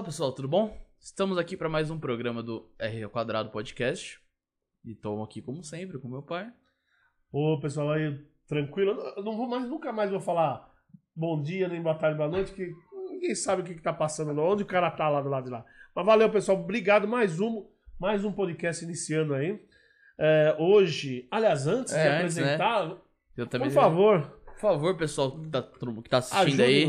[0.00, 0.74] Olá pessoal, tudo bom?
[0.98, 4.18] Estamos aqui para mais um programa do R Quadrado Podcast.
[4.82, 6.50] E estou aqui como sempre com meu pai.
[7.30, 8.18] Ô pessoal aí,
[8.48, 8.92] tranquilo.
[9.14, 10.72] Eu não vou mais, nunca mais vou falar
[11.14, 12.72] bom dia, nem boa tarde, boa noite, que
[13.10, 15.44] ninguém sabe o que, que tá passando lá, onde o cara tá lá do lado
[15.44, 15.66] de lá.
[15.94, 16.58] Mas valeu, pessoal.
[16.58, 17.06] Obrigado.
[17.06, 19.62] Mais um, mais um podcast iniciando aí.
[20.18, 22.54] É, hoje, aliás, antes É, de antes, né?
[22.54, 22.98] apresentar,
[23.36, 23.68] Eu também.
[23.68, 26.86] por favor, Por favor, pessoal que tá, que tá assistindo aí,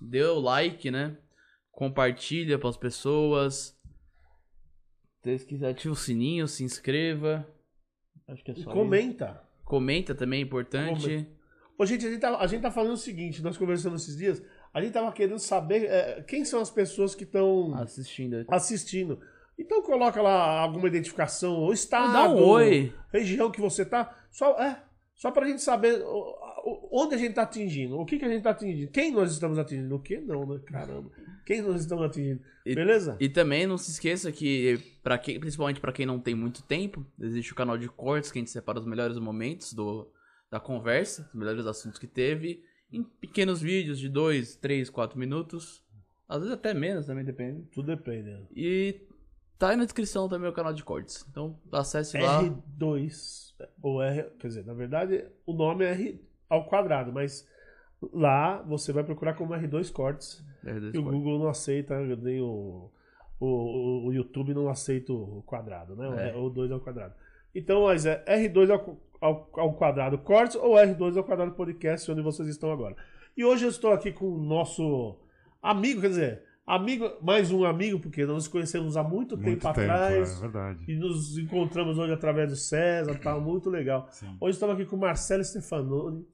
[0.00, 1.16] dê o like, né?
[1.76, 3.78] Compartilha para as pessoas.
[5.22, 7.46] Se quiser, ativa o sininho, se inscreva.
[8.26, 9.26] Acho que é E só comenta.
[9.26, 9.62] isso.
[9.66, 11.28] Comenta também, é importante.
[11.78, 14.42] Ô, gente, a gente, tá, a gente tá falando o seguinte, nós conversamos esses dias,
[14.72, 18.46] a gente tava querendo saber é, quem são as pessoas que estão Assistindo.
[18.48, 19.20] assistindo.
[19.58, 22.94] Então coloca lá alguma identificação, o estado, Dá um oi.
[23.12, 24.82] região que você tá, só é,
[25.14, 26.02] só pra gente saber
[26.92, 29.58] onde a gente tá atingindo, o que que a gente tá atingindo, quem nós estamos
[29.58, 30.60] atingindo, o que não, né?
[30.66, 31.10] Caramba.
[31.44, 32.40] Quem nós estamos atingindo.
[32.64, 33.16] E- Beleza?
[33.20, 37.06] E também não se esqueça que, pra quem, principalmente para quem não tem muito tempo,
[37.20, 40.10] existe o canal de cortes que a gente separa os melhores momentos do,
[40.50, 42.60] da conversa, os melhores assuntos que teve,
[42.92, 45.84] em pequenos vídeos de 2, 3, 4 minutos.
[46.28, 47.62] Às vezes até menos, também depende.
[47.72, 48.28] Tudo depende.
[48.30, 48.42] né?
[48.56, 49.06] E
[49.56, 51.24] tá aí na descrição também o canal de cortes.
[51.30, 52.42] Então acesse lá.
[52.42, 57.46] R2 ou R, quer dizer, na verdade o nome é R ao quadrado, mas
[58.12, 60.44] lá você vai procurar como R2 cortes.
[60.64, 61.18] R2 E o Cortes.
[61.20, 62.90] Google não aceita, nem o,
[63.40, 66.30] o, o YouTube não aceita o quadrado, né?
[66.30, 66.36] É.
[66.36, 67.14] O 2 ao quadrado.
[67.54, 72.20] Então, mas é R2 ao, ao, ao quadrado cortes ou R2 ao quadrado podcast, onde
[72.22, 72.96] vocês estão agora.
[73.36, 75.16] E hoje eu estou aqui com o nosso
[75.62, 79.60] amigo, quer dizer, amigo, mais um amigo, porque nós nos conhecemos há muito, Muito tempo,
[79.60, 80.36] tempo, atrás.
[80.36, 80.84] é verdade.
[80.88, 84.06] E nos encontramos hoje através do César, tá muito legal.
[84.10, 84.36] Sim.
[84.40, 86.26] Hoje estamos aqui com o Marcelo Stefanoni,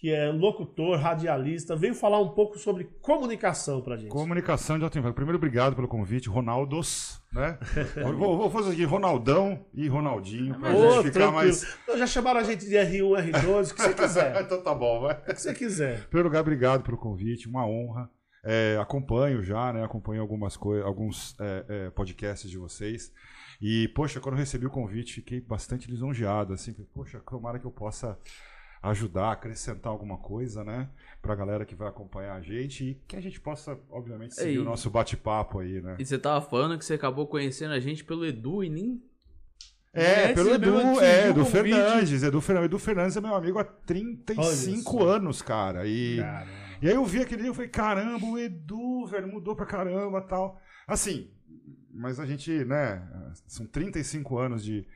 [0.00, 4.10] que é locutor, radialista, veio falar um pouco sobre comunicação pra gente.
[4.10, 5.16] Comunicação de alto impacto.
[5.16, 7.58] Primeiro, obrigado pelo convite, Ronaldos, né?
[8.16, 11.32] vou, vou fazer aqui Ronaldão e Ronaldinho, pra Ô, gente ficar tranquilo.
[11.32, 11.78] mais...
[11.88, 14.38] Não, já chamaram a gente de R1, R2, o que você quiser.
[14.42, 15.14] então tá bom, vai.
[15.14, 15.98] O que você quiser.
[15.98, 18.08] Em primeiro lugar, obrigado pelo convite, uma honra.
[18.44, 19.84] É, acompanho já, né?
[19.84, 23.12] Acompanho algumas coisas, alguns é, é, podcasts de vocês.
[23.60, 27.72] E, poxa, quando eu recebi o convite, fiquei bastante lisonjeado, assim, poxa, tomara que eu
[27.72, 28.16] possa
[28.82, 30.88] ajudar, acrescentar alguma coisa, né?
[31.20, 34.58] Pra galera que vai acompanhar a gente e que a gente possa, obviamente, seguir Ei.
[34.58, 35.96] o nosso bate-papo aí, né?
[35.98, 39.02] E você tava falando que você acabou conhecendo a gente pelo Edu e nem.
[39.92, 41.44] É, É, pelo Edu, é, Edu.
[41.44, 42.22] Fernandes.
[42.22, 42.66] Edu Fernandes.
[42.66, 45.08] Edu Fernandes é meu amigo há 35 Olha só.
[45.10, 45.86] anos, cara.
[45.86, 46.18] E,
[46.80, 50.20] e aí eu vi aquele dia e falei, caramba, o Edu, velho, mudou pra caramba
[50.20, 50.60] tal.
[50.86, 51.30] Assim,
[51.92, 53.02] mas a gente, né,
[53.46, 54.86] são 35 anos de,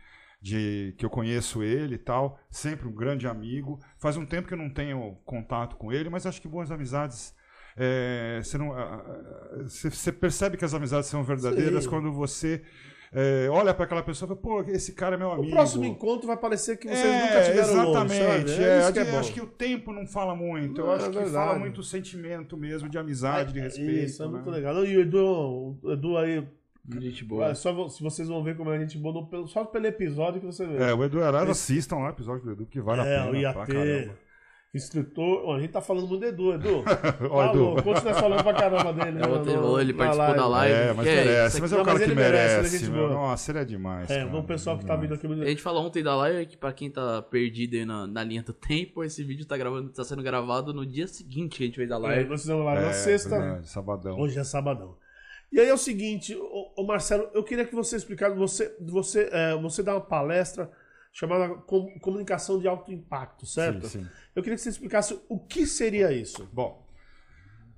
[0.42, 3.78] de que eu conheço ele e tal, sempre um grande amigo.
[3.96, 7.32] Faz um tempo que eu não tenho contato com ele, mas acho que boas amizades.
[7.76, 8.74] é, você, não,
[9.62, 11.90] você, você percebe que as amizades são verdadeiras Sim.
[11.90, 12.62] quando você
[13.14, 15.48] é, olha para aquela pessoa e fala, pô, esse cara é meu amigo.
[15.48, 18.50] O próximo encontro vai parecer que vocês É, nunca tiveram exatamente.
[18.50, 19.18] longe, é, É que é bom.
[19.18, 20.80] acho que o tempo não fala muito.
[20.80, 23.90] Eu acho é que fala muito o sentimento mesmo de amizade, de respeito.
[24.06, 24.32] Isso, é né?
[24.32, 24.74] muito legal.
[24.74, 26.46] Não, E o Edu, o Edu aí,
[27.00, 27.46] Gente boa.
[27.46, 30.78] é só vocês vão ver como a gente pelo- só pelo episódio que você vê.
[30.78, 33.26] É, o Edu Arara, assistam lá o episódio do Edu, que vale a É, pena.
[33.26, 34.14] o pra IAT, caramba.
[34.74, 35.42] instrutor.
[35.44, 36.82] Ó, a gente tá falando muito do Edu, Edu.
[37.30, 37.82] Ó, Falou, Edu.
[37.84, 39.18] continua falando pra caramba dele.
[39.18, 40.74] É, né, ontem no- ele participou da live.
[40.74, 41.60] É, mas que é merece.
[41.60, 42.90] Mas é o Não, cara que ele merece, ele é merece.
[42.90, 43.08] boa.
[43.10, 44.10] Nossa, ele é demais.
[44.10, 44.30] É, cara.
[44.30, 45.26] vamos pessoal que tá vindo aqui.
[45.26, 48.42] A gente falou ontem da live que pra quem tá perdido aí na, na linha
[48.42, 51.76] do tempo, esse vídeo tá, gravando, tá sendo gravado no dia seguinte que a gente
[51.76, 52.28] fez a É, live.
[52.30, 53.38] nós fizemos lá na É, sexta.
[53.38, 54.18] verdade, sabadão.
[54.18, 54.96] Hoje é sabadão.
[55.52, 59.54] E aí é o seguinte, ô Marcelo, eu queria que você explicasse, você, você, é,
[59.56, 60.70] você dá uma palestra
[61.12, 63.86] chamada Com- Comunicação de Alto Impacto, certo?
[63.86, 64.08] Sim, sim.
[64.34, 66.48] Eu queria que você explicasse o que seria isso.
[66.52, 66.86] Bom,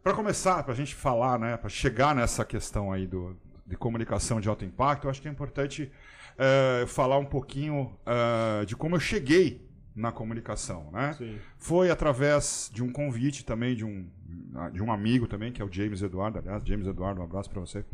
[0.05, 3.37] para começar, para a gente falar, né, para chegar nessa questão aí do,
[3.67, 5.91] de comunicação de alto impacto, eu acho que é importante
[6.39, 11.13] eh, falar um pouquinho eh, de como eu cheguei na comunicação, né?
[11.15, 11.39] Sim.
[11.57, 14.09] Foi através de um convite também de um,
[14.73, 17.61] de um amigo também, que é o James Eduardo, aliás, James Eduardo, um abraço para
[17.61, 17.85] você,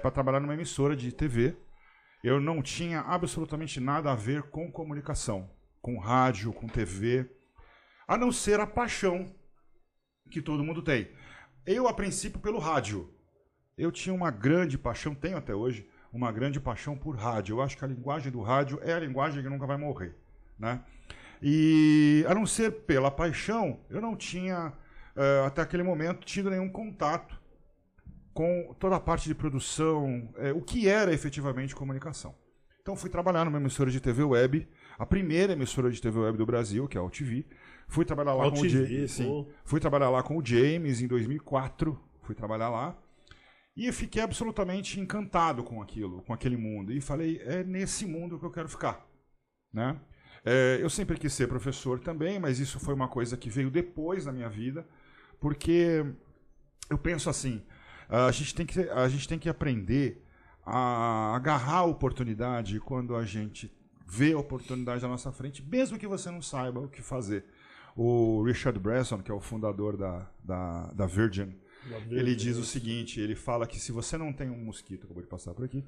[0.00, 1.56] para trabalhar numa emissora de TV.
[2.22, 5.48] Eu não tinha absolutamente nada a ver com comunicação,
[5.80, 7.30] com rádio, com TV,
[8.06, 9.32] a não ser a paixão
[10.30, 11.08] que todo mundo tem.
[11.64, 13.12] Eu, a princípio, pelo rádio.
[13.76, 17.54] Eu tinha uma grande paixão, tenho até hoje, uma grande paixão por rádio.
[17.54, 20.16] Eu acho que a linguagem do rádio é a linguagem que nunca vai morrer,
[20.58, 20.82] né?
[21.40, 24.72] E a não ser pela paixão, eu não tinha
[25.18, 27.36] eh, até aquele momento tido nenhum contato
[28.32, 32.34] com toda a parte de produção, eh, o que era efetivamente comunicação.
[32.80, 36.46] Então fui trabalhar numa emissora de TV web, a primeira emissora de TV web do
[36.46, 37.44] Brasil, que é a UTV.
[37.88, 39.18] Fui trabalhar lá com o OTV, James.
[39.64, 41.98] Fui trabalhar lá com o James em 2004.
[42.22, 42.96] Fui trabalhar lá.
[43.76, 46.92] E fiquei absolutamente encantado com aquilo, com aquele mundo.
[46.92, 49.06] E falei, é nesse mundo que eu quero ficar.
[49.72, 49.98] Né?
[50.44, 54.26] É, eu sempre quis ser professor também, mas isso foi uma coisa que veio depois
[54.26, 54.86] na minha vida,
[55.40, 56.04] porque
[56.90, 57.62] eu penso assim,
[58.08, 60.24] a gente tem que, a gente tem que aprender
[60.64, 63.72] a agarrar a oportunidade quando a gente
[64.06, 67.44] vê a oportunidade na nossa frente, mesmo que você não saiba o que fazer.
[67.94, 71.54] O Richard Branson, que é o fundador da, da, da Virgin,
[72.10, 75.28] ele diz o seguinte: ele fala que se você não tem um mosquito, acabou de
[75.28, 75.84] passar por aqui,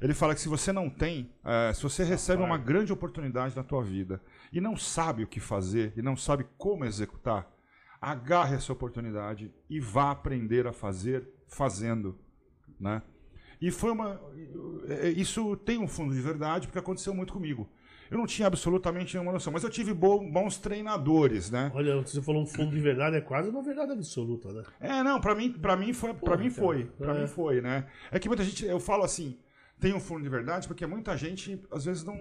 [0.00, 3.62] ele fala que se você não tem, é, se você recebe uma grande oportunidade na
[3.62, 4.20] tua vida
[4.52, 7.50] e não sabe o que fazer e não sabe como executar,
[8.04, 12.18] agarre essa oportunidade e vá aprender a fazer fazendo,
[12.78, 13.02] né?
[13.60, 14.20] E foi uma,
[14.88, 17.66] é, isso tem um fundo de verdade porque aconteceu muito comigo.
[18.10, 21.72] Eu não tinha absolutamente nenhuma noção, mas eu tive bons treinadores, né?
[21.74, 24.62] Olha, você falou um fundo de verdade, é quase uma verdade absoluta, né?
[24.78, 27.20] É, não, para mim, para mim foi, para mim foi, para é.
[27.22, 27.86] mim foi, né?
[28.12, 29.38] É que muita gente, eu falo assim,
[29.80, 32.20] tem um fundo de verdade porque muita gente às vezes não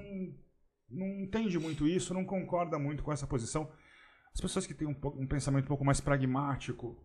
[0.89, 3.69] não entende muito isso, não concorda muito com essa posição.
[4.33, 6.97] As pessoas que têm um, um pensamento um pouco mais pragmático,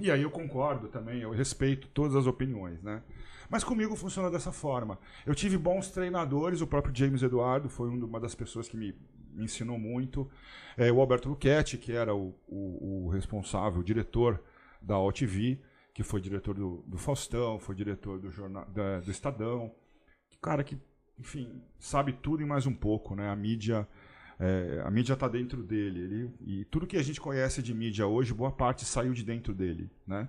[0.00, 3.02] e aí eu concordo também, eu respeito todas as opiniões, né?
[3.48, 4.98] Mas comigo funcionou dessa forma.
[5.24, 8.94] Eu tive bons treinadores, o próprio James Eduardo foi uma das pessoas que me,
[9.32, 10.28] me ensinou muito.
[10.76, 14.42] É, o Alberto Luchetti, que era o, o, o responsável, o diretor
[14.82, 15.60] da OTV,
[15.94, 19.72] que foi diretor do, do Faustão, foi diretor do, jornal, da, do Estadão.
[20.42, 20.76] Cara que,
[21.18, 23.28] enfim, sabe tudo e mais um pouco, né?
[23.30, 23.86] A mídia...
[24.38, 26.00] É, a mídia está dentro dele.
[26.00, 29.54] Ele, e tudo que a gente conhece de mídia hoje, boa parte saiu de dentro
[29.54, 29.90] dele.
[30.06, 30.28] Né?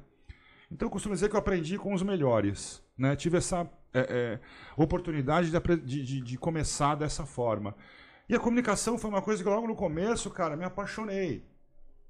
[0.71, 2.83] Então eu costumo dizer que eu aprendi com os melhores.
[2.98, 3.15] Né?
[3.15, 4.39] Tive essa é, é,
[4.75, 7.75] oportunidade de, de, de, começar dessa forma.
[8.30, 11.45] E a comunicação foi uma coisa que logo no começo, cara, me apaixonei.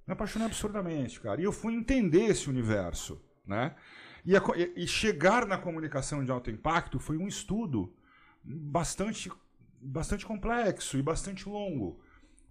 [0.05, 1.41] Me apaixonei absurdamente, cara.
[1.41, 3.21] E eu fui entender esse universo.
[3.45, 3.75] Né?
[4.25, 4.41] E, a,
[4.75, 7.93] e chegar na comunicação de alto impacto foi um estudo
[8.43, 9.31] bastante,
[9.79, 11.99] bastante complexo e bastante longo.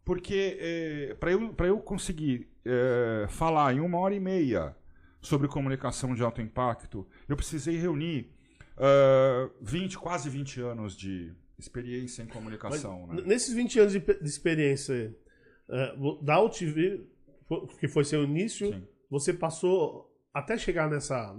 [0.05, 4.77] Porque é, para eu, eu conseguir é, falar em uma hora e meia
[5.21, 8.31] sobre comunicação de alto impacto, eu precisei reunir
[8.77, 13.07] uh, 20, quase 20 anos de experiência em comunicação.
[13.09, 13.23] Né?
[13.27, 15.15] Nesses 20 anos de, de experiência
[15.69, 17.07] uh, da UTV,
[17.81, 18.87] que foi seu início, Sim.
[19.11, 21.35] você passou até chegar nessa,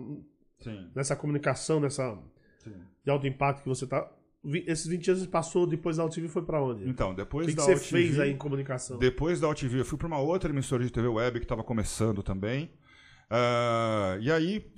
[0.59, 0.91] Sim.
[0.95, 2.17] nessa comunicação, nessa
[2.59, 2.75] Sim.
[3.03, 4.11] de alto impacto que você está.
[4.43, 6.87] Esses 20 anos passou depois da UTV foi para onde?
[6.87, 8.97] Então, depois que da que você fez aí em comunicação?
[8.97, 12.23] Depois da UTV, eu fui para uma outra emissora de TV web que estava começando
[12.23, 12.71] também.
[13.29, 14.71] Uh, e aí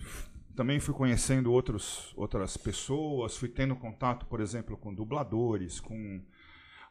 [0.56, 6.22] também fui conhecendo outros, outras pessoas, fui tendo contato, por exemplo, com dubladores, com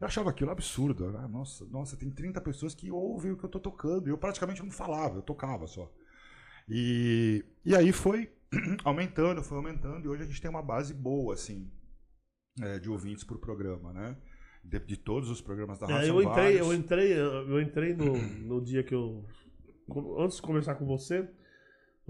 [0.00, 1.10] eu achava aquilo absurdo.
[1.10, 1.26] Né?
[1.28, 4.08] Nossa, nossa, tem 30 pessoas que ouvem o que eu estou tocando.
[4.08, 5.92] E eu praticamente não falava, eu tocava só.
[6.68, 8.32] E, e aí foi
[8.84, 11.70] aumentando, foi aumentando, e hoje a gente tem uma base boa, assim,
[12.60, 14.16] é, de ouvintes por programa, né?
[14.62, 18.16] De, de todos os programas da Rádio é, eu entrei, eu entrei, eu entrei no,
[18.16, 19.24] no dia que eu.
[20.18, 21.28] Antes de conversar com você,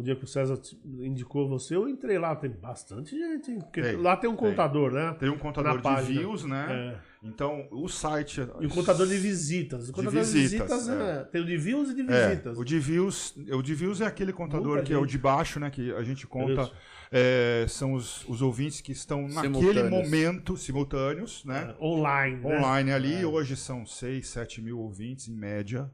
[0.00, 0.59] o dia que o César
[1.00, 3.59] indicou você, eu entrei lá, tem bastante gente, hein?
[3.61, 4.49] Porque Tem, lá tem um tem.
[4.49, 5.14] contador, né?
[5.19, 6.21] Tem um contador Na de página.
[6.21, 6.95] views, né?
[6.97, 7.11] É.
[7.28, 8.40] Então, o site.
[8.61, 9.88] E o contador de visitas.
[9.88, 11.25] O contador de visitas, visitas, é.
[11.25, 12.59] Tem o de views e de É, visitas.
[12.59, 15.11] o de views, o de views é aquele contador Muita que é o gente.
[15.11, 15.71] de baixo, né?
[15.71, 16.71] Que a gente conta.
[17.12, 21.75] É, são os, os ouvintes que estão naquele momento, simultâneos, né?
[21.78, 22.37] É, online.
[22.37, 22.57] né?
[22.59, 23.25] Online ali.
[23.25, 25.90] Hoje são 6, 7 mil ouvintes em média,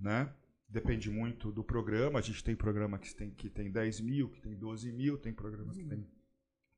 [0.00, 0.28] né?
[0.72, 2.18] Depende muito do programa.
[2.18, 5.32] A gente tem programa que tem, que tem 10 mil, que tem 12 mil, tem
[5.32, 6.06] programas que tem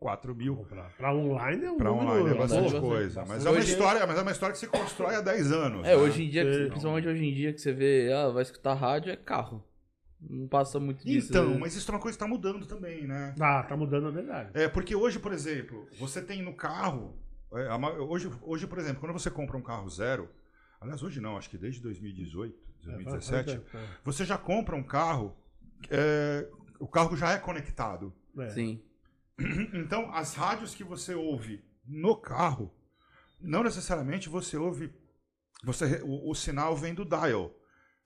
[0.00, 0.56] 4 mil.
[0.68, 3.20] Pra, pra online é um número- online é bastante coisa.
[3.20, 3.28] bastante.
[3.28, 5.86] Mas é, uma Hoje- história, mas é uma história que se constrói há 10 anos.
[5.86, 5.96] É, né?
[5.96, 9.16] hoje em dia, principalmente hoje em dia, que você vê, ah, vai escutar rádio, é
[9.16, 9.64] carro.
[10.20, 11.28] Não passa muito disso.
[11.30, 11.58] Então, né?
[11.58, 13.34] mas isso é uma coisa que está mudando também, né?
[13.40, 14.50] Ah, tá mudando a verdade.
[14.54, 17.14] É, porque hoje, por exemplo, você tem no carro.
[17.52, 17.68] é,
[18.00, 20.28] hoje, hoje, por exemplo, quando você compra um carro zero.
[20.80, 23.56] Aliás, hoje não, acho que desde 2018, É, 2017.
[23.58, 25.36] faz- faz- Você já compra um carro.
[25.90, 26.48] é,
[26.80, 28.12] o carro já é conectado.
[28.38, 28.48] é.
[28.50, 28.82] Sim.
[29.74, 32.72] Então, as rádios que você ouve no carro,
[33.40, 34.92] não necessariamente você ouve.
[35.64, 37.52] Você, o, o sinal vem do dial,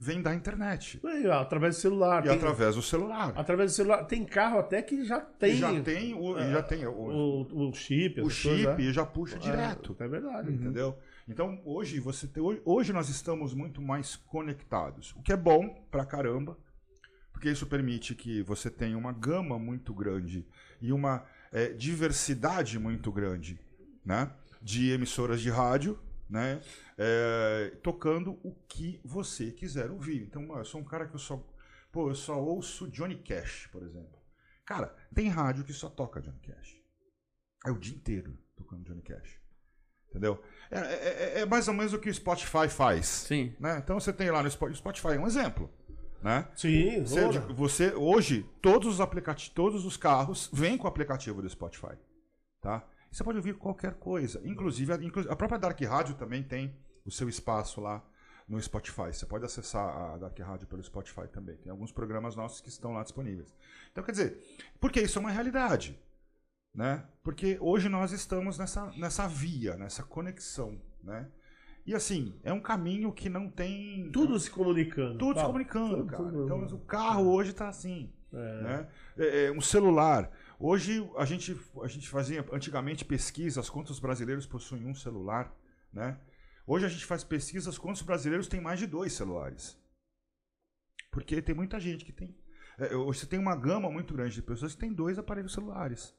[0.01, 1.01] vem da internet.
[1.05, 2.25] É, ó, através do celular.
[2.25, 3.33] E tem- através do celular.
[3.37, 4.05] Através do celular.
[4.05, 7.69] Tem carro até que já tem, E já tem o, e já tem o, o,
[7.69, 8.21] o chip.
[8.21, 8.81] o coisas, chip né?
[8.81, 9.97] e já puxa direto.
[10.01, 10.53] É, é verdade.
[10.53, 10.99] Entendeu?
[11.29, 16.07] Então, hoje você tem, hoje- nós estamos muito mais conectados, o que é bom pra
[16.07, 16.57] caramba,
[17.33, 20.47] porque isso permite que você tenha uma gama muito grande
[20.81, 23.61] e uma eh, diversidade muito grande,
[24.05, 24.33] né?
[24.61, 26.61] De emissoras de rádio, né?
[26.99, 30.23] eh, tocando o que você quiser ouvir.
[30.23, 31.37] Então, eu sou um cara que eu só,
[31.93, 34.19] pô, eu só ouço Johnny Cash, por exemplo.
[34.65, 36.77] Cara, tem rádio que só toca Johnny Cash.
[37.67, 39.39] É o dia inteiro tocando Johnny Cash.
[40.11, 40.43] Entendeu?
[40.71, 43.07] É, é- é- é mais ou menos o que o Spotify faz.
[43.07, 43.55] Sim.
[43.59, 43.79] Né?
[43.83, 45.71] Então você tem lá no Spo- Spotify é um exemplo.
[46.23, 46.49] Né?
[46.57, 51.49] Sim, Você, você- hoje, todos os aplicativos, todos os carros vêm com o aplicativo do
[51.49, 51.95] Spotify.
[52.61, 52.85] Tá?
[53.11, 54.41] E Você pode ouvir qualquer coisa.
[54.45, 54.97] Inclusive, a,
[55.33, 58.05] a própria Dark Rádio também tem o seu espaço lá
[58.49, 59.13] no Spotify.
[59.13, 61.57] Você pode acessar a Dark Rádio pelo Spotify também.
[61.57, 63.55] Tem alguns programas nossos que estão lá disponíveis.
[63.93, 64.39] Então, quer dizer,
[64.81, 65.99] porque isso é uma realidade.
[66.75, 67.05] Né?
[67.23, 70.81] Porque hoje nós estamos nessa, nessa via, nessa conexão.
[71.03, 71.31] Né?
[71.85, 74.11] E assim, é um caminho que não tem.
[74.13, 75.19] Tudo se comunicando.
[75.19, 76.23] Tudo se comunicando, Tudo, cara.
[76.25, 76.45] tudo.
[76.45, 78.13] Então, o carro hoje tá assim.
[78.33, 78.63] É.
[78.63, 78.89] Né?
[79.17, 80.31] É, é, um celular.
[80.61, 85.55] Hoje a gente, a gente fazia antigamente pesquisas quantos brasileiros possuem um celular.
[85.93, 86.21] Né?
[86.67, 89.81] Hoje a gente faz pesquisas quantos brasileiros têm mais de dois celulares.
[91.11, 92.37] Porque tem muita gente que tem.
[92.79, 96.15] é, hoje você tem uma gama muito grande de pessoas que têm dois aparelhos celulares.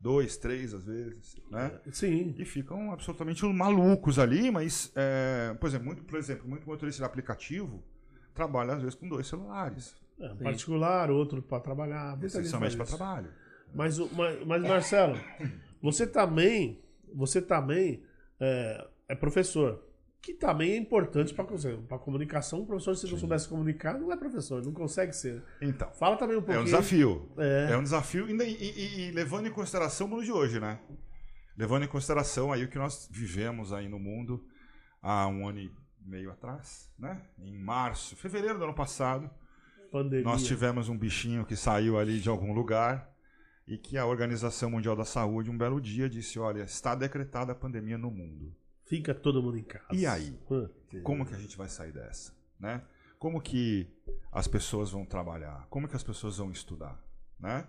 [0.00, 1.36] Dois, três às vezes.
[1.50, 1.72] Né?
[1.90, 2.34] Sim.
[2.38, 7.06] E ficam absolutamente malucos ali, mas, é, por, exemplo, muito, por exemplo, muito motorista de
[7.06, 7.82] aplicativo
[8.32, 12.16] trabalha às vezes com dois celulares, É, um particular, outro para trabalhar.
[12.22, 13.28] essencialmente para trabalho.
[13.74, 15.18] Mas, mas, mas, Marcelo,
[15.82, 16.80] você também,
[17.12, 18.02] você também
[18.38, 19.84] é, é professor.
[20.20, 22.60] Que também é importante para a comunicação.
[22.62, 25.42] O professor, se não soubesse comunicar, não é professor, não consegue ser.
[25.62, 26.62] Então, Fala também um é pouquinho.
[26.62, 27.32] um desafio.
[27.38, 27.68] É.
[27.72, 30.80] É um desafio, e, e- e- e levando em consideração o mundo de hoje, né?
[31.56, 34.44] Levando em consideração aí o que nós vivemos aí no mundo
[35.00, 35.70] há um ano e
[36.04, 37.22] meio atrás, né?
[37.38, 39.30] Em março, fevereiro do ano passado,
[39.92, 40.24] Pandemia.
[40.24, 43.08] nós tivemos um bichinho que saiu ali de algum lugar
[43.66, 47.54] e que a Organização Mundial da Saúde, um belo dia, disse: olha, está decretada a
[47.54, 48.52] pandemia no mundo.
[48.88, 49.86] Fica todo mundo em casa.
[49.92, 50.38] E aí?
[51.02, 52.32] Como que a gente vai sair dessa?
[52.58, 52.82] Né?
[53.18, 53.86] Como que
[54.32, 55.66] as pessoas vão trabalhar?
[55.68, 56.98] Como que as pessoas vão estudar?
[57.38, 57.68] Né?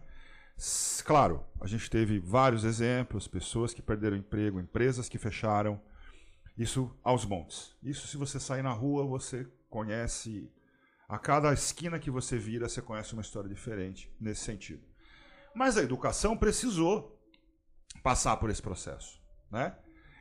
[1.05, 5.81] Claro, a gente teve vários exemplos, pessoas que perderam emprego, empresas que fecharam.
[6.57, 7.75] Isso aos montes.
[7.83, 10.51] Isso se você sair na rua, você conhece.
[11.07, 14.85] A cada esquina que você vira, você conhece uma história diferente nesse sentido.
[15.55, 17.19] Mas a educação precisou
[18.03, 19.19] passar por esse processo.
[19.49, 19.75] Né?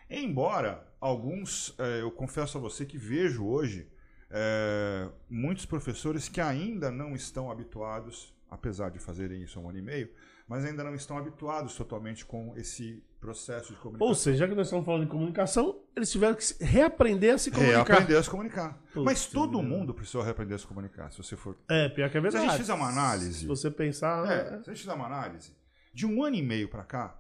[0.09, 3.89] Embora alguns, eh, eu confesso a você que vejo hoje
[4.31, 9.79] eh, muitos professores que ainda não estão habituados, apesar de fazerem isso há um ano
[9.79, 10.11] e meio,
[10.47, 14.09] mas ainda não estão habituados totalmente com esse processo de comunicação.
[14.09, 17.51] Ou seja, já que nós estamos falando de comunicação, eles tiveram que reaprender a se
[17.51, 17.85] comunicar.
[17.87, 18.83] Reaprender a se comunicar.
[18.93, 19.69] Putz, Mas todo meu.
[19.69, 21.57] mundo precisou reaprender a se comunicar, se você for.
[21.69, 22.47] É, pior que é Se a verdade.
[22.47, 23.35] gente fizer uma análise.
[23.35, 24.31] Se você pensar.
[24.31, 25.53] É, se a gente fizer uma análise,
[25.93, 27.19] de um ano e meio para cá,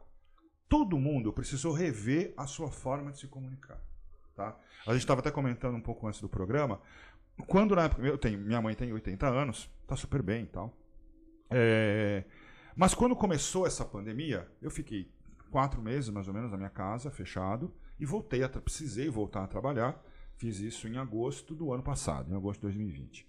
[0.68, 3.80] todo mundo precisou rever a sua forma de se comunicar.
[4.36, 4.56] Tá?
[4.86, 6.80] A gente estava até comentando um pouco antes do programa.
[7.46, 8.02] Quando na época.
[8.02, 10.76] Eu tenho, minha mãe tem 80 anos, tá super bem e tal.
[11.50, 12.24] É,
[12.76, 15.10] mas quando começou essa pandemia, eu fiquei
[15.50, 19.46] quatro meses mais ou menos na minha casa, fechado, e voltei a precisei voltar a
[19.46, 20.00] trabalhar.
[20.36, 23.27] Fiz isso em agosto do ano passado, em agosto de 2020.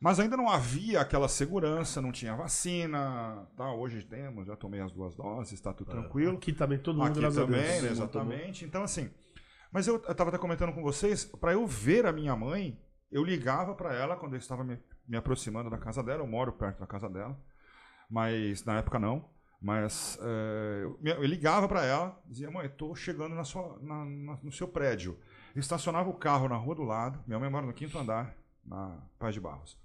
[0.00, 3.48] Mas ainda não havia aquela segurança, não tinha vacina.
[3.56, 6.36] Tá, hoje temos, já tomei as duas doses, está tudo tranquilo.
[6.36, 7.82] Aqui também todo mundo, Aqui também, Deus.
[7.82, 8.64] né, exatamente.
[8.64, 9.10] Então, assim.
[9.72, 13.24] Mas eu, eu tava até comentando com vocês, para eu ver a minha mãe, eu
[13.24, 16.22] ligava para ela quando eu estava me, me aproximando da casa dela.
[16.22, 17.36] Eu moro perto da casa dela,
[18.08, 19.28] mas na época não.
[19.60, 24.38] Mas é, eu, eu ligava para ela, dizia: Mãe, estou chegando na sua, na- na-
[24.42, 25.18] no seu prédio.
[25.54, 27.18] Eu estacionava o carro na rua do lado.
[27.26, 29.76] Minha mãe mora no quinto andar, na Paz de Barros.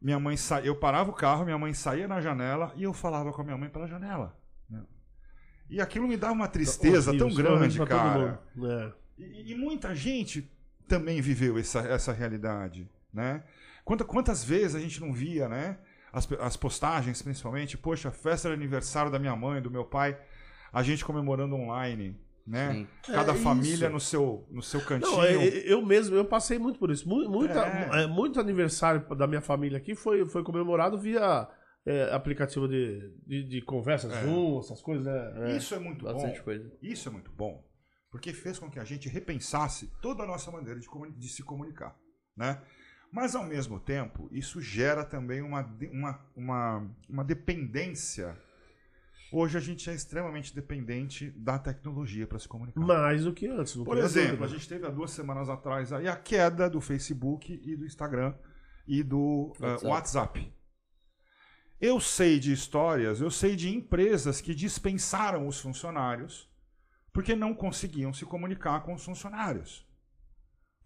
[0.00, 0.60] Minha mãe sa...
[0.60, 3.56] Eu parava o carro, minha mãe saía na janela e eu falava com a minha
[3.56, 4.36] mãe pela janela.
[4.70, 4.82] né?
[5.68, 8.40] E aquilo me dava uma tristeza Horrível, tão grande, todo cara.
[8.56, 8.92] É.
[9.18, 10.50] E, e muita gente
[10.86, 13.42] também viveu essa, essa realidade, né?
[13.84, 15.78] Quanta- quantas vezes a gente não via, né?
[16.12, 20.18] As, as postagens, principalmente, poxa, festa de aniversário da minha mãe, do meu pai,
[20.72, 22.72] a gente comemorando online, né?
[22.72, 22.88] Sim.
[23.12, 23.90] Cada É família isso.
[23.90, 25.12] no seu, no seu cantinho.
[25.12, 27.08] Não, é, é, eu mesmo, eu passei muito por isso.
[27.08, 28.04] Mu- Muita, É.
[28.04, 31.48] é, muito aniversário da minha família aqui foi, foi comemorado via
[31.86, 34.22] é, aplicativo de, de, de conversa, É.
[34.24, 35.56] Zoom, essas coisas, né?
[35.56, 36.44] Isso é muito Bastante bom.
[36.44, 36.72] coisa.
[36.82, 37.64] Isso é muito bom,
[38.10, 41.42] porque fez com que a gente repensasse toda a nossa maneira de, comuni- de se
[41.42, 41.96] comunicar,
[42.36, 42.60] né?
[43.10, 48.36] Mas ao mesmo tempo, isso gera também uma, uma, uma, uma dependência.
[49.30, 52.80] Hoje a gente é extremamente dependente da tecnologia para se comunicar.
[52.80, 53.74] Mais do que antes.
[53.74, 54.46] Por exemplo, dúvida.
[54.46, 58.34] a gente teve há duas semanas atrás aí a queda do Facebook e do Instagram
[58.86, 59.86] e do eh, WhatsApp.
[59.86, 60.52] WhatsApp.
[61.80, 66.48] Eu sei de histórias, eu sei de empresas que dispensaram os funcionários
[67.12, 69.86] porque não conseguiam se comunicar com os funcionários.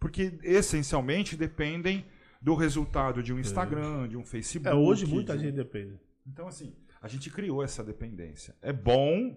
[0.01, 2.05] Porque essencialmente dependem
[2.41, 4.77] do resultado de um Instagram, de um Facebook.
[4.77, 5.97] É, hoje muita de- gente depende.
[6.27, 8.55] então, assim, a gente criou essa dependência.
[8.63, 9.35] É bom,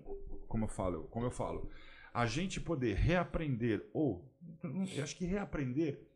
[0.48, 1.70] como eu falo, como eu falo,
[2.14, 4.32] a gente poder reaprender, ou
[4.96, 6.08] eu acho que reaprender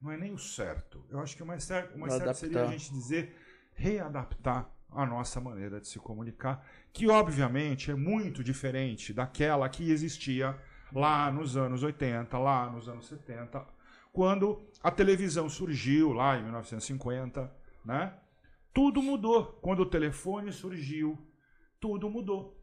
[0.00, 1.04] não é nem o certo.
[1.10, 3.36] Eu acho que o mais certo, o mais certo seria a gente dizer
[3.74, 10.56] readaptar a nossa maneira de se comunicar, que obviamente é muito diferente daquela que existia
[10.92, 13.66] lá nos anos 80, lá nos anos 70,
[14.12, 17.52] quando a televisão surgiu lá em 1950,
[17.84, 18.14] né?
[18.74, 19.44] Tudo mudou.
[19.62, 21.16] Quando o telefone surgiu,
[21.80, 22.60] tudo mudou.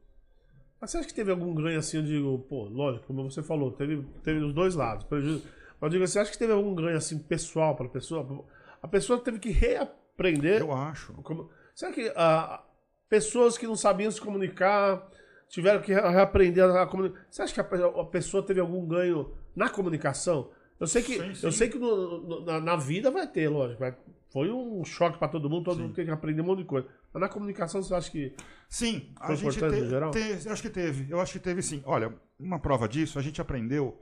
[0.80, 1.98] Mas você acha que teve algum ganho assim?
[1.98, 5.06] Eu digo, pô, lógico, como você falou, teve, teve os dois lados.
[5.06, 5.44] prejuízo.
[5.80, 8.46] Mas eu digo, você acha que teve algum ganho assim pessoal para a pessoa?
[8.82, 10.60] A pessoa teve que reaprender.
[10.62, 11.14] Eu acho.
[11.24, 12.64] Como- será que ah,
[13.08, 15.08] pessoas que não sabiam se comunicar
[15.48, 17.26] tiveram que re- reaprender a comunicar?
[17.30, 20.50] Você acha que a, a pessoa teve algum ganho na comunicação?
[20.80, 21.46] Eu sei que, Sim, sim.
[21.46, 23.80] Eu sei que no- no- na, na vida vai ter, lógico.
[23.80, 23.96] vai-
[24.32, 25.84] foi um choque para todo mundo, todo Sim.
[25.84, 26.88] mundo tem que aprender um monte de coisa.
[27.14, 28.36] Mas na comunicação, você acha que.
[28.70, 30.12] Sim, a gente importante te- no geral?
[30.12, 31.12] te- eu acho que teve.
[31.12, 31.82] Eu acho que teve sim.
[31.86, 34.00] Olha, uma prova disso, a gente aprendeu,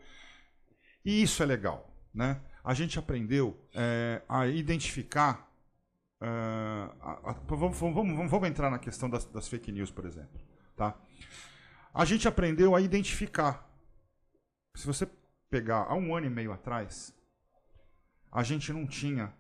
[1.04, 2.42] e isso é legal, né?
[2.64, 5.48] A gente aprendeu é, a identificar.
[6.22, 10.06] é, a- a- vamos, vamos, vamos- vamos entrar na questão das, das fake news, por
[10.06, 10.38] exemplo.
[10.76, 10.94] Tá?
[11.94, 13.66] A gente aprendeu a identificar.
[14.76, 15.08] Se você
[15.50, 17.16] pegar há um ano e meio atrás,
[18.32, 19.34] a gente não tinha.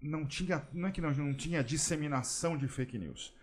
[0.00, 0.66] Não tinha.
[0.72, 3.34] Não é que não, não tinha disseminação de fake news.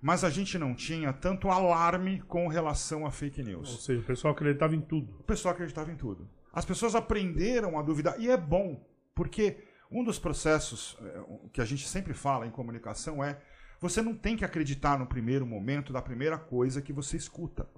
[0.00, 3.84] Mas a gente não tinha tanto alarme com relação a fake Ou news.
[3.84, 5.12] seja, o pessoal acreditava em tudo.
[5.18, 6.28] O pessoal acreditava em tudo.
[6.52, 8.18] As pessoas aprenderam a duvidar.
[8.20, 9.58] E é bom, porque
[9.90, 13.40] um dos processos eh, que a gente sempre fala em comunicação é
[13.80, 17.68] você não tem que acreditar no primeiro momento da primeira coisa que você escuta.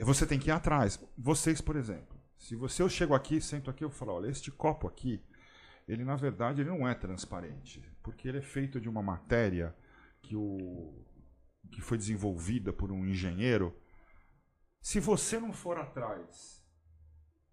[0.00, 0.98] Você tem que ir atrás.
[1.16, 4.86] Vocês, por exemplo, se você eu chego aqui, sento aqui, eu falo, olha, este copo
[4.86, 5.22] aqui,
[5.90, 9.74] ele na verdade ele não é transparente, porque ele é feito de uma matéria
[10.22, 10.94] que o
[11.72, 13.76] que foi desenvolvida por um engenheiro.
[14.80, 16.64] Se você não for atrás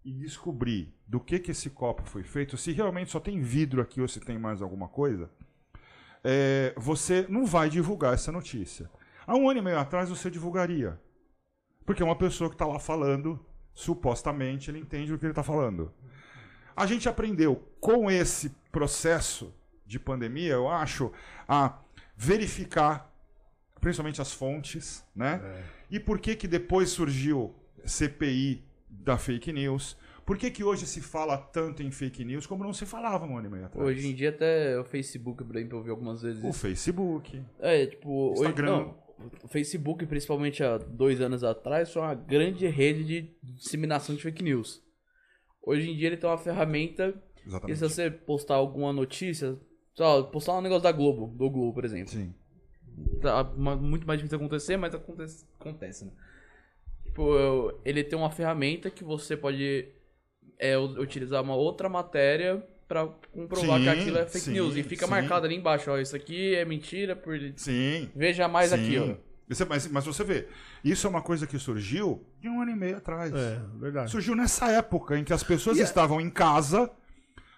[0.04, 4.00] e descobrir do que que esse copo foi feito, se realmente só tem vidro aqui
[4.00, 5.30] ou se tem mais alguma coisa,
[6.24, 8.90] é, você não vai divulgar essa notícia.
[9.26, 10.98] Há um ano e meio atrás você divulgaria.
[11.84, 15.42] Porque é uma pessoa que está lá falando, supostamente ele entende o que ele está
[15.42, 15.92] falando.
[16.74, 19.54] A gente aprendeu com esse processo
[19.86, 21.10] de pandemia, eu acho,
[21.46, 21.78] a
[22.16, 23.08] verificar
[23.80, 25.40] principalmente as fontes, né?
[25.90, 29.96] E por que que depois surgiu CPI da fake news?
[30.26, 33.38] Por que que hoje se fala tanto em fake news como não se falava um
[33.38, 33.86] ano e meio atrás?
[33.88, 36.58] Hoje em dia até o Facebook, por exemplo, eu vi algumas vezes O isso.
[36.58, 37.42] Facebook.
[37.60, 38.66] É, tipo, hoje, Instagram.
[38.66, 38.98] não,
[39.42, 44.42] o Facebook, principalmente há dois anos atrás, foi uma grande rede de disseminação de fake
[44.42, 44.82] news.
[45.62, 47.14] Hoje em dia ele tem uma ferramenta
[47.48, 47.78] e se Exatamente.
[47.78, 49.56] você postar alguma notícia,
[49.94, 52.10] só postar um negócio da Globo, do Globo, por exemplo.
[52.12, 52.34] Sim.
[53.22, 56.10] Tá uma- muito mais difícil acontecer, mas acontece, acontece né?
[57.04, 59.88] Tipo, eu- ele tem uma ferramenta que você pode
[60.60, 64.74] é, utilizar uma outra matéria pra comprovar Sim, que aquilo é fake sim, news.
[64.76, 65.10] E fica sim.
[65.10, 67.38] marcado ali embaixo, ó, isso aqui é mentira, por...
[67.54, 68.08] Sim.
[68.16, 68.74] veja mais sim.
[68.76, 69.04] aqui, ó.
[69.04, 70.48] É- Mas, mas você vê,
[70.84, 73.32] isso é uma coisa que surgiu de um ano e meio atrás.
[73.32, 74.10] É, verdade.
[74.10, 76.90] Surgiu nessa época em que as pessoas E é- estavam em casa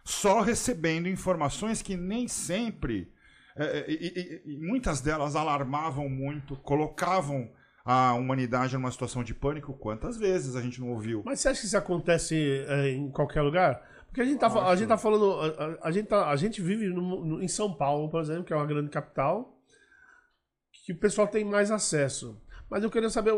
[0.05, 3.13] só recebendo informações que nem sempre.
[3.57, 7.51] é, e, e- e- e muitas delas alarmavam muito, colocavam
[7.85, 9.75] a humanidade numa situação de pânico.
[9.75, 11.23] Quantas vezes a gente não ouviu?
[11.27, 13.83] Mas você acha que isso acontece é, em qualquer lugar?
[14.07, 15.33] Porque a gente tá, a gente tá falando.
[15.83, 18.53] A, a- gente tá- a gente vive no- no- em São Paulo, por exemplo, que
[18.53, 19.61] é uma grande capital,
[20.87, 22.41] que o pessoal tem mais acesso.
[22.71, 23.35] Mas eu queria saber.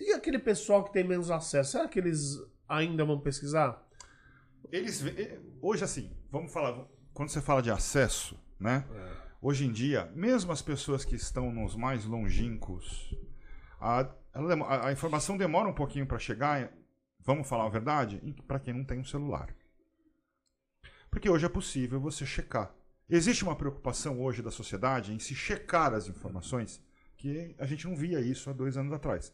[0.00, 1.72] E aquele pessoal que tem menos acesso?
[1.72, 2.36] Será que eles
[2.68, 3.82] ainda vão pesquisar?
[4.72, 8.84] Eles vê- hoje assim, vamos falar, quando você fala de acesso, né?
[9.40, 13.14] Hoje em dia, mesmo as pessoas que estão nos mais longínquos,
[13.80, 14.00] a,
[14.32, 16.72] a- a informação demora um pouquinho para chegar,
[17.20, 19.54] vamos falar a verdade, para quem não tem um celular.
[21.10, 22.74] Porque hoje é possível você checar.
[23.08, 26.82] Existe uma preocupação hoje da sociedade em se checar as informações,
[27.16, 29.32] que a gente não via isso há dois anos atrás.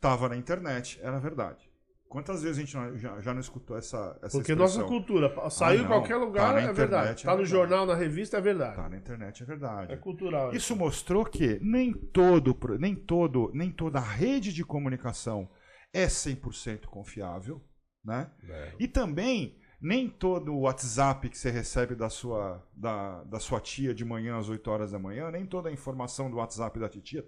[0.00, 1.67] Tava na internet, era verdade.
[2.08, 4.56] Quantas vezes a gente não- já, já não escutou essa, essa Porque expressão?
[4.80, 7.22] nossa cultura saiu Ah, em qualquer Tá lugar, na é verdade.
[7.22, 7.44] é Tá no verdade.
[7.50, 8.76] jornal, na revista, é verdade.
[8.76, 9.92] Tá na internet, é verdade.
[9.92, 10.52] É cultural.
[10.54, 15.50] Isso mostrou que nem todo, nem todo, nem toda rede de comunicação
[15.92, 17.62] é 100% confiável,
[18.04, 18.30] né?
[18.78, 23.94] E também nem todo o WhatsApp que você recebe da sua, da, da sua tia
[23.94, 27.24] de manhã às 8 horas da manhã, nem toda a informação do WhatsApp da titia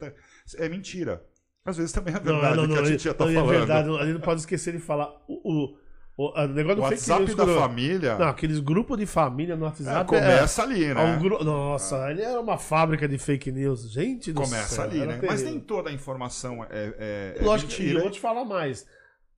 [0.57, 1.25] é mentira.
[1.65, 3.55] Às vezes também é verdade não, não, que a não, titia tá não, falando.
[3.55, 5.13] É verdade, a gente não pode esquecer de falar.
[5.29, 5.77] O, o,
[6.17, 9.57] o, o negócio o do WhatsApp news, da quando- família Não, aqueles grupos de família
[9.57, 10.07] no é, WhatsApp.
[10.09, 11.05] começa ali, é, né?
[11.05, 11.45] um gru...
[11.45, 13.91] Nossa, ele era uma fábrica de fake news.
[13.91, 15.19] Gente do Começa céu, ali, né?
[15.21, 15.51] Mas terrível.
[15.51, 18.03] nem toda a informação é, é, é Lógico que e eu mentira.
[18.03, 18.87] vou te falar mais.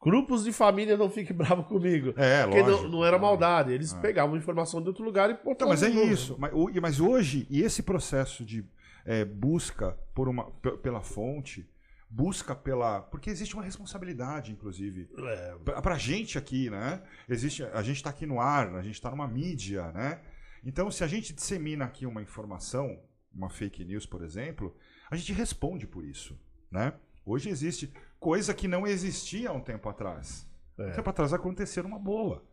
[0.00, 2.14] Grupos de família não fiquem bravos comigo.
[2.16, 2.82] É, porque lógico.
[2.85, 3.72] não, não era maldade.
[3.72, 5.72] Eles pegavam informação de outro lugar e Então, botavam.
[5.72, 6.08] mas é no grupo.
[6.12, 6.37] isso.
[6.38, 8.64] Mas, mas hoje, e esse processo de
[9.04, 11.68] é, busca por uma, pe- pela fonte,
[12.14, 13.01] busca pela.
[13.01, 15.09] Porque existe uma responsabilidade, inclusive.
[15.18, 17.03] É, Pra, pra gente aqui, né?
[17.29, 20.20] Existe, a gente tá aqui no ar, a gente tá numa mídia, né?
[20.64, 23.01] Então, se a gente dissemina aqui uma informação,
[23.35, 24.77] uma fake news, por exemplo,
[25.11, 26.38] a gente responde por isso,
[26.70, 26.92] né?
[27.25, 30.46] Hoje existe coisa que não existia há um tempo atrás.
[30.79, 30.88] É.
[30.88, 32.44] Um tempo atrás acontecia numa boa.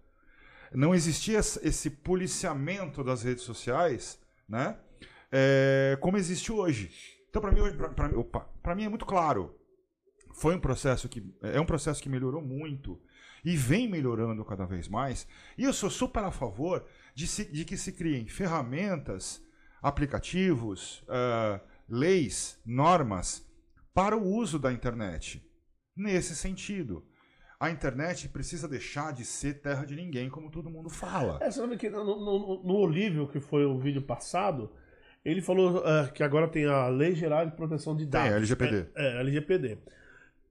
[0.73, 4.77] Não existia esse policiamento das redes sociais, né?
[5.31, 6.91] É, como existe hoje.
[7.29, 9.55] Então, para mim, hoje- pra- pra- opa, pra mim é muito claro.
[10.35, 13.01] Foi um processo que é um processo que melhorou muito
[13.43, 15.27] e vem melhorando cada vez mais.
[15.57, 19.43] E eu sou super a favor de, se- de que se criem ferramentas,
[19.81, 23.43] aplicativos, ah, leis, normas
[23.91, 25.43] para o uso da internet.
[25.97, 27.03] Nesse sentido,
[27.59, 31.39] a internet precisa deixar de ser terra de ninguém, como todo mundo fala.
[31.41, 34.71] É, que no, no, no Olívio, que foi o vídeo passado,
[35.31, 38.31] ele falou é, que agora tem a Lei Geral de Proteção de Dados.
[38.33, 38.85] a LGPD.
[38.95, 39.77] É, é, LGPD.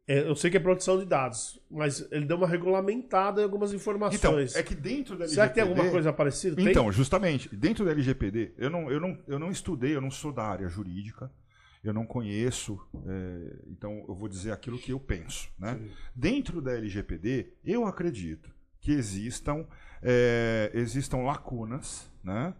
[0.06, 3.70] É, eu sei que é proteção de dados, mas ele deu uma regulamentada em algumas
[3.74, 4.56] Então, informações.
[4.56, 5.34] é que dentro da LGPD...
[5.34, 6.56] Será que tem alguma coisa parecida?
[6.56, 6.68] Tem?
[6.68, 10.32] Então, justamente, dentro da LGPD, eu não, eu, não, eu não estudei, eu não sou
[10.32, 11.30] da área jurídica,
[11.84, 15.50] eu não conheço, é, então eu vou dizer aquilo que eu penso.
[15.58, 15.74] Né?
[15.74, 15.90] Sim.
[16.14, 19.66] Dentro da LGPD, eu acredito que existam,
[20.02, 22.54] é, existam lacunas, né?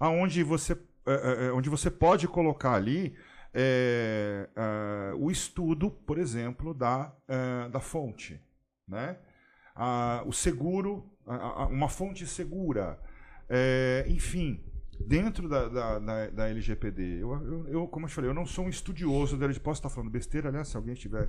[0.00, 3.14] onde, você, é, é, onde você pode colocar ali
[3.52, 8.40] é, é, o estudo, por exemplo, da, é, da fonte.
[8.86, 9.16] Né?
[9.74, 11.04] Ah, o seguro,
[11.70, 12.98] uma fonte segura.
[13.48, 14.60] É, enfim,
[15.00, 18.46] dentro da, da, da, da LGPD, eu, eu, eu, como eu te falei, eu não
[18.46, 19.64] sou um estudioso da LGPD.
[19.64, 21.28] Posso estar falando besteira, aliás, se alguém estiver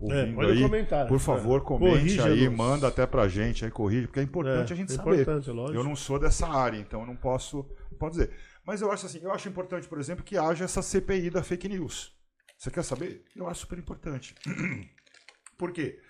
[0.00, 1.06] ouvindo É, aí, comentar.
[1.06, 1.64] por favor, É.
[1.64, 4.76] comente Corrija aí, nos- manda até pra gente aí, corrige, porque é importante É, a
[4.76, 5.26] gente é saber.
[5.72, 7.58] Eu não sou dessa área, então eu não posso,
[7.90, 8.30] não posso dizer.
[8.66, 11.68] Mas eu acho assim, eu acho importante, por exemplo, que haja essa CPI da fake
[11.68, 12.16] news.
[12.56, 13.24] Você quer saber?
[13.36, 14.34] Eu acho super importante.
[15.58, 16.00] Por quê?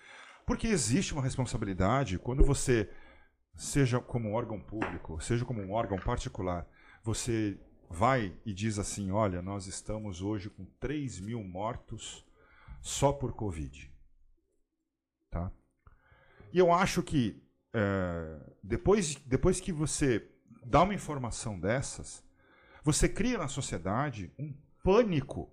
[0.47, 2.91] Porque existe uma responsabilidade quando você,
[3.57, 6.69] seja como um órgão público, seja como um órgão particular,
[7.03, 7.59] você
[7.91, 12.25] vai e diz assim: olha, nós estamos hoje com 3 mil mortos
[12.81, 13.93] só por Covid.
[15.31, 15.51] Tá?
[16.53, 20.31] E eu acho que é, depois, depois que você
[20.65, 22.25] dá uma informação dessas,
[22.85, 24.53] você cria na sociedade um
[24.85, 25.51] pânico.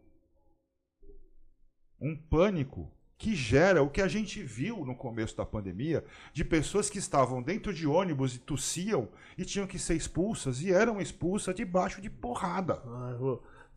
[2.00, 6.90] Um pânico que gera o que a gente viu no começo da pandemia, de pessoas
[6.90, 11.54] que estavam dentro de ônibus e tossiam e tinham que ser expulsas e eram expulsas
[11.54, 12.82] debaixo de porrada.
[12.84, 13.16] Ah,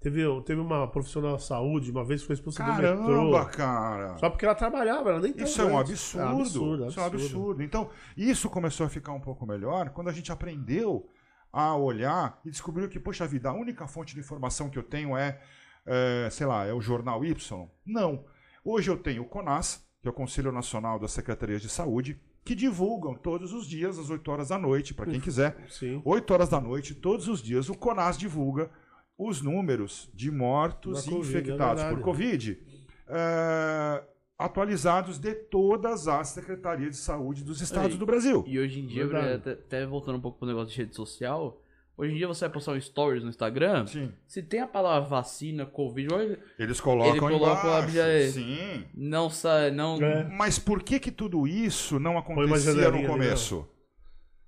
[0.05, 3.47] Teve, teve uma profissional da saúde, uma vez que foi expulsa do Caramba, metrô.
[3.47, 4.19] cara.
[4.19, 6.23] Só porque ela trabalhava, ela nem tava Isso é um absurdo.
[6.23, 7.63] É absurdo, Isso é um absurdo.
[7.63, 11.09] Então, isso começou a ficar um pouco melhor quando a gente aprendeu
[11.55, 15.17] a olhar e descobriu que, poxa vida, a única fonte de informação que eu tenho
[15.17, 15.41] é,
[15.87, 17.69] é, sei lá, é o jornal Y.
[17.87, 18.25] Não.
[18.65, 22.55] Hoje eu tenho o CONAS, que é o Conselho Nacional das Secretarias de Saúde, que
[22.55, 25.57] divulgam todos os dias, às 8 horas da noite, para quem quiser.
[25.71, 26.03] Sim.
[26.05, 28.69] 8 horas da noite, todos os dias, o CONAS divulga
[29.17, 32.01] os números de mortos e Covid, infectados é por.
[32.01, 32.61] Covid
[33.07, 34.05] eh,
[34.45, 38.45] atualizados de todas as secretarias de saúde dos estados Aí, do Brasil.
[38.47, 39.51] E hoje em dia, Verdade.
[39.51, 41.61] até, voltando um pouco pro negócio de rede social,
[41.97, 44.13] hoje em dia você vai postar um stories no Instagram, Sim.
[44.27, 47.99] se tem a palavra vacina, Covid, Eles colocam Ele coloca lá, embaixo.
[48.01, 48.85] é- Sim.
[48.95, 49.97] não sai, não...
[50.03, 50.25] É.
[50.25, 53.69] Mas por que que tudo isso não acontecia no ali, começo?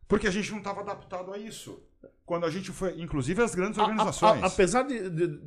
[0.09, 1.83] Porque a gente não estava adaptado a isso.
[2.25, 4.43] Quando a gente foi, inclusive as grandes A- a- organizações.
[4.43, 5.41] a- apesar de, de-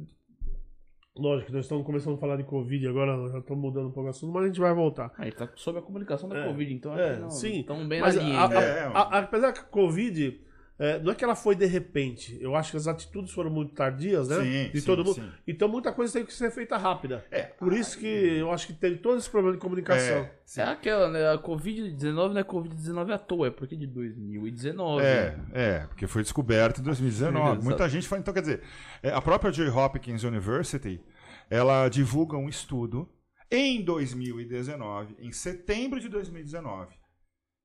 [1.18, 4.08] Lógico que nós estamos começando a falar de Covid agora, já estamos mudando um pouco
[4.08, 5.12] o assunto, mas a gente vai voltar.
[5.18, 6.48] Aí tá sobre a comunicação da É.
[6.48, 7.60] Covid, então É, acho que não, sim.
[7.60, 8.38] Estão bem Mas na a- linha.
[8.40, 8.56] a- ainda.
[8.62, 10.40] É, a- a- apesar que a Covid,
[10.80, 13.76] é, não é que ela foi de repente, eu acho que as atitudes foram muito
[13.76, 14.38] tardias, né?
[14.38, 15.16] Sim, de sim, todo mundo.
[15.16, 15.30] sim.
[15.46, 17.26] Então muita coisa teve que ser feita rápida.
[17.30, 17.42] É.
[17.42, 20.20] Por isso que eu acho que teve todo esse problema de comunicação.
[20.20, 20.62] É, sim.
[20.62, 21.34] É aquela, né?
[21.34, 25.04] A Covid-19 não é Covid-19 à toa, é porque de 2019.
[25.04, 27.46] É, é, porque foi descoberto em 2019.
[27.46, 27.66] Exato.
[27.66, 28.62] Muita gente fala, então quer dizer,
[29.04, 31.02] é, a própria Johns Hopkins University,
[31.50, 33.10] ela divulga um estudo
[33.52, 36.96] em 2019, em setembro de 2019,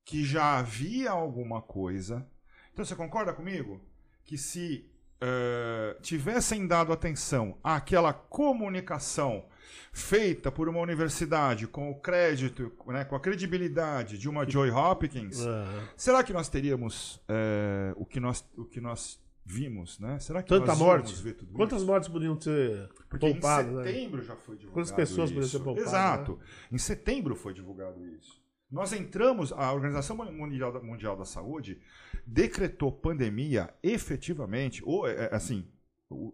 [0.05, 2.27] que já havia alguma coisa.
[2.75, 3.81] Então você concorda comigo
[4.25, 4.85] que se
[5.21, 9.45] eh, tivessem dado atenção àquela comunicação
[9.93, 15.41] feita por uma universidade com o crédito, né, com a credibilidade de uma Joy Hopkins,
[15.47, 15.89] É.
[15.97, 20.19] Será que nós teríamos é, o, que nós, o que nós vimos, né?
[20.19, 21.23] Será que Tanta nós morte.
[21.23, 21.87] ver tudo Quantas isso?
[21.87, 23.73] mortes podiam ser Porque poupadas?
[23.73, 23.85] em né?
[23.85, 25.35] setembro já foi divulgado Quantas pessoas isso.
[25.35, 26.41] poderiam ser poupadas, Exato.
[26.73, 28.43] Em setembro foi divulgado isso.
[28.75, 31.79] Nós entramos, a Organização Mundial da, Mundial da Saúde
[32.27, 35.65] decretou pandemia efetivamente, ou é, é, assim,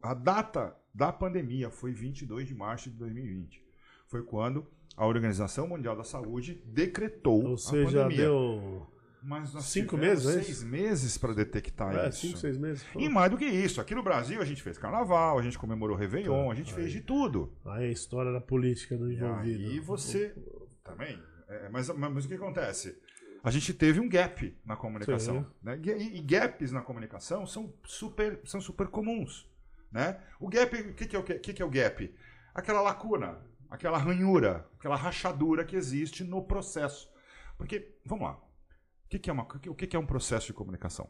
[0.03, 3.63] a data da pandemia foi 22 de março de 2020.
[4.09, 8.25] Foi quando a Organização Mundial da Saúde decretou Ou a seja, pandemia.
[8.25, 8.87] deu
[9.23, 12.21] Mas nós Cinco meses, é seis meses para detectar é, isso.
[12.27, 12.83] cinco, seis meses.
[12.91, 13.01] Pô.
[13.01, 15.95] E mais do que isso, aqui no Brasil a gente fez carnaval, a gente comemorou
[15.95, 16.75] Réveillon, Tá, a gente aí.
[16.81, 17.53] fez de tudo.
[17.67, 19.69] Aí a história da política do E envolvido.
[19.69, 20.35] aí você
[20.83, 21.21] também.
[21.51, 23.01] É, mas, mas, mas o que acontece?
[23.43, 25.47] A gente teve um gap na comunicação.
[25.63, 25.81] Né?
[25.83, 29.51] E, e gaps na comunicação são super, são super comuns.
[29.91, 30.21] Né?
[30.39, 32.15] O gap, o que, que, é o, que, que é o gap?
[32.55, 37.11] Aquela lacuna, aquela ranhura, aquela rachadura que existe no processo.
[37.57, 40.53] Porque, vamos lá, o que, que é, uma, o que, que é um processo de
[40.53, 41.07] comunicação?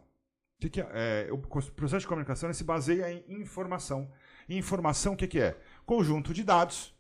[0.57, 4.11] O, que que é, é, o processo de comunicação se baseia em informação.
[4.49, 5.61] E informação, o que, que é?
[5.85, 6.95] Conjunto de dados,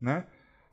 [0.00, 0.26] né?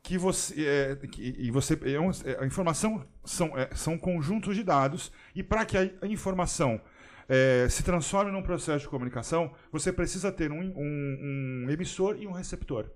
[0.05, 4.55] Que você é, que, e você é um- é, a informação são, é, são conjuntos
[4.55, 6.79] de dados e para que a, a informação
[7.27, 12.27] é, se transforme num processo de comunicação você precisa ter um, um- um emissor e
[12.27, 12.89] um receptor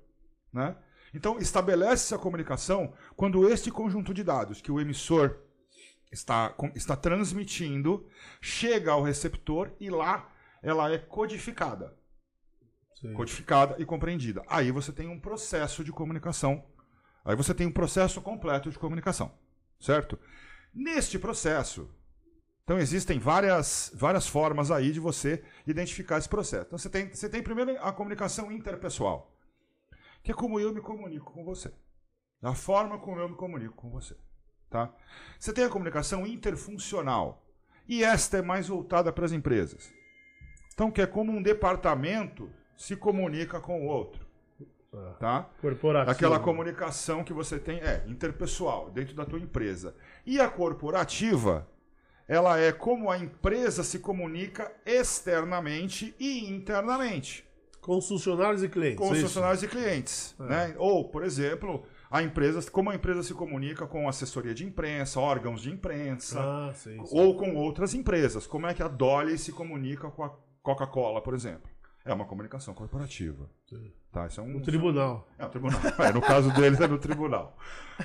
[0.53, 0.75] né?
[1.13, 5.35] então estabelece essa comunicação quando este conjunto de dados que o emissor
[6.11, 8.07] está, está transmitindo
[8.39, 11.97] chega ao receptor e lá ela é codificada
[13.01, 13.13] Sim.
[13.13, 14.43] codificada e compreendida.
[14.47, 16.61] Aí você tem um processo de comunicação.
[17.29, 19.31] Aí você tem um processo completo de comunicação,
[19.79, 20.17] certo?
[20.73, 21.87] Neste processo,
[22.63, 26.65] então existem várias, várias formas aí de você identificar esse processo.
[26.65, 29.31] Então você tem, você tem primeiro a comunicação interpessoal,
[30.23, 31.71] que é como eu me comunico com você.
[32.41, 34.17] A forma como eu me comunico com você,
[34.67, 34.91] tá?
[35.39, 37.45] Você tem a comunicação interfuncional,
[37.87, 39.93] e esta é mais voltada para as empresas.
[40.73, 44.28] Então, que é como um departamento se comunica com o outro,
[45.19, 45.49] tá?
[45.61, 46.11] Corporativo.
[46.11, 49.95] Aquela comunicação que você tem é interpessoal, dentro da tua empresa.
[50.25, 51.67] E a corporativa,
[52.27, 57.45] ela é como a empresa se comunica externamente e internamente
[57.81, 58.97] Com os funcionários e clientes.
[58.97, 59.27] com os isso?
[59.27, 60.35] funcionários e clientes.
[60.39, 60.43] É.
[60.43, 60.75] Né?
[60.77, 65.61] Ou, por exemplo, a empresa, como a empresa se comunica com assessoria de imprensa, órgãos
[65.61, 67.03] de imprensa, Ah, sim.
[67.05, 67.17] sim.
[67.17, 68.47] ou com outras empresas.
[68.47, 71.69] Como é que a Dolly se comunica com a Coca-Cola, por exemplo?
[72.05, 73.49] É uma comunicação corporativa.
[73.67, 73.91] Sim.
[74.11, 75.27] Tá, isso é um, No tribunal.
[75.37, 75.79] é um tribunal.
[75.99, 77.55] É, no caso deles é no tribunal.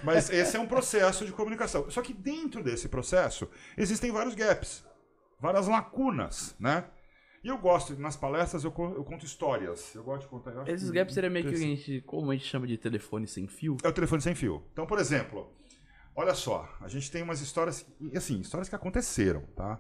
[0.03, 1.89] Mas esse é um processo de comunicação.
[1.91, 4.85] Só que dentro desse processo existem vários gaps,
[5.41, 6.85] várias lacunas, né?
[7.43, 9.95] E eu gosto, nas palestras eu, eu conto histórias.
[9.95, 10.67] Eu gosto de contar.
[10.69, 12.77] Esses que- gaps seria meio que o que a gente, como a gente chama de
[12.77, 13.77] telefone sem fio.
[13.83, 14.63] É o telefone sem fio.
[14.73, 15.51] Então, por exemplo,
[16.17, 19.79] olha só, a gente tem umas histórias, assim, histórias que aconteceram, tá?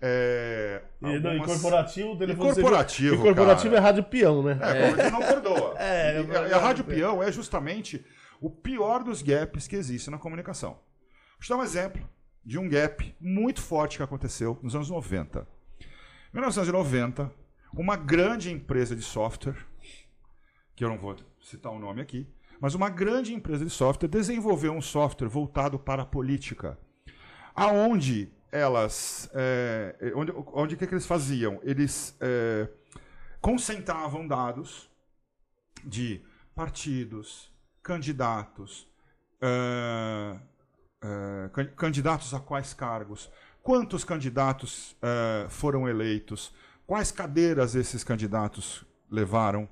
[0.00, 1.60] É, a E, não, e algumas...
[1.60, 4.58] corporativo, o E corporativo, E corporativo é rádio peão, né?
[4.60, 5.74] É, corporativo não perdoa.
[5.84, 8.04] É, e, a, e a rádio peão é justamente
[8.40, 10.72] o pior dos gaps que existe na comunicação.
[10.72, 12.06] Vou te dar um exemplo
[12.44, 15.46] de um gap muito forte que aconteceu nos anos 90.
[16.30, 17.30] Em 1990,
[17.72, 19.56] uma grande empresa de software,
[20.76, 22.28] que eu não vou citar o nome aqui,
[22.60, 26.78] mas uma grande empresa de software desenvolveu um software voltado para a política,
[27.54, 31.58] aonde elas, é, onde, onde o que, que eles faziam?
[31.64, 32.68] Eles é,
[33.40, 34.88] concentravam dados
[35.84, 38.88] de partidos, candidatos,
[39.40, 40.38] é,
[41.02, 43.28] é, can- candidatos a quais cargos,
[43.60, 46.54] quantos candidatos é, foram eleitos,
[46.86, 49.68] quais cadeiras esses candidatos levaram.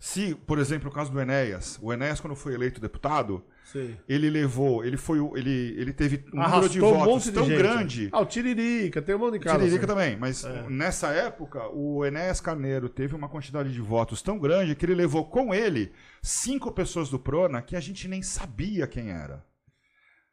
[0.00, 3.96] Se, por exemplo, o caso do Enéas, o Enéas, quando foi eleito deputado, Sim.
[4.08, 7.44] ele levou, ele foi, ele, ele teve um número Arrastou de um votos de tão
[7.46, 7.56] gente.
[7.58, 8.08] grande.
[8.12, 9.58] Ah, o Tiririca, tem um monte de cara.
[9.60, 9.94] Tiririca assim.
[9.94, 10.68] também, mas É.
[10.68, 15.24] nessa época o Enéas Carneiro teve uma quantidade de votos tão grande que ele levou
[15.24, 19.44] com ele cinco pessoas do Prona que a gente nem sabia quem era.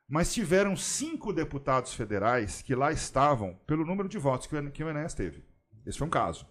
[0.08, 4.72] Mas tiveram cinco deputados federais que lá estavam pelo número de votos que o En-
[4.72, 5.44] que o Enéas teve.
[5.86, 6.48] Esse foi um caso.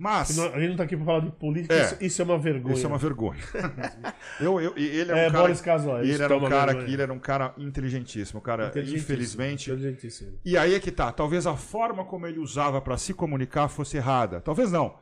[0.00, 1.82] Mas A gente não tá aqui pra falar de política, É.
[1.86, 2.74] isso, isso é uma vergonha.
[2.74, 3.40] isso é uma vergonha.
[4.40, 6.86] eu, eu, ele é um É, cara, Boris Casoy, ele era é um cara vergonha.
[6.86, 8.68] que ele era um cara inteligentíssimo, cara.
[8.68, 10.38] Inteligentíssimo, Infelizmente, inteligentíssimo.
[10.44, 11.10] E aí é que tá.
[11.10, 14.40] Talvez a forma como ele usava para se comunicar fosse errada.
[14.40, 14.96] Talvez não.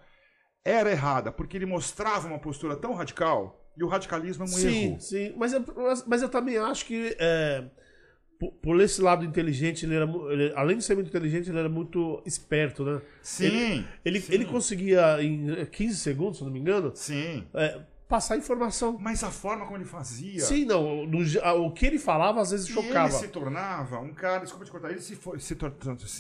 [0.65, 4.85] Era errada, porque ele mostrava uma postura tão radical e o radicalismo é um Sim,
[4.93, 5.01] erro.
[5.01, 5.35] sim.
[5.37, 7.65] Mas, eu- mas- mas eu também acho que, é,
[8.39, 11.69] por, por esse lado inteligente, ele era, ele- além de ser muito inteligente, ele era
[11.69, 13.01] muito esperto, né?
[13.23, 13.85] Sim.
[14.05, 17.45] Ele, sim, ele conseguia, em 15 segundos, se não me engano, Sim.
[17.55, 18.97] é, passar informação.
[19.01, 20.41] Mas a forma como ele fazia.
[20.41, 21.07] Sim, não.
[21.07, 21.19] no
[21.65, 23.09] o que ele falava às vezes chocava.
[23.09, 25.57] ele se tornava um cara, desculpa te cortar, ele se, for- se,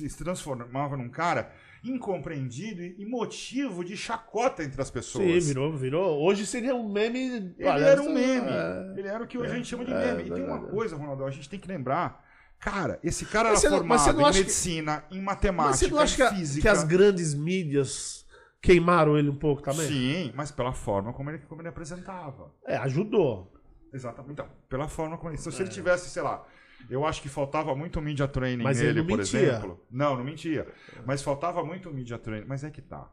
[0.09, 1.53] se transformava num cara
[1.85, 5.45] incompreendido e motivo de chacota entre as pessoas.
[5.45, 6.21] Sim, virou, virou.
[6.23, 7.55] Hoje seria um meme.
[7.59, 8.49] Ele olha, era um meme.
[8.49, 8.95] é.
[8.99, 10.29] Ele era o que a gente chama de é, meme.
[10.29, 12.25] E tem uma coisa, Ronaldo, a gente tem que lembrar.
[12.59, 15.77] Cara, esse cara Mas era não- mas formado em acha que- medicina, em Mas matemática,
[15.77, 16.63] você não acha que, em física.
[16.63, 18.25] que as grandes mídias
[18.63, 19.87] queimaram ele um pouco também?
[19.87, 22.51] Sim, mas pela forma como ele, como ele apresentava.
[22.67, 23.53] É, ajudou.
[23.93, 24.33] Exatamente.
[24.33, 25.39] Então, pela forma como ele.
[25.39, 26.45] Se ele tivesse, sei lá.
[26.89, 29.41] Eu acho que faltava muito media training Mas ele nele, por mentia.
[29.41, 29.87] exemplo.
[29.91, 30.73] Não, não mentia.
[31.05, 32.47] Mas faltava muito media training.
[32.47, 33.11] Mas é que tá.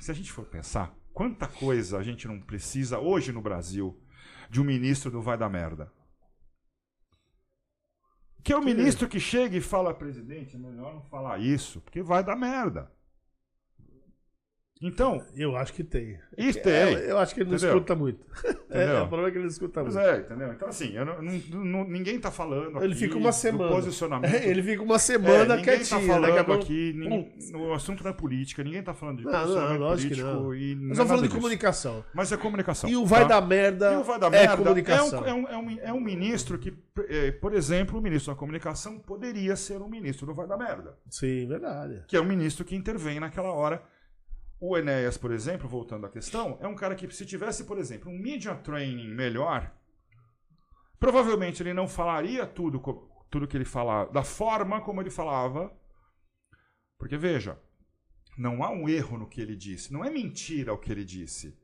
[0.00, 4.00] Se a gente for pensar, quanta coisa a gente não precisa hoje no Brasil
[4.50, 5.92] de um ministro do vai da merda.
[8.42, 12.02] Que é o ministro que chega e fala, presidente, é melhor não falar isso, porque
[12.02, 12.90] vai dar merda.
[14.80, 16.18] Então, Eu acho que tem.
[16.36, 16.94] isso É, tem.
[17.08, 17.74] eu acho que ele não Entendeu?
[17.76, 18.24] escuta muito.
[18.70, 20.06] É, o problema é que ele não escuta Pois muito.
[20.06, 20.52] é, entendeu?
[20.52, 23.72] Então, assim, eu não- não- não- ninguém tá falando Ele fica uma semana.
[23.72, 24.34] posicionamento.
[24.34, 25.88] É, ele fica uma É, semana ninguém quietinho.
[25.88, 29.18] tá daqui a falando pouco- aqui, ninguém- o assunto não é política, ninguém tá falando
[29.18, 30.54] de Não, não, posicionamento lógico que político não.
[30.54, 32.04] e Nós não é estamos falando de comunicação.
[32.14, 32.90] Mas é comunicação.
[32.90, 33.40] E o vai tá?
[33.40, 35.24] dar merda E o vai dar é merda comunicação.
[35.26, 36.72] É um, é, um, é, um, é um ministro que,
[37.08, 40.94] eh, por exemplo, o ministro da comunicação poderia ser um ministro do vai dar merda.
[41.08, 42.02] Sim, verdade.
[42.06, 43.82] que é um ministro que intervém naquela hora.
[44.60, 48.10] O Enéas, por exemplo, voltando à questão, é um cara que se tivesse, por exemplo,
[48.10, 49.72] um media training melhor,
[50.98, 52.80] provavelmente ele não falaria tudo
[53.30, 55.70] tudo que ele falava, da forma como ele falava.
[56.98, 57.58] Porque veja,
[58.36, 61.56] não há um erro no que ele disse, não é mentira o que ele disse.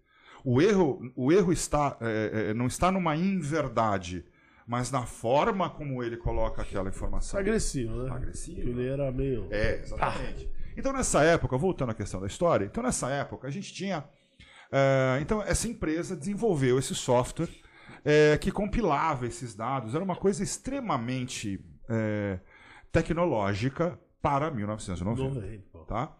[0.44, 4.24] O erro, o erro está, é, é, não está numa inverdade,
[4.66, 7.40] mas na forma como ele coloca aquela informação.
[7.40, 8.12] Agressivo, né?
[8.12, 8.60] Agressivo.
[8.60, 9.48] Ele era meio.
[9.50, 10.50] É, exatamente.
[10.76, 14.04] Então, nessa época, voltando à questão da história, então nessa época a gente tinha.
[14.72, 17.48] eh, então, essa empresa desenvolveu esse software
[18.04, 19.94] eh, que compilava esses dados.
[19.94, 22.40] Era uma coisa extremamente eh,
[22.90, 25.34] tecnológica para 1990.
[25.34, 25.78] 90, pô.
[25.80, 26.16] Tá?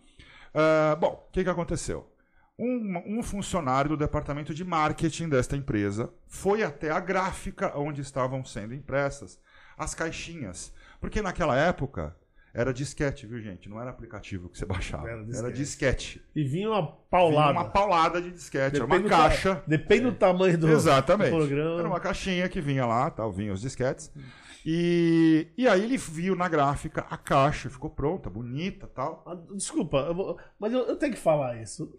[1.01, 2.09] Bom, o que, que aconteceu?
[2.57, 8.45] Um, um funcionário do departamento de marketing desta empresa foi até a gráfica onde estavam
[8.45, 9.41] sendo impressas
[9.77, 10.73] as caixinhas.
[11.01, 12.17] Porque naquela época
[12.55, 13.69] era disquete, viu, gente?
[13.69, 15.09] Não era aplicativo que você baixava.
[15.09, 15.53] Era Era disquete.
[15.57, 16.23] disquete.
[16.35, 17.53] E vinha uma Vinha paulada.
[17.53, 18.77] Uma paulada de disquete.
[18.77, 19.57] Era uma Depende caixa.
[19.57, 21.31] ta- Depende do tamanho do, Exatamente.
[21.33, 21.79] do programa.
[21.81, 24.11] Era uma caixinha que vinha lá, tal, vinha os disquetes.
[24.67, 29.23] E, e aí ele viu na gráfica a caixa, ficou pronta, bonita tal.
[29.27, 31.95] Ah, Desculpa, eu vou- mas eu, eu tenho que falar isso.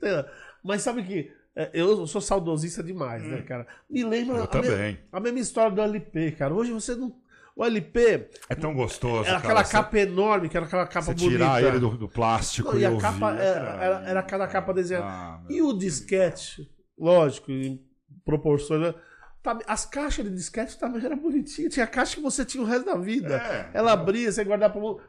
[0.63, 3.67] Mas sabe que é, eu sou saudosista demais, né, cara?
[3.89, 4.37] Me lembra Hum.
[4.39, 4.97] Eu a, também.
[5.11, 6.53] a mesma história do LP, cara.
[6.53, 7.15] Hoje você não.
[7.55, 9.21] O LP É tão gostoso.
[9.23, 11.31] era cara, aquela você- capa enorme, que era aquela capa Você bonita.
[11.31, 13.83] tirar ele do, do plástico Não, e, e a ouvir, capa era, cara.
[13.83, 15.05] era, era cada capa desenhada.
[15.07, 17.81] Ah, E o disquete, lógico, em
[18.25, 18.81] proporções.
[18.81, 18.93] né?
[19.41, 21.73] Tá- As caixas de disquete também eram bonitinhas.
[21.73, 23.35] Tinha caixa que você tinha o resto da vida.
[23.37, 25.03] É, Ela abria, você guardava pra.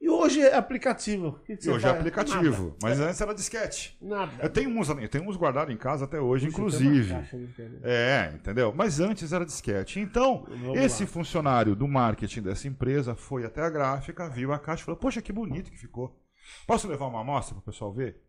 [0.00, 1.40] E hoje é aplicativo.
[1.44, 1.98] Que que E hoje é faz?
[1.98, 2.76] aplicativo.
[2.82, 3.96] Mas antes era disquete.
[4.00, 4.32] Nada.
[4.42, 7.14] Eu tenho uns, eu tenho uns guardados em casa até hoje, Puxa, inclusive.
[7.14, 7.36] caixa.
[7.82, 8.72] É, entendeu?
[8.76, 9.98] Mas antes era disquete.
[9.98, 11.08] Então, Vamos esse lá.
[11.08, 15.22] funcionário do marketing dessa empresa foi até a gráfica, viu a caixa e falou: Poxa,
[15.22, 16.22] que bonito que ficou.
[16.66, 18.22] Posso levar uma amostra para o pessoal ver?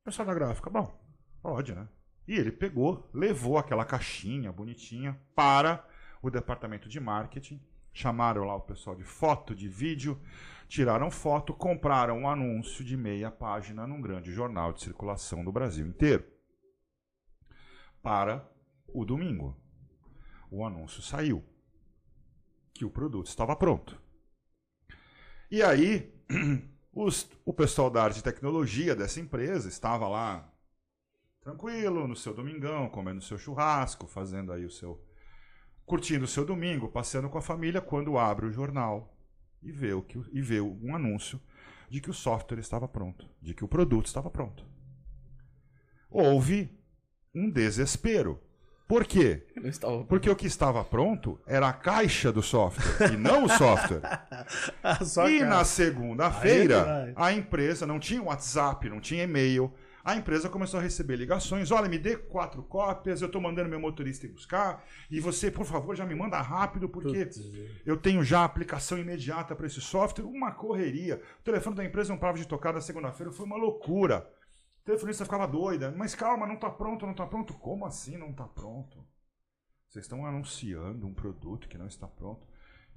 [0.00, 0.96] O pessoal da gráfica, bom,
[1.42, 1.88] pode, né?
[2.26, 5.84] E ele pegou, levou aquela caixinha bonitinha para
[6.22, 7.60] o departamento de marketing.
[7.92, 10.20] Chamaram lá o pessoal de foto, de vídeo,
[10.68, 15.86] tiraram foto, compraram um anúncio de meia página num grande jornal de circulação do Brasil
[15.86, 16.24] inteiro.
[18.02, 18.48] Para
[18.88, 19.56] o domingo.
[20.50, 21.44] O anúncio saiu.
[22.74, 24.00] Que o produto estava pronto.
[25.50, 26.12] E aí,
[26.92, 30.50] os- o pessoal da área de tecnologia dessa empresa estava lá
[31.40, 35.02] tranquilo, no seu domingão, comendo seu churrasco, fazendo aí o seu.
[35.92, 39.14] Curtindo o seu domingo, passeando com a família, quando abre o jornal
[39.62, 41.38] e vê, o que, e vê um anúncio
[41.90, 44.64] de que o software estava pronto, de que o produto estava pronto.
[46.10, 46.74] Houve
[47.34, 48.40] um desespero.
[48.88, 49.46] Por quê?
[50.08, 54.00] Porque o que estava pronto era a caixa do software e não o software.
[55.28, 57.12] E na é segunda-feira, verdade.
[57.16, 59.70] a empresa não tinha WhatsApp, não tinha e-mail.
[60.04, 61.70] A empresa começou a receber ligações.
[61.70, 64.84] Olha, me dê quatro cópias, eu estou mandando meu motorista ir buscar.
[65.10, 67.40] E você, por favor, já me manda rápido, porque Putz,
[67.86, 70.24] eu tenho já a aplicação imediata para esse software.
[70.24, 71.22] Uma correria.
[71.40, 74.28] O telefone da empresa não parava de tocar na segunda-feira, foi uma loucura.
[74.80, 75.94] O telefonista ficava doida.
[75.96, 77.54] Mas calma, não está pronto, não está pronto.
[77.54, 79.06] Como assim não está pronto?
[79.88, 82.44] Vocês estão anunciando um produto que não está pronto.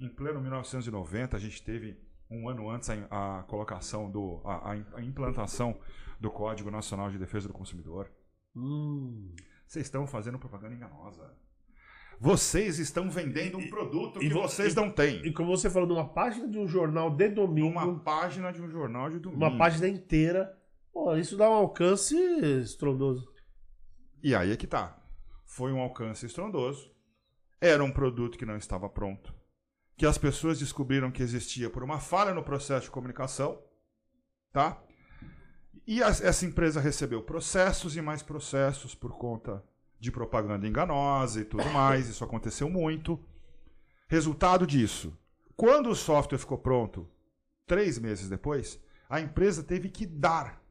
[0.00, 1.96] Em pleno 1990, a gente teve
[2.30, 5.78] um ano antes a, a colocação do a, a- implantação
[6.20, 8.10] do Código Nacional de Defesa do Consumidor.
[8.54, 9.34] Hum.
[9.66, 11.34] Vocês estão fazendo propaganda enganosa.
[12.18, 15.24] Vocês estão vendendo um produto e que vo- vocês e- não têm.
[15.26, 18.68] E como você falou, numa página de um jornal de domingo, uma, página de um
[18.70, 19.58] jornal de domingo.
[19.58, 20.56] página inteira,
[20.92, 22.16] pô, isso dá um alcance
[22.62, 23.30] estrondoso.
[24.22, 24.98] E aí é que tá.
[25.44, 26.90] Foi um alcance estrondoso.
[27.60, 29.34] Era um produto que não estava pronto.
[29.96, 33.62] Que as pessoas descobriram que existia por uma falha no processo de comunicação.
[34.52, 34.82] Tá?
[35.86, 39.64] E essa empresa recebeu processos e mais processos por conta
[39.98, 42.08] de propaganda enganosa e tudo mais.
[42.08, 43.18] Isso aconteceu muito.
[44.08, 45.16] Resultado disso:
[45.56, 47.08] quando o software ficou pronto,
[47.66, 50.62] três meses depois, a empresa teve que dar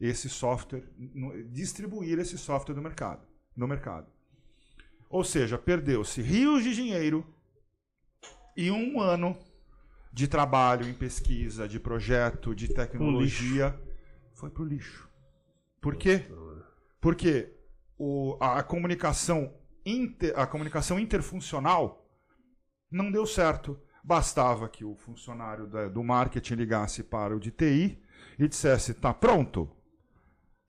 [0.00, 0.84] esse software,
[1.50, 3.26] distribuir esse software no mercado,
[3.56, 4.06] no mercado.
[5.10, 7.26] Ou seja, perdeu-se rios de dinheiro
[8.60, 9.36] e um ano
[10.12, 13.78] de trabalho em pesquisa, de projeto, de tecnologia
[14.34, 15.08] foi para o lixo.
[15.80, 16.24] Por quê?
[17.00, 17.54] Porque
[17.96, 19.54] o- a, a comunicação
[19.86, 22.04] inter- a comunicação interfuncional
[22.90, 23.80] não deu certo.
[24.02, 28.02] Bastava que o funcionário da- do marketing ligasse para o de TI
[28.38, 29.70] e dissesse: "Tá pronto?"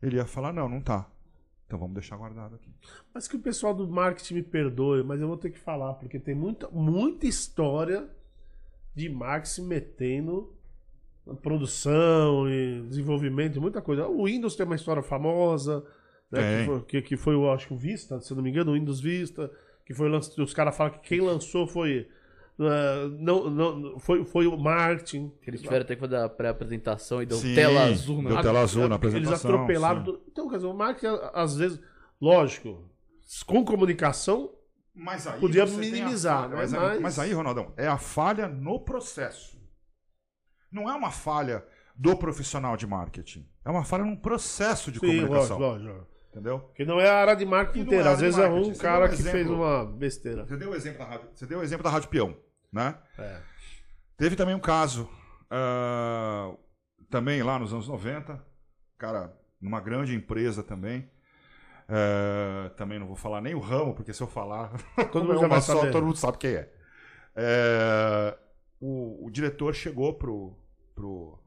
[0.02, 1.10] Ele ia falar: "Não, não tá."
[1.70, 2.68] Então vamos deixar guardado aqui.
[3.14, 6.18] Mas que o pessoal do marketing me perdoe, mas eu vou ter que falar, porque
[6.18, 8.10] tem muita, muita história
[8.96, 10.52] de marketing metendo
[11.28, 14.08] na produção e desenvolvimento, muita coisa.
[14.08, 15.86] O Windows tem uma história famosa,
[16.32, 18.74] né, que, foi, que, que foi, eu acho o Vista, se não me engano, o
[18.74, 19.52] Windows Vista,
[19.86, 22.10] que foi os caras falam que quem lançou foi
[22.60, 25.32] ah, não, não, foi, foi o marketing.
[25.48, 28.60] Eles tiveram até que fazer a pré-apresentação e deu Sim, tela azul na deu tela
[28.62, 30.00] azul na Eles apresentação, atropelaram.
[30.00, 30.06] sim.
[30.06, 30.22] tudo.
[30.32, 31.80] Então, quer dizer, o marketing, às vezes,
[32.22, 32.84] lógico,
[33.46, 34.52] com comunicação,
[34.94, 36.56] Mas aí Podia minimizar, falha, né?
[36.58, 39.58] Mas, aí- Mas- mas aí, Ronaldão, é a falha no processo.
[40.72, 43.48] Não é uma falha do profissional de marketing.
[43.64, 45.58] É uma falha num processo de sim, comunicação.
[45.58, 46.08] lógico, lógico.
[46.32, 46.60] Entendeu?
[46.60, 48.10] Porque não é a área de marketing inteira.
[48.10, 50.46] é Às vezes é um cara que fez uma besteira.
[50.46, 52.38] Você deu o exemplo da rádio, você deu o exemplo da Rádio Peão,
[52.72, 52.98] né?
[53.18, 53.42] É.
[54.18, 55.10] Teve também um caso,
[55.50, 56.56] ah,
[57.10, 58.44] também lá nos anos 90,
[58.98, 61.10] cara, numa grande empresa também.
[61.90, 64.72] eh, também não vou falar nem o ramo, porque se eu falar,
[65.12, 66.74] Todo mundo é vai só, todo mundo sabe quem é.
[67.36, 68.38] Eh,
[68.80, 70.56] o, o diretor chegou pro,
[70.96, 71.40] pro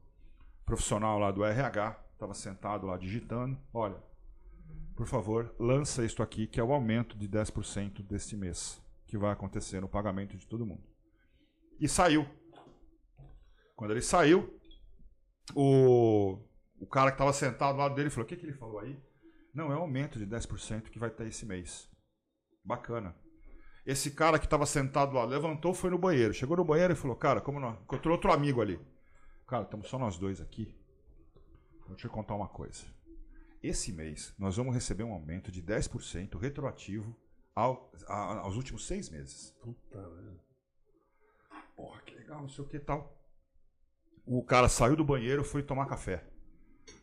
[0.65, 3.97] profissional lá do RH, estava sentado lá digitando, olha,
[4.95, 9.31] por favor, lança isto aqui, que é o aumento de 10% deste mês, que vai
[9.31, 10.83] acontecer no pagamento de todo mundo.
[11.79, 12.25] E saiu.
[13.75, 14.59] Quando ele saiu,
[15.55, 16.37] o,
[16.79, 18.97] o cara que estava sentado do lado dele falou: O que, que ele falou aí?
[19.53, 21.89] Não, é um aumento de 10% que vai ter esse mês.
[22.63, 23.15] Bacana.
[23.85, 26.33] Esse cara que estava sentado lá levantou, foi no banheiro.
[26.33, 27.79] Chegou no banheiro e falou: Cara, como nós.
[27.81, 28.79] Encontrou outro amigo ali.
[29.47, 30.73] Cara, estamos só nós dois aqui.
[31.87, 32.85] Vou te contar uma coisa.
[33.61, 37.15] Esse mês nós vamos receber um aumento de 10% retroativo
[37.53, 39.51] ao- a- aos últimos seis meses.
[39.61, 40.39] Puta, velho.
[42.33, 43.15] Legal, não sei o que tal.
[44.25, 46.25] o cara saiu do banheiro foi tomar café.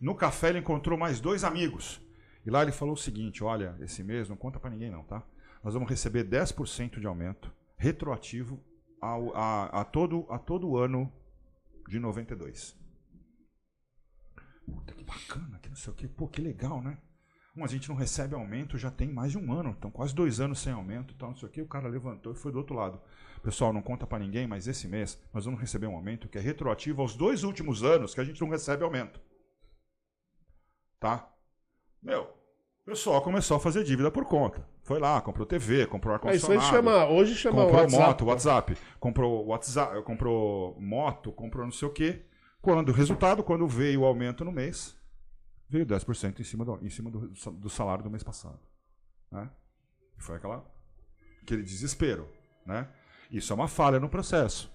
[0.01, 2.01] No café ele encontrou mais dois amigos.
[2.45, 5.23] E lá ele falou o seguinte: olha, esse mês não conta para ninguém não, tá?
[5.63, 8.63] Nós vamos receber 10% de aumento retroativo
[9.01, 11.13] ao, a, a, todo, a todo ano
[11.89, 12.77] de 92.
[14.67, 16.09] Puta que bacana, que não sei o que.
[16.09, 16.99] Pô, que legal, né?
[17.55, 20.39] Bom, a gente não recebe aumento já tem mais de um ano, então quase dois
[20.41, 21.63] anos sem aumento, tal, não sei o que.
[21.63, 23.01] O cara levantou e foi do outro lado.
[23.43, 26.41] Pessoal, não conta para ninguém, mas esse mês nós vamos receber um aumento que é
[26.41, 29.21] retroativo aos dois últimos anos que a gente não recebe aumento.
[31.01, 31.29] Tá?
[32.03, 34.67] Meu, o pessoal começou a fazer dívida por conta.
[34.83, 36.61] Foi lá, comprou TV, comprou ar-condicionado.
[36.61, 38.03] É, isso aí chama, hoje chama comprou WhatsApp.
[38.03, 42.23] moto, WhatsApp, comprou WhatsApp, comprou moto, comprou não sei o quê.
[42.61, 45.00] Quando o resultado, quando veio o aumento no mês,
[45.71, 48.59] veio 10% em cima do, em cima do, do salário do mês passado.
[49.31, 49.49] Né?
[50.19, 50.65] E foi aquela,
[51.43, 52.29] aquele desespero.
[52.67, 52.89] Né?
[53.31, 54.71] Isso é uma falha no processo.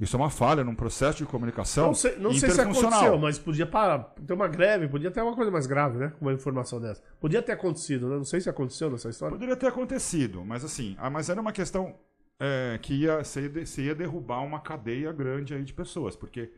[0.00, 3.36] Isso é uma falha num processo de comunicação Não sei, não sei se aconteceu, mas
[3.36, 6.12] podia parar, ter uma greve, podia ter uma coisa mais grave, né?
[6.18, 7.02] Com uma informação dessa.
[7.20, 8.16] Podia ter acontecido, né?
[8.16, 9.34] Não sei se aconteceu nessa história.
[9.34, 11.98] Poderia ter acontecido, mas assim, ah, mas era uma questão
[12.38, 16.52] é, que ia, você ia derrubar uma cadeia grande aí de pessoas, porque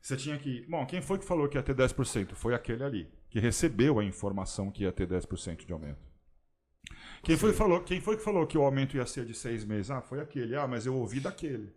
[0.00, 0.64] você tinha que.
[0.68, 2.34] Bom, quem foi que falou que ia ter 10%?
[2.34, 6.10] Foi aquele ali, que recebeu a informação que ia ter 10% de aumento.
[7.22, 9.64] Quem foi, que falou, quem foi que falou que o aumento ia ser de seis
[9.64, 9.90] meses?
[9.90, 10.56] Ah, foi aquele.
[10.56, 11.72] Ah, mas eu ouvi daquele.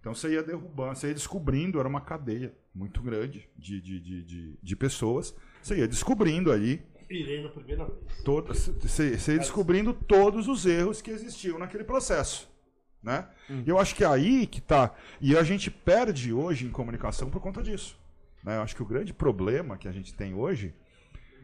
[0.00, 4.24] Então você ia derrubando, você ia descobrindo, era uma cadeia muito grande de, de, de,
[4.24, 5.34] de, de pessoas.
[5.62, 7.96] Você ia descobrindo aí Irei na primeira vez.
[9.18, 12.49] você ia descobrindo todos os erros que existiam naquele processo.
[13.02, 13.26] Né?
[13.64, 14.94] E eu acho que é aí que tá.
[15.20, 17.98] E a gente perde hoje em comunicação por conta disso.
[18.44, 18.56] Né?
[18.56, 20.74] Eu acho que o grande problema que a gente tem hoje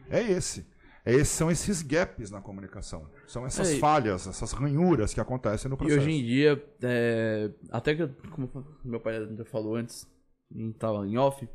[0.09, 0.65] é esse.
[1.03, 3.09] É esse são esses gaps na comunicação.
[3.25, 5.99] São essas É, e- falhas, essas ranhuras que acontecem no E processo.
[6.01, 8.49] hoje em dia, é, até que, como
[8.83, 10.05] meu pai falou antes,
[10.53, 11.47] em, tava em off,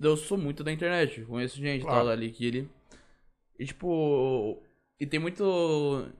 [0.00, 2.04] eu sou muito da internet, conheço gente Claro.
[2.06, 2.68] tal ali que ele.
[3.58, 4.60] E tipo.
[4.98, 6.10] E tem muito.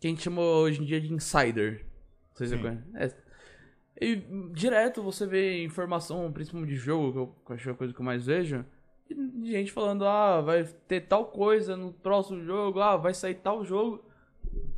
[0.00, 1.84] que a gente chama hoje em dia de insider.
[2.40, 2.82] Não sei se você Sim.
[2.92, 3.14] conhece.
[3.14, 3.28] É.
[4.00, 4.16] E
[4.52, 8.00] direto você vê informação, principalmente de jogo, que eu acho que é a coisa que
[8.00, 8.64] eu mais vejo.
[9.10, 13.34] e de gente falando, ah, vai ter tal coisa no próximo jogo, ah, vai sair
[13.34, 14.04] tal jogo.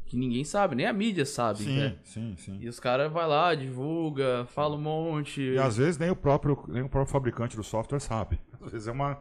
[0.06, 1.60] Que ninguém sabe, nem a mídia sabe.
[1.60, 1.96] Sim, né?
[2.02, 2.58] sim, sim.
[2.60, 5.40] E os caras vai lá, divulga, fala um monte.
[5.40, 8.40] E às vezes nem o próprio, nem o próprio fabricante do software sabe.
[8.60, 9.12] Às vezes é uma,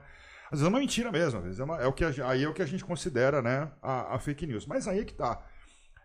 [0.46, 1.38] às vezes é uma mentira mesmo.
[1.40, 3.42] Às vezes é, uma- é o que a, aí é o que a gente considera,
[3.42, 4.66] né, a, a fake news.
[4.66, 5.44] Mas aí é que tá.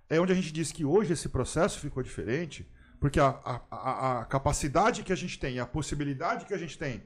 [0.09, 4.21] É onde a gente diz que hoje esse processo ficou diferente, porque a, a, a,
[4.21, 7.03] a capacidade que a gente tem, a possibilidade que a gente tem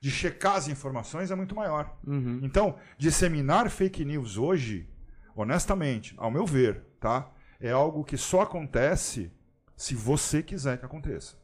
[0.00, 1.98] de checar as informações é muito maior.
[2.06, 2.40] Uhum.
[2.42, 4.88] Então, disseminar fake news hoje,
[5.34, 7.32] honestamente, ao meu ver, tá?
[7.58, 9.32] É algo que só acontece
[9.76, 11.36] se você quiser que aconteça.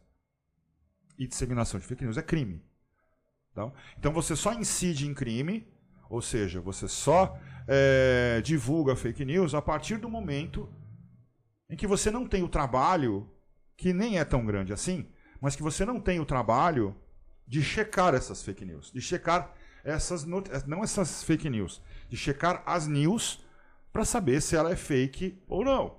[1.18, 2.62] E disseminação de fake news é crime.
[3.54, 3.70] Tá?
[3.98, 5.66] Então você só incide em crime,
[6.08, 7.38] ou seja, você só
[7.68, 10.68] é, divulga fake news a partir do momento
[11.72, 13.26] em que você não tem o trabalho,
[13.76, 15.08] que nem é tão grande assim,
[15.40, 16.94] mas que você não tem o trabalho
[17.48, 19.52] de checar essas fake news, de checar
[19.82, 23.44] essas not- não essas fake news, de checar as news
[23.92, 25.96] para saber se ela é fake ou não.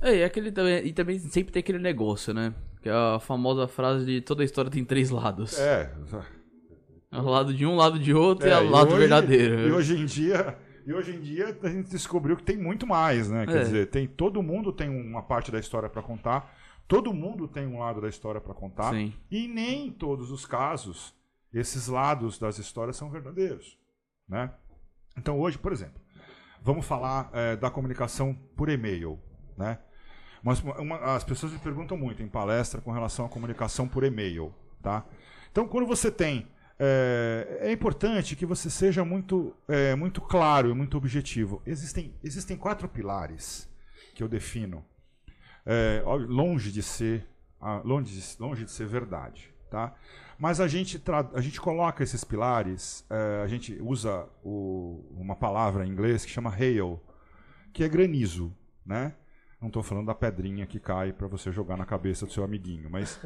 [0.00, 2.52] É, e, aquele, também- e também sempre tem aquele negócio, né?
[2.82, 5.58] Que é a famosa frase de toda história tem três lados.
[5.58, 5.92] É,
[7.12, 8.98] É o lado de um, lado de outro e É, é o e lado hoje-
[8.98, 9.60] verdadeiro.
[9.68, 10.56] E hoje em dia,
[10.86, 13.44] e hoje em dia a gente descobriu que tem muito mais, né?
[13.46, 13.64] Quer É.
[13.64, 16.54] dizer, tem todo mundo tem uma parte da história para contar,
[16.88, 19.12] todo mundo tem um lado da história para contar, Sim.
[19.30, 21.14] e nem em todos os casos
[21.52, 23.78] esses lados das histórias são verdadeiros,
[24.28, 24.52] né?
[25.18, 26.00] Então hoje, por exemplo,
[26.62, 29.18] vamos falar eh, da comunicação por e-mail,
[29.56, 29.78] né?
[30.42, 34.54] Mas uma- as pessoas me perguntam muito em palestra com relação à comunicação por e-mail,
[34.80, 35.04] tá?
[35.50, 36.46] Então, quando você tem
[36.78, 41.62] é, é importante que você seja muito, é, muito claro e muito objetivo.
[41.66, 43.68] Existem, existem quatro pilares
[44.14, 44.84] que eu defino,
[45.64, 47.26] é, longe de ser
[47.84, 49.94] longe, de- longe de ser verdade, tá?
[50.38, 51.02] Mas a gente,
[51.34, 56.30] a gente coloca esses pilares, é, a gente usa o- uma palavra em inglês que
[56.30, 57.00] chama hail,
[57.72, 58.54] que é granizo,
[58.84, 59.14] né?
[59.60, 62.90] Não estou falando da pedrinha que cai para você jogar na cabeça do seu amiguinho,
[62.90, 63.18] mas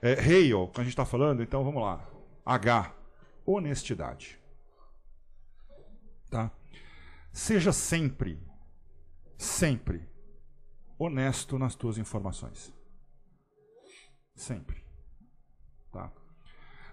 [0.00, 2.08] é, hail, quando a gente está falando, então vamos lá.
[2.44, 2.94] H,
[3.46, 4.38] honestidade.
[6.30, 6.50] Tá?
[7.32, 8.40] Seja sempre,
[9.36, 10.08] sempre
[10.98, 12.72] honesto nas tuas informações.
[14.34, 14.84] Sempre.
[15.90, 16.10] Tá?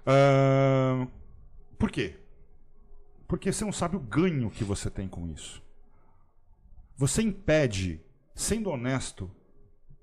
[0.05, 1.07] Ahn,
[1.77, 2.19] por quê?
[3.27, 5.63] Porque você não sabe o ganho que você tem com isso.
[6.95, 8.03] Você impede,
[8.35, 9.31] sendo honesto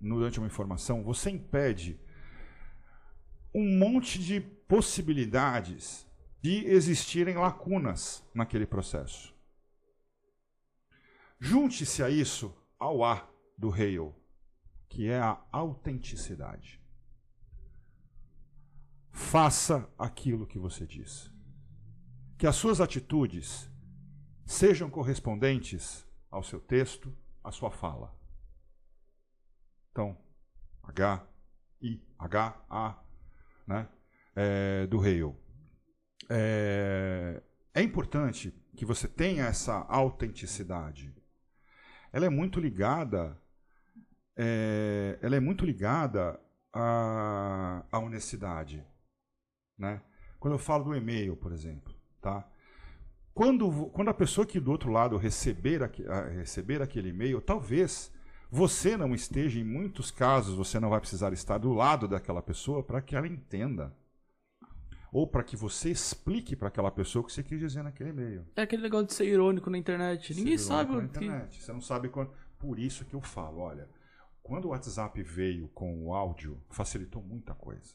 [0.00, 2.00] durante uma informação, você impede
[3.56, 6.06] um monte de possibilidades
[6.42, 9.34] de existirem lacunas naquele processo.
[11.40, 13.26] Junte-se a isso ao A
[13.56, 14.14] do Hale,
[14.90, 16.78] que é a autenticidade.
[19.10, 21.32] Faça aquilo que você diz.
[22.36, 23.70] Que as suas atitudes
[24.44, 27.10] sejam correspondentes ao seu texto,
[27.42, 28.14] à sua fala.
[29.92, 30.14] Então,
[30.82, 31.26] H,
[31.80, 33.05] I, H, A,
[33.66, 33.88] né?
[34.34, 35.34] É, do Hale.
[36.28, 37.42] É,
[37.74, 41.14] é importante que você tenha essa autenticidade.
[42.12, 43.40] Ela é muito ligada,
[44.36, 46.40] é, ela é muito ligada
[46.72, 48.86] à, à honestidade,
[49.78, 50.02] né?
[50.38, 52.48] Quando eu falo do e-mail, por exemplo, tá?
[53.34, 55.82] Quando, quando a pessoa que do outro lado receber,
[56.38, 58.10] receber aquele e-mail, talvez
[58.50, 62.82] você não esteja, em muitos casos, você não vai precisar estar do lado daquela pessoa
[62.82, 63.94] para que ela entenda.
[65.12, 68.46] Ou para que você explique para aquela pessoa o que você quis dizer naquele e-mail.
[68.54, 70.34] É aquele negócio de ser irônico na internet.
[70.34, 71.24] Ser Ninguém sabe o que.
[71.24, 71.62] Internet.
[71.62, 72.30] Você não sabe quando.
[72.58, 73.88] Por isso que eu falo, olha,
[74.42, 77.94] quando o WhatsApp veio com o áudio, facilitou muita coisa.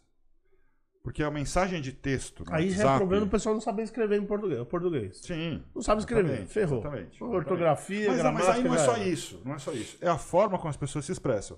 [1.03, 2.43] Porque a mensagem de texto.
[2.49, 4.67] Aí WhatsApp, é problema o pessoal não saber escrever em português.
[4.67, 5.17] português.
[5.17, 5.63] Sim.
[5.73, 6.45] Não sabe escrever.
[6.45, 6.79] Ferrou.
[6.79, 7.23] Exatamente.
[7.23, 8.51] Ortografia, mas, gramática.
[8.51, 9.41] Mas aí não é só isso.
[9.43, 9.97] Não é só isso.
[9.99, 11.57] É a forma como as pessoas se expressam.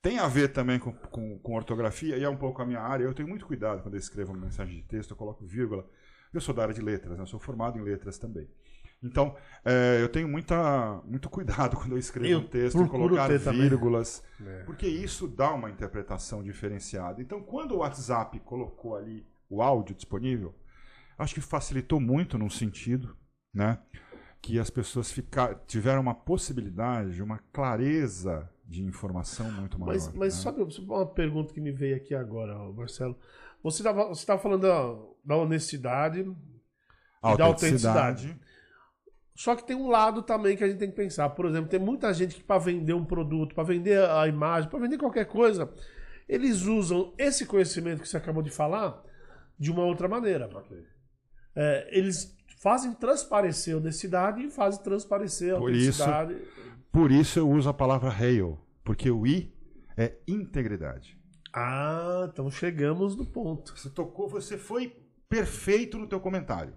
[0.00, 3.04] Tem a ver também com, com, com, ortografia, e é um pouco a minha área.
[3.04, 5.86] Eu tenho muito cuidado quando eu escrevo uma mensagem de texto, eu coloco vírgula.
[6.32, 7.22] Eu sou da área de letras, né?
[7.22, 8.48] eu sou formado em letras também.
[9.02, 9.34] Então,
[9.64, 14.62] é, eu tenho muita, muito cuidado quando eu escrevo eu um texto, colocar vírgulas, é.
[14.64, 17.22] porque isso dá uma interpretação diferenciada.
[17.22, 20.54] Então, quando o WhatsApp colocou ali o áudio disponível,
[21.18, 23.16] acho que facilitou muito num sentido,
[23.54, 23.78] né?
[24.42, 29.92] Que as pessoas ficar, tiveram uma possibilidade, uma clareza de informação muito maior.
[29.92, 30.42] Mas, mas né?
[30.42, 33.18] sabe uma pergunta que me veio aqui agora, Marcelo?
[33.62, 38.38] Você estava falando da, da honestidade e da autenticidade.
[39.34, 41.30] Só que tem um lado também que a gente tem que pensar.
[41.30, 44.78] Por exemplo, tem muita gente que para vender um produto, para vender a imagem, para
[44.78, 45.72] vender qualquer coisa,
[46.28, 49.02] eles usam esse conhecimento que você acabou de falar
[49.58, 50.46] de uma outra maneira.
[50.46, 50.84] Okay.
[51.56, 56.34] É, eles fazem transparecer a honestidade e fazem transparecer a por honestidade.
[56.34, 59.54] Isso, por isso eu uso a palavra hail, porque o I
[59.96, 61.18] é integridade.
[61.52, 63.76] Ah, então chegamos no ponto.
[63.76, 64.96] Você tocou, você foi
[65.28, 66.74] perfeito no teu comentário.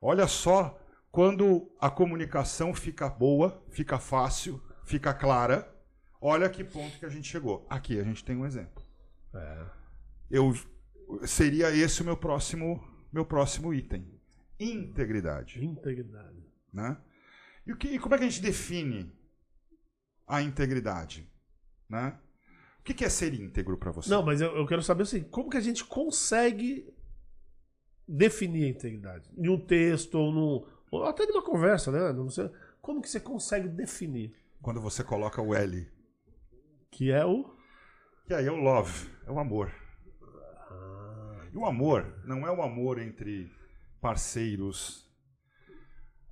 [0.00, 0.78] Olha só
[1.14, 5.72] quando a comunicação fica boa, fica fácil, fica clara,
[6.20, 7.64] olha que ponto que a gente chegou.
[7.70, 8.84] Aqui a gente tem um exemplo.
[9.32, 9.66] É.
[10.28, 10.52] Eu
[11.24, 14.12] seria esse o meu próximo meu próximo item.
[14.58, 15.64] Integridade.
[15.64, 16.44] Integridade.
[16.72, 17.00] Né?
[17.64, 19.12] E, o que, e como é que a gente define
[20.26, 21.32] a integridade?
[21.88, 22.18] Né?
[22.80, 24.10] O que, que é ser íntegro para você?
[24.10, 26.92] Não, mas eu, eu, quero saber assim, como que a gente consegue
[28.08, 29.30] definir a integridade?
[29.38, 32.30] Em um texto ou num, ou até de uma conversa, né?
[32.30, 34.34] Sei, como que você consegue definir?
[34.62, 35.88] Quando você coloca o L.
[36.90, 37.54] Que é o?
[38.26, 39.72] Que aí é o love, é o amor.
[40.70, 41.46] Ah.
[41.52, 43.50] E o amor não é o amor entre
[44.00, 45.10] parceiros.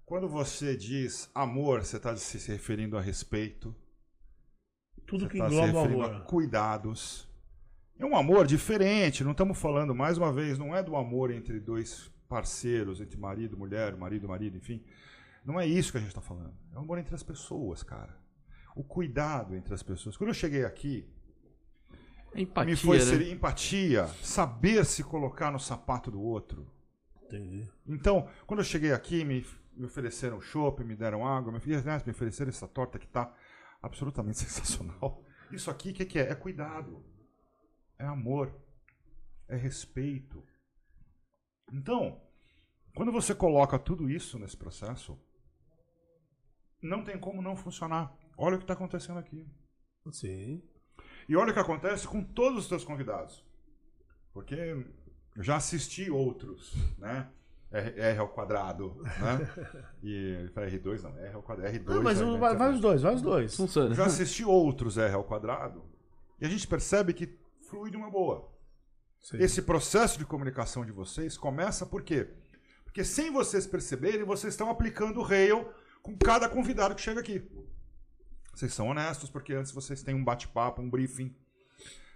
[0.05, 3.74] Quando você diz amor, você está se referindo a respeito.
[5.07, 6.05] Tudo que tá engloba o amor.
[6.16, 7.28] A cuidados.
[7.98, 11.61] É um amor diferente, não estamos falando, mais uma vez, não é do amor entre
[11.61, 14.83] dois parceiros, entre marido, mulher, marido, marido, enfim.
[15.45, 16.55] Não é isso que a gente está falando.
[16.72, 18.16] É o amor entre as pessoas, cara.
[18.74, 20.16] O cuidado entre as pessoas.
[20.16, 21.07] Quando eu cheguei aqui,
[22.35, 23.05] empatia, me foi né?
[23.05, 26.66] ser empatia, saber se colocar no sapato do outro.
[27.24, 27.70] Entendi.
[27.87, 32.49] Então, quando eu cheguei aqui, me, me ofereceram chopp, me deram água, me, me ofereceram
[32.49, 33.30] essa torta que está
[33.83, 35.22] absolutamente sensacional.
[35.51, 36.30] Isso aqui, o que, que é?
[36.30, 37.05] É cuidado,
[37.99, 38.59] é amor,
[39.49, 40.43] é respeito.
[41.73, 42.20] Então,
[42.95, 45.18] quando você coloca tudo isso nesse processo,
[46.83, 48.14] não tem como não funcionar.
[48.37, 49.47] Olha o que está acontecendo aqui.
[50.11, 50.62] Sim.
[51.29, 53.45] E olha o que acontece com todos os teus convidados.
[54.33, 57.31] Porque eu já assisti outros, né?
[57.70, 59.49] R, R ao quadrado, né?
[60.03, 61.95] E para R2 não, R ao quadrado, R2.
[61.95, 62.39] Não, mas né?
[62.39, 63.57] vai, vai os dois, vai os dois.
[63.57, 63.95] Funciona.
[63.95, 65.83] Já assisti outros R ao quadrado
[66.39, 68.51] e a gente percebe que flui de uma boa.
[69.23, 69.39] Sim.
[69.39, 72.29] Esse processo de comunicação de vocês começa por quê?
[72.85, 77.49] Porque sem vocês perceberem, vocês estão aplicando o Rail com cada convidado que chega aqui.
[78.53, 81.35] Vocês são honestos porque antes vocês têm um bate-papo, um briefing.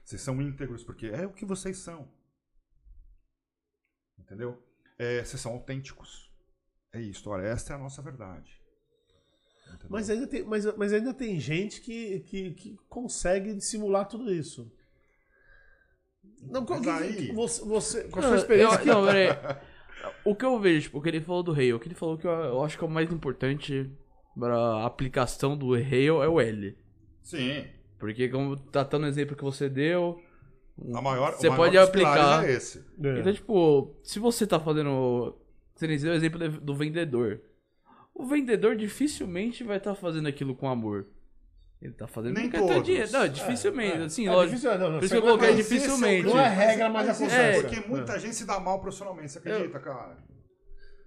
[0.04, 2.08] Vocês são íntegros porque é o que vocês são.
[4.18, 4.62] Entendeu?
[4.98, 6.30] É, vocês são autênticos.
[6.92, 7.30] É isso.
[7.30, 8.60] Olha, esta é a nossa verdade.
[9.88, 14.70] Mas ainda, tem, mas, mas ainda tem gente que, que, que consegue dissimular tudo isso.
[16.50, 18.80] Não, qual que- aí- você, você, com a sua experiência.
[18.80, 19.28] eu- não, peraí.
[20.24, 22.16] O que eu vejo, tipo, o que ele falou do Rail, o que ele falou
[22.16, 23.90] que eu, eu acho que é o mais importante
[24.38, 26.76] pra aplicação do Rail é o L.
[27.22, 27.64] Sim.
[27.98, 30.20] Porque como tá tá no exemplo que você deu,
[30.94, 32.44] A maior, Você o maior pode aplicar.
[32.44, 32.84] É esse.
[33.02, 33.18] É.
[33.18, 35.34] Então, tipo, se você tá fazendo.
[35.74, 37.40] Você nem deu o exemplo do vendedor.
[38.14, 41.06] O vendedor dificilmente vai estar fazendo aquilo com amor.
[41.80, 42.82] Ele tá fazendo Nem todos.
[42.82, 43.12] dinheiro.
[43.12, 43.98] Não, dificilmente.
[43.98, 44.56] Assim, É lógico.
[44.56, 46.26] difícil, não, não, Por isso que eu coloquei é dificilmente.
[46.26, 47.60] Não é regra, mas Mas acontece.
[47.62, 50.16] Porque muita gente se dá mal profissionalmente, você acredita, cara?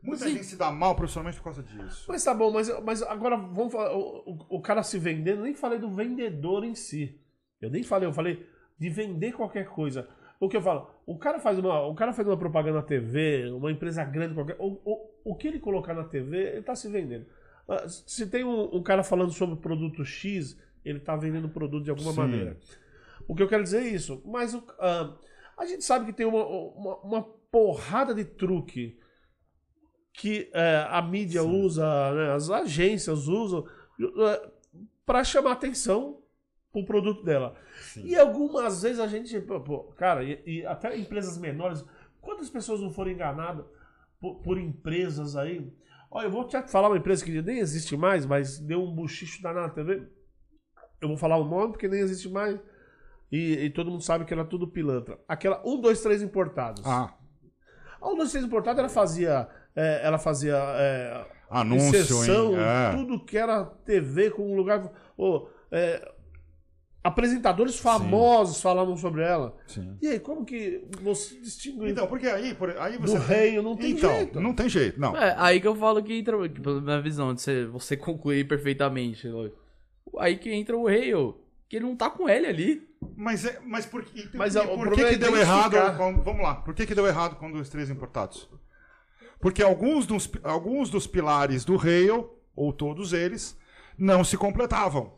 [0.01, 0.31] Muita Sim.
[0.33, 2.05] gente se dá mal profissionalmente por causa disso.
[2.07, 3.93] Mas tá bom, mas, mas agora vamos falar.
[3.93, 7.19] O, o- o cara se vendendo, eu nem falei do vendedor em si.
[7.59, 8.45] Eu nem falei, eu falei
[8.79, 10.07] de vender qualquer coisa.
[10.39, 10.89] O que eu falo?
[11.05, 14.55] O cara faz uma, o cara faz uma propaganda na TV, uma empresa grande qualquer.
[14.57, 17.25] O, o, o que ele colocar na TV, ele tá se vendendo.
[17.69, 21.89] Ah, Se tem um, um cara falando sobre produto X, ele tá vendendo produto de
[21.91, 22.17] alguma Sim.
[22.17, 22.57] maneira.
[23.27, 24.21] O que eu quero dizer é isso.
[24.25, 25.15] Mas o- ah,
[25.57, 28.97] a gente sabe que tem uma, uma, uma porrada de truque
[30.13, 33.65] que é, a mídia usa, né, as agências usam
[35.05, 36.21] para chamar atenção
[36.71, 37.55] pro produto dela.
[37.81, 38.05] Sim.
[38.05, 41.83] E algumas vezes a gente, pô, cara, e, e até empresas menores,
[42.21, 43.65] quantas pessoas não foram enganadas
[44.19, 45.71] por, por empresas aí?
[46.11, 49.41] Olha, eu vou te falar uma empresa que nem existe mais, mas deu um buchicho
[49.41, 50.07] danado na TV.
[51.01, 52.59] Eu vou falar o nome porque nem existe mais.
[53.31, 55.19] E, e todo mundo sabe que era tudo pilantra.
[55.27, 56.83] Aquela 1, 2, 3 importados.
[56.85, 57.13] Ah,
[58.01, 59.47] A 1, 2, 3 importados, ela fazia.
[59.75, 60.55] é, ela fazia.
[60.55, 62.59] é, anúncio, inserção, hein?
[62.59, 62.91] É.
[62.95, 64.91] tudo que era TV com um lugar.
[65.15, 66.11] ô, é,
[67.09, 69.55] apresentadores famosos falavam sobre ela.
[69.67, 69.97] Sim.
[70.01, 73.17] E aí, como que você distingue Então, porque aí, por- aí do você.
[73.17, 73.61] rei?
[73.61, 74.39] Não tem então, jeito.
[74.39, 75.15] não tem jeito, não.
[75.15, 78.47] É, aí que eu falo que entra, tipo, na minha visão, de você, você concluir
[78.47, 79.27] perfeitamente.
[79.27, 79.57] lógico.
[80.17, 81.37] Aí que entra o Rail,
[81.67, 82.89] que ele não tá com ele ali.
[83.15, 85.75] Mas, é, mas por, e- Mas e o por problema que, é que deu errado?
[86.23, 86.55] vamos lá.
[86.55, 88.49] Por que, que deu errado com os três importados?
[89.39, 93.57] Porque alguns dos, alguns dos pilares do Rail, ou todos eles,
[93.97, 95.13] não se completavam.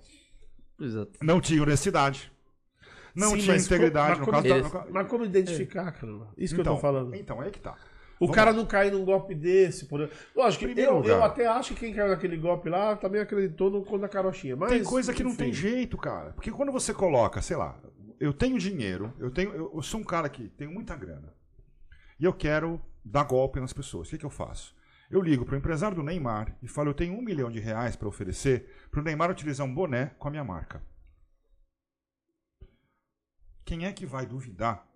[0.82, 1.12] Exato.
[1.22, 2.32] Não tinha honestidade.
[3.16, 4.20] Não Sim, tinha mas integridade.
[4.22, 6.14] co- no mas caso como, da- Eles- no ca- mas como identificar, cara?
[6.38, 7.14] Isso que eu tô falando.
[7.16, 7.76] Então, é aí que tá.
[8.20, 8.58] O Vamos cara lá.
[8.58, 9.86] não cair num golpe desse.
[9.88, 10.10] Por...
[10.36, 11.10] Lógico, Primeiro eu, lugar.
[11.18, 14.56] eu até acho que quem caiu naquele golpe lá também acreditou no conto da carochinha.
[14.56, 15.46] Mas, Tem coisa que não enfim.
[15.46, 16.32] tem jeito, cara.
[16.34, 17.80] Porque quando você coloca, sei lá,
[18.20, 21.34] eu tenho dinheiro, eu tenho, eu, eu sou um cara que tenho muita grana.
[22.20, 24.08] E eu quero dar golpe nas pessoas.
[24.08, 24.76] O que, que eu faço?
[25.12, 28.07] Eu ligo pro empresário do Neymar e falo, eu tenho um milhão de reais para
[28.07, 30.82] oferecer pro Neymar utilizar um boné com a minha marca.
[33.66, 34.88] Quem é que vai duvidar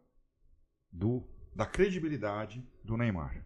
[0.89, 3.45] do, da credibilidade do Neymar?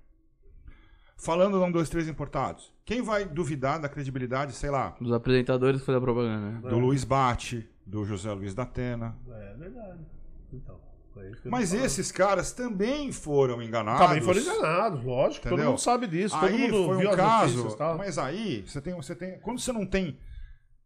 [1.17, 2.71] Falando num, dois, três importados.
[2.85, 6.69] Quem vai duvidar da credibilidade, sei lá, Dos apresentadores que foi a propaganda, né?
[6.69, 9.17] do Luiz Bate, do José Luiz da Atena.
[9.27, 10.05] É verdade.
[10.53, 10.79] Então,
[11.21, 14.07] é Mas esses caras também foram enganados.
[14.07, 15.43] Também foram enganados, lógico.
[15.43, 15.71] Todo Entendeu?
[15.71, 16.35] mundo sabe disso.
[16.39, 17.95] Todo Aí mundo foi viu um as caso, notícias, tá?
[17.95, 20.19] mas aí você tem, você tem, quando você não tem,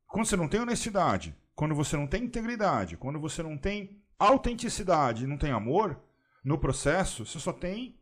[0.07, 5.27] quando você não tem honestidade, quando você não tem integridade, quando você não tem autenticidade,
[5.27, 5.99] não tem amor
[6.43, 7.99] no processo, você só tem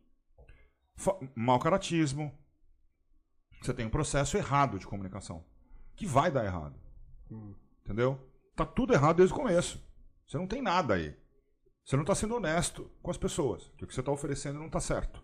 [1.34, 2.32] mau caratismo.
[3.60, 5.44] Você tem um processo errado de comunicação
[5.94, 6.74] que vai dar errado.
[7.84, 8.18] Entendeu?
[8.56, 9.82] Tá tudo errado desde o começo.
[10.26, 11.16] Você não tem nada aí.
[11.84, 13.70] Você não está sendo honesto com as pessoas.
[13.76, 15.22] Que o que você está oferecendo não está certo.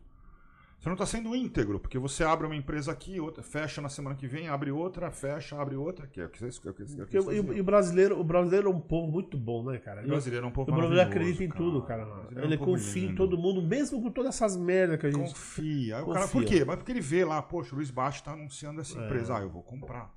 [0.79, 4.15] Você não está sendo íntegro, porque você abre uma empresa aqui, outra, fecha na semana
[4.15, 7.61] que vem, abre outra, fecha, abre outra, que é o que vocês, é é e,
[7.61, 10.05] o- brasileiro, o brasileiro é um povo muito bom, né, cara?
[10.05, 12.05] O brasileiro é um povo o brasileiro acredita em tudo, cara.
[12.05, 13.17] O brasileiro é Ele povo confia em lindo.
[13.17, 15.31] todo mundo, mesmo com todas essas merdas que a gente.
[15.31, 16.01] Confia.
[16.05, 16.65] O cara, por quê?
[16.65, 19.37] Mas porque ele vê lá, poxa, o Luiz Baixo está anunciando essa empresa.
[19.37, 20.15] Ah, eu vou comprar.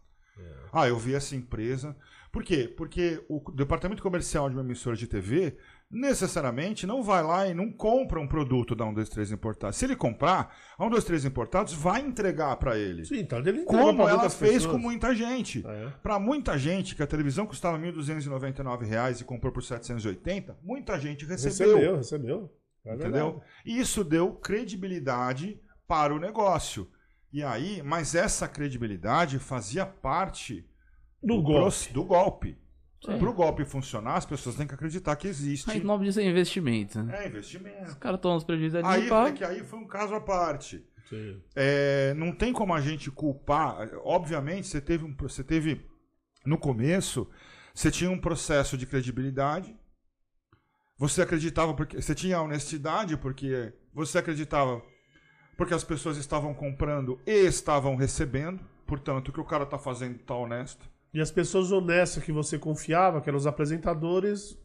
[0.71, 1.95] Ah, eu vi essa empresa.
[2.31, 2.67] Por quê?
[2.67, 5.57] Porque o departamento comercial de uma emissora de TV
[5.91, 9.77] necessariamente não vai lá e não compra um produto da 123 Importados.
[9.77, 13.05] Se ele comprar, a 123 Importados vai entregar para ele.
[13.05, 14.71] Sim, então ele Como ela fez pessoas.
[14.71, 15.63] com muita gente.
[15.67, 15.89] É.
[16.01, 21.25] Para muita gente que a televisão custava 1.299 reais e comprou por 780, muita gente
[21.25, 21.75] recebeu.
[21.75, 22.53] Recebeu, recebeu.
[22.85, 23.41] É Entendeu?
[23.65, 26.89] E isso deu credibilidade para o negócio.
[27.31, 30.65] E aí, mas essa credibilidade fazia parte
[31.21, 31.59] Do golpe.
[31.61, 32.57] proce- do golpe.
[33.01, 35.69] Para o golpe funcionar, as pessoas têm que acreditar que existe.
[35.71, 37.01] Aí o nome disso é investimento.
[37.01, 37.23] né?
[37.23, 37.89] É investimento.
[37.89, 40.85] Os caras tomam os prejuízos ali Aí, é que aí foi um caso à parte.
[41.09, 41.41] Sim.
[41.55, 43.89] É, não tem como a gente culpar.
[44.03, 45.83] Obviamente, você teve um, você teve
[46.45, 47.27] no começo,
[47.73, 49.75] você tinha um processo de credibilidade.
[50.97, 54.81] Você acreditava porque você tinha honestidade porque você acreditava
[55.57, 60.15] porque as pessoas estavam comprando e estavam recebendo, portanto, o que o cara está fazendo
[60.15, 60.89] está honesto.
[61.13, 64.57] E as pessoas honestas que você confiava, que eram os apresentadores,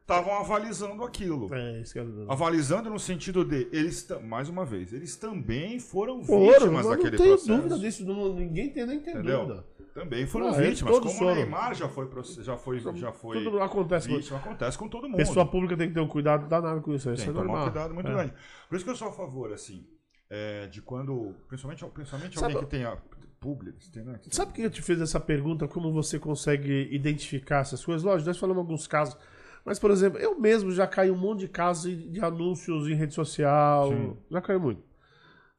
[0.00, 1.52] estavam avalizando aquilo.
[1.54, 2.26] É, isso que eu...
[2.30, 7.16] Avalizando no sentido de, eles, mais uma vez, eles também foram Foram, vítimas daquele não
[7.18, 7.56] tenho processo.
[7.56, 8.04] dúvida disso.
[8.04, 9.46] não- ninguém tem nem tem Entendeu?
[9.46, 9.64] dúvida.
[9.94, 10.98] Também foram Não, eles vítimas.
[10.98, 11.34] Como o foram.
[11.36, 12.06] Neymar já foi,
[12.42, 15.16] já foi, já foi Tudo acontece com vítima, acontece com todo mundo.
[15.16, 17.10] Pessoa pública tem que ter um cuidado danado com isso.
[17.10, 17.64] Isso Tem é que tomar um normal.
[17.72, 18.12] cuidado muito É.
[18.12, 18.34] grande.
[18.68, 19.86] Por isso que eu sou a favor, assim,
[20.28, 22.98] é, de quando, principalmente, principalmente Sabe- alguém que tenha
[23.40, 24.18] público, tem, né?
[24.30, 25.68] Sabe por que eu te fiz essa pergunta?
[25.68, 28.02] Como você consegue identificar essas coisas?
[28.02, 29.16] Lógico, nós falamos alguns casos.
[29.64, 33.14] Mas, por exemplo, eu mesmo já caí um monte de casos de anúncios em rede
[33.14, 33.88] social.
[33.90, 34.16] Sim.
[34.30, 34.82] Já caiu muito.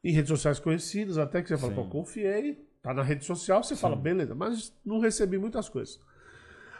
[0.02, 1.76] Em redes sociais conhecidas, até que você fala, Sim.
[1.82, 6.00] pô, confiei, tá na rede social, você fala, beleza, mas não recebi muitas coisas.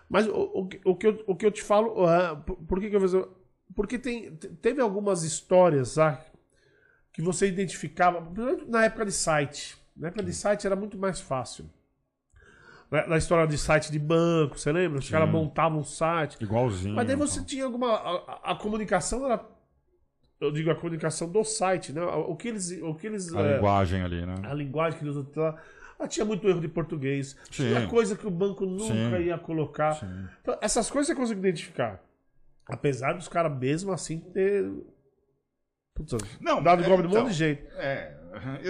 [0.09, 2.81] Mas o, o, que- o, que, eu, o que eu te falo, ah, por, por
[2.81, 3.13] que, que eu fiz?
[3.75, 6.19] Porque tem, te- teve algumas histórias, sabe?
[7.13, 8.27] Que você identificava,
[8.67, 9.77] na época de site.
[9.99, 11.69] Na época de site era muito mais fácil.
[12.91, 14.99] Na, na história de site de banco, você lembra?
[14.99, 16.37] Os caras montavam um site.
[16.41, 16.95] Igualzinho.
[16.95, 17.47] Mas daí você então.
[17.47, 17.93] tinha alguma.
[17.95, 19.45] A, a- comunicação era.
[20.41, 22.01] Eu digo a comunicação do site, né?
[22.03, 22.71] O que eles.
[22.81, 24.35] O que eles A é, linguagem ali, né?
[24.45, 25.59] a linguagem que eles utilizavam.
[25.99, 27.37] Ah, tinha muito erro de português.
[27.51, 27.89] Tinha Sim.
[27.89, 29.25] coisa que o banco nunca Sim.
[29.25, 29.95] ia colocar.
[29.95, 30.29] Sim.
[30.41, 32.01] Então, essas coisas você consegue identificar.
[32.67, 34.71] Apesar dos caras mesmo assim ter.
[35.95, 37.67] Putz, Não, dado é, golpe de um então, monte de jeito.
[37.77, 38.17] É,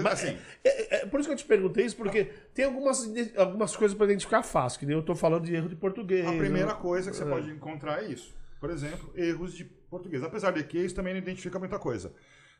[0.03, 3.75] Mas, assim, É, é por isso que eu te perguntei isso, porque tem algumas, algumas
[3.77, 6.27] coisas pra identificar fácil, que nem eu tô falando de erro de português.
[6.27, 6.79] a primeira né?
[6.81, 7.27] coisa que você É.
[7.29, 8.35] pode encontrar é isso.
[8.61, 10.23] Por exemplo, erros de português.
[10.23, 12.13] Apesar de que isso também não identifica muita coisa.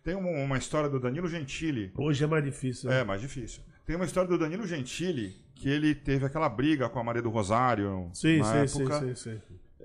[0.05, 2.89] Tem uma, uma história do Danilo Gentili, Hoje é mais difícil.
[2.89, 3.01] né?
[3.01, 3.63] É, mais difícil.
[3.85, 7.31] Tem uma história do Danilo Gentili, que ele teve aquela briga com a Maria do
[7.31, 9.01] Rosário Sim, na sim, época.
[9.01, 9.41] sim, sim, sim.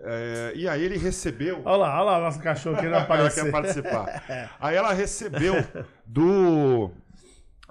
[0.05, 1.61] É, e aí ele recebeu.
[1.63, 3.43] Olha lá, olha lá, nosso cachorro querendo ela aparecer.
[3.45, 4.23] quer participar.
[4.59, 5.55] Aí ela recebeu
[6.05, 6.91] do.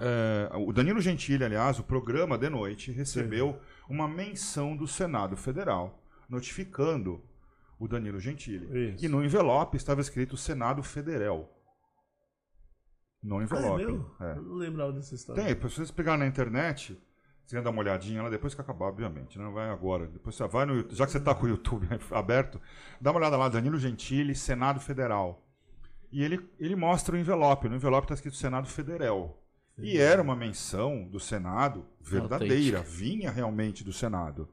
[0.03, 6.03] É, o Danilo Gentili, aliás, o programa de noite, recebeu uma menção do Senado Federal
[6.29, 7.21] notificando
[7.79, 8.93] o Danilo Gentili.
[8.93, 9.05] Isso.
[9.05, 11.49] E no envelope estava escrito Senado Federal.
[13.21, 13.85] No Ah, é envelope.
[13.85, 14.11] mesmo?
[14.19, 14.31] É.
[14.37, 15.41] Eu não lembrava dessa história.
[15.43, 17.01] Tem, pra vocês pegarem na internet,
[17.45, 19.37] você dar uma olhadinha lá depois que acabar, obviamente.
[19.37, 20.07] Não vai agora.
[20.07, 22.59] Depois você vai no YouTube, já que você tá com o YouTube aberto,
[22.99, 25.41] dá uma olhada lá, Danilo Gentili, Senado Federal.
[26.11, 27.67] E ele, ele mostra o envelope.
[27.69, 29.42] No envelope está escrito Senado Federal.
[29.77, 34.47] E era uma menção do Senado verdadeira, vinha realmente do Senado.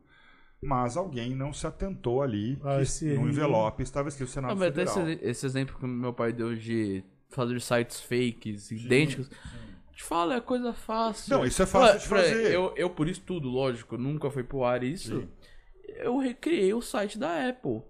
[0.62, 4.58] Mas alguém não se atentou ali Ah, que esse no envelope estava escrito Senado Não,
[4.58, 5.08] mas até Federal.
[5.10, 9.30] esse, esse exemplo que meu pai deu de fazer sites fakes, idênticos.
[9.94, 11.36] Te fala, é coisa fácil.
[11.36, 12.52] Não, isso é fácil de fazer.
[12.52, 15.26] Eu, eu, por estudo, lógico, nunca foi pro ar isso.
[15.96, 17.82] Eu recriei o site da Apple.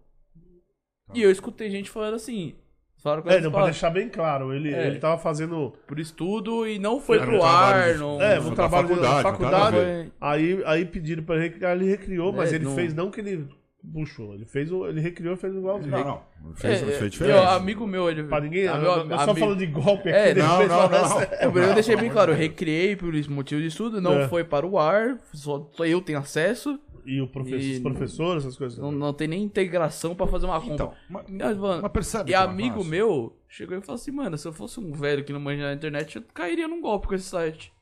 [1.12, 2.54] E eu escutei gente falando assim.
[3.02, 3.32] Falaram Tá.
[3.32, 4.86] É, não, pra deixar bem claro, ele, É.
[4.86, 5.72] ele tava fazendo.
[5.86, 7.94] por estudo e não foi Era pro um trabalho ar.
[7.98, 9.76] Não, É, um da trabalho de faculdade, não tem nada a faculdade.
[9.76, 10.12] ver.
[10.20, 13.20] Aí, aí pediram pra ele recriar, ele recriou, mas É, ele não- fez não que
[13.20, 13.48] ele
[13.94, 15.90] puxou, ele fez, o- ele recriou e fez igualzinho.
[15.90, 16.54] Não, não.
[16.54, 17.34] Fez, É, fez é, diferente.
[17.34, 18.24] meu amigo meu, ele.
[18.24, 20.68] Pra ninguém, a eu, meu eu só amigo- falando de golpe É, aqui, não, depois
[20.68, 21.20] não, fala não.
[21.22, 24.28] É, eu deixei bem claro, eu recriei por esse motivo de estudo, não É.
[24.28, 28.44] foi para o ar, só, só eu tenho acesso, E o professor, E- os professores,
[28.44, 28.78] essas coisas.
[28.78, 30.74] não, não tem nem integração pra fazer uma compra.
[30.74, 32.90] Então, mas, Mas, mano, mas percebe e que é amigo fácil?
[32.90, 35.72] meu chegou e falou assim, mano, se eu fosse um velho que não manja na
[35.74, 37.72] internet, eu cairia num golpe com esse site.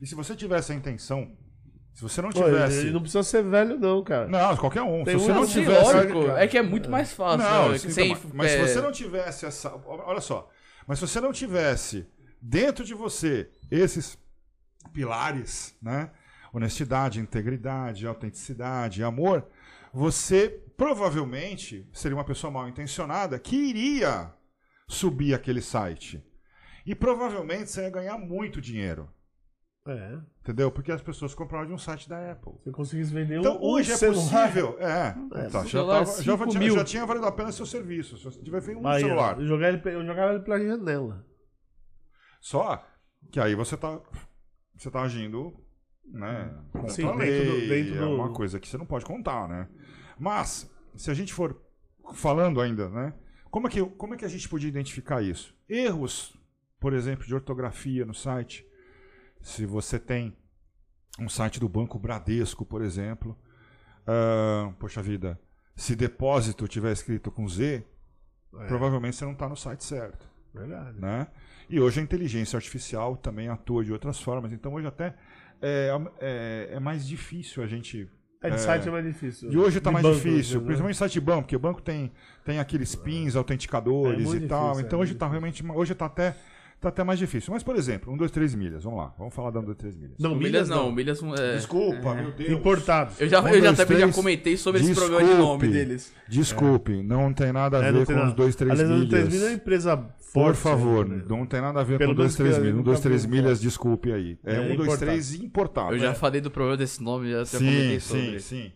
[0.00, 1.30] E se você tivesse a intenção,
[1.92, 2.78] se você não Pô, tivesse.
[2.80, 4.26] ele não precisa ser velho, não, cara.
[4.28, 5.04] Não, qualquer um.
[5.04, 5.92] Tem se você um- não Não, sim, tivesse.
[5.94, 7.38] lógico, é que é muito mais fácil.
[7.48, 7.76] Não, né?
[7.76, 9.74] assim, sem, então, mas se é, você não tivesse essa.
[9.86, 10.50] Olha só.
[10.86, 12.06] Mas se você não tivesse
[12.42, 14.18] dentro de você esses
[14.92, 16.10] pilares, né?
[16.54, 19.44] Honestidade, integridade, autenticidade, amor,
[19.92, 24.32] você provavelmente seria uma pessoa mal intencionada que iria
[24.88, 26.24] subir aquele site.
[26.86, 29.10] E provavelmente você ia ganhar muito dinheiro.
[29.86, 30.18] É.
[30.40, 30.70] Entendeu?
[30.70, 32.52] Porque as pessoas compraram de um site da Apple.
[32.64, 34.76] Eu conseguisse vender Então um, um hoje é celular, possível.
[34.78, 35.12] É,
[35.50, 38.16] tá, já, celular tava- já, 5 tinha, já tinha valido a pena seu serviço.
[38.16, 39.40] Se você tivesse um Aí, celular.
[39.40, 41.26] Eu jogava ele, eu jogava ele pela janela.
[42.40, 42.86] Só
[43.32, 44.00] que aí você tá,
[44.76, 45.63] você tá agindo
[46.06, 46.54] né,
[46.88, 49.68] Sim, dentro do- dentro é do- uma coisa que você não pode contar, né?
[50.18, 51.60] Mas, se a gente for
[52.14, 53.14] falando ainda, né?
[53.50, 55.56] Como é que, como é que a gente podia identificar isso?
[55.68, 56.36] Erros,
[56.80, 58.66] por exemplo, de ortografia no site.
[59.40, 60.36] Se você tem
[61.18, 63.38] um site do Banco Bradesco, por exemplo,
[64.06, 65.40] ah, poxa vida,
[65.76, 67.84] se depósito tiver escrito com Z,
[68.56, 71.00] É, provavelmente você não está no site certo verdade.
[71.00, 71.26] né?
[71.68, 74.52] E hoje a inteligência artificial também atua de outras formas.
[74.52, 75.16] Então hoje até
[75.62, 75.90] é,
[76.20, 78.08] é, é mais difícil a gente.
[78.42, 79.50] É, de site é mais difícil.
[79.50, 80.66] E hoje está mais banco, difícil, né?
[80.66, 82.12] principalmente site de banco, porque o banco tem,
[82.44, 84.64] tem aqueles pins autenticadores É muito e tal.
[84.64, 85.64] difícil, então é hoje está realmente.
[85.66, 86.36] Hoje está até
[86.84, 87.52] tá até mais difícil.
[87.52, 88.84] Mas, por exemplo, um, dois, três milhas.
[88.84, 90.16] Vamos lá, vamos falar da um, dois, três milhas.
[90.18, 91.34] Não, milhas não, milhas são.
[91.34, 92.50] é, Desculpa, meu Deus.
[92.50, 93.20] Importados.
[93.20, 94.14] Eu já, Um, eu já dois, até já três.
[94.14, 95.68] comentei sobre esse programa de nome Desculpe.
[95.68, 96.14] deles.
[96.28, 98.28] Desculpe, não tem nada a É, ver com nada.
[98.28, 99.10] os dois, três Aliás, o milhas.
[99.10, 100.32] 3 milhas é uma empresa forte.
[100.32, 101.22] Por favor, né?
[101.28, 102.74] não tem nada a ver Pelo com dois, menos três que eu milhas.
[102.74, 104.38] Um, nunca dois, três ouvi milhas, desculpe aí.
[104.44, 104.98] É, É, um, dois, importado.
[104.98, 105.92] três importado.
[105.94, 106.14] Eu já É.
[106.14, 108.40] falei do problema desse nome, já até comentei Sim, sobre.
[108.40, 108.72] sim, sim.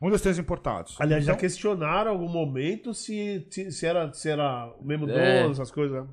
[0.00, 0.94] Um, dois, três importados.
[1.00, 5.08] Aliás, já Então, questionaram em algum momento se, se, se era, se era o mesmo
[5.10, 5.40] É.
[5.42, 6.06] dono, essas coisas.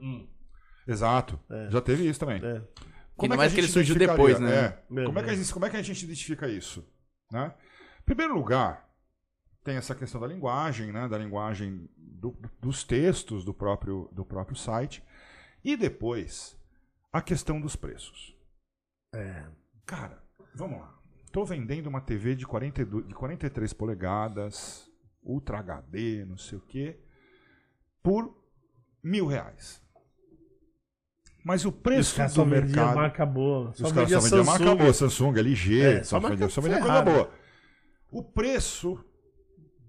[0.87, 1.39] Exato.
[1.69, 2.37] Já teve isso também.
[2.43, 2.61] É.
[3.21, 4.53] Ainda é mais que ele surgiu depois, né?
[4.55, 5.01] É.
[5.01, 5.35] É, Como, é que a é.
[5.37, 6.85] gente, como é que a gente identifica isso?
[7.31, 7.53] Né?
[8.01, 8.87] Em primeiro lugar,
[9.63, 11.07] tem essa questão da linguagem, né?
[11.07, 15.01] da linguagem do- dos textos do próprio, do próprio site.
[15.63, 16.55] E depois,
[17.11, 18.35] a questão dos preços.
[19.13, 19.45] É.
[19.85, 20.21] Cara,
[20.53, 20.93] vamos lá.
[21.25, 24.89] Estou vendendo uma TV de, 42, de 43 polegadas,
[25.23, 26.99] Ultra HD, não sei o quê,
[28.03, 28.35] por
[29.03, 29.81] mil reais.
[31.45, 32.95] Mas o preço do só mercado.
[32.95, 33.71] marca boa.
[33.75, 36.79] Só Os caras só vendiam marca boa, Samsung, LG, É, só, só vendia, só vendia
[36.79, 37.11] coisa ferrada.
[37.11, 37.31] boa.
[38.11, 38.99] O preço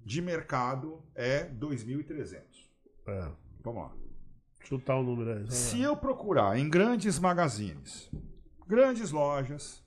[0.04, 2.42] de mercado é 2.300.
[3.08, 3.30] É.
[3.64, 3.92] Vamos lá.
[4.64, 5.50] Chutar o número aí.
[5.50, 8.10] Se eu procurar em grandes magazines,
[8.66, 9.82] grandes lojas,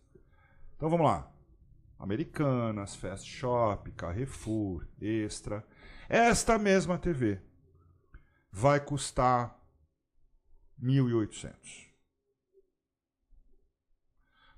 [0.76, 1.32] então vamos lá.
[2.00, 5.64] Americanas, Fast Shop, Carrefour, Extra.
[6.08, 7.40] Esta mesma TV
[8.52, 9.59] vai custar
[10.82, 11.90] 1.800.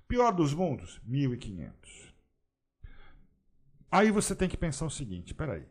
[0.06, 2.12] Pior dos mundos, 1.500.
[3.90, 5.66] Aí você tem que pensar o seguinte, peraí.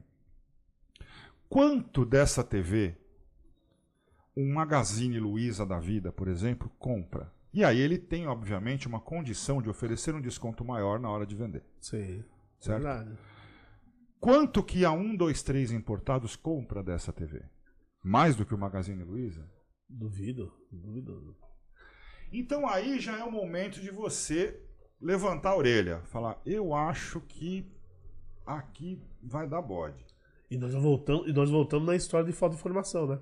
[1.49, 2.97] Quanto dessa TV
[4.35, 7.31] um Magazine Luiza da vida, por exemplo, compra?
[7.53, 11.35] E aí ele tem, obviamente, uma condição de oferecer um desconto maior na hora de
[11.35, 12.23] vender, Sim.
[12.59, 12.83] certo?
[12.83, 13.17] Verdade.
[14.19, 17.43] Quanto que a 1, 2, 3 importados compra dessa TV?
[18.03, 19.43] Mais do que o Magazine Luiza?
[19.91, 20.53] Duvido.
[20.71, 21.35] Duvido.
[22.31, 24.59] Então aí já é o momento de você
[24.99, 27.69] levantar a orelha, falar, eu acho que
[28.45, 30.05] aqui vai dar bode.
[30.49, 33.19] E nós voltamos, e nós voltamos na história de falta de informação, né?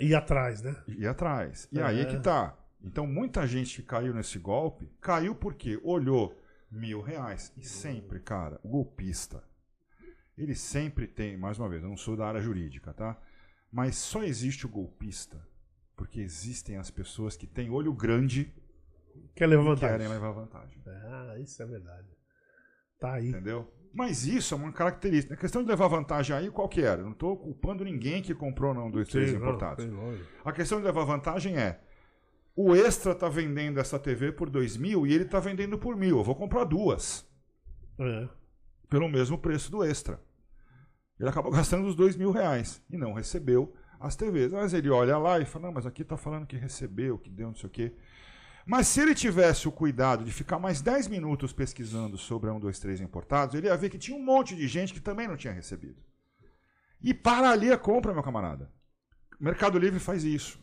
[0.00, 0.76] E atrás, né?
[0.86, 1.68] E atrás.
[1.72, 1.82] E É.
[1.82, 2.56] aí que tá.
[2.82, 6.38] Então muita gente que caiu nesse golpe, caiu porque olhou
[6.70, 7.52] mil reais.
[7.56, 9.42] E sempre, cara, o golpista,
[10.36, 13.20] ele sempre tem, mais uma vez, eu não sou da área jurídica, tá?
[13.72, 15.42] Mas só existe o golpista
[15.96, 18.52] porque existem as pessoas que têm olho grande
[19.34, 19.96] Quer levar e vantagem.
[19.98, 20.82] querem levar vantagem.
[20.86, 22.08] Ah, isso é verdade.
[23.00, 23.28] Tá aí.
[23.28, 23.70] Entendeu?
[23.92, 25.34] Mas isso é uma característica.
[25.34, 27.02] A questão de levar vantagem aí, qual que era?
[27.02, 29.86] Não estou culpando ninguém que comprou não dois, três não, importados.
[29.86, 30.28] lógico.
[30.44, 31.80] A questão de levar vantagem é:
[32.54, 36.18] o Extra tá vendendo essa TV por dois mil e ele tá vendendo por mil.
[36.18, 37.26] Eu vou comprar duas
[37.98, 38.28] É.
[38.90, 40.20] pelo mesmo preço do Extra.
[41.18, 44.52] Ele acabou gastando os dois mil reais e não recebeu as TVs.
[44.52, 47.48] Mas ele olha lá e fala: não, mas aqui tá falando que recebeu, que deu
[47.48, 47.92] não sei o quê.
[48.66, 52.58] Mas se ele tivesse o cuidado de ficar mais 10 minutos pesquisando sobre a 1,
[52.58, 55.36] 2, 3 importados, ele ia ver que tinha um monte de gente que também não
[55.36, 56.02] tinha recebido.
[57.00, 58.68] E para ali a compra, meu camarada.
[59.38, 60.58] Mercado Livre faz isso.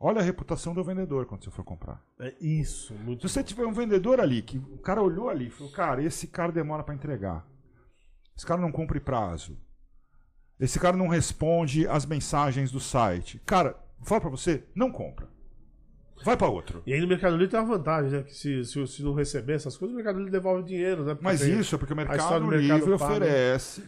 [0.00, 2.02] Olha a reputação do vendedor quando você for comprar.
[2.18, 2.92] É isso.
[2.94, 6.02] Muito Se você tiver um vendedor ali, que o cara olhou ali e falou, cara,
[6.02, 7.46] esse cara demora para entregar.
[8.36, 9.56] Esse cara não cumpre prazo.
[10.58, 13.40] Esse cara não responde as mensagens do site.
[13.44, 15.28] Cara, fala pra você, não compra.
[16.24, 16.82] Vai para outro.
[16.86, 18.22] E aí no Mercado Livre tem uma vantagem, né?
[18.22, 21.12] Que se, se, se não receber essas coisas, o Mercado Livre devolve dinheiro, né?
[21.14, 23.12] Porque Mas isso é porque o Mercado do Mercado Livre Pago.
[23.12, 23.84] oferece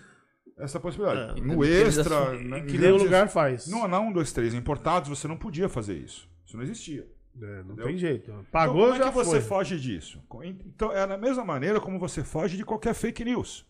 [0.59, 1.41] essa possibilidade.
[1.41, 3.69] É, no extra, assumem- né, Que em nem lugar faz.
[3.69, 6.29] No não, um, dois, três importados, você não podia fazer isso.
[6.45, 7.07] Isso não existia.
[7.41, 7.87] É, não Entendeu?
[7.87, 8.31] tem jeito.
[8.31, 9.41] Então, Pagou, como é que você foi.
[9.41, 10.23] foge disso?
[10.45, 13.65] Então, é da mesma maneira como você foge de qualquer fake news.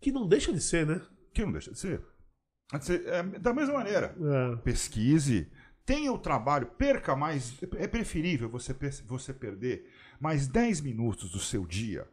[0.00, 1.00] Que não deixa de ser, né?
[1.34, 2.00] Que não deixa de ser.
[2.72, 4.16] É da mesma maneira.
[4.18, 4.56] É.
[4.62, 5.50] Pesquise,
[5.84, 7.54] tenha o trabalho, perca mais.
[7.76, 8.72] É preferível você,
[9.04, 12.08] você perder mais 10 minutos do seu dia,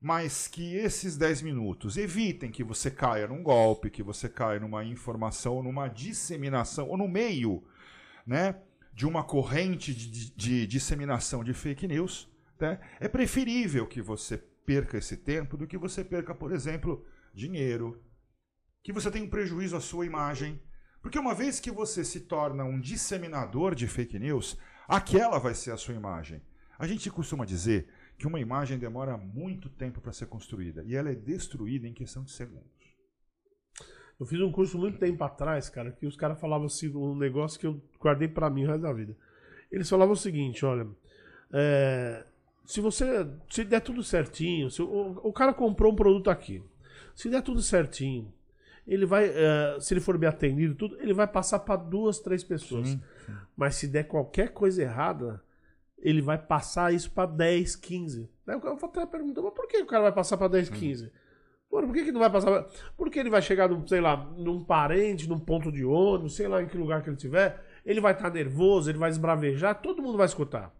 [0.00, 4.84] mas que esses 10 minutos evitem que você caia num golpe, que você caia numa
[4.84, 7.64] informação, numa disseminação, ou no meio
[8.26, 8.56] né,
[8.92, 12.28] de uma corrente de, de- de disseminação de fake news.
[12.58, 12.78] Né?
[13.00, 18.02] É preferível que você perca esse tempo do que você perca, por exemplo, dinheiro,
[18.86, 20.60] que você tenha um prejuízo à sua imagem.
[21.02, 24.56] Porque uma vez que você se torna um disseminador de fake news,
[24.86, 26.40] aquela vai ser a sua imagem.
[26.78, 31.10] A gente costuma dizer que uma imagem demora muito tempo para ser construída e ela
[31.10, 32.70] é destruída em questão de segundos.
[34.20, 37.58] Eu fiz um curso muito tempo atrás, cara, que os caras falavam assim, um negócio
[37.58, 39.16] que eu guardei pra mim o resto da vida.
[39.68, 40.86] Eles falavam o seguinte, olha,
[41.52, 42.24] é,
[42.64, 46.62] se você, se der tudo certinho, se o, o cara comprou um produto aqui,
[47.16, 48.32] se der tudo certinho,
[48.86, 52.44] ele vai, é, se ele for bem atendido, tudo, ele vai passar pra duas, três
[52.44, 52.96] pessoas.
[53.56, 55.42] Mas se der qualquer coisa errada,
[55.98, 58.30] ele vai passar isso pra 10, 15.
[58.46, 61.10] Aí o cara até pergunta, mas por que o cara vai passar pra 10, 15?
[61.68, 62.50] Pô, por que, que não vai passar?
[62.52, 62.66] pra-
[62.96, 66.62] Porque ele vai chegar, num, sei lá, num parente, num ponto de ônibus, sei lá
[66.62, 70.16] em que lugar que ele tiver, ele vai estar nervoso, ele vai esbravejar, todo mundo
[70.16, 70.72] vai escutar.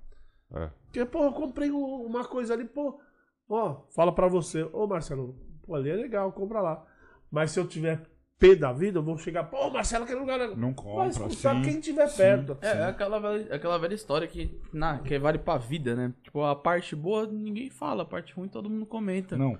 [0.54, 0.70] É.
[0.84, 3.00] Porque, pô, eu comprei um- uma coisa ali, pô,
[3.48, 5.34] ó, fala pra você, ô Marcelo,
[5.66, 6.86] pô, ali é legal, compra lá.
[7.30, 8.06] Mas se eu tiver
[8.38, 10.40] pé da vida, eu vou chegar, pô, Marcelo, aquele lugar.
[10.40, 11.62] é- Não compra, escutar sim.
[11.62, 12.16] quem tiver Sim.
[12.18, 12.58] perto.
[12.60, 16.12] É, é aquela, velha, aquela velha história que, na, que vale pra vida, né?
[16.22, 19.36] Tipo, a parte boa ninguém fala, a parte ruim todo mundo comenta.
[19.36, 19.58] Não.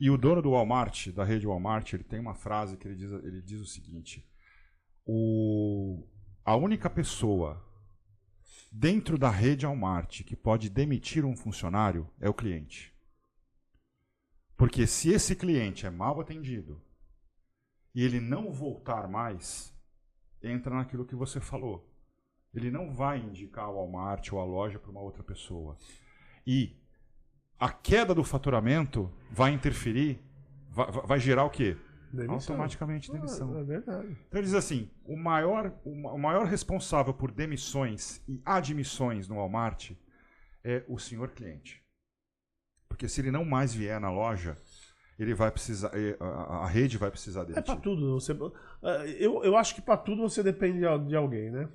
[0.00, 3.12] E o dono do Walmart, da rede Walmart, ele tem uma frase que ele diz,
[3.12, 4.26] ele diz o seguinte:
[5.06, 6.06] o,
[6.44, 7.62] a única pessoa
[8.72, 12.92] dentro da rede Walmart que pode demitir um funcionário é o cliente.
[14.56, 16.82] Porque se esse cliente é mal atendido
[17.94, 19.72] e ele não voltar mais,
[20.42, 21.90] entra naquilo que você falou.
[22.52, 25.76] Ele não vai indicar o Walmart ou a loja para uma outra pessoa.
[26.46, 26.76] E
[27.58, 30.20] a queda do faturamento vai interferir,
[30.70, 31.76] vai, vai- gerar o quê?
[32.12, 32.34] Demissão.
[32.54, 33.56] Automaticamente demissão.
[33.56, 34.16] Ah, é verdade.
[34.28, 39.26] Então ele diz assim: o maior, o ma- o maior responsável por demissões e admissões
[39.26, 39.90] no Walmart
[40.62, 41.82] é o senhor cliente.
[42.88, 44.56] Porque se ele não mais vier na loja,
[45.18, 47.58] ele vai precisar, eh, a, rede vai precisar dele.
[47.58, 48.14] É pra tudo.
[48.18, 48.32] Você,
[48.82, 51.68] é, eu, eu acho que pra tudo você depende de, al- de alguém, né?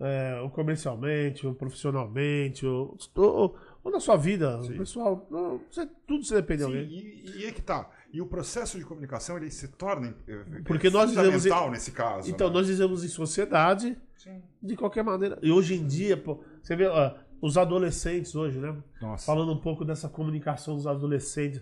[0.00, 4.76] É, ou comercialmente, ou profissionalmente, ou, ou, ou na sua vida, Sim.
[4.78, 5.26] pessoal.
[5.28, 6.88] não, você- tudo você depende de Sim, alguém.
[6.98, 7.90] e, e é que tá.
[8.12, 12.30] E o processo de comunicação ele se torna eh, Porque eh, nós fundamental nesse caso.
[12.30, 12.54] Então, né?
[12.54, 14.40] nós vivemos em sociedade Sim.
[14.62, 15.36] de qualquer maneira.
[15.42, 18.74] E hoje em dia, pô, você vê ó, os adolescentes hoje, né?
[19.02, 19.26] Nossa.
[19.26, 21.60] Falando um pouco dessa comunicação dos adolescentes.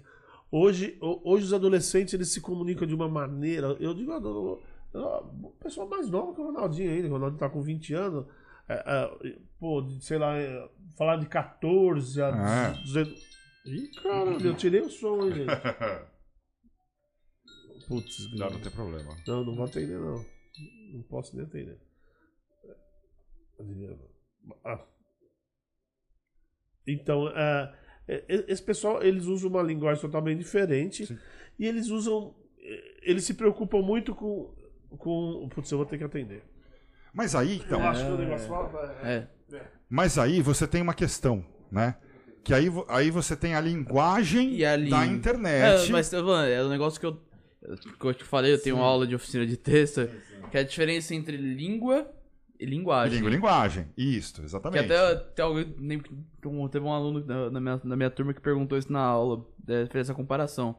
[0.50, 3.68] Hoje, ho- hoje os adolescentes eles se comunicam de uma maneira.
[3.80, 4.62] Eu digo, eu- eu-
[4.94, 7.08] eu- pessoa mais nova que o Ronaldinho ainda.
[7.08, 8.26] O Ronaldinho tá com 20 anos.
[8.68, 10.68] é, é, pô, de, sei lá, é,
[10.98, 12.82] falar de 14 a É.
[12.82, 13.22] 200.
[13.64, 15.50] Ih, caralho, eu tirei o som, hein, gente.
[17.86, 19.16] Putz, Não, não tem problema.
[19.26, 20.24] não, não vou atender, não.
[20.94, 21.78] Não posso nem atender.
[24.64, 24.84] Ah.
[26.86, 27.72] Então, é,
[28.08, 31.06] esse pessoal, eles usam uma linguagem totalmente diferente.
[31.06, 31.18] Sim.
[31.58, 32.34] E eles usam.
[32.60, 34.52] é, Eles se preocupam muito com.
[34.98, 36.42] com putz, eu vou ter que atender.
[37.12, 39.26] Mas aí, então, eu acho que o negócio fala- É.
[39.88, 41.96] mas aí você tem uma questão, né?
[42.44, 45.88] Que aí, aí você tem a linguagem E ali- da internet.
[45.88, 47.18] É, mas Evan, é um negócio que eu,
[47.98, 50.08] que eu te falei, eu tenho uma aula de oficina de texto,
[50.50, 52.08] que é a diferença entre língua
[52.60, 53.16] linguagem.
[53.18, 53.86] Língua linguagem.
[53.96, 54.84] Isso, Que exatamente.
[54.92, 56.00] até, até alguém, nem-
[56.70, 59.86] teve um aluno na, na minha, na minha turma que perguntou isso na aula, é,
[59.86, 60.76] fez essa comparação.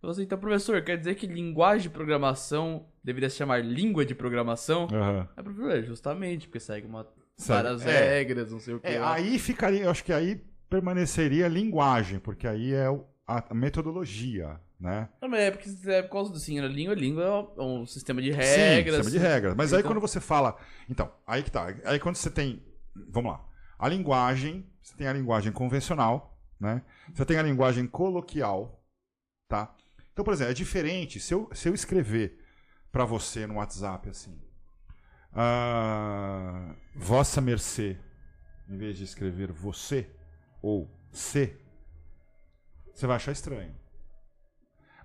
[0.00, 4.14] Falou assim, então professor, quer dizer que linguagem de programação deveria se chamar língua de
[4.14, 4.88] programação?
[4.92, 5.28] Aham.
[5.36, 7.06] É, professor, é justamente, porque segue uma,
[7.36, 8.08] Segue- várias é.
[8.18, 8.86] regras, não sei o que.
[8.88, 9.14] É, lá.
[9.14, 10.40] aí ficaria, eu acho que aí
[10.70, 12.86] permaneceria linguagem, porque aí é
[13.26, 15.08] a metodologia, né?
[15.20, 17.84] Não, mas é porque é por causa do sim, a língua, a língua é um
[17.86, 18.94] sistema de Sim, regras.
[19.04, 19.54] sistema de regras.
[19.54, 20.56] Mas aí Então- quando você fala.
[20.88, 21.66] Então, aí que tá.
[21.84, 22.64] Aí quando você tem.
[23.10, 23.46] Vamos lá.
[23.78, 26.82] A linguagem, você tem a linguagem convencional, né?
[27.14, 28.82] Você tem a linguagem coloquial,
[29.48, 29.74] tá?
[30.12, 32.38] Então, por exemplo, é diferente se eu, se eu escrever
[32.92, 34.38] pra você no WhatsApp assim.
[35.32, 37.96] ah, vossa mercê,
[38.68, 40.10] em vez de escrever você
[40.60, 41.56] ou se,
[42.92, 43.74] você vai achar estranho.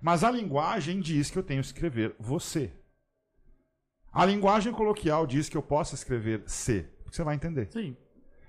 [0.06, 2.72] Mas a linguagem diz que eu tenho que escrever você.
[4.12, 7.66] A linguagem coloquial diz que eu posso escrever se, porque você vai entender.
[7.72, 7.96] Sim.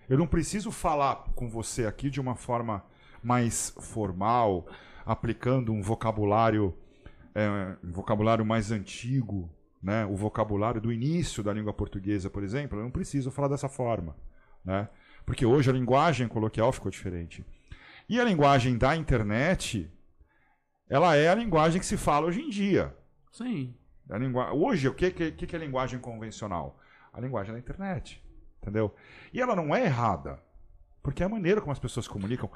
[0.07, 2.85] Eu não preciso falar com você aqui de uma forma
[3.23, 4.67] mais formal,
[5.03, 6.77] aplicando um vocabulário,
[7.33, 9.49] é, um vocabulário mais antigo,
[9.81, 10.05] né?
[10.05, 12.77] o vocabulário do início da língua portuguesa, por exemplo.
[12.77, 14.15] Eu não preciso falar dessa forma.
[14.63, 14.87] Né?
[15.25, 17.43] Porque hoje a linguagem coloquial ficou diferente.
[18.07, 19.91] E a linguagem da internet,
[20.89, 22.95] ela é a linguagem que se fala hoje em dia.
[23.31, 23.75] Sim.
[24.09, 24.53] A lingua...
[24.53, 26.79] Hoje, o que, que, que é linguagem convencional?
[27.11, 28.23] A linguagem da internet.
[28.61, 28.93] Entendeu?
[29.33, 30.41] E ela não é errada.
[31.03, 32.49] Porque é a maneira como as pessoas se comunicam.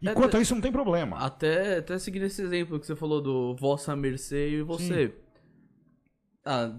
[0.00, 1.18] E É, quanto é- a isso, não tem problema.
[1.18, 5.14] Até, até seguindo esse exemplo que você falou do vossa mercê e você.
[6.44, 6.72] Ah,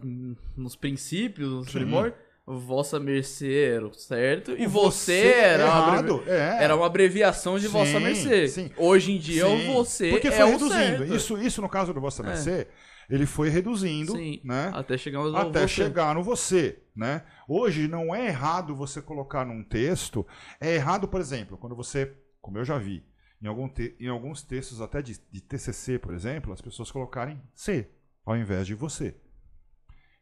[0.55, 2.19] nos princípios, nos primórdios,
[2.57, 6.23] vossa mercê era o certo e você, é era, uma abrevi- errado.
[6.29, 6.63] É.
[6.63, 8.47] era uma abreviação de Sim, vossa mercê.
[8.47, 8.71] sim.
[8.77, 11.15] Hoje em dia Sim, o você Porque é foi o reduzindo.
[11.15, 12.25] Isso, isso, no caso do Vossa É.
[12.25, 12.67] Mercê,
[13.09, 14.71] ele foi reduzindo, Sim, né?
[14.73, 15.67] até chegarmos ao Até você.
[15.67, 17.23] chegar no você, né?
[17.47, 20.25] Hoje não é errado você colocar num texto.
[20.61, 23.03] É errado, por exemplo, quando você, como eu já vi,
[23.41, 27.41] em, algum te- em alguns textos até de, de TCC, por exemplo, as pessoas colocarem
[27.55, 27.87] C
[28.25, 29.15] ao invés de você.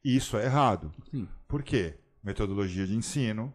[0.04, 0.94] Isso é errado.
[1.12, 1.28] Sim.
[1.48, 1.96] Por quê?
[2.28, 3.54] Metodologia de ensino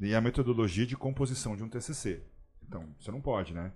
[0.00, 2.20] e a metodologia de composição de um TCC.
[2.66, 3.72] Então, você não pode, né?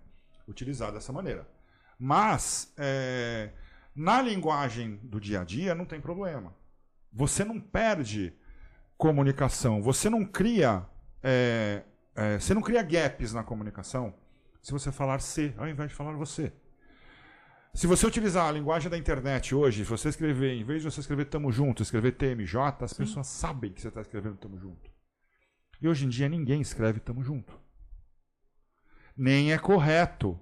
[0.48, 1.48] Utilizar dessa maneira.
[1.97, 3.52] Mas, é,
[3.94, 6.52] na linguagem do dia a dia, não tem problema.
[7.12, 8.35] Você não perde
[8.98, 10.85] comunicação, você não cria,
[11.23, 11.85] é,
[12.16, 14.15] é, você não cria gaps na comunicação
[14.61, 16.52] se você falar C ao invés de falar você.
[17.74, 21.01] Se você utilizar a linguagem da internet hoje, se você escrever, em vez de você
[21.01, 22.98] escrever tamo junto, escrever TMJ, as Sim.
[22.98, 24.88] pessoas sabem que você está escrevendo tamo junto.
[25.82, 27.59] E hoje em dia ninguém escreve tamo junto.
[29.16, 30.38] Nem é correto.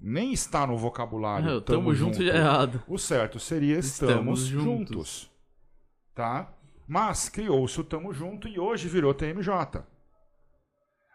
[0.00, 1.60] Nem está no vocabulário.
[1.60, 2.82] tamo, tamo junto, junto é errado.
[2.88, 4.96] O certo seria estamos, estamos juntos.
[4.96, 5.30] juntos.
[6.14, 6.50] Tá?
[6.88, 9.84] Mas criou-se o tamo junto e hoje virou TMJ.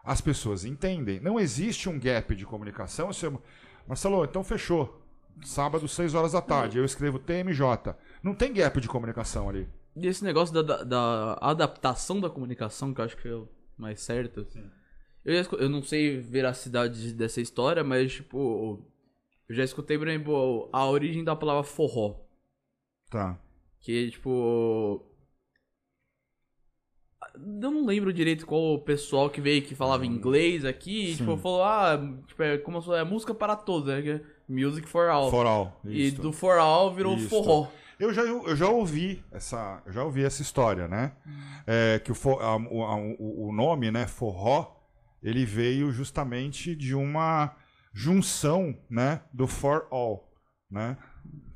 [0.04, 1.18] As pessoas entendem.
[1.18, 3.10] Não existe um gap de comunicação.
[3.88, 5.04] Marcelo, então fechou.
[5.42, 6.78] Sábado, 6 horas da tarde.
[6.78, 7.94] Eu escrevo TMJ.
[8.22, 9.68] Não tem gap de comunicação ali.
[9.94, 13.48] E esse negócio da, da, da adaptação da comunicação, que eu acho que é o
[13.76, 14.46] mais certo.
[14.50, 14.70] Sim.
[15.24, 18.84] Eu, já, eu não sei veracidade dessa história, mas, tipo,
[19.48, 22.20] eu já escutei, por exemplo, a origem da palavra forró.
[23.10, 23.38] Tá.
[23.80, 25.05] Que, tipo.
[27.36, 30.06] Eu não lembro direito qual o pessoal que veio que falava hum.
[30.06, 31.10] inglês aqui.
[31.10, 34.20] E, tipo, falou, ah, tipo, é como é música para todos, né?
[34.48, 35.30] Music for all.
[35.30, 35.80] For all.
[35.84, 37.28] E do for all virou Isto.
[37.28, 37.68] forró.
[37.98, 41.12] Eu já, eu já ouvi essa, eu já ouvi essa história, né?
[41.26, 41.32] Hum.
[41.66, 44.76] É, que o, a, o, o nome, né, forró,
[45.22, 47.56] ele veio justamente de uma
[47.92, 50.30] junção, né, do for all,
[50.70, 50.98] né?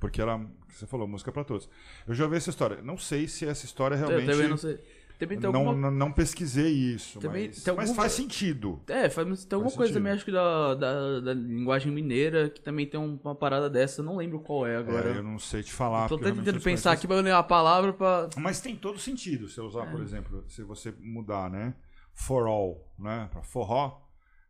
[0.00, 1.68] Porque era, você falou, música para todos.
[2.08, 2.80] Eu já ouvi essa história.
[2.82, 4.80] Não sei se essa história realmente eu também não sei.
[5.20, 5.90] Também tem não, alguma...
[5.90, 7.82] não, pesquisei isso, também mas, algum...
[7.82, 8.80] mas faz sentido.
[8.88, 9.94] É, faz, tem alguma faz coisa sentido.
[9.94, 14.16] também, acho que da, da, da, linguagem mineira, que também tem uma parada dessa, não
[14.16, 15.10] lembro qual é agora.
[15.10, 16.04] É, eu não sei te falar.
[16.04, 18.30] Estou tentando pensar aqui pra eu uma palavra pra...
[18.38, 19.90] Mas tem todo sentido se usar, é.
[19.90, 21.74] por exemplo, se você mudar, né?
[22.14, 23.28] For all, né?
[23.30, 24.00] Pra forró,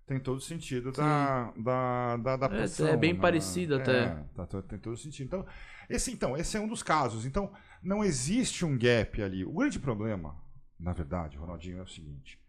[0.07, 2.87] tem todo sentido da, da, da adaptação.
[2.87, 3.21] É, é bem né?
[3.21, 4.05] parecido até.
[4.05, 5.27] É, tá, tem todo sentido.
[5.27, 5.47] Então
[5.91, 7.27] esse, então, esse é um dos casos.
[7.27, 7.51] Então,
[7.83, 9.45] não existe um gap ali.
[9.45, 10.37] O grande problema
[10.81, 12.41] na verdade, Ronaldinho, é o seguinte: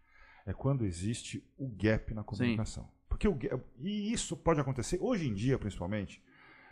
[0.46, 2.84] é quando existe o gap na comunicação.
[2.84, 2.90] Sim.
[3.08, 6.22] Porque o gap, e isso pode acontecer hoje em dia, principalmente,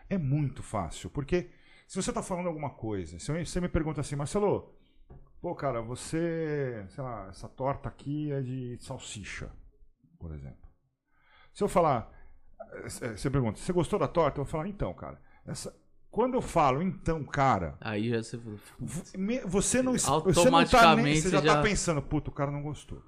[0.08, 1.10] é muito fácil.
[1.10, 1.50] Porque
[1.86, 4.74] se você está falando alguma coisa, se você me pergunta assim, Marcelo,
[5.40, 9.50] pô, cara, você, sei lá, essa torta aqui é de salsicha,
[10.18, 10.68] por exemplo.
[11.52, 12.10] Se eu falar,
[13.02, 14.40] eh, você pergunta, você gostou da torta?
[14.40, 15.76] Eu vou falar, então, cara, essa,
[16.10, 17.78] quando eu falo, então, cara.
[17.80, 18.36] Aí já você.
[19.46, 22.62] Você não, você não tá nem, Você já, já tá pensando, puto, o cara não
[22.62, 23.02] gostou.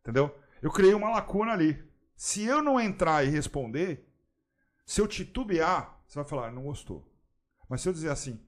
[0.00, 0.34] Entendeu?
[0.60, 1.82] Eu criei uma lacuna ali.
[2.14, 4.06] Se eu não entrar e responder,
[4.84, 7.10] se eu titubear, você vai falar, não gostou.
[7.68, 8.44] Mas se eu dizer assim,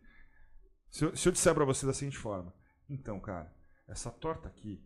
[0.91, 2.53] se eu, se eu disser para você da seguinte forma,
[2.89, 3.55] então, cara,
[3.87, 4.85] essa torta aqui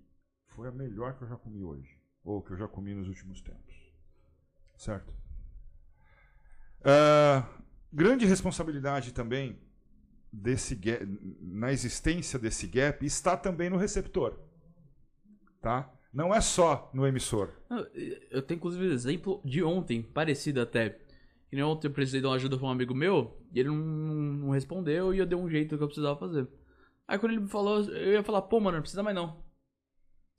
[0.49, 1.99] foi a melhor que eu já comi hoje.
[2.23, 3.75] Ou que eu já comi nos últimos tempos.
[4.77, 5.13] Certo?
[6.81, 7.64] Uh,
[7.95, 9.59] grande responsabilidade também
[10.33, 10.79] desse
[11.41, 14.37] na existência desse gap está também no receptor.
[15.61, 15.91] Tá?
[16.13, 17.51] Não é só no emissor.
[18.31, 20.99] Eu tenho inclusive exemplo de ontem, parecido até.
[21.49, 23.77] Que nem ontem eu precisei de uma ajuda para um amigo meu, e ele não,
[23.77, 26.49] não respondeu e eu dei um jeito que eu precisava fazer.
[27.07, 29.44] Aí quando ele me falou, eu ia falar, pô, mano, não precisa mais não.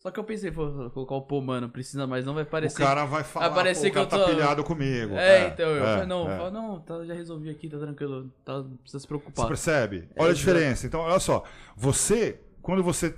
[0.06, 2.84] Só que eu pensei, vou colocar o pô, mano, precisa mais, não vai parecer.
[2.84, 4.19] O cara vai falar, vai parecer que eu tô...
[4.19, 5.15] tá pilhado comigo.
[5.15, 6.52] É, é então, eu é, falei, não, é.
[6.52, 9.45] não, tá, já resolvi aqui, tá tranquilo, tá, não precisa se preocupar.
[9.45, 10.07] Você percebe?
[10.15, 10.86] Olha é, a diferença.
[10.86, 11.44] Então, olha só,
[11.76, 13.15] você, quando você,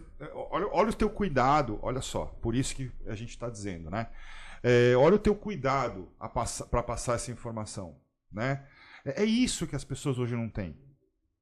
[0.50, 4.08] olha, olha o teu cuidado, olha só, por isso que a gente está dizendo, né?
[4.64, 6.08] É, olha o teu cuidado
[6.72, 7.98] para passar essa informação,
[8.32, 8.66] né?
[9.04, 10.74] É, é isso que as pessoas hoje não têm.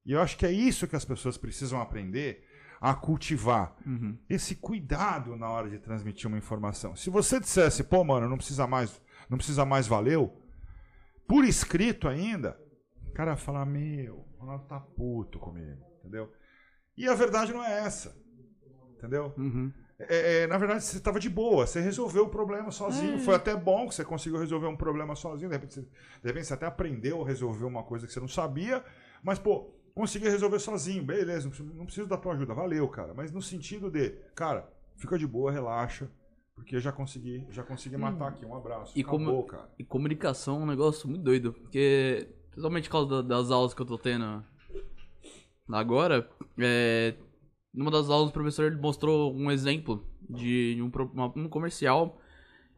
[0.04, 2.44] E eu acho que é isso que as pessoas precisam aprender
[2.86, 3.76] a cultivar.
[3.84, 4.16] Uhum.
[4.30, 6.94] Esse cuidado na hora de transmitir uma informação.
[6.94, 10.40] Se você dissesse, pô, mano, não precisa mais, não precisa mais valeu,
[11.26, 12.56] por escrito ainda,
[13.08, 16.32] o cara ia falar, meu, o Ronaldo tá puto comigo, entendeu?
[16.96, 18.16] E a verdade não é essa,
[18.96, 19.34] entendeu?
[19.36, 19.72] Uhum.
[19.98, 23.16] É, é, na verdade, você estava de boa, você resolveu o problema sozinho.
[23.16, 23.18] É.
[23.18, 25.48] Foi até bom que você conseguiu resolver um problema sozinho.
[25.48, 25.88] De repente, você, de
[26.22, 28.84] repente, você até aprendeu a resolver uma coisa que você não sabia.
[29.24, 33.14] Mas, pô, consegui resolver sozinho, beleza, não preciso da tua ajuda, valeu, cara.
[33.14, 36.06] Mas no sentido de, cara, fica de boa, relaxa,
[36.54, 38.28] porque já consegui, já consegui matar hum.
[38.28, 38.92] aqui, um abraço.
[38.94, 39.48] E, Acabou, com...
[39.48, 39.70] cara.
[39.78, 43.86] e comunicação é um negócio muito doido, porque, principalmente por causa das aulas que eu
[43.86, 44.44] tô tendo
[45.72, 46.28] agora,
[46.58, 47.14] é,
[47.72, 52.20] numa das aulas o professor ele mostrou um exemplo de um, uma, um comercial,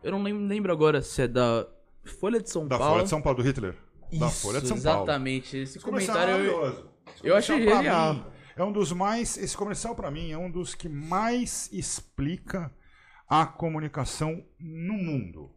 [0.05, 1.67] eu não lembro agora se é da
[2.05, 2.85] Folha de São da Paulo.
[2.85, 3.77] Da Folha de São Paulo, do Hitler.
[4.09, 5.51] Isso, da Folha de São exatamente.
[5.51, 5.63] Paulo.
[5.65, 6.45] Esse comentário...
[6.45, 8.33] Eu, eu achei genial.
[8.57, 9.37] É um dos mais.
[9.37, 12.73] Esse comercial, pra mim, é um dos que mais explica
[13.29, 15.51] a comunicação no mundo.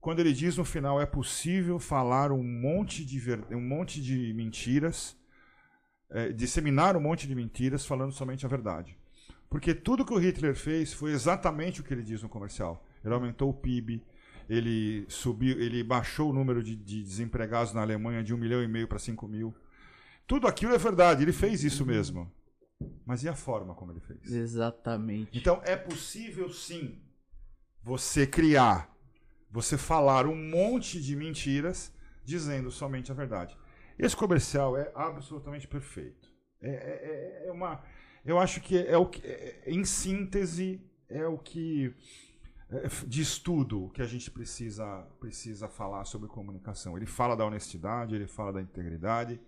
[0.00, 3.42] Quando ele diz no final é possível falar um monte de, ver...
[3.50, 5.16] um monte de mentiras,
[6.10, 8.98] é, disseminar um monte de mentiras falando somente a verdade.
[9.48, 12.84] Porque tudo que o Hitler fez foi exatamente o que ele diz no comercial.
[13.02, 14.02] Ele aumentou o PIB,
[14.46, 18.68] ele subiu, ele baixou o número de, de desempregados na Alemanha de um milhão e
[18.68, 19.54] meio para 5 mil.
[20.26, 22.30] Tudo aquilo é verdade, ele fez isso mesmo.
[23.06, 24.32] Mas e a forma como ele fez?
[24.32, 25.36] Exatamente.
[25.38, 27.00] Então é possível sim
[27.82, 28.90] você criar,
[29.50, 31.92] você falar um monte de mentiras
[32.24, 33.56] dizendo somente a verdade.
[33.98, 36.32] Esse comercial é absolutamente perfeito.
[36.60, 37.82] É, é- é- é uma,
[38.24, 41.94] eu acho que é o que, é- em síntese, é o que
[42.70, 46.96] é, de estudo que a gente precisa precisa falar sobre comunicação.
[46.96, 49.38] Ele fala da honestidade, ele fala da integridade,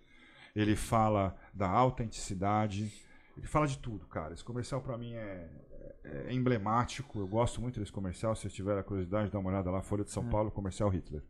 [0.57, 2.91] ele fala da autenticidade,
[3.37, 4.33] ele fala de tudo, cara.
[4.35, 5.49] Esse comercial pra mim é,
[6.05, 7.19] é emblemático.
[7.21, 8.35] Eu gosto muito desse comercial.
[8.35, 11.23] Se vocês tiverem a curiosidade, dá uma olhada lá, Folha de São Paulo, comercial Hitler.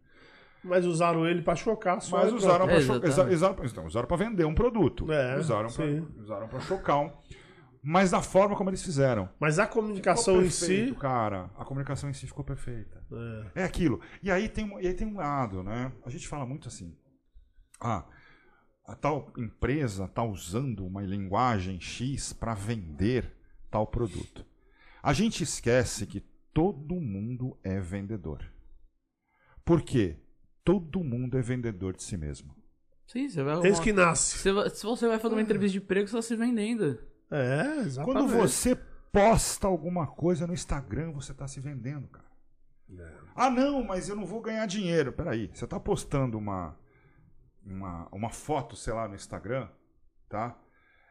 [0.65, 2.19] Mas usaram ele pra chocar só.
[2.19, 3.35] Mas usaram para É, cho exatamente.
[3.35, 5.11] usaram, então, usaram para vender um produto.
[5.13, 7.13] É, usaram para para chocar um,
[7.83, 9.29] mas da forma como eles fizeram.
[9.39, 11.01] Mas a comunicação em perfeito, si.
[11.01, 11.51] cara.
[11.57, 13.01] A comunicação em si ficou perfeita.
[13.55, 13.63] É.
[13.63, 14.01] É aquilo.
[14.23, 15.93] E aí tem, um- e aí tem um lado, né?
[16.05, 16.97] A gente fala muito assim.
[17.81, 18.05] Ah,
[18.87, 23.33] a tal empresa está usando uma linguagem X para vender
[23.71, 24.45] tal produto.
[25.03, 26.21] A gente esquece que
[26.53, 28.45] todo mundo é vendedor.
[29.65, 30.17] Por quê?
[30.65, 32.55] Todo mundo é vendedor de si mesmo.
[33.07, 34.39] Sim, você vai Desde que nasce.
[34.39, 36.99] Você vai- Se você vai fazer uma entrevista de emprego, você está se vendendo.
[37.31, 38.05] É, exatamente.
[38.05, 38.75] Quando você
[39.13, 42.27] posta alguma coisa no Instagram, você está se vendendo, cara.
[43.35, 45.13] Ah, não, mas eu não vou ganhar dinheiro.
[45.13, 46.77] Peraí, você está postando uma,
[47.67, 49.69] uma, uma foto, sei lá, no Instagram,
[50.29, 50.57] tá?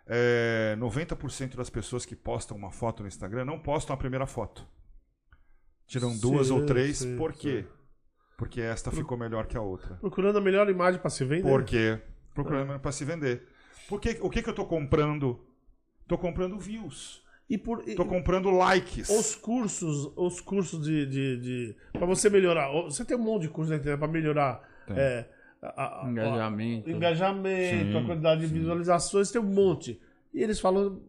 [0.07, 4.65] É, 90% das pessoas que postam uma foto no Instagram não postam a primeira foto.
[5.87, 6.97] Tiram duas Sim, ou três.
[6.99, 7.65] sim, por quê?
[8.37, 9.95] Porque esta ficou melhor que a outra.
[9.95, 11.43] Procurando a melhor imagem pra se vender.
[11.49, 12.01] Por quê?
[12.33, 13.47] Procurando para se vender.
[13.87, 15.39] Por que, o que, que eu tô comprando?
[16.07, 17.23] Tô comprando views.
[17.49, 17.87] E por.
[17.87, 19.09] e- Tô comprando likes.
[19.09, 21.75] Os cursos, os cursos de, de, de.
[21.93, 22.69] Pra você melhorar.
[22.83, 24.67] Você tem um monte de curso na internet pra melhorar.
[24.89, 25.25] É,
[25.75, 26.87] a- a- Engajamento.
[26.87, 28.53] o engajamento, Sim, a quantidade de sim.
[28.53, 29.99] visualizações, tem um monte.
[30.33, 31.01] E eles falam.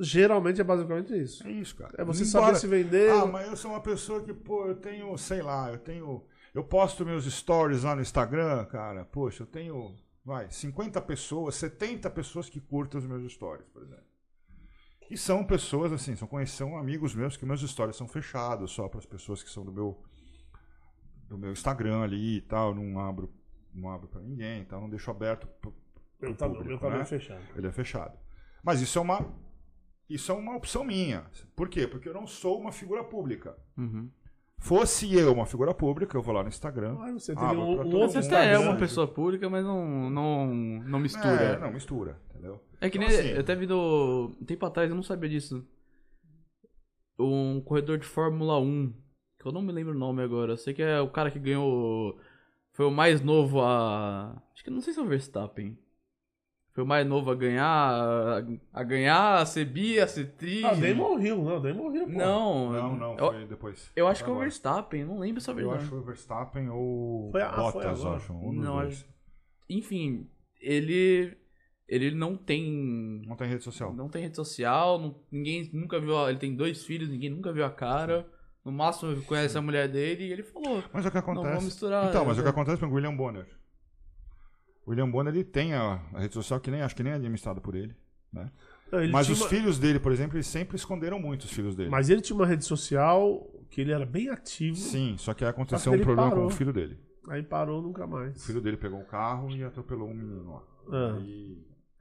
[0.00, 1.44] Geralmente é basicamente isso.
[1.46, 1.92] É isso, cara.
[1.98, 3.10] É você Embora- saber se vender.
[3.10, 6.24] Ah, mas eu sou uma pessoa que, pô, eu tenho, sei lá, eu tenho.
[6.54, 9.04] Eu posto meus stories lá no Instagram, cara.
[9.04, 14.04] Poxa, eu tenho, vai, 50 pessoas, 70 pessoas que curtem os meus stories, por exemplo.
[15.10, 18.98] E são pessoas, assim, são, são amigos meus que meus stories são fechados só para
[19.00, 20.00] as pessoas que são do meu
[21.28, 22.74] do meu Instagram ali e tal.
[22.74, 23.32] Não abro,
[23.78, 25.72] não abro para ninguém, então não deixo aberto pro,
[26.18, 27.04] pro meu tá, público, meu né?
[27.04, 27.42] fechado.
[27.56, 28.18] Ele é fechado.
[28.62, 29.26] Mas isso é uma
[30.08, 31.26] isso é uma opção minha.
[31.54, 31.86] Por quê?
[31.86, 33.56] Porque eu não sou uma figura pública.
[33.76, 34.10] Uhum.
[34.60, 36.96] Fosse eu uma figura pública, eu vou lá no Instagram.
[36.98, 38.34] Ah, você teria um, pra um outro Você mundo.
[38.34, 41.28] até é uma pessoa pública, mas não, não, não mistura.
[41.42, 42.60] É, não, mistura, entendeu?
[42.80, 43.06] É que nem.
[43.08, 44.34] Então, assim- eu até vi do.
[44.40, 45.64] Um tempo atrás, eu não sabia disso.
[47.18, 48.92] Um corredor de Fórmula 1.
[49.38, 50.52] Que eu não me lembro o nome agora.
[50.52, 52.18] Eu sei que é o cara que ganhou.
[52.78, 54.40] Foi o mais novo a.
[54.54, 55.76] Acho que não sei se é o Verstappen.
[56.72, 57.66] Foi o mais novo a ganhar.
[57.66, 58.38] A,
[58.72, 60.64] a ganhar, a ser bi, a ser tri.
[60.64, 62.12] Ah, nem morreu, não, nem morreu, pô.
[62.12, 63.90] Não, Não, não, Eu, foi depois.
[63.96, 64.38] eu acho que é o.
[64.38, 67.62] Verstappen, não lembro se é Eu acho que foi o Verstappen ou Foi a- foi
[67.64, 68.16] Bottas, agora.
[68.18, 68.32] acho.
[68.32, 69.04] Um Não, dois.
[69.68, 70.30] Enfim,
[70.60, 71.36] ele.
[71.88, 73.24] Ele não tem.
[73.26, 73.92] Não tem rede social.
[73.92, 76.16] Não tem rede social, não- ninguém nunca viu.
[76.16, 78.24] a- Ele tem dois filhos, ninguém nunca viu a cara.
[78.70, 80.84] No máximo conhece a mulher dele e ele falou.
[80.92, 81.54] Mas o que acontece?
[81.54, 82.40] vou misturar, então, mas é.
[82.40, 83.46] o que acontece com o William Bonner?
[84.84, 87.16] O William Bonner ele tem a, a rede social que nem acho que nem é
[87.16, 87.96] administrada por ele,
[88.30, 88.50] né?
[88.92, 91.74] Não, ele Mas os uma- filhos dele, por exemplo, eles sempre esconderam muito os filhos
[91.74, 91.88] dele.
[91.90, 94.76] Mas ele tinha uma rede social que ele era bem ativo.
[94.76, 96.44] Sim, só que aí aconteceu Só que um problema parou.
[96.46, 96.98] com o filho dele.
[97.28, 98.36] Aí parou nunca mais.
[98.42, 100.62] O filho dele pegou o carro e atropelou um menino lá.
[100.90, 101.16] Ah.
[101.18, 101.58] Aí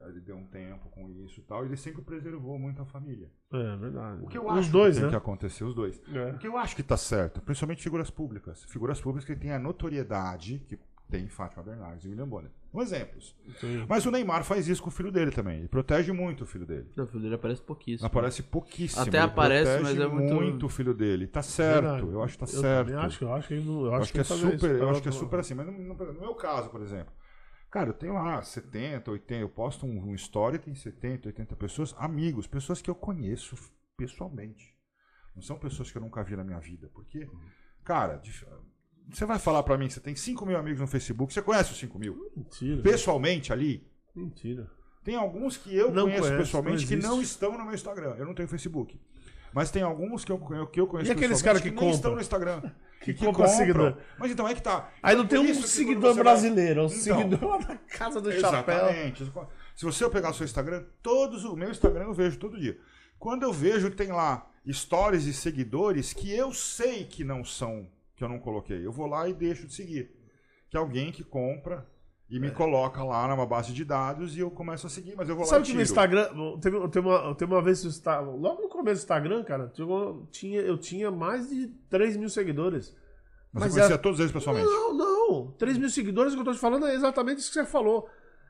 [0.10, 1.64] ele deu um tempo com isso e tal.
[1.64, 3.30] E ele sempre preservou muito a família.
[3.52, 4.24] É verdade.
[4.24, 5.10] O que eu Os acho dois, que tem né?
[5.12, 6.02] que acontecer, os dois.
[6.14, 6.32] É.
[6.32, 8.64] O que eu acho que tá certo, principalmente figuras públicas.
[8.66, 10.78] Figuras públicas que têm a notoriedade que
[11.10, 12.52] tem Fátima Bernardes e William Bonner.
[12.74, 13.34] Um exemplos.
[13.62, 13.86] Sim.
[13.88, 15.60] Mas o Neymar faz isso com o filho dele também.
[15.60, 16.86] Ele protege muito o filho dele.
[16.98, 18.06] O filho dele aparece pouquíssimo.
[18.06, 19.02] Aparece pouquíssimo.
[19.04, 21.26] Até ele aparece, mas é muito- o filho dele.
[21.26, 22.12] Tá certo, Verdade.
[22.12, 22.94] eu acho que tá eu certo.
[22.98, 24.66] acho, eu acho que eu Eu acho que é super, isso.
[24.68, 25.72] eu acho que é super assim, mas no
[26.20, 27.14] meu caso, por exemplo,
[27.70, 31.96] cara, eu tenho lá 70, 80, eu posto um, um story, tem 70, 80 pessoas,
[31.98, 33.56] amigos, pessoas que eu conheço
[33.96, 34.76] pessoalmente.
[35.36, 37.28] Não são pessoas que eu nunca vi na minha vida, porque,
[37.84, 38.22] cara,
[39.10, 41.78] você vai falar pra mim, você tem 5 mil amigos no Facebook, você conhece os
[41.78, 42.32] 5 mil?
[42.36, 42.82] Mentira.
[42.82, 43.88] Pessoalmente ali,
[44.18, 44.70] Mentira.
[45.04, 48.16] Tem alguns que eu Não conheço conheço, pessoalmente não que não estão no meu Instagram.
[48.18, 49.00] Eu não tenho Facebook.
[49.58, 51.96] Mas tem alguns que eu, que eu conheço E aqueles caras que nem compram?
[51.96, 52.62] estão no Instagram.
[53.02, 53.98] Que E compra seguidor.
[54.20, 54.92] Mas então é que tá.
[55.02, 58.32] Aí não Por tem um que seguidor brasileiro, é um Então, seguidor da casa do
[58.32, 58.76] chapéu.
[58.76, 59.32] Exatamente.
[59.76, 62.78] Se você eu pegar o seu Instagram, todos o meu Instagram eu vejo todo dia.
[63.18, 68.24] Quando eu vejo tem lá stories e seguidores que eu sei que não são, que
[68.24, 68.86] eu não coloquei.
[68.86, 70.12] Eu vou lá e deixo de seguir.
[70.70, 71.88] Que é alguém que compra
[72.30, 75.36] e me coloca lá numa base de dados e eu começo a seguir, mas eu
[75.36, 76.30] vou lá Sabe que no Instagram,
[76.60, 77.88] teve, teve, uma, teve uma vez que
[78.20, 82.94] logo no começo do Instagram, cara, eu tinha, eu tinha mais de 3 mil seguidores.
[83.54, 84.68] Mas, mas você conhecia é- todos eles pessoalmente.
[84.68, 85.52] Não, não.
[85.58, 88.10] 3 mil seguidores, o que eu tô te falando é exatamente isso que você falou.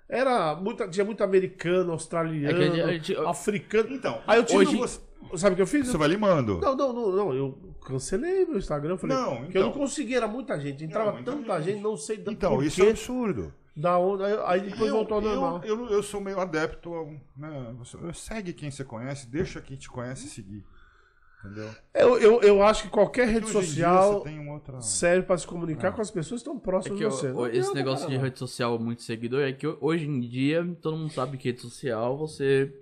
[0.09, 3.93] Era muita, tinha muito americano, australiano, É que a gente- africano.
[3.93, 4.77] Então, Aí eu tive.
[4.77, 4.99] hoje-
[5.35, 5.87] Sabe o que eu fiz?
[5.87, 6.59] você vai limando.
[6.59, 7.33] Não, não, não, não.
[7.33, 8.91] Eu cancelei meu Instagram.
[8.91, 9.81] eu Falei, Não, porque eu não então.
[9.81, 10.85] conseguia, era muita gente.
[10.85, 11.73] Entrava muita tanta gente.
[11.73, 13.53] gente, não sei da Então, por isso é quê, absurdo.
[13.75, 14.23] da onde.
[14.23, 15.61] Aí, aí depois eu, voltou ao normal.
[15.65, 16.93] Eu, eu, eu sou meio adepto.
[16.93, 20.63] ao- Né, você, segue quem você conhece, deixa quem te conhece seguir.
[21.43, 21.69] Entendeu?
[21.93, 24.81] Eu, eu, eu acho que qualquer rede social outra.
[24.81, 27.31] serve pra se comunicar com as pessoas que estão É próximas que de o- você.
[27.31, 28.25] Não esse negócio de cara.
[28.25, 31.61] rede social muito seguidor é que ho- hoje em dia todo mundo sabe que rede
[31.61, 32.73] social você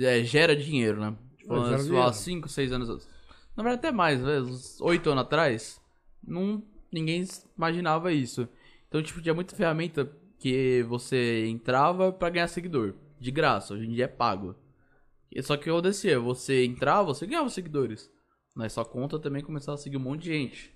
[0.00, 1.14] é, gera dinheiro, né?
[1.36, 2.12] Tipo, É, há dinheiro.
[2.14, 2.88] 5, 6 anos.
[3.56, 4.40] Na verdade, até mais, né?
[4.40, 5.80] uns 8 anos atrás,
[6.26, 7.24] não, ninguém
[7.56, 8.48] imaginava isso.
[8.88, 12.94] Então, tipo, tinha muita ferramenta que você entrava pra ganhar seguidor.
[13.20, 14.54] De graça, hoje em dia é pago.
[15.34, 18.08] E Só que o acontecia, você entrava, você ganhava seguidores.
[18.54, 20.72] Mas sua conta também começava a seguir um monte de gente.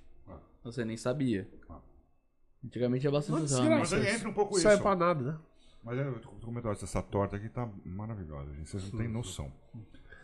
[0.64, 1.48] Você nem sabia.
[1.70, 1.78] Ah.
[2.64, 3.78] Antigamente tinha bastante Mas ferramenta.
[3.78, 4.68] Mas aí entra um pouco Não isso.
[4.68, 5.38] serve pra nada, né?
[5.84, 8.68] Mas eu tô comentando essa torta aqui tá maravilhosa, gente.
[8.68, 9.52] Vocês não têm noção.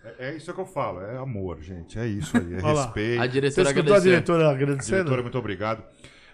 [0.02, 1.96] É, é isso que eu falo, é amor, gente.
[1.98, 3.22] É isso aí, é respeito.
[3.22, 4.96] A Você diretora escutou a diretora agradecendo?
[4.96, 5.84] Diretora, muito obrigado.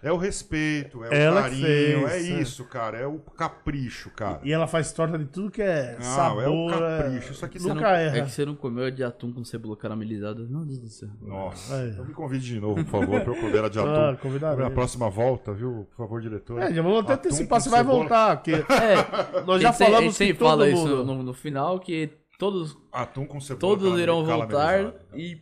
[0.03, 1.67] É o respeito, é o Ela carinho,
[2.09, 2.41] fez, é é.
[2.41, 2.97] isso, cara.
[2.99, 4.41] É o capricho, cara.
[4.43, 6.43] E ela faz torta de tudo que é Não, sabor.
[6.43, 7.33] é o é- capricho.
[7.33, 8.17] Isso aqui Você Nunca não- erra.
[8.19, 10.41] É que você não comeu a de atum com cebola caramelizada.
[10.49, 11.09] Meu Deus do céu.
[11.21, 11.75] Nossa.
[11.75, 11.89] É.
[11.89, 14.17] Então me convide de novo, por favor, pra eu comer a de Ah, atum.
[14.23, 14.65] convidarei.
[14.65, 15.87] Na próxima volta, viu?
[15.91, 16.63] Por favor, diretor.
[16.63, 17.99] É, já vamos até Atum antecipar, você vai cebola.
[17.99, 18.37] voltar.
[18.37, 20.75] Porque É, nós já se- falamos sempre todo fala mundo...
[20.77, 23.61] isso no, no final, que todos, Atum com cebola.
[23.61, 25.39] todos irão voltar e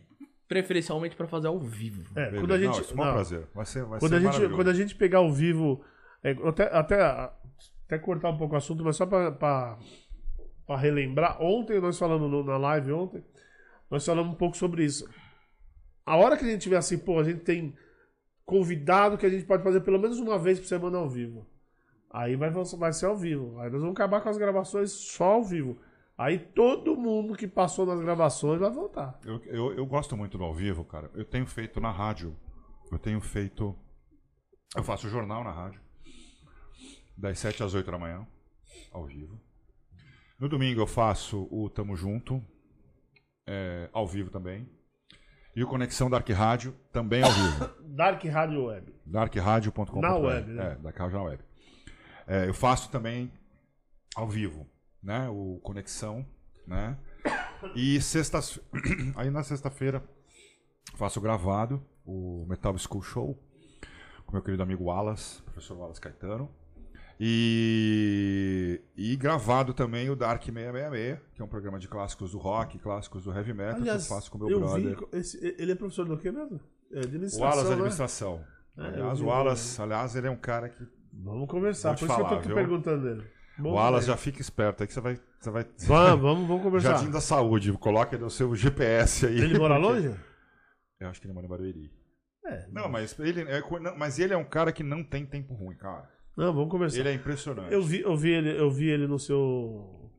[0.49, 2.01] preferencialmente pra fazer ao vivo.
[2.15, 2.39] É, Beleza.
[2.41, 2.73] quando a gente...
[2.75, 3.13] Não, isso é um não.
[3.13, 3.47] prazer.
[3.53, 5.81] Vai ser, vai Quando ser a, gente, quando a gente pegar ao vivo,
[6.23, 7.01] é, até, até,
[7.85, 9.77] até cortar um pouco o assunto, mas só pra
[10.77, 13.23] relembrar, ontem nós falamos no- na live ontem,
[13.89, 15.07] nós falamos um pouco sobre isso.
[16.05, 17.75] A hora que a gente tiver assim, pô, a gente tem
[18.43, 21.45] convidado que a gente pode fazer pelo menos uma vez por semana ao vivo.
[22.11, 23.59] Aí vai, vai ser ao vivo.
[23.59, 25.79] Aí nós vamos acabar com as gravações só ao vivo.
[26.19, 29.17] Aí todo mundo que passou nas gravações vai voltar.
[29.23, 31.09] Eu, eu, eu gosto muito do ao vivo, cara.
[31.13, 32.35] Eu tenho feito na rádio.
[32.91, 33.73] Eu tenho feito.
[34.75, 35.79] Eu faço jornal na rádio.
[37.17, 38.27] Das 7 às 8 da manhã.
[38.91, 39.39] Ao vivo.
[40.37, 42.43] No domingo eu faço o Tamo Junto.
[43.47, 44.69] é, ao vivo também.
[45.55, 47.69] E o Conexão Dark Rádio também ao vivo.
[47.95, 48.93] Dark Rádio Web.
[49.05, 50.01] darkradio.com.br.
[50.01, 50.73] Na web, né?
[50.73, 51.43] É, Dark Rádio na web.
[52.27, 53.31] É, eu faço também
[54.17, 54.67] ao vivo,
[55.01, 55.27] né?
[55.29, 56.25] O Conexão,
[56.67, 56.97] né?
[57.75, 58.59] E sextas...
[59.15, 60.03] aí na sexta-feira
[60.95, 63.39] faço gravado o Metal School Show
[64.25, 66.49] com meu querido amigo Wallace, professor Wallace Caetano.
[67.21, 72.79] E, e gravado também o Dark 666, que é um programa de clássicos do rock,
[72.79, 74.97] clássicos do heavy metal, Aliás, que eu faço com meu eu brother.
[74.97, 75.17] vi.
[75.17, 76.59] esse- ele é professor do quê mesmo?
[76.91, 77.41] É, O administração.
[77.47, 77.73] Wallace né?
[77.73, 78.43] Administração.
[78.77, 80.87] É, aliás, o Wallace, aliás, ele é um cara que.
[81.11, 81.89] Vamos conversar.
[81.89, 82.55] Por te isso que eu tô falar, aqui viu?
[82.55, 83.27] perguntando dele.
[83.59, 84.13] Bom, o Wallace né?
[84.13, 85.19] já fica esperto aí que você vai.
[85.39, 85.63] Você vai...
[85.85, 86.91] Vamos, vamos, vamos conversar.
[86.95, 89.39] Jardim da Saúde, coloca no seu GPS aí.
[89.39, 90.19] Ele mora porque- longe?
[90.99, 91.91] Eu acho que ele mora em Barueri.
[92.45, 92.67] É.
[92.71, 95.77] Não, mas ele é, não, mas ele é um cara que não tem tempo ruim,
[95.77, 96.09] cara.
[96.35, 96.99] Não, vamos conversar.
[96.99, 97.71] Ele é impressionante.
[97.71, 100.11] Eu, vi, eu, vi ele, eu vi ele no seu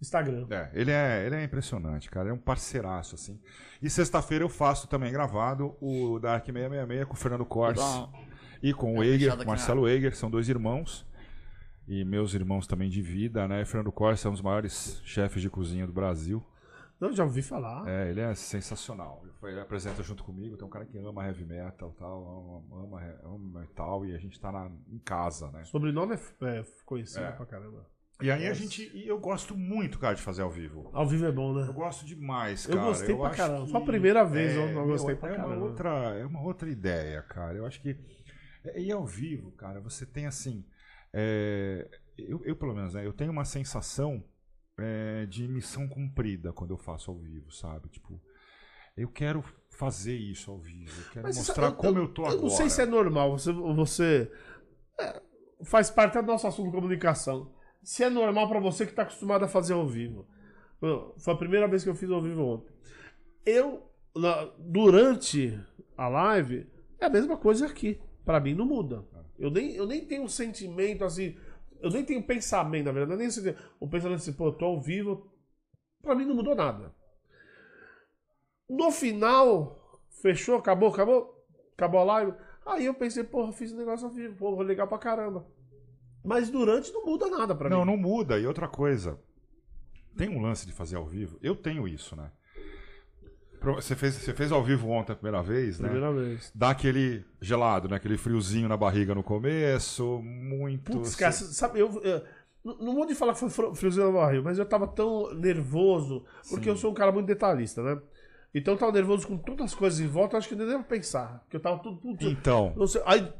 [0.00, 0.46] Instagram.
[0.50, 2.28] É, ele é, ele é impressionante, cara.
[2.28, 3.40] É um parceiraço, assim.
[3.82, 7.84] E sexta-feira eu faço também gravado o Dark 666 com o Fernando Cortes
[8.62, 11.06] e com o É, aqui Marcelo Eiger, são dois irmãos.
[11.86, 13.64] E meus irmãos também de vida, né?
[13.64, 16.42] Fernando Cortes é um dos maiores chefes de cozinha do Brasil.
[16.98, 17.86] Não, já ouvi falar.
[17.86, 19.22] É, ele é sensacional.
[19.42, 20.56] Ele, apresenta junto comigo.
[20.56, 24.40] Tem um cara que ama heavy metal, tal, ama, ama, ama metal e a gente
[24.40, 25.62] tá na- em casa, né?
[25.62, 27.32] O sobrenome é, é conhecido É.
[27.32, 27.86] pra caramba.
[28.22, 30.88] E aí a gente, e eu gosto muito, cara, de fazer ao vivo.
[30.94, 31.66] Ao vivo é bom, né?
[31.68, 32.86] Eu gosto demais, Eu cara.
[32.86, 33.64] gostei pra acho caramba.
[33.66, 35.56] que- Foi a primeira vez eu não meu, gostei pra é caramba.
[35.56, 37.58] Uma outra, é uma outra ideia, cara.
[37.58, 37.98] Eu acho que.
[38.64, 40.64] é- E ao vivo, cara, você tem assim.
[41.16, 41.88] É,
[42.18, 44.22] eu, eu, pelo menos, né, eu tenho uma sensação
[44.76, 47.88] é, de missão cumprida quando eu faço ao vivo, sabe?
[47.88, 48.20] Tipo,
[48.96, 50.90] eu quero fazer isso ao vivo.
[51.00, 52.36] Eu quero Mas mostrar isso- como eu tô agora.
[52.38, 53.30] Eu não sei se é normal.
[53.38, 54.32] Você, você
[55.00, 55.22] é,
[55.64, 57.52] faz parte do nosso assunto de comunicação.
[57.82, 60.26] se é normal pra você que tá acostumado a fazer ao vivo.
[61.18, 62.72] Foi a primeira vez que eu fiz ao vivo ontem.
[63.44, 63.82] Eu,
[64.16, 65.58] na- durante
[65.96, 66.66] a live,
[66.98, 68.00] é a mesma coisa aqui.
[68.24, 69.04] Pra mim não muda.
[69.38, 71.36] Eu nem, eu nem tenho um sentimento assim.
[71.80, 73.12] Eu nem tenho pensamento, na verdade.
[73.12, 75.30] eu Nem sei- o pensamento assim, pô, eu tô ao vivo.
[76.02, 76.94] Pra mim não mudou nada.
[78.68, 81.44] No final, fechou, acabou, acabou.
[81.76, 82.32] Acabou a live.
[82.64, 85.46] Aí eu pensei, porra, fiz um negócio ao vivo, pô, legal pra caramba.
[86.24, 87.86] Mas durante não muda nada pra Não, mim.
[87.90, 88.38] não muda.
[88.38, 89.20] E outra coisa,
[90.16, 91.38] tem um lance de fazer ao vivo.
[91.42, 92.30] Eu tenho isso, né?
[93.72, 95.88] Você fez, você fez ao vivo ontem a primeira vez, né?
[95.88, 96.52] Primeira vez.
[96.54, 97.96] Dá aquele gelado, né?
[97.96, 100.92] Aquele friozinho na barriga no começo, muito.
[100.92, 102.22] Putz, cara, sabe, eu, eu-
[102.64, 106.68] não vou te falar que foi friozinho no barril, mas eu tava tão nervoso, porque
[106.68, 108.00] eu sou um cara muito detalhista, né?
[108.54, 110.84] Então eu tava nervoso com todas as coisas em volta, eu acho que nem devo
[110.84, 111.40] pensar.
[111.40, 111.98] Porque eu tava tudo.
[112.00, 113.32] tudo Então, sei, aí,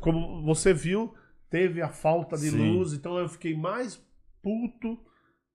[0.00, 1.14] como você viu,
[1.48, 2.76] teve a falta de Sim.
[2.76, 4.02] luz, então eu fiquei mais
[4.42, 4.98] puto,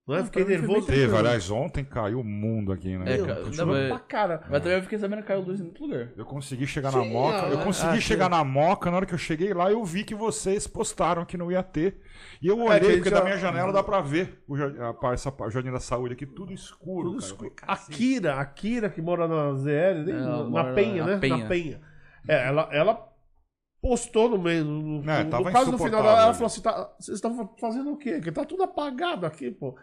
[0.05, 0.87] Não, Fiquei pra mim foi nervoso.
[0.87, 3.13] teve, aliás, ontem caiu o mundo aqui, né?
[3.13, 4.41] É, não, mas- pra cara.
[4.49, 6.09] Mas também eu fiquei sabendo que caiu luz em outro lugar.
[6.17, 7.47] Eu consegui chegar na Sim, moca.
[7.47, 8.31] Eu ah, consegui ah, chegar sim.
[8.31, 8.91] na moca.
[8.91, 12.01] Na hora que eu cheguei lá, eu vi que vocês postaram que não ia ter.
[12.41, 15.13] E eu É, olhei, gente porque já- da minha janela dá pra ver o, a,
[15.13, 17.11] essa pa- Jardim da Saúde aqui, tudo escuro.
[17.11, 17.23] Tudo cara.
[17.23, 17.53] Eu escuro.
[17.57, 21.11] falei, A Kira, a Kira que mora na ZL, nem- É, na mora Penha, na
[21.13, 21.17] né?
[21.19, 21.37] Penha.
[21.37, 21.81] Na Penha.
[22.27, 23.09] É, ela, ela
[23.81, 26.93] postou no meio, no, É, no- tava no caso no final, ela, falou assim, tá,
[26.99, 28.19] vocês estão fazendo o quê?
[28.19, 29.77] Que tá tudo apagado aqui, pô.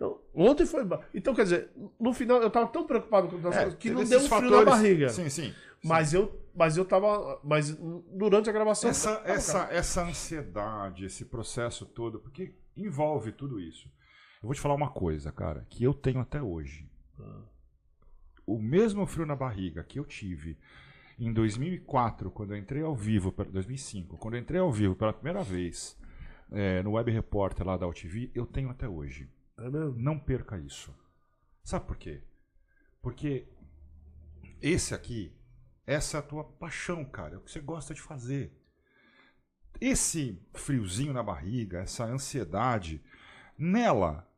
[0.00, 0.82] Então, ontem foi...
[1.12, 1.70] Então, quer dizer,
[2.00, 4.28] no final eu tava tão preocupado com as É, coisas que não deu um frio
[4.30, 5.08] fatores- na barriga.
[5.10, 5.52] Sim, sim.
[5.84, 7.38] Mas eu, mas eu tava...
[7.44, 7.76] Mas
[8.10, 8.88] durante a gravação...
[8.88, 9.74] Essa, tava, essa, cara.
[9.74, 13.88] essa ansiedade, esse processo todo, porque envolve tudo isso.
[14.42, 16.88] Eu vou te falar uma coisa, cara, que eu tenho até hoje.
[18.46, 20.56] O mesmo frio na barriga que eu tive
[21.18, 25.12] em 2004, quando eu entrei ao vivo, pela- 2005, quando eu entrei ao vivo pela
[25.12, 25.94] primeira vez
[26.50, 29.28] é, no Web Repórter lá da UTV, eu tenho até hoje.
[29.96, 30.94] Não perca isso.
[31.62, 32.22] Sabe por quê?
[33.02, 33.48] Porque
[34.60, 35.36] esse aqui,
[35.86, 37.34] essa é a tua paixão, cara.
[37.34, 38.56] É o que você gosta de fazer.
[39.80, 43.02] Esse friozinho na barriga, essa ansiedade,
[43.56, 44.28] nela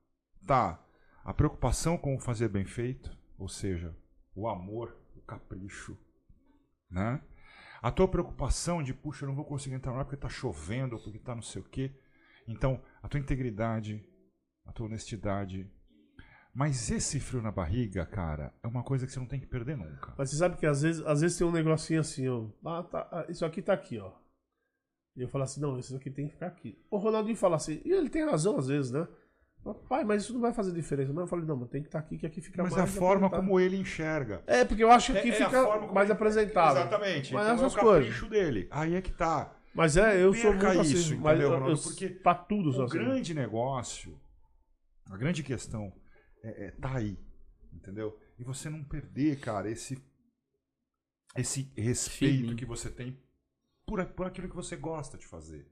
[0.47, 0.85] tá
[1.25, 3.97] a preocupação com fazer bem feito, ou seja,
[4.35, 5.99] o amor, o capricho,
[6.91, 7.23] né?
[7.81, 11.03] A tua preocupação de, puxa, eu não vou conseguir entrar lá porque tá chovendo, ou
[11.03, 11.93] porque tá não sei o quê.
[12.47, 14.09] Então, a tua integridade,
[14.67, 15.71] a tua honestidade.
[16.55, 19.77] Mas esse frio na barriga, cara, é uma coisa que você não tem que perder
[19.77, 20.13] nunca.
[20.19, 22.47] Mas você sabe que às vezes, às vezes tem um negocinho assim, ó.
[22.65, 24.13] Ah, tá, ah, isso aqui tá aqui, ó.
[25.17, 26.79] E eu falo assim, não, isso aqui tem que ficar aqui.
[26.91, 29.07] O Ronaldinho fala assim, e ele tem razão às vezes, né?
[29.65, 31.13] Mas, Pai, mas isso não vai fazer diferença.
[31.13, 32.79] Mas eu falei, não, mas tem que estar aqui, que aqui fica Mas é a
[32.81, 33.41] mais forma apresentado.
[33.47, 34.43] como ele enxerga.
[34.47, 36.83] É, porque eu acho que É- aqui é a fica mais ele- apresentável.
[36.83, 37.33] Exatamente.
[37.33, 38.05] Mas então essas é o coisas.
[38.09, 38.69] capricho dele.
[38.71, 39.55] Aí é que tá.
[39.75, 41.79] Mas é, eu sou muito assim, isso, mas entendeu, eu, Ronaldo?
[41.79, 42.99] eu, Porque pra tudo, só O assim.
[42.99, 44.19] grande negócio,
[45.13, 45.93] a grande questão
[46.43, 47.19] é, é tá aí,
[47.73, 48.19] entendeu?
[48.39, 50.03] E você não perder, cara, esse
[51.37, 52.57] esse respeito Feeling.
[52.57, 53.19] que você tem
[53.87, 55.67] por, por aquilo que você gosta de fazer.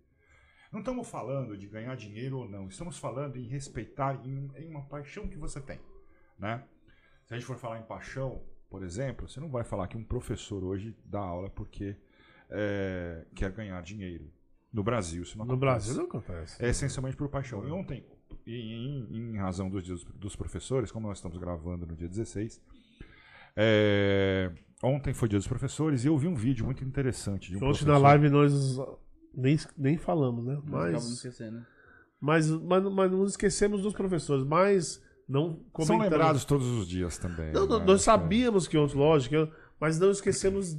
[0.72, 4.86] Não estamos falando de ganhar dinheiro ou não, estamos falando em respeitar em, em uma
[4.88, 5.80] paixão que você tem,
[6.38, 6.66] né?
[7.26, 10.04] Se a gente for falar em paixão, por exemplo, você não vai falar que um
[10.04, 11.96] professor hoje dá aula porque
[12.48, 14.32] é, quer ganhar dinheiro.
[14.72, 16.64] No Brasil, isso não No acontece Brasil não acontece.
[16.64, 17.66] é essencialmente por paixão.
[17.66, 18.06] E ontem,
[18.47, 22.61] em, em- em razão dos dias dos professores, como nós estamos gravando no dia 16,
[23.57, 24.51] é,
[24.82, 27.66] ontem foi dia dos professores e eu vi um vídeo muito interessante de um Ontem
[27.69, 27.89] professor.
[27.93, 28.78] na live nós
[29.35, 30.57] nem, nem falamos, né?
[30.57, 31.65] De Mas, esquecer, né?
[32.20, 36.02] mas, mas, mas não esquecemos dos professores, mas não São comentamos.
[36.05, 37.52] lembrados todos os dias também.
[37.52, 37.85] Não, né?
[37.85, 39.48] nós sabíamos que ontem, lógico,
[39.81, 40.77] mas não esquecemos,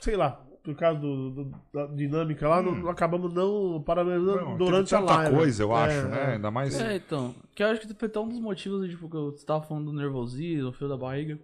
[0.00, 4.50] sei lá, por causa do, do- da dinâmica lá, não, acabamos não parabenizando Hum.
[4.50, 5.36] Não, durante a live.
[5.36, 6.20] coisa, eu É, acho, né?
[6.22, 6.26] é.
[6.34, 6.80] Ainda mais.
[6.80, 7.34] É, então.
[7.54, 9.92] Que eu acho que foi até um dos motivos, tipo, que eu tava falando do
[9.92, 11.38] nervosismo, fio da barriga.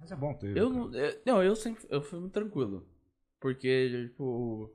[0.00, 0.56] Mas é bom ter.
[0.56, 0.92] Eu não.
[0.94, 1.84] eu- não, eu sempre.
[1.90, 2.84] Eu fui muito tranquilo.
[3.38, 4.70] Porque, tipo.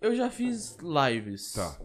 [0.00, 1.52] Eu já fiz lives.
[1.52, 1.76] Tá.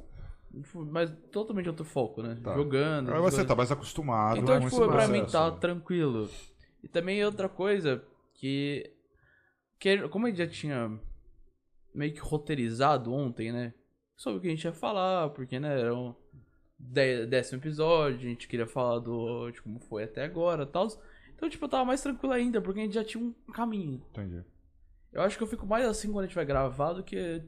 [0.54, 2.38] Tipo, Mas totalmente outro foco, né?
[2.44, 2.54] Tá.
[2.56, 3.08] Jogando.
[3.08, 3.48] Mas essas você coisas.
[3.48, 5.58] tá mais acostumado Então, com tipo, pra mim tá né?
[5.60, 6.30] tranquilo.
[6.84, 8.04] E também outra coisa
[8.34, 8.90] que.
[9.82, 10.98] Que como a gente já tinha
[11.94, 13.74] meio que roteirizado ontem, né?
[14.16, 16.14] Sobre o que a gente ia falar, porque, né, era um
[16.78, 20.88] dé- décimo episódio, a gente queria falar do, de como foi até agora e tal.
[21.36, 24.00] Então, tipo, eu tava mais tranquilo ainda, porque a gente já tinha um caminho.
[24.12, 24.44] Entendi.
[25.12, 27.42] Eu acho que eu fico mais assim quando a gente vai gravar do que.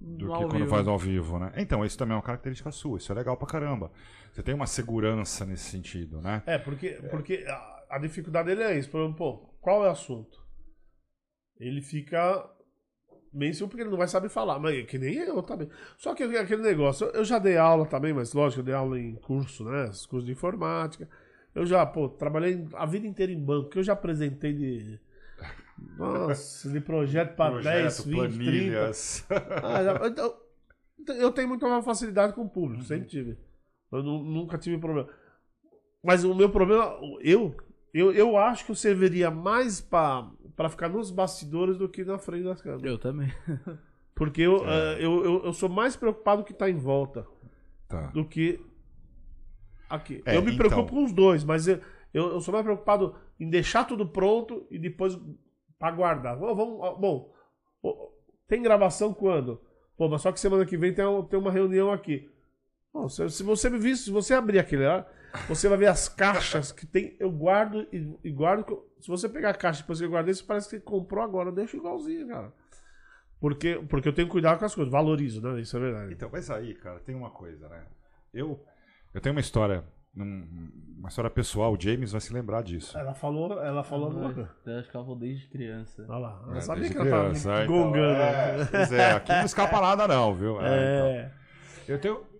[0.00, 0.68] Do que ao quando vivo.
[0.70, 1.52] faz ao vivo, né?
[1.56, 2.98] Então, isso também é uma característica sua.
[2.98, 3.90] Isso é legal pra caramba.
[4.32, 6.42] Você tem uma segurança nesse sentido, né?
[6.46, 8.88] É, porque, porque a, a dificuldade dele é isso.
[8.90, 10.43] Por exemplo, pô, qual é o assunto?
[11.58, 12.50] Ele fica
[13.32, 15.68] mainstream porque ele não vai saber falar, mas é que nem eu também.
[15.96, 19.16] Só que aquele negócio, eu já dei aula também, mas lógico, eu dei aula em
[19.16, 19.90] curso, né?
[20.08, 21.08] Curso de informática.
[21.54, 25.00] Eu já, pô, trabalhei a vida inteira em banco, que eu já apresentei de.
[25.96, 29.24] Nossa, de projeto para 10, 20, planilhas.
[29.28, 29.60] 30.
[29.62, 30.36] Ah, já, então,
[31.16, 32.86] eu tenho muita facilidade com o público, uhum.
[32.86, 33.38] sempre tive.
[33.92, 35.08] Eu nunca tive problema.
[36.02, 37.56] Mas o meu problema, eu,
[37.94, 42.42] eu, eu acho que eu serviria mais para ficar nos bastidores do que na frente
[42.42, 42.84] das câmeras.
[42.84, 43.32] Eu também.
[44.16, 44.96] Porque eu, é.
[44.96, 47.26] uh, eu, eu, eu, sou mais preocupado com o que está em volta
[47.88, 48.08] tá.
[48.08, 48.60] do que
[49.88, 50.22] aqui.
[50.26, 50.66] É, eu me então...
[50.66, 51.80] preocupo com os dois, mas eu,
[52.12, 55.18] eu, eu, sou mais preocupado em deixar tudo pronto e depois
[55.78, 56.36] para guardar.
[56.36, 57.32] Vamos, bom,
[58.46, 59.60] tem gravação quando?
[59.96, 62.28] Pô, mas só que semana que vem tem, tem uma reunião aqui.
[62.92, 65.06] Bom, se, se, você me vir, se você abrir aquele lá,
[65.48, 67.16] você vai ver as caixas que tem.
[67.18, 68.84] Eu guardo e, e guardo.
[69.00, 71.48] Se você pegar a caixa e depois que eu guardei, isso parece que comprou agora.
[71.48, 72.52] Eu deixo igualzinho, cara.
[73.40, 75.60] Porque, porque eu tenho que cuidar com as coisas, valorizo, né?
[75.60, 76.12] Isso é verdade.
[76.14, 77.84] Então, mas aí, cara, tem uma coisa, né?
[78.32, 78.64] Eu,
[79.12, 79.84] eu tenho uma história
[80.16, 82.96] uma história pessoal, o James vai se lembrar disso.
[82.96, 86.06] Ela falou, ela falou ah, Eu acho que ela falou desde criança.
[86.08, 88.20] Olha lá, ela é, sabia que criança, ela tava então, gongando.
[88.20, 90.60] É, pois é, aqui não escapa nada não, viu?
[90.60, 90.66] É.
[90.66, 91.30] é
[91.82, 91.94] então.
[91.94, 92.33] Eu tenho...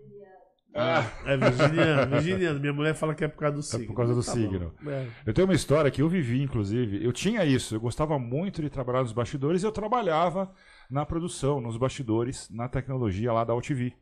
[0.75, 1.09] Ah.
[1.25, 2.61] É virginiano, virginiano.
[2.61, 3.85] Minha mulher fala que é por causa do signo.
[3.85, 4.75] É por causa do tá signo.
[4.87, 5.07] É.
[5.25, 7.05] Eu tenho uma história que eu vivi, inclusive.
[7.05, 7.77] Eu tinha isso.
[7.77, 10.53] Eu gostava muito de trabalhar nos bastidores e eu trabalhava
[10.91, 13.95] na produção, nos bastidores, na tecnologia lá da UTV.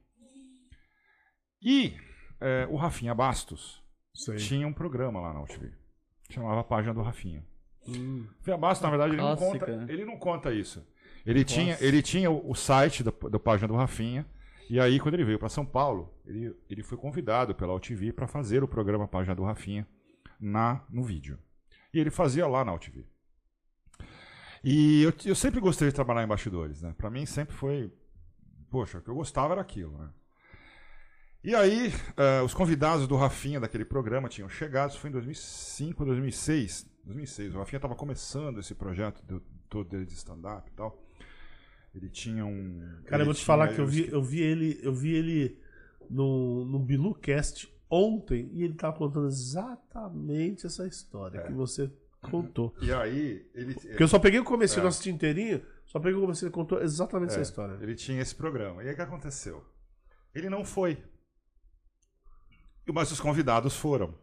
[1.63, 1.95] E
[2.41, 3.83] é, o Rafinha Bastos
[4.15, 4.37] Sei.
[4.37, 5.71] tinha um programa lá na UTV.
[6.31, 7.45] Chamava a página do Rafinha.
[7.87, 8.27] Hum.
[8.39, 9.87] Rafinha Bastos, na verdade, ele não, conta, né?
[9.89, 10.85] ele não conta isso.
[11.25, 14.27] Ele tinha, ele tinha o, site da, da página do Rafinha.
[14.71, 18.27] E aí, quando ele veio para São Paulo, ele, ele foi convidado pela UTV para
[18.27, 19.87] fazer o programa Página do Rafinha
[20.41, 21.39] na, no vídeo.
[21.93, 23.05] E ele fazia lá na UTV.
[24.65, 26.95] E eu, eu sempre gostei de trabalhar em bastidores, né?
[26.97, 27.93] Para mim sempre foi.
[28.71, 30.09] Poxa, o que eu gostava era aquilo, né?
[31.45, 36.05] E aí, uh, os convidados do Rafinha daquele programa tinham chegado, isso foi em 2005,
[36.05, 36.87] 2006.
[37.05, 41.02] 2006, o Rafinha estava começando esse projeto do, todo dele de stand-up e tal.
[41.95, 42.81] Ele tinha um.
[43.07, 45.59] Cara, eu vou te falar que eu vi, eu vi ele, eu vi ele
[46.09, 51.43] no, no BiluCast ontem e ele tava contando exatamente essa história é.
[51.47, 51.91] que você
[52.23, 52.75] contou.
[52.81, 53.75] E aí, ele.
[53.75, 54.87] Porque eu só peguei o começo, é.
[54.87, 57.33] assisti inteirinho, só peguei o começo e ele contou exatamente é.
[57.35, 57.79] essa história.
[57.83, 58.83] Ele tinha esse programa.
[58.83, 59.63] E aí o que aconteceu?
[60.35, 60.99] Ele não foi
[62.91, 64.15] mas os convidados foram.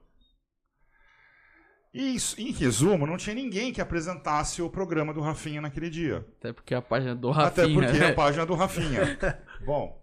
[1.93, 6.25] E, em resumo, não tinha ninguém que apresentasse o programa do Rafinha naquele dia.
[6.37, 7.65] Até porque a página do Rafinha.
[7.65, 8.07] Até porque né?
[8.07, 9.17] a página do Rafinha.
[9.65, 9.99] Bom,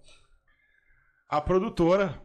[1.28, 2.20] a produtora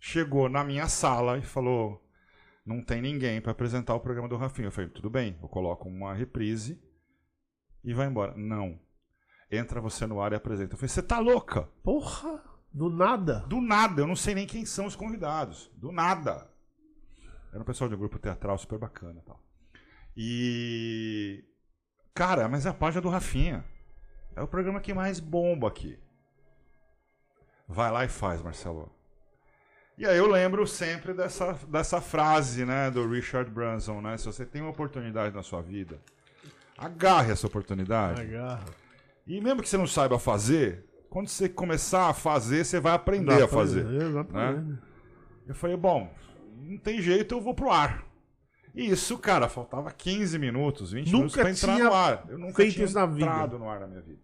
[0.00, 2.04] chegou na minha sala e falou:
[2.66, 4.68] não tem ninguém para apresentar o programa do Rafinha.
[4.68, 6.82] Eu falei: tudo bem, eu coloco uma reprise
[7.84, 8.34] e vai embora.
[8.36, 8.80] Não.
[9.50, 10.74] Entra você no ar e apresenta.
[10.74, 11.62] Eu falei: você tá louca?
[11.82, 12.42] Porra!
[12.72, 13.40] Do nada?
[13.46, 15.70] Do nada, eu não sei nem quem são os convidados.
[15.76, 16.52] Do nada.
[17.54, 19.40] Era um pessoal de um grupo teatral super bacana e tal.
[20.16, 21.44] E.
[22.12, 23.64] Cara, mas é a página do Rafinha.
[24.34, 25.96] É o programa que mais bomba aqui.
[27.68, 28.92] Vai lá e faz, Marcelo.
[29.96, 34.16] E aí eu lembro sempre dessa, dessa frase, né, do Richard Branson, né?
[34.16, 36.00] Se você tem uma oportunidade na sua vida,
[36.76, 38.20] agarre essa oportunidade.
[38.20, 38.64] Agarra.
[39.24, 43.38] E mesmo que você não saiba fazer, quando você começar a fazer, você vai aprender
[43.38, 43.84] Dá a fazer.
[43.84, 44.78] Né?
[45.46, 46.12] Eu falei, bom,
[46.64, 48.04] não tem jeito, eu vou pro ar.
[48.74, 52.24] E isso, cara, faltava 15 minutos, 20 nunca minutos pra entrar no ar.
[52.28, 54.20] Eu nunca tinha entrado no ar na minha vida.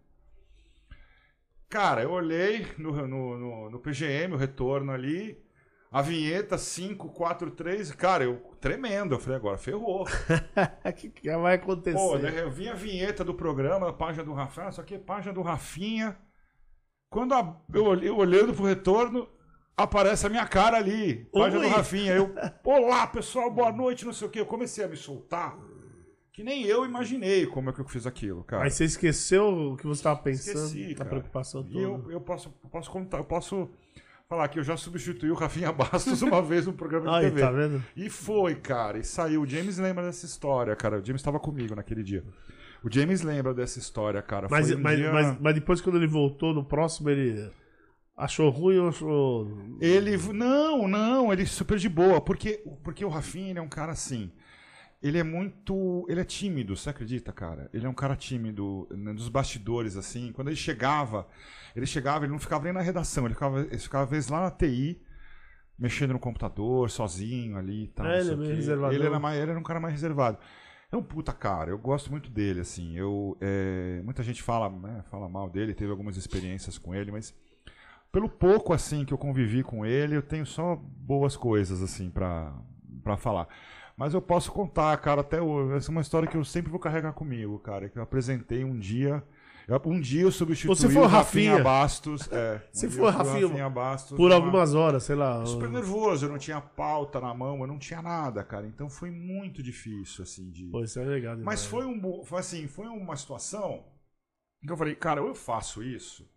[1.69, 5.41] Cara, eu olhei no, no, no, no PGM, o retorno ali,
[5.89, 9.15] a vinheta 5, 4, 3, cara, eu tremendo.
[9.15, 10.03] Eu falei, agora ferrou.
[10.03, 10.07] O
[10.95, 11.97] que, que vai acontecer?
[11.97, 15.43] Pô, eu vi a vinheta do programa, a página do Rafinha, só que página do
[15.43, 16.19] Rafinha.
[17.09, 19.29] Quando a, eu, eu olhando pro retorno,
[19.77, 22.15] aparece a minha cara ali, página do Rafinha.
[22.15, 22.35] Eu,
[22.65, 24.41] olá pessoal, boa noite, não sei o que.
[24.41, 25.59] Eu comecei a me soltar.
[26.33, 28.63] Que nem eu imaginei como é que eu fiz aquilo, cara.
[28.63, 30.65] Mas você esqueceu o que você estava pensando?
[30.65, 31.79] Esqueci, a preocupação toda.
[31.79, 33.69] E eu, eu posso, posso contar, eu posso
[34.29, 37.41] falar que eu já substituí o Rafinha Bastos uma vez no programa de Aí, TV.
[37.41, 37.85] tá vendo?
[37.97, 39.43] E foi, cara, e saiu.
[39.43, 41.01] O James lembra dessa história, cara.
[41.01, 42.25] O James estava comigo naquele dia.
[42.83, 44.47] O James lembra dessa história, cara.
[44.49, 45.13] Mas, um mas, dia...
[45.13, 47.51] mas, mas, depois, quando ele voltou no próximo, ele
[48.21, 49.49] achou ruim ou achou.
[49.81, 50.17] Ele.
[50.33, 52.21] Não, não, ele super de boa.
[52.21, 54.31] Porque, porque o Rafinha ele é um cara assim.
[55.03, 56.07] Ele é muito.
[56.09, 57.71] Ele é tímido, você acredita, cara?
[57.73, 60.31] Ele é um cara tímido né, dos bastidores, assim.
[60.33, 61.27] Quando ele chegava,
[61.75, 64.43] ele chegava, ele não ficava nem na redação, ele ficava, ele ficava às vezes lá
[64.43, 65.01] na TI,
[65.79, 68.07] mexendo no computador, sozinho ali e tal.
[68.07, 68.95] É, ele é meio reservado.
[68.95, 70.39] Ele era, mais, ele era um cara mais reservado.
[70.93, 72.95] É um puta cara, eu gosto muito dele, assim.
[72.99, 77.33] Eu, é, muita gente fala, né, fala mal dele, teve algumas experiências com ele, mas
[78.13, 82.53] pelo pouco assim que eu convivi com ele, eu tenho só boas coisas assim pra,
[83.03, 83.49] pra falar.
[83.97, 85.77] Mas eu posso contar, cara, até hoje.
[85.77, 87.89] Essa é uma história que eu sempre vou carregar comigo, cara.
[87.89, 89.23] Que eu apresentei um dia.
[89.85, 91.63] Um dia eu substituí Você foi o o Rafinha, Rafinha.
[91.65, 92.33] Bastos.
[92.33, 94.17] É, um o eu fui Rafinha Bastos.
[94.17, 95.45] Por numa- algumas horas, sei lá.
[95.47, 98.67] Super nervoso, eu não tinha pauta na mão, eu não tinha nada, cara.
[98.67, 100.67] Então foi muito difícil, assim, de.
[100.71, 101.37] Pô, isso é legal.
[101.39, 103.85] Mas foi um bo- foi assim, foi uma situação
[104.67, 106.29] que eu falei, cara, ou eu faço isso,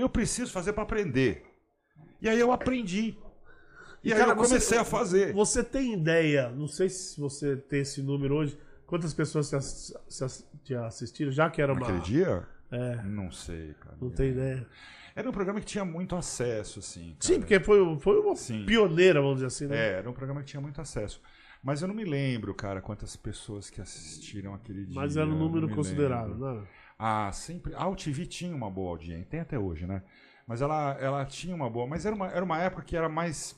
[0.00, 1.44] eu preciso fazer pra aprender.
[2.20, 3.16] E aí eu aprendi.
[4.02, 5.32] E, E, aí cara, eu comecei você- a fazer.
[5.34, 9.50] Você tem ideia, não sei se você tem esse número hoje, quantas pessoas
[10.64, 11.80] te, assistiram, já que era uma...
[11.80, 12.46] Naquele dia?
[12.70, 13.96] É, Não sei, cara.
[14.00, 14.66] não tem ideia.
[15.16, 17.06] Era um programa que tinha muito acesso, assim.
[17.10, 17.16] cara.
[17.20, 18.64] Sim, porque foi, foi uma Sim.
[18.66, 19.76] pioneira, vamos dizer assim, né?
[19.76, 21.20] É, era um programa que tinha muito acesso.
[21.62, 24.94] Mas eu não me lembro, cara, quantas pessoas que assistiram aquele dia.
[24.94, 26.60] Mas era um número considerável, lembro.
[26.60, 26.68] né?
[26.98, 27.72] Ah, sempre.
[27.76, 30.02] A UTV tinha uma boa audiência, tem até hoje, né?
[30.46, 31.86] Mas ela, ela tinha uma boa.
[31.86, 33.54] Mas era uma, era uma época que era mais.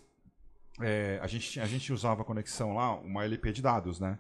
[0.80, 4.18] é, a, gente, a gente usava a conexão lá, uma LP de dados, né?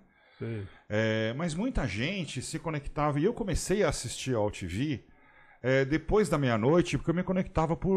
[0.88, 3.20] É, mas muita gente se conectava.
[3.20, 5.04] E eu comecei a assistir a UTV
[5.62, 7.94] é, depois da meia-noite, porque eu me conectava por.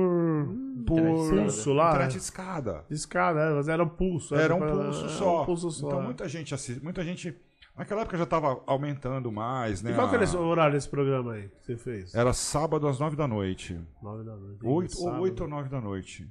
[0.85, 1.89] por internet Pulso lá.
[1.91, 2.85] internet de escada.
[2.89, 4.35] Escada, é, mas era um pulso.
[4.35, 5.43] Era um pra- pulso era só.
[5.43, 5.87] um pulso só.
[5.87, 6.03] Então é.
[6.03, 7.33] muita gente assi- muita gente.
[7.75, 9.91] Naquela época já estava aumentando mais, né?
[9.91, 12.13] E qual que era esse horário desse programa aí que você fez?
[12.13, 13.79] Era sábado às nove da noite.
[14.01, 14.59] Nove da noite.
[14.63, 15.19] Oito, ou.
[15.21, 16.29] 8 ou 9 da noite.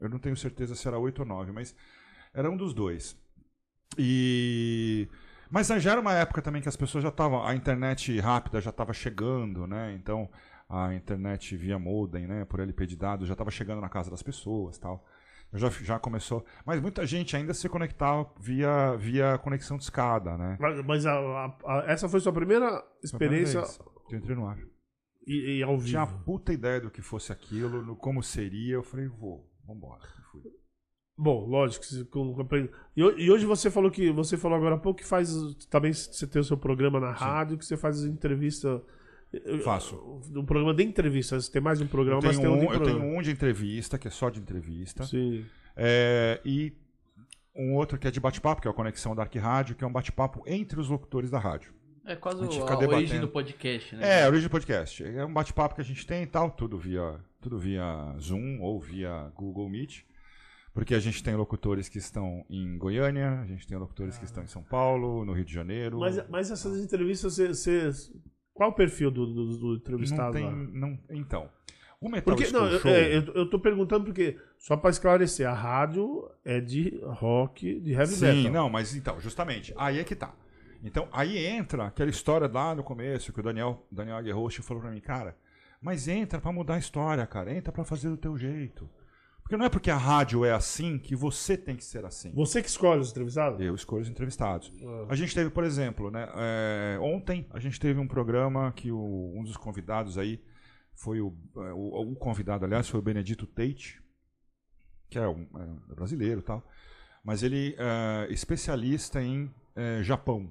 [0.00, 1.76] Eu não tenho certeza se era 8 ou 9, mas
[2.34, 3.16] era um dos dois.
[3.96, 5.08] E.
[5.48, 7.44] Mas já era uma época também que as pessoas já estavam.
[7.46, 9.94] A internet rápida já estava chegando, né?
[9.94, 10.28] Então
[10.68, 12.44] a internet via modem, né?
[12.44, 15.04] Por LP de dados, já estava chegando na casa das pessoas tal.
[15.52, 16.44] Já, já começou.
[16.64, 20.56] Mas muita gente ainda se conectava via, via conexão de escada, né?
[20.60, 23.62] Mas, mas a- a- a- essa foi sua primeira experiência
[24.10, 24.58] Eu entrei no ar.
[25.26, 25.88] e, e ao vivo?
[25.88, 28.74] Tinha a puta ideia do que fosse aquilo, no como seria.
[28.74, 30.02] Eu falei, vou, vambora.
[30.30, 30.42] Fui.
[31.18, 31.84] Bom, lógico.
[32.96, 35.30] E, ho- e hoje você falou que você falou agora há pouco que faz
[35.68, 38.80] também você tem o seu programa na rádio que você faz entrevista.
[39.62, 39.96] Faço.
[40.34, 41.40] Um programa de entrevista.
[41.40, 43.00] Você tem mais de um programa, Eu mas tenho, tem um de um, eu programa.
[43.00, 45.04] tenho um de entrevista, que é só de entrevista.
[45.04, 45.44] Sim.
[45.76, 46.72] É, e
[47.54, 49.92] um outro que é de bate-papo, que é o Conexão Dark Rádio, que é um
[49.92, 51.72] bate-papo entre os locutores da rádio.
[52.04, 54.22] É quase A gente a, fica a origem do podcast, né?
[54.22, 55.04] É, Origin Podcast.
[55.04, 57.84] É um bate-papo que a gente tem e tal, tudo via, tudo via
[58.18, 60.02] Zoom ou via Google Meet.
[60.72, 64.42] Porque a gente tem locutores que estão em Goiânia, a gente tem locutores que estão
[64.42, 65.98] em São Paulo, no Rio de Janeiro.
[65.98, 68.12] Mas, mas essas entrevistas, você, você-
[68.60, 70.44] qual o perfil do, do, do não entrevistado tem.
[70.44, 70.52] lá?
[70.52, 71.48] Não, então.
[71.98, 72.90] O Metal Porque, School não, eu, Show.
[72.90, 77.92] é, eu, eu tô perguntando porque, só pra esclarecer, a rádio é de rock, de
[77.92, 78.52] heavy Sim, metal.
[78.52, 80.34] não, mas então, justamente, aí é que tá.
[80.84, 84.90] Então, aí entra aquela história lá no começo que o Daniel, Daniel Aguerrocho falou pra
[84.92, 85.34] mim, cara,
[85.80, 88.86] mas entra pra mudar a história, cara, entra pra fazer do teu jeito.
[89.50, 92.30] Porque não é porque a rádio é assim que você tem que ser assim.
[92.34, 93.60] Você que escolhe os entrevistados?
[93.60, 94.72] Eu escolho os entrevistados.
[94.80, 95.06] Ah.
[95.08, 99.32] A gente teve, por exemplo, né, é, ontem a gente teve um programa que o-
[99.36, 100.40] um dos convidados aí
[100.94, 104.00] foi o, é, o, o convidado, aliás, foi o Benedito Tate,
[105.08, 105.44] que é um
[105.90, 106.64] é brasileiro e tal,
[107.24, 110.48] mas ele é especialista em é, Japão.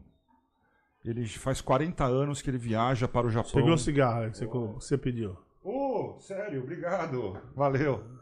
[1.06, 3.54] Ele faz 40 anos que ele viaja para o Japão.
[3.54, 5.38] Pegou o cigarro que você, você pediu.
[5.64, 7.40] Oh, sério, obrigado.
[7.56, 8.19] Valeu.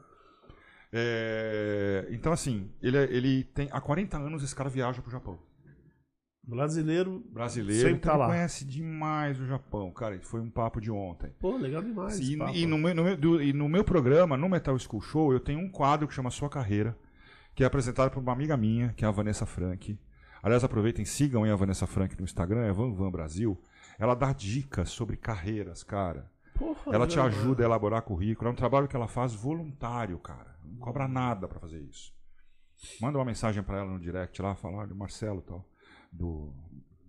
[0.91, 3.67] É, então, assim, ele, é- ele tem.
[3.71, 5.37] Há 40 anos esse cara viaja pro Japão.
[6.43, 8.27] Brasileiro, Brasileiro, Sempre então tá ele lá.
[8.29, 9.91] conhece demais o Japão.
[9.91, 11.29] Cara, foi um papo de ontem.
[11.39, 12.17] pô, legal demais.
[12.19, 15.33] E, e no meu, no meu- do- e no meu programa, no Metal School Show,
[15.33, 16.97] eu tenho um quadro que chama Sua Carreira,
[17.53, 19.99] que é apresentado por uma amiga minha, que é a Vanessa Frank.
[20.41, 23.61] Aliás, aproveitem, sigam aí a Vanessa Frank no Instagram, é Van Van Brasil.
[23.99, 26.31] Ela dá dicas sobre carreiras, cara.
[26.57, 28.47] Porra, Ela te ajuda a elaborar currículo.
[28.49, 30.46] É um trabalho que ela faz voluntário, cara.
[30.71, 32.13] Não cobra nada pra fazer isso.
[33.01, 35.67] Manda uma mensagem pra ela no direct lá, fala, olha, o Marcelo tal,
[36.11, 36.53] do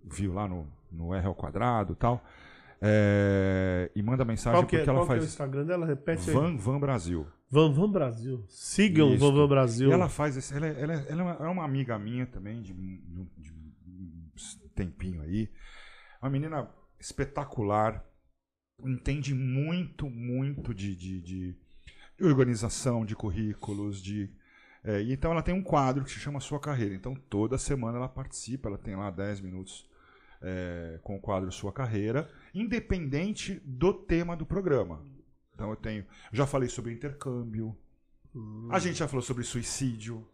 [0.03, 2.23] viu lá no, no R ao quadrado e tal.
[2.81, 5.65] É, e manda mensagem Qual que, é, porque ela qual que é o faz Instagram
[5.65, 5.85] dela?
[5.85, 6.35] Repete aí.
[6.35, 7.27] Van Van Brasil.
[7.51, 8.43] Van Van Brasil.
[8.47, 9.19] Sigam Isso.
[9.25, 9.89] Van Van Brasil.
[9.89, 12.25] E ela faz esse, ela, é- ela é- ela é uma- é uma amiga minha
[12.25, 14.31] também, de, um- de um
[14.75, 15.51] tempinho aí.
[16.21, 16.69] Uma menina
[16.99, 18.03] espetacular,
[18.79, 21.57] entende muito, muito de, de, de
[22.21, 24.29] organização, de currículos, de.
[24.83, 26.95] é, e então ela tem um quadro que se chama Sua Carreira.
[26.95, 29.89] Então toda semana ela participa, ela tem lá 10 minutos
[30.41, 35.05] é, com o quadro Sua Carreira, independente do tema do programa.
[35.53, 36.05] Então eu tenho.
[36.31, 37.77] Já falei sobre intercâmbio.
[38.69, 40.27] A gente já falou sobre suicídio.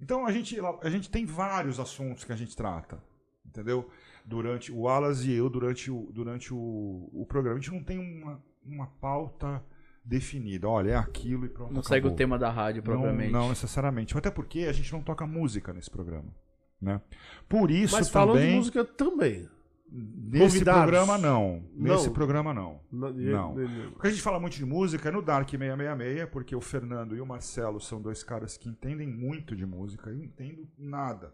[0.00, 3.02] Então a gente, a gente tem vários assuntos que a gente trata,
[3.44, 3.90] entendeu?
[4.24, 7.58] Durante o Wallace e eu, durante o, durante o, o programa.
[7.58, 9.64] A gente não tem uma, uma pauta
[10.04, 10.68] definida.
[10.68, 11.72] Olha, é aquilo e pronto.
[11.72, 11.88] Não acabou.
[11.88, 13.32] segue o tema da rádio, propriamente.
[13.32, 14.16] Não, não necessariamente.
[14.16, 16.34] Até porque a gente não toca música nesse programa.
[16.80, 17.00] Né?
[17.48, 18.56] Por isso Mas falando de também.
[18.56, 19.48] música também.
[19.96, 20.82] Nesse convidados.
[20.82, 21.62] programa não.
[21.72, 22.12] Nesse Não.
[22.12, 22.80] programa não.
[22.90, 23.12] Não.
[23.12, 23.54] Não.
[23.92, 27.20] Porque a gente fala muito de música é no Dark 666, porque o Fernando e
[27.20, 30.10] o Marcelo são dois caras que entendem muito de música.
[30.10, 31.32] Eu não entendo nada.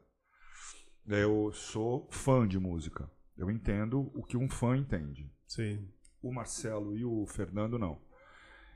[1.08, 3.10] Eu sou fã de música.
[3.36, 5.32] Eu entendo o que um fã entende.
[5.46, 5.88] Sim.
[6.22, 7.98] O Marcelo e o Fernando não.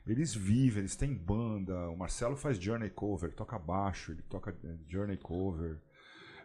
[0.07, 1.89] Eles vivem, eles têm banda.
[1.89, 5.79] O Marcelo faz Journey Cover, toca baixo, ele toca eh, Journey Cover.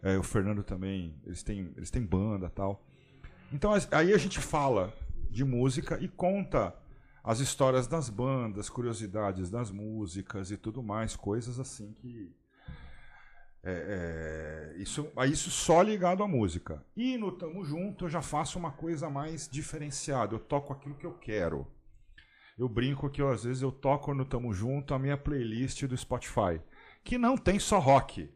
[0.02, 2.82] É, o Fernando também, eles têm, eles têm banda tal.
[3.52, 4.94] Então aí a gente fala
[5.30, 6.74] de música e conta
[7.22, 12.34] as histórias das bandas, curiosidades das músicas e tudo mais, coisas assim que.
[13.62, 16.82] É, é, isso, isso só ligado à música.
[16.96, 20.34] E no Tamo Junto eu já faço uma coisa mais diferenciada.
[20.34, 21.66] Eu toco aquilo que eu quero.
[22.60, 26.60] Eu brinco que às vezes eu toco no Tamo Junto a minha playlist do Spotify,
[27.02, 28.30] que não tem só rock.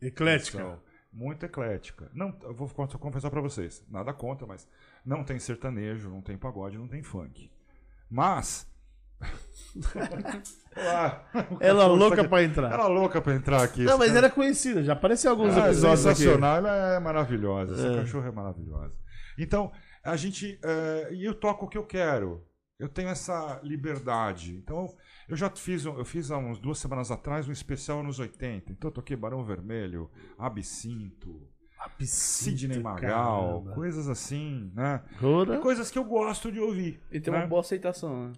[0.00, 0.58] Eclética.
[0.58, 0.78] São
[1.12, 2.10] muito eclética.
[2.12, 4.68] Não, eu vou con- confessar pra vocês, nada contra, mas
[5.04, 7.50] não tem sertanejo, não tem pagode, não tem funk.
[8.10, 8.70] Mas
[10.76, 12.28] Olá, o Ela louca aqui.
[12.28, 12.72] pra entrar.
[12.72, 13.84] Ela louca pra entrar aqui.
[13.84, 16.18] Não, mas cara- era conhecida, já apareceu em alguns Ah, é episódios aqui.
[16.18, 17.74] sensacional, ela é maravilhosa.
[17.74, 17.96] Essa É.
[18.00, 18.94] cachorra é maravilhosa.
[19.38, 19.72] Então,
[20.04, 20.58] a gente.
[20.62, 22.44] é, E eu toco o que eu quero.
[22.78, 24.56] Eu tenho essa liberdade.
[24.56, 24.92] Então,
[25.28, 28.72] eu já fiz, eu fiz há uns duas semanas atrás um especial anos 80.
[28.72, 31.48] Então, eu toquei Barão Vermelho, Absinto,
[32.00, 33.74] Sidney Magal, caramba.
[33.74, 35.02] coisas assim, né?
[35.60, 37.00] Coisas que eu gosto de ouvir.
[37.10, 37.40] E tem né?
[37.40, 38.32] uma boa aceitação, né?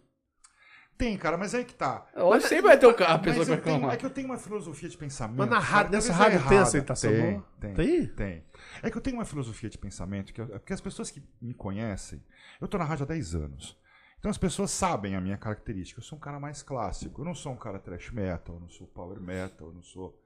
[0.96, 2.06] Tem, cara, mas aí que tá.
[2.14, 3.94] Hoje sempre vai ter o ca- a Mas pessoa que vai tenho- reclamar.
[3.94, 5.38] É que eu tenho uma filosofia de pensamento.
[5.38, 6.62] Mas na cara, rádio, nessa é rádio tem errada.
[6.62, 7.44] aceitação tem, boa?
[7.60, 8.06] Tem, Tem?
[8.06, 8.44] tem.
[8.82, 11.52] É que eu tenho uma filosofia de pensamento, que eu- porque as pessoas que me
[11.52, 12.22] conhecem,
[12.60, 13.76] eu tô na rádio há 10 anos.
[14.20, 15.98] Então as pessoas sabem a minha característica.
[16.00, 17.20] Eu sou um cara mais clássico.
[17.20, 20.18] Eu não sou um cara trash metal, eu não sou power metal, eu não sou.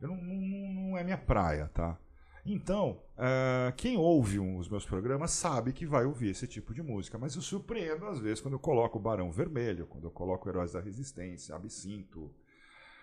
[0.00, 1.96] Eu não, não, não é minha praia, tá?
[2.44, 6.82] Então, eh, quem ouve um- os meus programas sabe que vai ouvir esse tipo de
[6.82, 10.48] música, mas eu surpreendo às vezes quando eu coloco o Barão Vermelho, quando eu coloco
[10.48, 12.34] Heróis da Resistência, Absinto,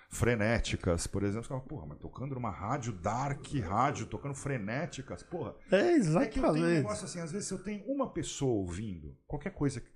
[0.09, 1.43] Frenéticas, por exemplo.
[1.43, 5.53] Você fala, porra, mas tocando numa rádio dark, rádio, tocando frenéticas, porra.
[5.71, 6.73] É, É que eu tenho um exatamente.
[6.77, 9.91] negócio assim, às vezes eu tenho uma pessoa ouvindo, qualquer coisa, que-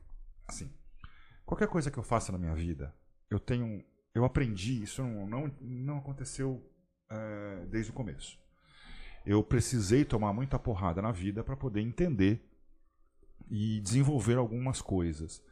[0.47, 0.69] assim,
[1.45, 2.93] qualquer coisa que eu faça na minha vida,
[3.29, 6.61] eu tenho, eu aprendi, isso não, não, não aconteceu
[7.09, 8.37] eh, desde o começo.
[9.25, 12.43] Eu precisei tomar muita porrada na vida para poder entender
[13.49, 15.43] e desenvolver algumas coisas.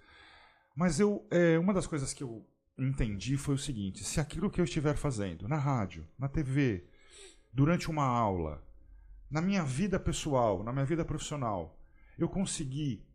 [0.76, 2.46] Mas eu, eh, uma das coisas que eu
[2.78, 6.86] entendi foi o seguinte: se aquilo que eu estiver fazendo na rádio, na TV,
[7.54, 8.64] durante uma aula,
[9.30, 11.78] na minha vida pessoal, na minha vida profissional,
[12.18, 13.06] eu consegui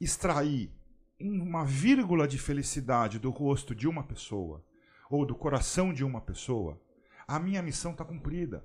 [0.00, 0.72] extrair
[1.20, 4.64] uma vírgula de felicidade do rosto de uma pessoa
[5.10, 6.80] ou do coração de uma pessoa,
[7.26, 8.64] a minha missão está cumprida.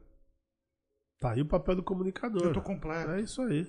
[1.19, 2.43] Tá aí o papel do comunicador.
[2.43, 3.11] Eu estou completo.
[3.11, 3.67] É isso aí.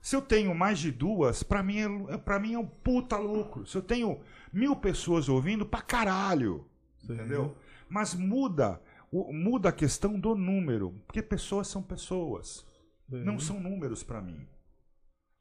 [0.00, 1.78] Se eu tenho mais de duas, pra mim
[2.08, 3.66] é, pra mim é um puta lucro.
[3.66, 4.20] Se eu tenho
[4.52, 6.64] mil pessoas ouvindo, pra caralho.
[7.02, 7.56] Entendeu?
[7.88, 8.80] Mas muda,
[9.12, 10.92] muda a questão do número.
[11.06, 12.64] Porque pessoas são pessoas.
[13.08, 14.46] Não são números pra mim.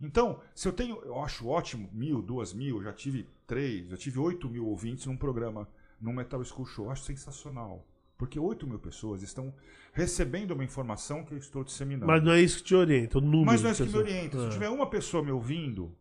[0.02, 4.20] Então, se eu tenho, eu acho ótimo, mil, duas mil, já tive três, já tive
[4.20, 5.68] oito mil ouvintes num programa,
[6.02, 7.88] num Metal School Show, acho sensacional.
[8.18, 9.54] Porque oito mil pessoas estão
[9.94, 12.08] recebendo uma informação que eu estou disseminando.
[12.08, 13.46] Mas não é isso que te orienta, o número.
[13.46, 14.40] Mas não é isso que me orienta.
[14.40, 14.50] Se É.
[14.50, 15.94] tiver uma pessoa me ouvindo,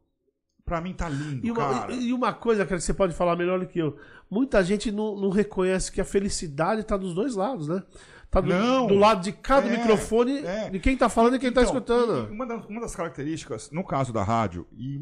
[0.64, 1.92] pra mim tá lindo, E uma, cara.
[1.92, 3.96] e- uma coisa, cara, que você pode falar melhor do que eu.
[4.30, 7.82] Muita gente não, não reconhece que a felicidade tá dos dois lados, né?
[8.30, 8.86] Tá do, Não.
[8.88, 10.70] do lado de cada É, microfone, é.
[10.70, 12.28] de quem tá falando e quem tá Então, escutando.
[12.30, 14.96] e Uma das, uma das características, no caso da rádio, e,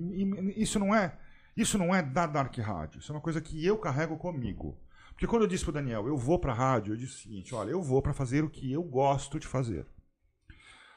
[0.57, 1.17] e isso não é
[1.57, 4.75] isso não é da Dark Rádio, isso é uma coisa que eu carrego comigo.
[5.23, 7.71] Porque quando eu disse pro Daniel, eu vou pra rádio, eu disse o seguinte, olha,
[7.71, 9.87] eu vou pra fazer o que eu gosto de fazer.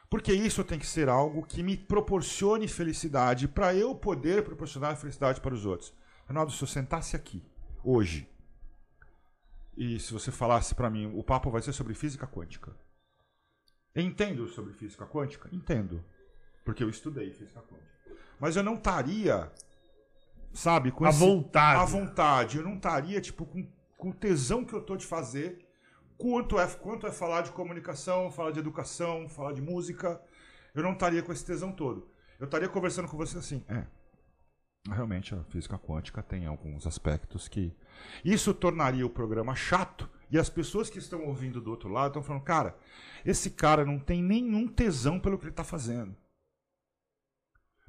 [0.10, 5.40] Porque isso tem que ser algo que me proporcione felicidade para eu poder proporcionar felicidade
[5.40, 5.94] para os outros.
[6.28, 7.46] Ronaldo, se eu sentasse aqui
[7.84, 8.28] hoje
[9.78, 12.76] e se você falasse para mim, o papo vai ser sobre física quântica.
[13.96, 15.50] Entendo sobre física quântica?
[15.52, 16.04] Entendo.
[16.66, 17.92] Porque eu estudei física quântica.
[18.40, 19.52] Mas eu não estaria,
[20.52, 21.80] sabe, com À esse- vontade.
[21.80, 22.58] à vontade.
[22.58, 25.66] Eu não estaria, tipo, com, com o tesão que eu tô de fazer.
[26.18, 30.22] Quanto é, quanto é falar de comunicação, falar de educação, falar de música.
[30.74, 32.10] Eu não estaria com esse tesão todo.
[32.40, 33.86] Eu estaria conversando com você assim, é.
[34.88, 37.76] Realmente a física quântica tem alguns aspectos que.
[38.24, 42.24] Isso tornaria o programa chato e as pessoas que estão ouvindo do outro lado estão
[42.24, 42.78] falando, cara,
[43.26, 46.16] esse cara não tem nenhum tesão pelo que ele está fazendo.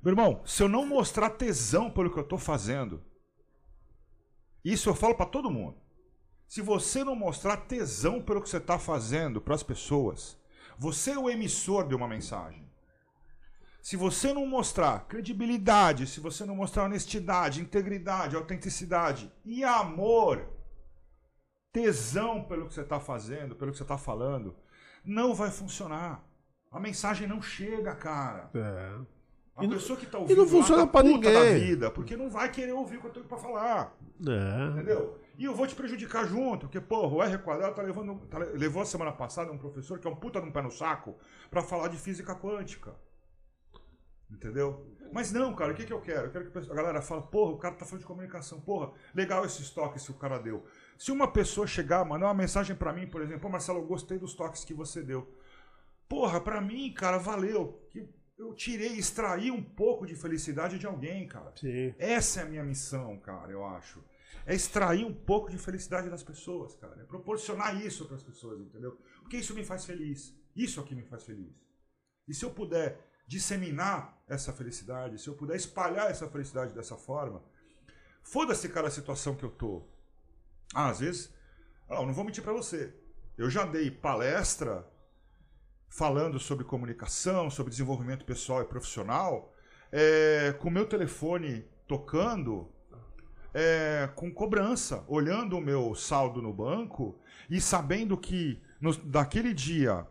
[0.02, 3.02] Meu irmão, se eu não mostrar tesão pelo que eu estou fazendo,
[4.64, 5.76] isso eu falo para todo mundo.
[6.48, 10.38] Se você não mostrar tesão pelo que você está fazendo para as pessoas,
[10.78, 12.64] você é o emissor de uma mensagem.
[13.82, 20.48] Se você não mostrar credibilidade, se você não mostrar honestidade, integridade, autenticidade e amor,
[21.72, 24.54] tesão pelo que você está fazendo, pelo que você está falando,
[25.04, 26.24] não vai funcionar.
[26.70, 28.50] A mensagem não chega, cara.
[28.54, 28.98] É.
[29.56, 31.32] A E não- pessoa que está e ouvindo não lá funciona tá pra ninguém.
[31.32, 33.96] da vida, porque não vai querer ouvir o que eu tenho para falar.
[34.26, 34.70] É.
[34.72, 35.18] Entendeu?
[35.38, 38.26] E eu vou te prejudicar junto, porque, porra, o R quadrado tá levando.
[38.28, 40.62] tá le- levou a semana passada um professor que é um puta de um pé
[40.62, 41.14] no saco
[41.50, 42.94] pra falar de física quântica.
[44.30, 44.84] Entendeu?
[45.12, 46.26] Mas não, cara, o que, que eu quero?
[46.26, 49.44] Eu quero que a galera fale, porra, o cara tá falando de comunicação, porra, legal
[49.44, 50.64] esses toques que o cara deu.
[50.98, 54.34] Se uma pessoa chegar, mandar uma mensagem pra mim, por exemplo, Marcelo, eu gostei dos
[54.34, 55.32] toques que você deu.
[56.08, 57.80] Porra, pra mim, cara, valeu.
[57.90, 61.52] Que eu tirei, extraí um pouco de felicidade de alguém, cara.
[61.54, 61.94] Sim.
[61.96, 64.02] Essa é a minha missão, cara, eu acho.
[64.44, 67.00] É extrair um pouco de felicidade das pessoas, cara.
[67.00, 68.98] É proporcionar isso para as pessoas, entendeu?
[69.20, 70.34] Porque isso me faz feliz.
[70.54, 71.54] Isso aqui me faz feliz.
[72.28, 77.42] E se eu puder disseminar essa felicidade, se eu puder espalhar essa felicidade dessa forma,
[78.22, 79.86] foda-se, cara, a situação que eu tô.
[80.74, 81.32] Ah, às vezes,
[81.88, 82.94] ah, não vou mentir para você.
[83.36, 84.86] Eu já dei palestra
[85.88, 89.52] falando sobre comunicação, sobre desenvolvimento pessoal e profissional,
[89.92, 92.72] é, com meu telefone tocando,
[93.58, 97.18] é, com cobrança, olhando o meu saldo no banco
[97.48, 100.06] e sabendo que no- daquele dia,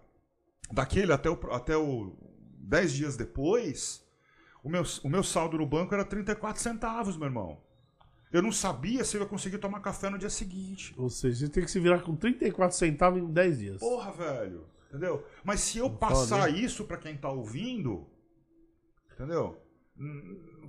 [0.71, 2.17] daquele até o, até o
[2.57, 4.03] 10 dias depois,
[4.63, 7.61] o meu, o meu saldo no banco era 34 centavos, meu irmão.
[8.33, 10.95] Eu não sabia se eu ia conseguir tomar café no dia seguinte.
[10.97, 13.79] Ou seja, você tem que se virar com 34 centavos em 10 dias.
[13.79, 14.65] Porra, velho.
[14.89, 15.23] Entendeu?
[15.43, 18.07] Mas se eu Foda, passar isso pra quem tá ouvindo,
[19.13, 19.61] entendeu?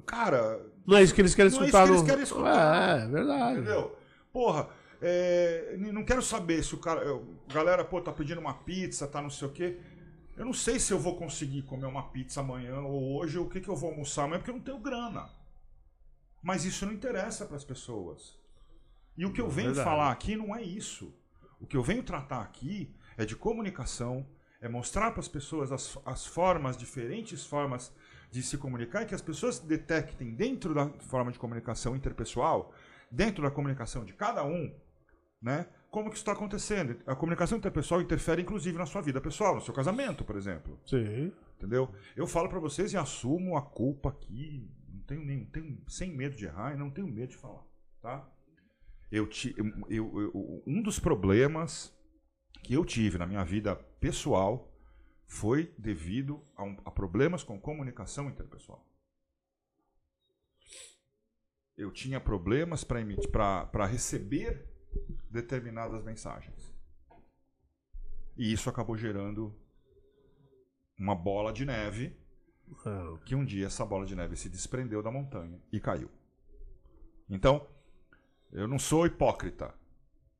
[0.04, 1.84] Cara, Não é isso que eles querem Não é isso escutar.
[1.86, 2.98] que eles querem escutar.
[3.00, 3.52] É, é verdade.
[3.60, 3.96] entendeu?
[4.32, 4.68] Porra,
[5.00, 7.02] é, não quero saber se o cara.
[7.02, 9.78] eu- galera, pô, tá pedindo uma pizza, tá não sei o quê.
[10.36, 13.48] Eu não sei se eu vou conseguir comer uma pizza amanhã ou hoje, ou o
[13.48, 15.30] que, que eu vou almoçar amanhã, porque eu não tenho grana.
[16.42, 18.38] Mas isso não interessa para as pessoas.
[19.16, 19.88] E o que eu venho Verdade.
[19.88, 21.12] falar aqui não é isso.
[21.58, 24.26] O que eu venho tratar aqui é de comunicação,
[24.60, 27.90] é mostrar para as pessoas as, as formas, diferentes formas
[28.30, 32.72] de se comunicar e que as pessoas detectem dentro da forma de comunicação interpessoal,
[33.10, 34.74] dentro da comunicação de cada um,
[35.40, 35.66] né?
[35.90, 36.98] Como que isso está acontecendo?
[37.06, 40.78] A comunicação interpessoal interfere inclusive na sua vida pessoal, no seu casamento, por exemplo.
[40.84, 41.32] Sim.
[41.56, 41.88] Entendeu?
[42.14, 44.68] Eu falo pra vocês e assumo a culpa aqui.
[44.92, 47.64] Não tenho nem, tenho, sem medo de errar e não tenho medo de falar,
[48.02, 48.28] tá?
[49.10, 51.96] Eu, ti- eu- eu- eu- um dos problemas
[52.62, 54.70] que eu tive na minha vida pessoal
[55.26, 58.84] foi devido a, um- a problemas com comunicação interpessoal.
[61.76, 64.66] Eu tinha problemas para emitir, para receber
[65.30, 66.74] determinadas mensagens.
[68.36, 69.54] E isso acabou gerando
[70.98, 72.16] uma bola de neve
[72.86, 73.24] É.
[73.26, 76.10] que um dia essa bola de neve se desprendeu da montanha e caiu.
[77.28, 77.68] Então,
[78.52, 79.74] eu não sou hipócrita.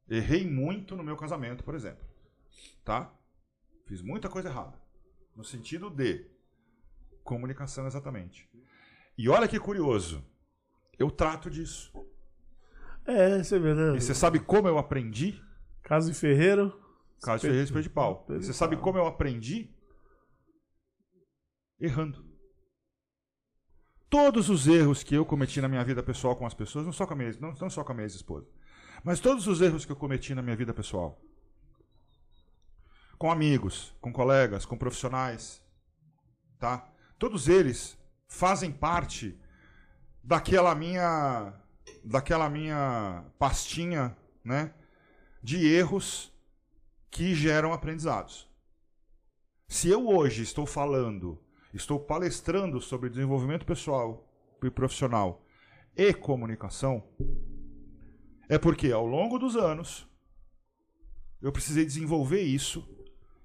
[0.09, 2.05] Errei muito no meu casamento, por exemplo.
[2.85, 3.13] Tá?
[3.87, 4.79] Fiz muita coisa errada.
[5.35, 6.27] No sentido de
[7.23, 8.49] comunicação, exatamente.
[9.17, 10.25] E olha que curioso.
[10.99, 11.93] Eu trato disso.
[13.07, 13.97] É, você vê, né?
[13.97, 15.41] E você sabe como eu aprendi?
[15.83, 16.77] Caso de Ferreiro.
[17.23, 18.27] Caso de Ferreira Espeto de Pau.
[18.29, 19.71] E você sabe como eu aprendi?
[21.79, 22.25] Errando.
[24.09, 27.07] Todos os erros que eu cometi na minha vida pessoal com as pessoas, não só
[27.07, 28.49] com a minha, não, não só com a minha ex-esposa,
[29.05, 31.21] mas todos os erros que eu cometi na minha vida pessoal,
[33.19, 35.63] com amigos, com colegas, com profissionais,
[36.59, 36.89] tá?
[37.19, 37.97] Todos eles
[38.29, 39.39] fazem parte
[40.23, 41.55] daquela minha
[42.05, 44.73] daquela minha pastinha, né,
[45.43, 46.33] de erros
[47.11, 48.49] que geram aprendizados.
[49.69, 51.41] Se eu hoje estou falando,
[51.75, 54.29] estou palestrando sobre desenvolvimento pessoal
[54.63, 55.45] e profissional
[55.97, 57.03] e comunicação,
[58.49, 60.09] é porque ao longo dos anos
[61.41, 62.96] eu precisei desenvolver isso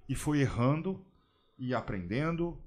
[0.08, 1.04] e fui errando
[1.58, 2.58] e aprendendo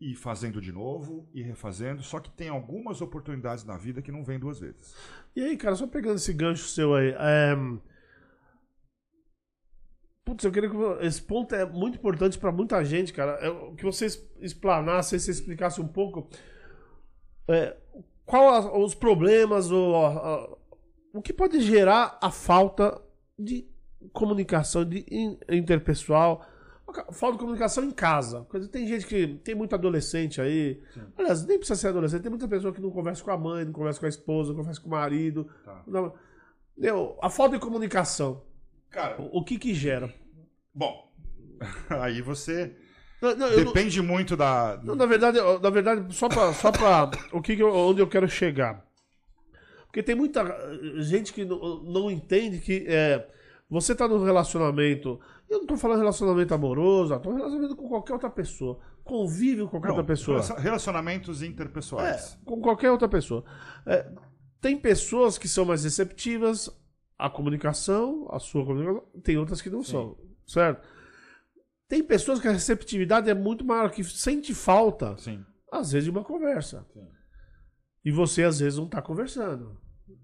[0.00, 4.24] e fazendo de novo e refazendo, só que tem algumas oportunidades na vida que não
[4.24, 4.94] vêm duas vezes.
[5.36, 7.14] E aí, cara, só pegando esse gancho seu aí.
[7.18, 7.54] É...
[10.24, 10.76] Putz, eu queria que.
[11.06, 13.32] Esse ponto é muito importante pra muita gente, cara.
[13.44, 14.06] É, que você
[14.40, 16.28] explanasse, você explicasse um pouco.
[17.48, 17.76] é,
[18.24, 20.56] qual os problemas, o, a- a-
[21.12, 23.00] o que pode gerar a falta
[23.36, 23.66] de
[24.12, 26.46] comunicação de in- interpessoal,
[27.12, 28.46] falta de comunicação em casa.
[28.52, 30.80] Dizer, tem gente que tem muito adolescente aí.
[31.16, 33.72] Aliás, nem precisa ser adolescente, tem muita pessoa que não conversa com a mãe, não
[33.72, 35.48] conversa com a esposa, não conversa com o marido.
[35.64, 35.82] Tá.
[35.86, 36.12] Não-
[36.76, 37.18] Entendeu?
[37.20, 38.42] a falta de comunicação,
[38.90, 40.12] Cara, o, o que que gera?
[40.74, 41.10] bom.
[41.90, 42.74] Aí você.
[43.20, 44.80] Não, não, eu não- Depende muito da.
[44.82, 48.00] Não, na verdade, eu- na verdade, só pra, só pra o que que eu- onde
[48.00, 48.82] eu quero chegar.
[49.86, 53.28] Porque tem muita eh, gente que não, não entende que é,
[53.68, 55.20] você tá num relacionamento.
[55.50, 58.78] Eu não tô falando relacionamento amoroso, tô relacionamento com qualquer outra pessoa.
[59.02, 60.36] Convive com qualquer Não, outra pessoa.
[60.36, 62.34] relacion- Relacionamentos interpessoais.
[62.40, 63.44] É, com qualquer outra pessoa.
[63.84, 64.08] É,
[64.60, 66.70] tem pessoas que são mais receptivas
[67.18, 70.16] à comunicação, à sua comunicação, tem outras que não são,
[70.46, 70.86] certo?
[71.88, 75.44] Tem pessoas que a receptividade é muito maior, que sente falta, Sim.
[75.72, 76.86] às vezes, de uma conversa.
[76.94, 77.08] Sim.
[78.04, 79.76] E você, às vezes, não está conversando.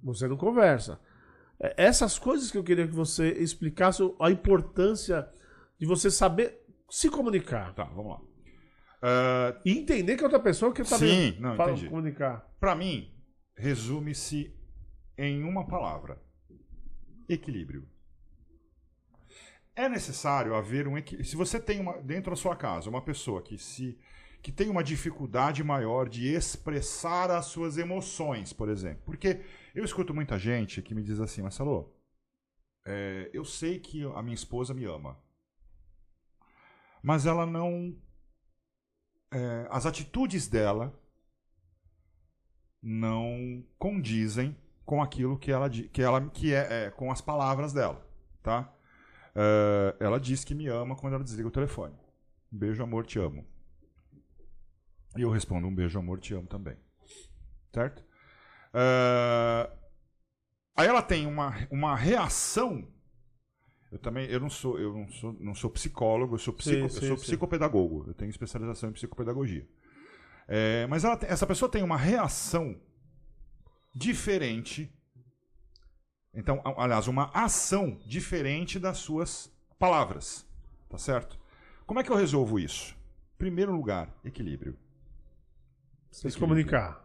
[0.05, 1.01] Você não conversa.
[1.61, 5.29] É, Essas coisas que eu queria que você explicasse a importância
[5.79, 6.61] de você saber
[6.91, 7.75] se comunicar.
[7.75, 8.21] Tá, vamos lá.
[9.65, 11.89] E entender que a outra pessoa que está Sim, não, entendi.
[11.89, 12.49] comunicar.
[12.59, 13.13] Pra mim,
[13.57, 14.55] resume-se
[15.17, 16.21] em uma palavra:
[17.29, 17.89] equilíbrio.
[19.75, 21.29] É necessário haver um equilíbrio.
[21.29, 23.99] Se você tem uma, dentro da sua casa uma pessoa que se
[24.43, 29.03] que tem uma dificuldade maior de expressar as suas emoções, por exemplo.
[29.05, 29.41] Porque
[29.77, 31.95] eu escuto muita gente que me diz assim, Marcelo,
[32.87, 35.21] é, eu sei que a minha esposa me ama,
[37.03, 37.95] mas ela não.
[39.31, 40.99] é, as atitudes dela
[42.83, 48.03] não condizem com aquilo que ela que ela que é, é, com as palavras dela,
[48.43, 48.75] tá?
[49.35, 51.95] É, ela diz que me ama quando ela desliga o telefone.
[52.51, 53.47] Um beijo, amor, te amo.
[55.17, 56.79] E eu respondo um beijo, amor, te amo também,
[57.75, 58.03] certo?
[58.79, 59.71] É,
[60.77, 62.87] aí ela tem uma, uma reação.
[63.91, 66.83] Eu também eu não sou eu não sou, não sou psicólogo, eu sou, psico, Sim,
[66.83, 67.23] eu sim, sou sim.
[67.25, 68.05] psicopedagogo.
[68.09, 69.67] Eu tenho especialização em psicopedagogia.
[70.47, 72.79] É, mas ela essa pessoa tem uma reação
[73.95, 74.93] diferente.
[76.35, 80.47] Então, aliás, uma ação diferente das suas palavras.
[80.91, 81.39] Tá certo?
[81.87, 82.95] Como é que eu resolvo isso?
[83.39, 84.79] Primeiro lugar, equilíbrio.
[86.11, 87.03] Se comunicar.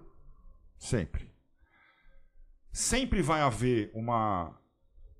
[0.77, 1.30] Sempre.
[2.72, 4.57] Sempre vai haver uma,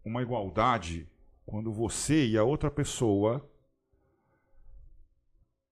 [0.06, 1.10] uma igualdade
[1.45, 3.49] quando você e a outra pessoa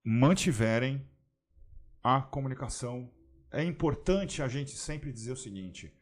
[0.03, 1.07] mantiverem
[2.03, 3.09] a comunicação.
[3.51, 5.93] É importante a gente sempre dizer o seguinte: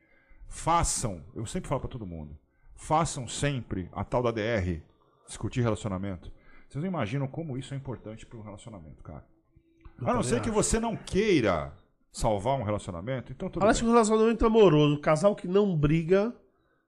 [0.47, 2.37] façam, eu sempre falo para todo mundo,
[2.75, 4.81] façam sempre a tal da DR,
[5.27, 6.31] discutir relacionamento.
[6.67, 9.25] Vocês não imaginam como isso é importante para um relacionamento, cara.
[10.01, 10.55] A não ser que acho.
[10.55, 11.73] você não queira
[12.11, 13.85] salvar um relacionamento, então tudo Aliás, bem.
[13.85, 16.35] que um relacionamento amoroso, casal que não briga,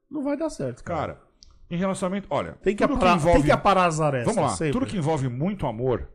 [0.10, 0.84] não vai dar certo.
[0.84, 1.28] Cara, Cara,
[1.70, 4.36] em relacionamento, olha, tem que, tudo aparar, que envolve, tem que aparar as arestas.
[4.36, 4.74] vamos lá, sempre.
[4.74, 6.10] tudo que envolve muito amor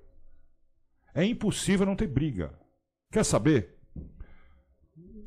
[1.15, 2.53] é impossível não ter briga.
[3.13, 3.77] Quer saber?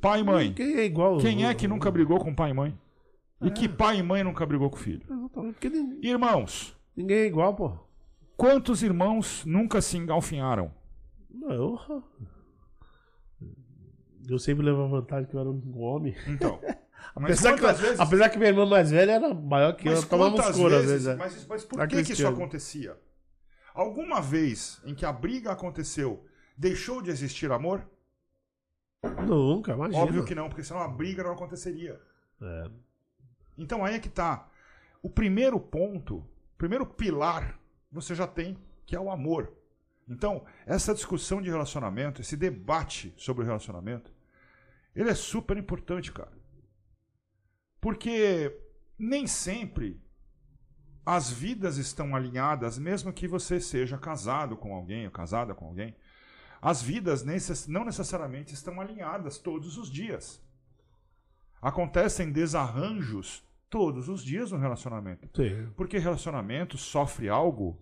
[0.02, 0.54] Pai e mãe.
[0.54, 1.18] Quem é igual.
[1.20, 2.78] Quem é que nunca brigou com pai e mãe?
[3.42, 5.02] E que pai e mãe nunca brigou com o filho?
[6.02, 7.72] Irmãos, ninguém é igual, pô.
[8.36, 10.72] quantos irmãos nunca se engalfinharam?
[11.30, 11.78] Não,
[14.28, 14.36] eu...
[14.36, 16.16] eu sempre levo a vantagem que eu era um homem.
[16.28, 16.60] Então,
[17.16, 18.00] Apesar que, vezes...
[18.00, 20.86] apesar que minha irmã mais velha era maior que Mas eu, tomamos quantas cura às
[20.86, 21.16] vezes, é.
[21.16, 22.98] mas, mas por que, que isso acontecia?
[23.74, 26.26] Alguma vez em que a briga aconteceu,
[26.56, 27.88] deixou de existir amor?
[29.26, 30.04] Nunca, imagina.
[30.04, 32.00] Óbvio que não, porque senão a briga não aconteceria.
[32.42, 32.70] É.
[33.58, 34.50] Então aí é que tá.
[35.02, 37.60] O primeiro ponto, o primeiro pilar,
[37.92, 39.54] você já tem, que é o amor.
[40.10, 44.12] Então, essa discussão de relacionamento, esse debate sobre o relacionamento,
[45.00, 46.36] ele é super importante, cara.
[47.80, 48.60] Porque
[48.98, 50.02] nem sempre
[51.06, 55.96] as vidas estão alinhadas, mesmo que você seja casado com alguém ou casada com alguém.
[56.62, 57.24] As vidas
[57.68, 60.44] não necessariamente estão alinhadas todos os dias.
[61.62, 65.30] Acontecem desarranjos todos os dias no relacionamento.
[65.36, 65.72] Sim.
[65.78, 67.80] Porque relacionamento sofre algo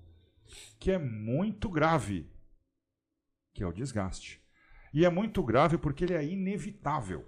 [0.77, 2.29] que é muito grave,
[3.53, 4.44] que é o desgaste.
[4.95, 7.25] E é muito grave porque ele é inevitável.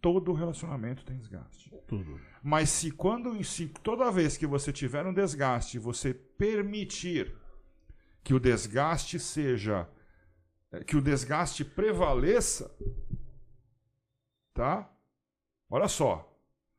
[0.00, 1.70] Todo relacionamento tem desgaste.
[1.86, 2.18] Tudo.
[2.42, 7.36] Mas se quando se toda vez que você tiver um desgaste, você permitir
[8.24, 9.86] que o desgaste seja
[10.72, 12.74] eh, que o desgaste prevaleça,
[14.54, 14.90] tá?
[15.68, 16.34] Olha só.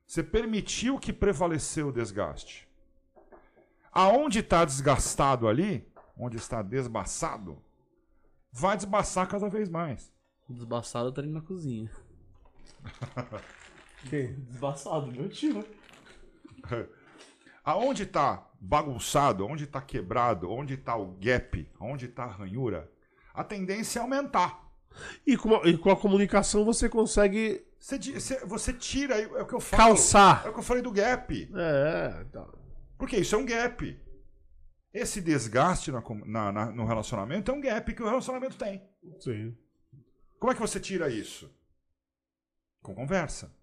[0.08, 2.68] Você permitiu que prevaleceu o desgaste.
[3.92, 5.88] Aonde está desgastado ali,
[6.18, 7.64] onde está desbaçado,
[8.52, 10.12] vai desbaçar cada vez mais.
[10.50, 11.90] Desbaçado tá ali na cozinha.
[14.10, 14.34] Quem?
[14.42, 15.64] Desbaçado, meu tio.
[17.64, 22.92] Aonde tá bagunçado, onde tá quebrado, onde tá o gap, onde tá a ranhura,
[23.34, 24.60] a tendência é aumentar.
[25.26, 29.54] E com, a, e com a comunicação você consegue Você, você- tira, é o que
[29.54, 29.84] eu falo.
[29.84, 30.44] calçar.
[30.46, 31.50] É o que eu falei do gap.
[31.56, 32.52] É, então.
[32.98, 33.98] Porque isso é um gap.
[34.94, 38.82] Esse desgaste na na- na- no relacionamento é um gap que o relacionamento tem.
[39.20, 39.56] Sim.
[40.40, 41.50] Como é que você tira isso?
[42.82, 43.56] Com conversa.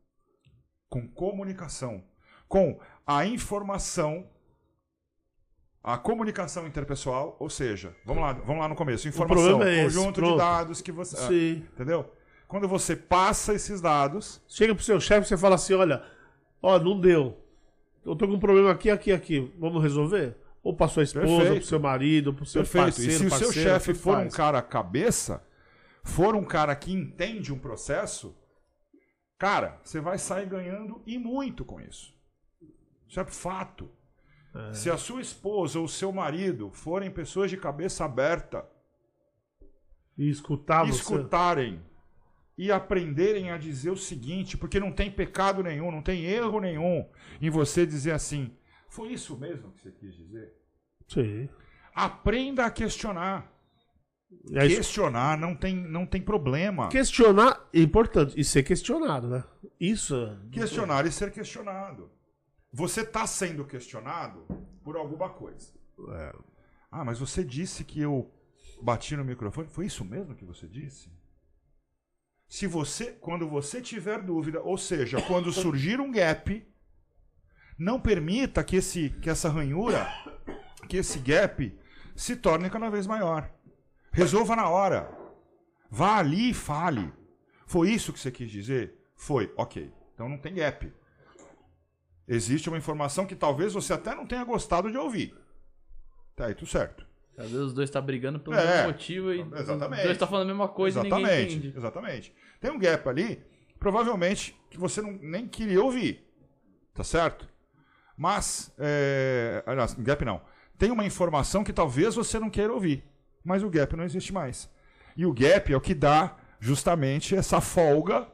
[0.89, 2.03] Com comunicação.
[2.49, 4.31] Com a informação.
[5.83, 9.09] A comunicação interpessoal, ou seja, vamos lá, vamos lá no começo.
[9.09, 10.37] Informação, é esse, conjunto de pronto.
[10.39, 11.17] dados que você.
[11.17, 11.53] ah, Sim.
[11.73, 12.13] Entendeu?
[12.47, 16.03] Quando você passa esses dados, Chega pro seu chefe e você fala assim: olha,
[16.63, 17.39] ó, não deu.
[18.05, 19.53] Eu tô com um problema aqui, aqui, aqui.
[19.59, 20.37] Vamos resolver?
[20.69, 21.61] Ou pra sua esposa, ou Perfeito.
[21.61, 22.85] pro seu marido, pro seu Perfeito.
[22.85, 23.11] parceiro.
[23.11, 24.35] e se o seu chefe for um faz.
[24.37, 25.43] cara cabeça,
[26.05, 28.37] for um cara que entende um processo,
[29.39, 32.15] cara, você vai sair ganhando e muito com isso.
[33.09, 33.91] Isso é fato.
[34.75, 38.69] Se a sua esposa ou o seu marido forem pessoas de cabeça aberta,
[40.19, 40.99] E escutar você.
[40.99, 41.81] escutarem
[42.59, 47.09] e aprenderem a dizer o seguinte, porque não tem pecado nenhum, não tem erro nenhum
[47.41, 48.55] em você dizer assim:
[48.89, 50.58] foi isso mesmo que você quis dizer?
[51.09, 51.49] Sim.
[51.95, 53.51] Aprenda a questionar.
[54.55, 56.89] Aí, Questionar não tem, não tem problema.
[56.91, 58.39] questionar é importante.
[58.39, 59.43] E ser questionado, né?
[59.81, 60.15] Isso.
[60.15, 62.11] é- Questionar e ser questionado.
[62.71, 64.47] Você está sendo questionado
[64.85, 65.73] por alguma coisa.
[66.13, 66.33] É.
[66.91, 68.31] Ah, mas você disse que eu
[68.83, 69.67] bati no microfone.
[69.69, 71.11] Foi isso mesmo que você disse?
[72.47, 76.67] Se você, quando você tiver dúvida, ou seja, quando surgir um gap,
[77.79, 80.07] não permita que esse, que essa ranhura,
[80.89, 81.79] que esse gap
[82.17, 83.49] se torne cada vez maior.
[84.11, 85.09] Resolva na hora.
[85.91, 87.13] Vá ali e fale.
[87.67, 88.95] Foi isso que você quis dizer?
[89.15, 89.53] Foi.
[89.57, 89.93] Ok.
[90.15, 90.93] Então não tem gap.
[92.27, 95.35] Existe uma informação que talvez você até não tenha gostado de ouvir.
[96.35, 97.07] Tá aí, tudo certo.
[97.37, 100.01] Às vezes os dois tá brigando pelo É, mesmo motivo e exatamente.
[100.01, 101.79] os dois tá falando a mesma coisa e ninguém exatamente, entende.
[101.79, 102.35] exatamente.
[102.61, 103.43] Tem um gap ali,
[103.79, 106.27] provavelmente, que você não, nem queria ouvir.
[106.93, 107.49] Tá certo?
[108.17, 110.41] Mas, é, aliás, gap não.
[110.79, 113.05] Tem uma informação que talvez você não queira ouvir.
[113.45, 114.71] Mas o gap não existe mais.
[115.17, 118.29] E o gap é o que dá justamente essa folga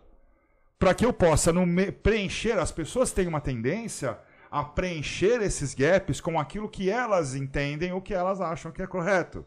[0.79, 2.59] para que eu possa me- preencher.
[2.59, 4.19] As pessoas têm uma tendência
[4.51, 8.87] a preencher esses gaps com aquilo que elas entendem ou que elas acham que é
[8.87, 9.45] correto.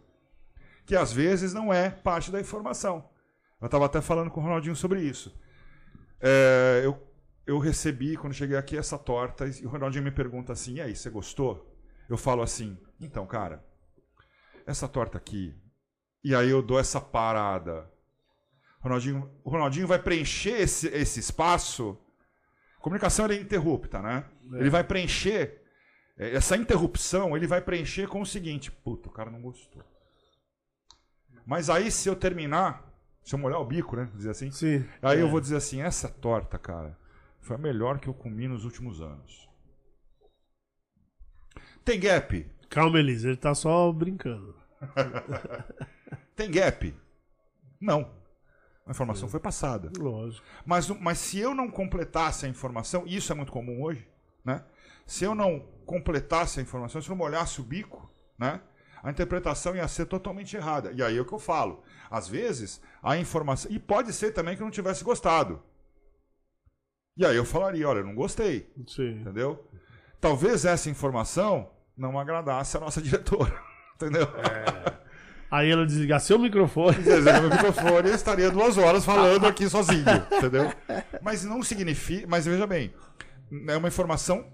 [0.85, 3.07] Que às vezes não é parte da informação.
[3.61, 5.35] Eu estava até falando com o Ronaldinho sobre isso.
[6.19, 6.97] É, eu,
[7.45, 10.95] eu recebi, quando cheguei aqui, essa torta e o Ronaldinho me pergunta assim: e aí,
[10.95, 11.73] você gostou?
[12.09, 13.63] Eu falo assim: então, cara,
[14.65, 15.55] essa torta aqui.
[16.23, 17.89] E aí eu dou essa parada.
[18.79, 21.97] Ronaldinho, o Ronaldinho vai preencher esse, esse espaço.
[22.79, 24.25] Comunicação ela é interrupta, né?
[24.53, 25.61] Ele vai preencher.
[26.17, 29.83] eh, Essa interrupção ele vai preencher com o seguinte: puta, o cara não gostou.
[31.45, 32.83] Mas aí, se eu terminar,
[33.23, 34.09] se eu molhar o bico, né?
[34.15, 34.51] Dizer assim.
[34.51, 34.85] Sim.
[35.01, 35.21] Aí É.
[35.21, 36.97] eu vou dizer assim: essa torta, cara,
[37.41, 39.47] foi a melhor que eu comi nos últimos anos.
[41.83, 42.45] Tem gap?
[42.69, 44.55] Calma, Elisa, ele tá só brincando.
[46.35, 46.93] Tem gap?
[47.79, 48.11] Não.
[48.85, 49.91] A informação foi passada.
[49.97, 50.45] Lógico.
[50.65, 54.07] Mas, mas se eu não completasse a informação, e isso é muito comum hoje,
[54.45, 54.63] né?
[55.05, 58.61] Se eu não completasse a informação, se eu não molhasse o bico, né?
[59.03, 60.91] A interpretação ia ser totalmente errada.
[60.91, 61.83] E aí é o que eu falo.
[62.09, 63.71] Às vezes, a informação.
[63.71, 65.61] E pode ser também que eu não tivesse gostado.
[67.15, 68.71] E aí eu falaria: olha, eu não gostei.
[68.87, 69.21] Sim.
[69.21, 69.69] Entendeu?
[70.19, 73.53] Talvez essa informação não agradasse a nossa diretora.
[73.95, 74.27] Entendeu?
[75.49, 76.97] Aí ela desligasse seu microfone.
[76.97, 80.03] Se quiser meu microfone, eu estaria duas horas falando aqui sozinho,
[80.37, 80.71] entendeu?
[81.21, 82.27] Mas não significa.
[82.27, 82.93] Mas veja bem,
[83.69, 84.45] é uma informação.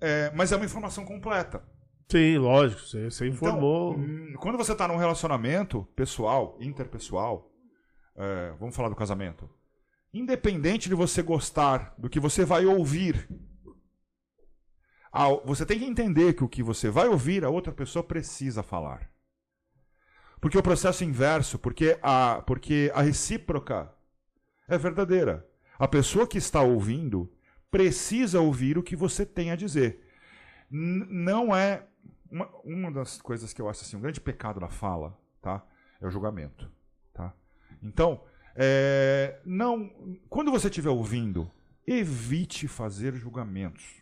[0.00, 1.62] é, mas é uma informação completa.
[2.10, 2.80] Sim, lógico.
[2.80, 3.94] Você, você Então, informou.
[3.94, 7.50] hum, quando você está num relacionamento pessoal, interpessoal,
[8.16, 9.48] é, vamos falar do casamento.
[10.14, 13.28] Independente de você gostar do que você vai ouvir,
[15.44, 19.10] você tem que entender que o que você vai ouvir, a outra pessoa precisa falar.
[20.40, 23.92] Porque o processo inverso, porque a, porque a recíproca
[24.68, 25.46] é verdadeira.
[25.78, 27.32] A pessoa que está ouvindo
[27.70, 30.04] precisa ouvir o que você tem a dizer.
[30.70, 31.86] N- não é.
[32.30, 35.64] Uma, uma das coisas que eu acho assim, um grande pecado na fala, tá?
[36.00, 36.70] É o julgamento.
[37.14, 37.34] Tá?
[37.82, 38.22] Então,
[38.54, 39.90] é, não,
[40.28, 41.50] quando você estiver ouvindo,
[41.86, 43.97] evite fazer julgamentos.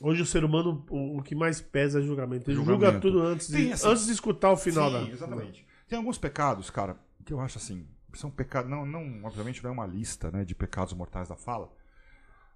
[0.00, 2.50] Hoje o ser humano, o, o que mais pesa é julgamento.
[2.50, 2.84] Ele Julgamento.
[2.84, 5.12] julga tudo antes de, assim, antes de escutar o final Sim, da.
[5.12, 5.66] exatamente.
[5.88, 9.72] Tem alguns pecados, cara, que eu acho assim, são pecados, não, não, obviamente não é
[9.72, 11.72] uma lista, né, de pecados mortais da fala,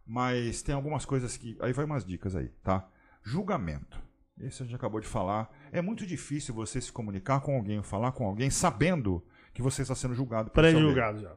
[0.06, 2.88] mas tem algumas coisas que, aí vai umas dicas aí, tá?
[3.22, 4.00] Julgamento.
[4.40, 5.50] Esse a gente acabou de falar.
[5.70, 9.94] É muito difícil você se comunicar com alguém, falar com alguém, sabendo que você está
[9.94, 10.50] sendo julgado.
[10.50, 11.36] Pré-julgado já.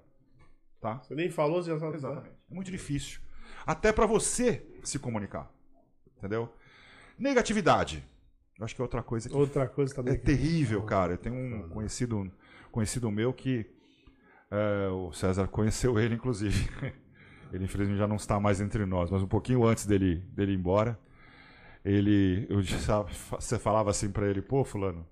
[0.79, 0.99] Tá?
[0.99, 1.97] Você nem falou, você já sabe.
[1.97, 2.35] Exatamente.
[2.49, 3.19] É muito difícil.
[3.65, 5.51] Até para você se comunicar.
[6.17, 6.51] Entendeu?
[7.17, 8.03] Negatividade.
[8.57, 10.13] Eu acho que é outra coisa que Outra coisa também.
[10.13, 11.13] é terrível, cara.
[11.13, 12.31] Eu tenho um conhecido,
[12.71, 13.65] conhecido meu que
[14.51, 16.69] é, o César conheceu ele, inclusive.
[17.53, 20.55] Ele infelizmente já não está mais entre nós, mas um pouquinho antes dele, dele ir
[20.55, 20.99] embora,
[21.85, 23.05] ele, eu, já-
[23.39, 25.07] você falava assim para ele, pô, fulano,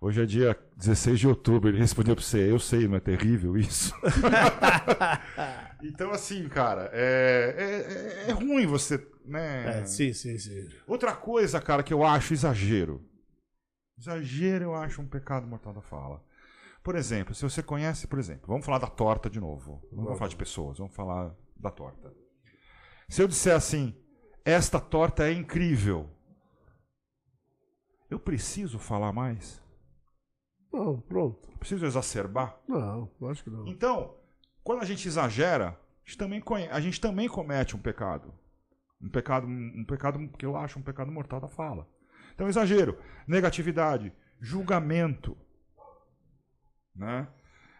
[0.00, 1.68] hoje é dia 16 de outubro.
[1.68, 3.92] Ele respondeu para você, eu sei, não é terrível isso?
[5.82, 9.80] então, assim, cara, é, é, é- é ruim você, né?
[9.80, 10.68] É, sim, sim, sim.
[10.86, 13.04] Outra coisa, cara, que eu acho exagero.
[13.98, 16.24] Exagero eu acho um pecado mortal da fala.
[16.82, 19.80] Por exemplo, se você conhece, por exemplo, vamos falar da torta de novo.
[19.92, 22.12] Não vamos falar de pessoas, vamos falar da torta.
[23.08, 23.94] Se eu disser assim,
[24.44, 26.10] esta torta é incrível,
[28.10, 29.62] eu preciso falar mais?
[30.72, 31.48] Não, pronto.
[31.58, 32.58] Preciso exacerbar?
[32.66, 33.66] Não, acho que não.
[33.68, 34.16] Então,
[34.64, 38.34] quando a gente exagera, a gente também, a gente também comete um pecado.
[39.02, 41.88] Um pecado, um pecado que eu acho um pecado mortal da fala.
[42.34, 42.96] Então, exagero,
[43.26, 45.36] negatividade, julgamento.
[46.94, 47.26] Né?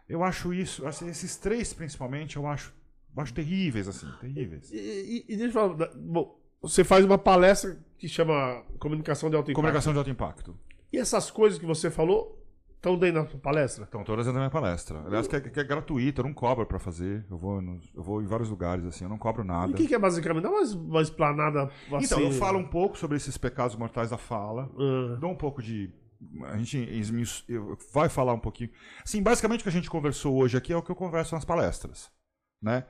[0.09, 2.74] Eu acho isso, assim, esses três principalmente, eu acho,
[3.16, 4.70] eu acho terríveis, assim, terríveis.
[4.73, 5.74] E, e- e deixa eu falar.
[5.74, 9.57] da- Bom, você faz uma palestra que chama Comunicação de Alto Impacto.
[9.61, 10.59] Comunicação de alto impacto.
[10.93, 12.41] E essas coisas que você falou
[12.83, 13.85] estão dentro da sua palestra?
[13.85, 15.01] Estão todas dentro da minha palestra.
[15.07, 17.25] Aliás, que é, que é gratuito, eu não cobro pra fazer.
[17.31, 17.63] Eu vou,
[17.95, 19.73] eu vou em vários lugares, assim, eu não cobro E nada.
[19.73, 20.43] o que, que é basicamente?
[20.43, 22.05] Dá uma, uma explanada assim.
[22.05, 24.69] Então, eu falo um pouco sobre esses pecados mortais da fala.
[24.77, 25.93] Ah, dou um pouco de.
[26.45, 26.89] A gente
[27.93, 28.71] vai falar um pouquinho.
[29.05, 31.45] Sim, basicamente o que a gente conversou hoje aqui é o que eu converso nas
[31.45, 32.11] palestras.
[32.61, 32.85] Né?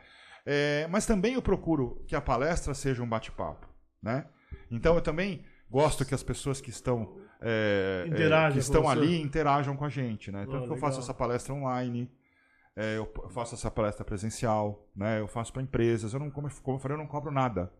[0.44, 3.66] É, mas também eu procuro que a palestra seja um bate-papo.
[4.02, 4.26] Né?
[4.70, 9.76] Então eu também gosto que as pessoas que estão, é, é, que estão ali interajam
[9.76, 10.30] com a gente.
[10.30, 10.44] Né?
[10.46, 12.10] Tanto Ah, que eu faço essa palestra online.
[12.76, 15.20] é, eu faço essa palestra presencial, né?
[15.20, 16.14] Eu faço para empresas.
[16.14, 17.70] Eu não, como, eu- como eu falei, eu não cobro nada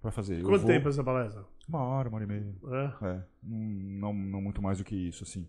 [0.00, 0.40] para fazer.
[0.40, 1.44] Eu Quanto vou- tempo essa palestra?
[1.68, 2.54] Uma hora, uma hora e meia.
[3.02, 3.06] É.
[3.08, 5.48] É, não, não muito mais do que isso, assim.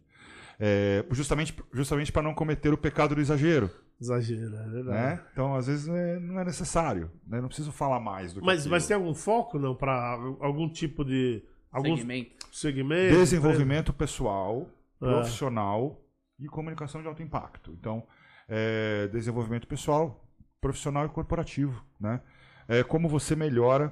[0.60, 3.69] É, justamente justamente para não cometer o pecado do exagero,
[3.99, 4.90] Exagero, é verdade.
[4.90, 5.23] né?
[5.32, 7.40] Então, às vezes, é, não é necessário, né?
[7.40, 8.72] Não preciso falar mais do que Mas, aquilo.
[8.72, 9.76] mas tem algum foco, não?
[9.76, 11.44] Pra algum tipo de.
[11.72, 12.40] Algum Segmento.
[12.52, 13.15] Segmento?
[13.18, 14.69] Desenvolvimento pessoal,
[15.02, 15.06] É.
[15.06, 15.99] profissional
[16.40, 17.72] e comunicação de alto impacto.
[17.80, 18.03] Então,
[18.48, 20.23] é, desenvolvimento pessoal,
[20.60, 22.22] profissional e corporativo, né?
[22.68, 23.91] É, como você melhora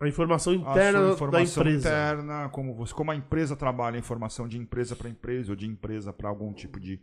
[0.00, 1.88] A informação a interna da informação empresa.
[1.88, 5.66] interna, como, você, como a empresa trabalha a informação de empresa para empresa ou de
[5.66, 7.00] empresa para algum tipo de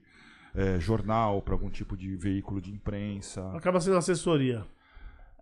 [0.56, 3.52] eh, jornal, para algum tipo de veículo de imprensa.
[3.58, 4.64] Acaba sendo assessoria.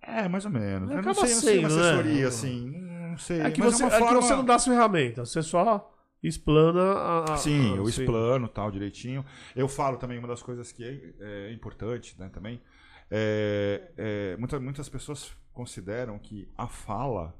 [0.02, 0.90] É, mais ou menos.
[0.90, 1.90] Eu não Acaba sei, não sei uma sendo, né?
[1.92, 2.70] assessoria, assim,
[3.12, 3.42] não sei.
[3.42, 4.22] É que, mas você, é uma é que forma...
[4.22, 5.94] você não dá as ferramentas, você só
[6.24, 7.34] explana a.
[7.34, 9.26] a- Sim, a- eu explano tal direitinho.
[9.56, 10.84] Eu falo também uma das coisas que
[11.20, 12.62] é, é importante, né, também.
[13.10, 17.36] É, é, muita- muitas pessoas consideram que a fala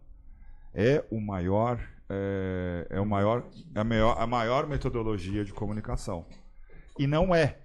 [0.74, 1.80] é o maior,
[2.10, 6.26] é, é o maior, é a maior, a maior metodologia de comunicação.
[7.00, 7.60] E não é.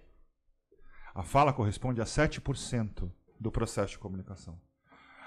[1.14, 3.10] A fala corresponde a 7%
[3.40, 4.60] do processo de comunicação.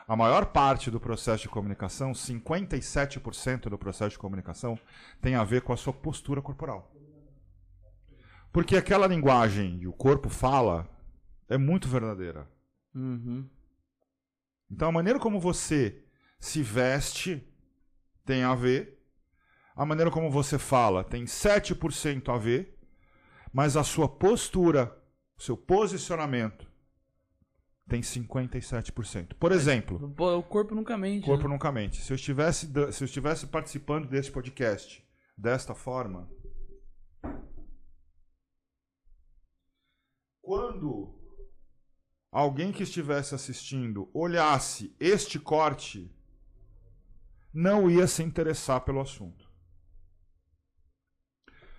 [0.10, 4.76] A maior parte do processo de comunicação, 57% do processo de comunicação,
[5.22, 6.91] tem a ver com a sua postura corporal.
[8.52, 10.90] Porque aquela linguagem que o corpo fala
[11.48, 12.49] é muito verdadeira.
[12.95, 13.48] Uhum.
[14.72, 16.03] Então a maneira como você
[16.40, 17.48] se veste
[18.26, 18.99] tem a ver,
[19.76, 22.80] a maneira como você fala tem 7% a ver,
[23.53, 24.91] mas a sua postura,
[25.38, 26.69] seu posicionamento
[27.90, 29.34] tem 57%.
[29.34, 31.24] Por exemplo, o corpo nunca mente.
[31.24, 31.53] o corpo né?
[31.53, 32.02] nunca mente.
[32.02, 35.03] Se eu estivesse, se eu estivesse participando desse podcast
[35.36, 36.30] desta forma,
[40.41, 41.18] quando
[42.32, 46.16] alguém que estivesse assistindo olhasse este corte,
[47.52, 49.49] não ia se interessar pelo assunto.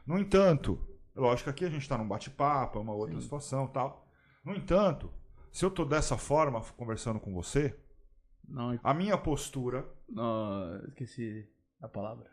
[0.04, 0.84] No entanto,
[1.14, 3.20] lógico que aqui a gente está num bate-papo, é uma outra Sim.
[3.20, 4.08] situação tal.
[4.44, 5.12] No entanto,
[5.52, 7.76] se eu estou dessa forma conversando com você,
[8.48, 11.48] Não, a minha postura não, esqueci
[11.80, 12.30] a palavra.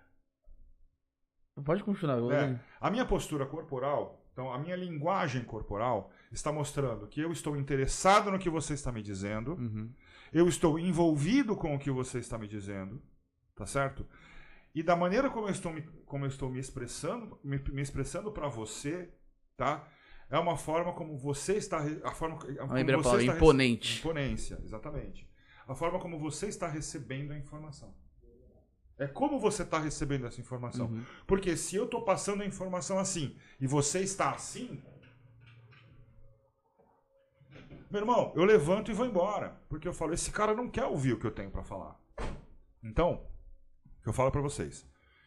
[1.66, 2.20] Pode continuar.
[2.34, 7.58] É, a minha postura corporal, então a minha linguagem corporal está mostrando que eu estou
[7.58, 9.92] interessado no que você está me dizendo, Uhum.
[10.32, 13.02] eu estou envolvido com o que você está me dizendo,
[13.56, 14.06] tá certo?
[14.76, 18.32] E da maneira como eu estou me, como eu estou me expressando, me, me expressando
[18.32, 19.12] para você,
[19.56, 19.88] tá?
[20.30, 21.80] É uma forma como você está.
[22.04, 24.00] A forma, a A como Bíblia você fala está imponente.
[24.00, 25.30] Imponência, exatamente.
[25.68, 27.94] A forma como você está recebendo a informação.
[28.98, 30.88] É como você está recebendo essa informação.
[30.88, 31.06] Uhum.
[31.28, 34.82] Porque se eu estou passando a informação assim e você está assim.
[37.92, 39.62] Meu irmão, eu levanto e vou embora.
[39.70, 41.98] Porque eu falo, esse cara não quer ouvir o que eu tenho para falar.
[42.84, 43.26] Então,
[44.00, 44.86] o que eu falo para vocês.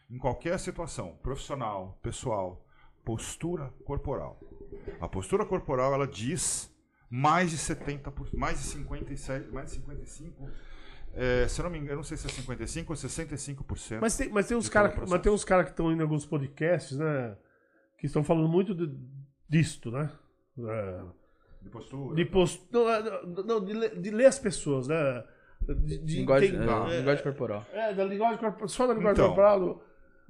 [0.09, 2.65] Em qualquer situação, profissional, pessoal,
[3.05, 4.39] postura corporal.
[4.99, 6.71] A postura corporal, ela diz
[7.09, 10.49] mais de 70%, mais de 57, mais de 55,
[11.13, 13.99] é, se eu não me engano, eu não sei se é 55 ou 65%.
[13.99, 17.35] Mas tem, mas tem uns caras tem cara que estão indo em alguns podcasts, né?
[17.97, 18.89] Que estão falando muito de,
[19.49, 20.09] disto, né?
[20.57, 21.01] É,
[21.61, 22.15] de postura.
[22.15, 22.65] de post...
[22.71, 25.23] não, é, não, de, ler, de ler as pessoas, né?
[25.61, 27.65] De, de Linguagem, entender- é, é, linguagem corporal.
[27.71, 29.35] É, da linguagem corporal, só da linguagem Então.
[29.35, 29.83] corporal.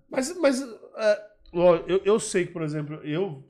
[0.09, 0.61] Mas, mas
[0.97, 1.27] é,
[1.87, 3.47] eu, eu sei que, por exemplo, eu,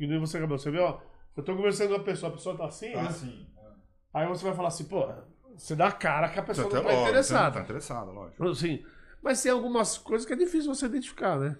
[0.00, 0.98] que nem você acabou, você vê, ó,
[1.36, 3.12] eu tô conversando com uma pessoa, a pessoa tá assim, Ah, né?
[3.12, 3.46] sim.
[4.12, 5.06] Aí você vai falar assim, pô,
[5.56, 7.50] você dá a cara que a pessoa Você não até tá logo, você não interessada.
[7.52, 8.48] tá interessado, lógico.
[8.48, 8.84] Assim,
[9.22, 11.56] mas tem algumas coisas que é difícil você identificar, né?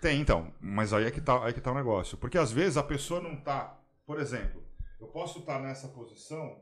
[0.00, 0.52] Tem, então.
[0.60, 2.16] Mas aí é que tá, aí que tá o negócio.
[2.16, 3.78] Porque às vezes a pessoa não tá.
[4.06, 4.62] Por exemplo,
[5.00, 6.60] eu posso estar nessa posição?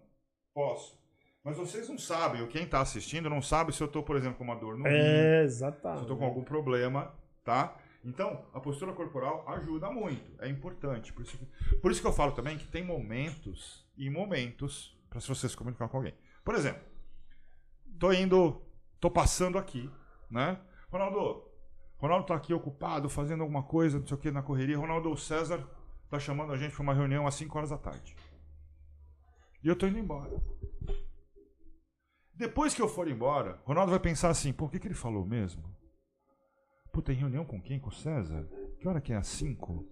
[0.55, 0.99] Posso.
[1.45, 4.37] Mas vocês não sabem, ou quem tá assistindo não sabe se eu tô, por exemplo,
[4.39, 6.03] com uma dor no rim, É, se exatamente.
[6.03, 7.15] eu tô com algum problema,
[7.45, 7.75] tá?
[8.05, 11.13] Então, a postura corporal ajuda muito, é importante.
[11.13, 15.21] Por isso que, por isso que eu falo também que tem momentos e momentos para
[15.21, 16.15] se você se comunicar com alguém.
[16.45, 16.83] Por exemplo,
[17.99, 18.63] tô indo,
[19.01, 19.91] tô passando aqui,
[20.31, 20.61] né?
[20.91, 21.45] Ronaldo,
[21.99, 24.79] Ronaldo tá aqui ocupado, fazendo alguma coisa, não sei o que, na correria.
[24.79, 25.67] Ronaldo, César
[26.09, 28.17] tá chamando a gente para uma reunião às 5 horas da tarde.
[29.63, 30.41] E eu tô indo embora.
[32.33, 35.65] Depois que eu for embora, Ronaldo vai pensar assim, o que, que ele falou mesmo?
[36.93, 37.79] Pô, tem reunião com quem?
[37.79, 38.49] Com o César?
[38.79, 39.17] Que hora que é?
[39.17, 39.87] Às 5?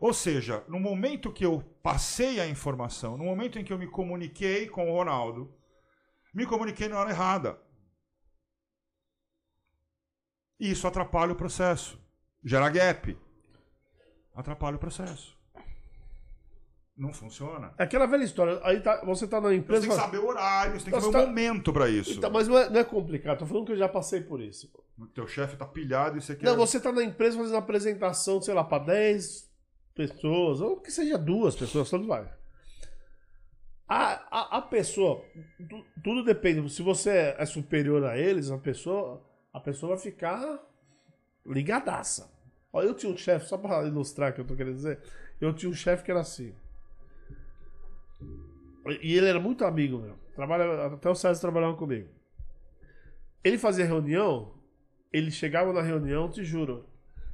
[0.00, 3.86] Ou seja, no momento que eu passei a informação, no momento em que eu me
[3.86, 5.54] comuniquei com o Ronaldo,
[6.34, 7.58] me comuniquei na hora errada.
[10.60, 11.98] E isso atrapalha o processo.
[12.44, 13.18] Gera gap.
[14.34, 15.35] Atrapalha o processo.
[16.96, 17.74] Não funciona.
[17.76, 18.58] É aquela velha história.
[18.64, 19.82] Aí tá- você tá na Você empresa.
[19.82, 22.12] tem que saber o horário, você tem que Você saber o tá- momento pra isso.
[22.12, 23.38] Então, mas não é, não é complicado.
[23.40, 24.72] Tô falando que eu já passei por isso.
[24.98, 26.46] O teu chefe tá pilhado e você quer.
[26.46, 29.46] Não, você tá na empresa fazendo apresentação, sei lá, pra 10
[29.94, 32.26] pessoas, ou que seja duas pessoas, tanto vai.
[33.88, 35.22] A, a, a pessoa,
[35.68, 36.68] tu- tudo depende.
[36.72, 40.58] Se você é superior a eles, a pessoa, a pessoa vai ficar
[41.44, 42.30] ligadaça.
[42.72, 44.98] Ó, eu tinha um chefe, só pra ilustrar o que eu tô querendo dizer,
[45.40, 46.54] eu tinha um chefe que era assim.
[49.02, 50.16] E ele era muito amigo meu.
[50.34, 52.08] Trabalha, até o César trabalhava comigo.
[53.42, 54.54] Ele fazia reunião,
[55.12, 56.86] ele chegava na reunião, te juro.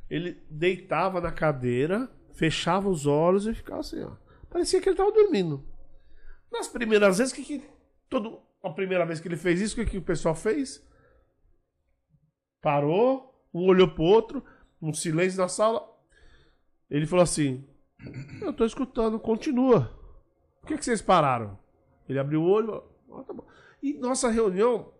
[0.08, 4.12] Ele deitava na cadeira, fechava os olhos e ficava assim, ó.
[4.48, 5.64] Parecia que ele tava dormindo.
[6.50, 7.64] Nas primeiras vezes, que, que
[8.08, 10.86] todo, a primeira vez que ele fez isso, o que, que o pessoal fez?
[12.60, 14.44] Parou, um olhou pro outro,
[14.80, 15.82] um silêncio na sala.
[16.90, 17.66] Ele falou assim:
[18.42, 20.01] Eu tô escutando, continua.
[20.62, 21.58] Por que, que vocês pararam?
[22.08, 22.84] Ele abriu o olho.
[23.06, 23.46] falou, "Ah, tá bom."
[23.82, 24.92] E nossa reunião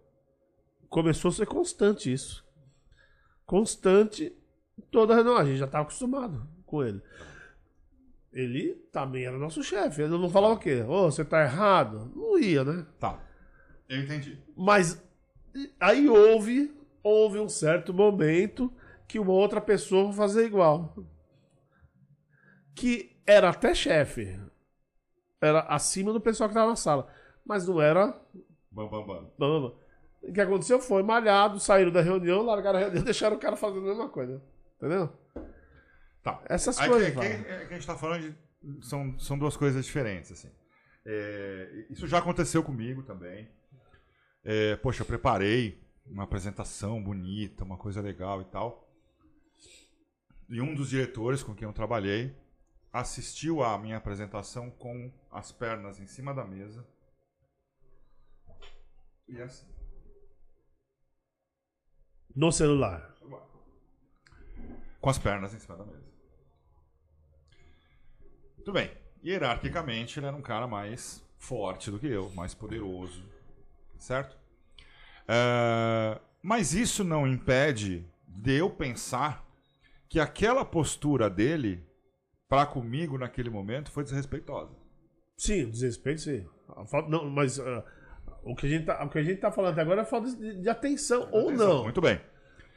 [0.89, 2.45] começou a ser constante isso.
[3.47, 4.37] Constante
[4.91, 5.37] toda reunião.
[5.37, 7.01] A gente já estava acostumado com ele.
[8.33, 10.03] Ele também era nosso chefe.
[10.03, 10.83] Ele não falava o quê?
[10.83, 12.11] Ô, você tá errado?
[12.15, 12.87] Não ia, né?
[12.99, 13.23] Tá.
[13.89, 14.39] Eu entendi.
[14.57, 15.03] Mas
[15.79, 18.73] aí houve, houve um certo momento
[19.07, 20.97] que uma outra pessoa fazer igual.
[22.75, 24.41] Que era até chefe.
[25.43, 27.13] Era acima do pessoal que estava na sala.
[27.45, 28.19] Mas não era
[28.73, 29.31] Bam, bam, bam.
[29.39, 29.75] Bam, bam.
[30.23, 33.85] O que aconteceu foi malhado, saíram da reunião, largaram a reunião, deixaram o cara fazendo
[33.85, 34.43] a mesma coisa.
[34.77, 35.13] Entendeu?
[36.23, 36.43] Tá.
[36.49, 37.11] Essas Aí coisas.
[37.11, 37.39] que, vai.
[37.39, 40.51] que, que a gente tá falando de, são, são duas coisas diferentes, assim.
[41.05, 43.49] É, isso já aconteceu comigo também.
[44.45, 48.89] É, poxa, eu preparei uma apresentação bonita, uma coisa legal e tal.
[50.49, 52.35] E um dos diretores com quem eu trabalhei
[52.93, 56.87] assistiu à minha apresentação com as pernas em cima da mesa.
[59.27, 59.67] E assim.
[62.35, 63.15] No celular.
[65.01, 66.13] com as pernas em cima da mesa.
[68.57, 68.91] Muito bem.
[69.25, 73.25] Hierarquicamente, ele era um cara mais forte do que eu, mais poderoso,
[73.99, 74.37] certo?
[75.27, 79.45] É, mas isso não impede de eu pensar
[80.09, 81.85] que aquela postura dele
[82.53, 84.71] para comigo naquele momento foi desrespeitosa.
[85.39, 86.47] Sim, desrespeito, sim.
[86.87, 87.83] Falta- não, mas ah,
[88.45, 90.29] o, que a gente tá, o que a gente tá falando até agora é falta
[90.37, 91.83] de, de atenção ou Atenção, não.
[91.85, 92.21] Muito bem.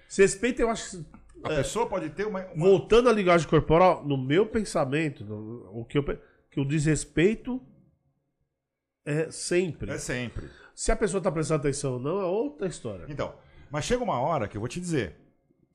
[0.07, 1.05] Se respeito, eu acho.
[1.43, 2.45] A pessoa pode ter uma.
[2.45, 6.03] uma- Voltando à linguagem corporal, no meu pensamento, no- o que, eu,
[6.49, 7.61] que o desrespeito
[9.05, 9.91] é sempre.
[9.91, 10.49] É sempre.
[10.73, 13.05] Se a pessoa tá prestando atenção ou não, é outra história.
[13.09, 13.35] Então,
[13.69, 15.17] mas chega uma hora que eu vou te dizer.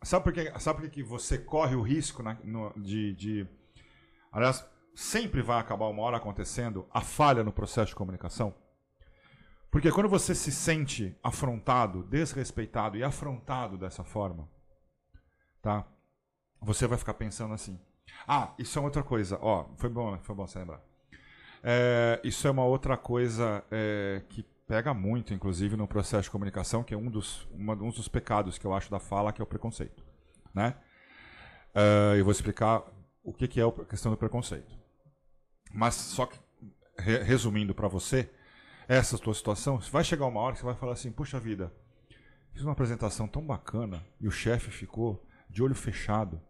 [0.03, 3.47] Sabe por que, sabe por que que você corre o risco na- no- de, de.
[4.33, 8.55] Aliás, sempre vai acabar uma hora acontecendo a falha no processo de comunicação?
[9.71, 14.49] Porque quando você se sente afrontado, desrespeitado e afrontado dessa forma,
[15.63, 15.87] tá?
[16.61, 17.79] Você vai ficar pensando assim.
[18.27, 19.39] Ah, isso é outra coisa.
[19.41, 20.81] Ó, foi bom, foi bom você lembrar.
[21.63, 26.83] É, isso é uma outra coisa é, que pega muito, inclusive, no processo de comunicação,
[26.83, 29.45] que é um dos, uma- um dos pecados que eu acho da fala, que é
[29.45, 30.03] o preconceito.
[30.55, 30.75] Né?
[31.75, 32.83] É, eu vou explicar
[33.23, 34.77] o que, que é a questão do preconceito.
[35.73, 36.39] Mas só que,
[36.99, 38.31] re- resumindo para você,
[38.89, 41.73] essa tua situação, vai chegar uma hora que você vai falar assim, puxa vida,
[42.53, 46.41] fiz uma apresentação tão bacana e o chefe ficou de olho fechado.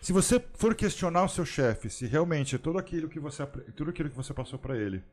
[0.00, 4.08] Se você for questionar o seu chefe, se realmente tudo aquilo que você, tudo aquilo
[4.08, 5.04] que você passou para ele,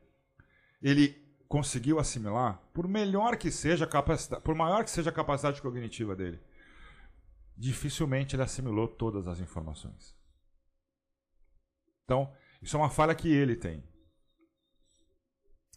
[0.80, 6.16] ele conseguiu assimilar, por melhor que seja a por maior que seja a capacidade cognitiva
[6.16, 6.40] dele,
[7.56, 10.14] dificilmente ele assimilou todas as informações.
[12.04, 12.32] Então,
[12.62, 13.82] isso é uma falha que ele tem.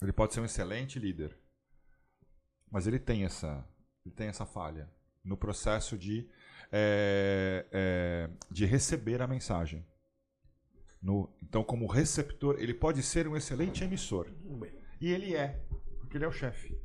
[0.01, 1.37] Ele pode ser um excelente líder,
[2.69, 3.67] mas ele tem essa,
[4.05, 4.91] ele tem essa falha
[5.23, 6.29] no processo de,
[6.71, 9.85] é, é, de receber a mensagem.
[11.01, 14.27] No- então, como receptor, ele pode ser um excelente emissor.
[15.01, 15.59] E ele é,
[15.99, 16.77] porque ele é o chefe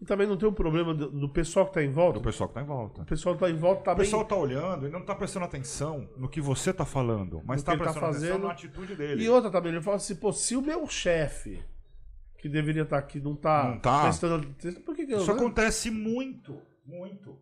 [0.00, 2.18] E também não tem um problema do, do pessoal que tá em volta.
[2.18, 3.02] do pessoal que está em volta.
[3.02, 3.98] O pessoal que tá em volta O também.
[3.98, 7.72] pessoal está olhando e não está prestando atenção no que você está falando, mas está
[7.72, 8.46] tá prestando atenção fazendo.
[8.46, 9.22] na atitude dele.
[9.22, 11.62] E outra também, ele fala assim, pô, se o meu chefe,
[12.38, 14.04] que deveria estar aqui, não tá, Não tá.
[14.04, 15.18] prestando atenção, por que que eu...
[15.18, 15.38] Isso né?
[15.38, 17.38] acontece muito, muito.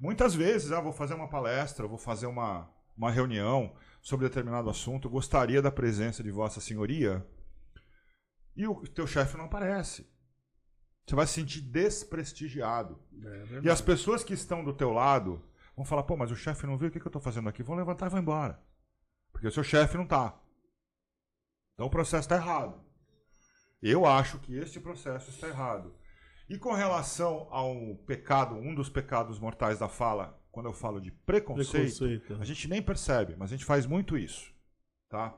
[0.00, 2.66] Muitas vezes, ah, vou fazer uma palestra, vou fazer uma,
[2.96, 7.22] uma reunião sobre determinado assunto, gostaria da presença de Vossa Senhoria,
[8.56, 10.09] e o teu chefe não aparece.
[11.06, 12.98] Você vai se sentir desprestigiado.
[13.22, 13.60] É.
[13.62, 15.42] E as pessoas que estão do teu lado
[15.76, 17.62] vão falar, pô, mas o chefe não viu, o que, que eu estou fazendo aqui?
[17.62, 18.62] Vão levantar e vão embora.
[19.32, 20.38] Porque o seu chefe não tá.
[21.74, 22.80] Então o processo está errado.
[23.82, 25.94] Eu acho que este processo está errado.
[26.48, 31.10] E com relação ao pecado, um dos pecados mortais da fala, quando eu falo de
[31.10, 32.38] preconceito, Preconceito.
[32.40, 34.52] a gente nem percebe, mas a gente faz muito isso.
[35.08, 35.34] Tá?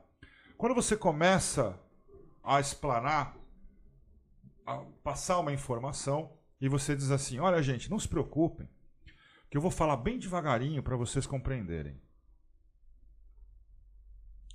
[0.56, 1.78] Quando você começa
[2.42, 3.36] a explanar,
[5.02, 8.68] passar uma informação, e você diz assim: olha, gente, não se preocupem,
[9.50, 12.00] que eu vou falar bem devagarinho para vocês compreenderem.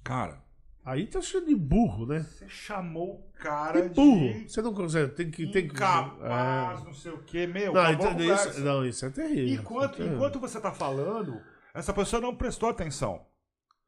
[0.04, 0.46] Cara,
[0.86, 2.20] Aí tá cheio de burro, né?
[2.22, 4.34] você chamou o cara Que burro.
[4.36, 5.46] de Você não consegue, tem que...
[5.52, 6.86] Tem que incapaz, É.
[6.86, 7.74] não sei o quê, meu.
[7.74, 9.54] Não, então, isso, não, isso é terrível.
[9.62, 10.16] Enquanto, é terrível.
[10.16, 11.42] enquanto você está falando,
[11.74, 13.26] essa pessoa não prestou atenção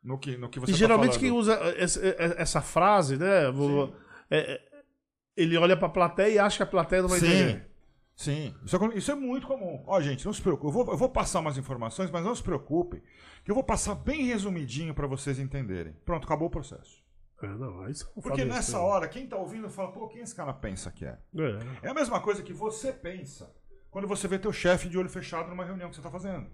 [0.04, 1.22] no que, no que você E está geralmente falando.
[1.22, 2.02] quem usa essa,
[2.38, 3.44] essa frase, né?
[4.30, 4.69] é- é-
[5.42, 7.28] ele olha pra plateia e acha que a plateia não vai Sim.
[7.28, 7.70] entender.
[8.16, 9.82] Sim, isso é, isso é muito comum.
[9.88, 10.68] Ó, gente, não se preocupe.
[10.68, 13.02] Eu vou, eu vou passar umas informações, mas não se preocupem,
[13.46, 15.94] que eu vou passar bem resumidinho para vocês entenderem.
[16.04, 17.02] Pronto, acabou o processo.
[17.42, 17.86] É, não,
[18.22, 21.18] Porque nessa hora, quem tá ouvindo fala, pô, quem esse cara pensa que é?
[21.34, 21.88] É.
[21.88, 23.56] É a mesma coisa que você pensa
[23.90, 26.48] quando você vê teu chefe de olho fechado numa reunião que você tá fazendo.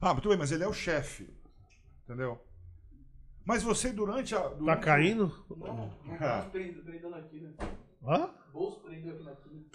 [0.00, 1.36] Ah, muito bem, mas ele é o chefe.
[2.04, 2.40] Entendeu?
[3.44, 4.40] Mas você durante a.
[4.40, 5.32] Tá Durante caindo?
[6.20, 6.46] Ah.
[6.50, 7.50] prendendo aqui, né?
[8.04, 8.30] Hã?
[8.52, 9.32] Bolso prendeu aqui na.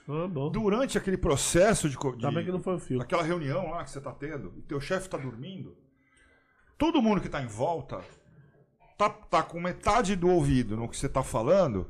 [0.09, 0.49] Ah, bom.
[0.49, 1.97] Durante aquele processo de.
[1.97, 3.01] de Ainda bem que não foi o fio.
[3.01, 5.75] Aquela reunião lá que você tá tendo, e teu chefe tá dormindo,
[6.77, 7.99] todo mundo que tá em volta
[8.97, 11.89] tá, tá com metade do ouvido no que você tá falando,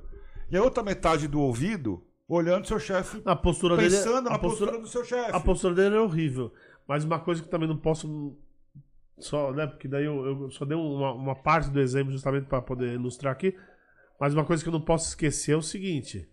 [0.49, 4.39] e a outra metade do ouvido olhando seu chefe, A postura dele, pensando a na
[4.39, 5.31] postura, postura, do seu chefe.
[5.35, 6.51] a postura dele é horrível.
[6.87, 8.35] Mas uma coisa que também não posso
[9.19, 9.65] só, né?
[9.67, 13.33] Porque daí eu, eu só dei uma, uma parte do exemplo justamente para poder ilustrar
[13.33, 13.57] aqui.
[14.19, 16.27] Mas uma coisa que eu não posso esquecer é o seguinte: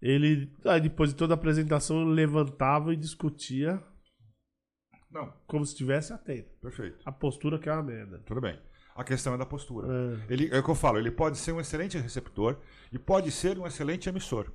[0.00, 3.82] ele, aí depois de toda a apresentação, ele levantava e discutia
[5.10, 6.50] Não, como se estivesse atento.
[6.60, 6.98] perfeito.
[7.04, 8.18] A postura que é uma merda.
[8.26, 8.58] Tudo bem.
[8.94, 9.88] A questão é da postura.
[9.88, 10.32] É.
[10.32, 12.58] Ele, é o que eu falo, ele pode ser um excelente receptor
[12.92, 14.52] e pode ser um excelente emissor.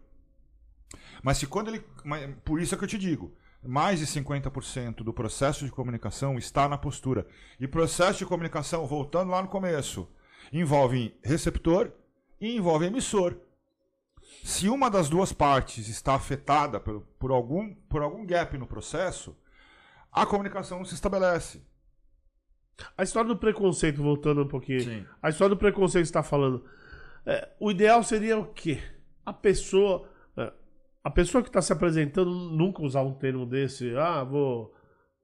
[1.23, 1.83] Mas se quando ele.
[2.05, 3.35] mas Por isso é que eu te digo.
[3.61, 7.27] Mais de 50% do processo de comunicação está na postura.
[7.59, 10.09] E processo de comunicação, voltando lá no começo,
[10.51, 11.91] envolve receptor
[12.39, 13.37] e envolve emissor.
[14.43, 19.35] Se uma das duas partes está afetada por, por, algum, por algum gap no processo,
[20.11, 21.61] a comunicação não se estabelece.
[22.97, 24.81] A história do preconceito, voltando um pouquinho.
[24.81, 25.05] Sim.
[25.21, 26.63] A história do preconceito que você está falando.
[27.25, 28.81] É, o ideal seria o quê?
[29.25, 30.09] A pessoa.
[31.03, 33.95] É, a pessoa que está se apresentando nunca usar um termo desse.
[33.97, 34.73] Ah, vou.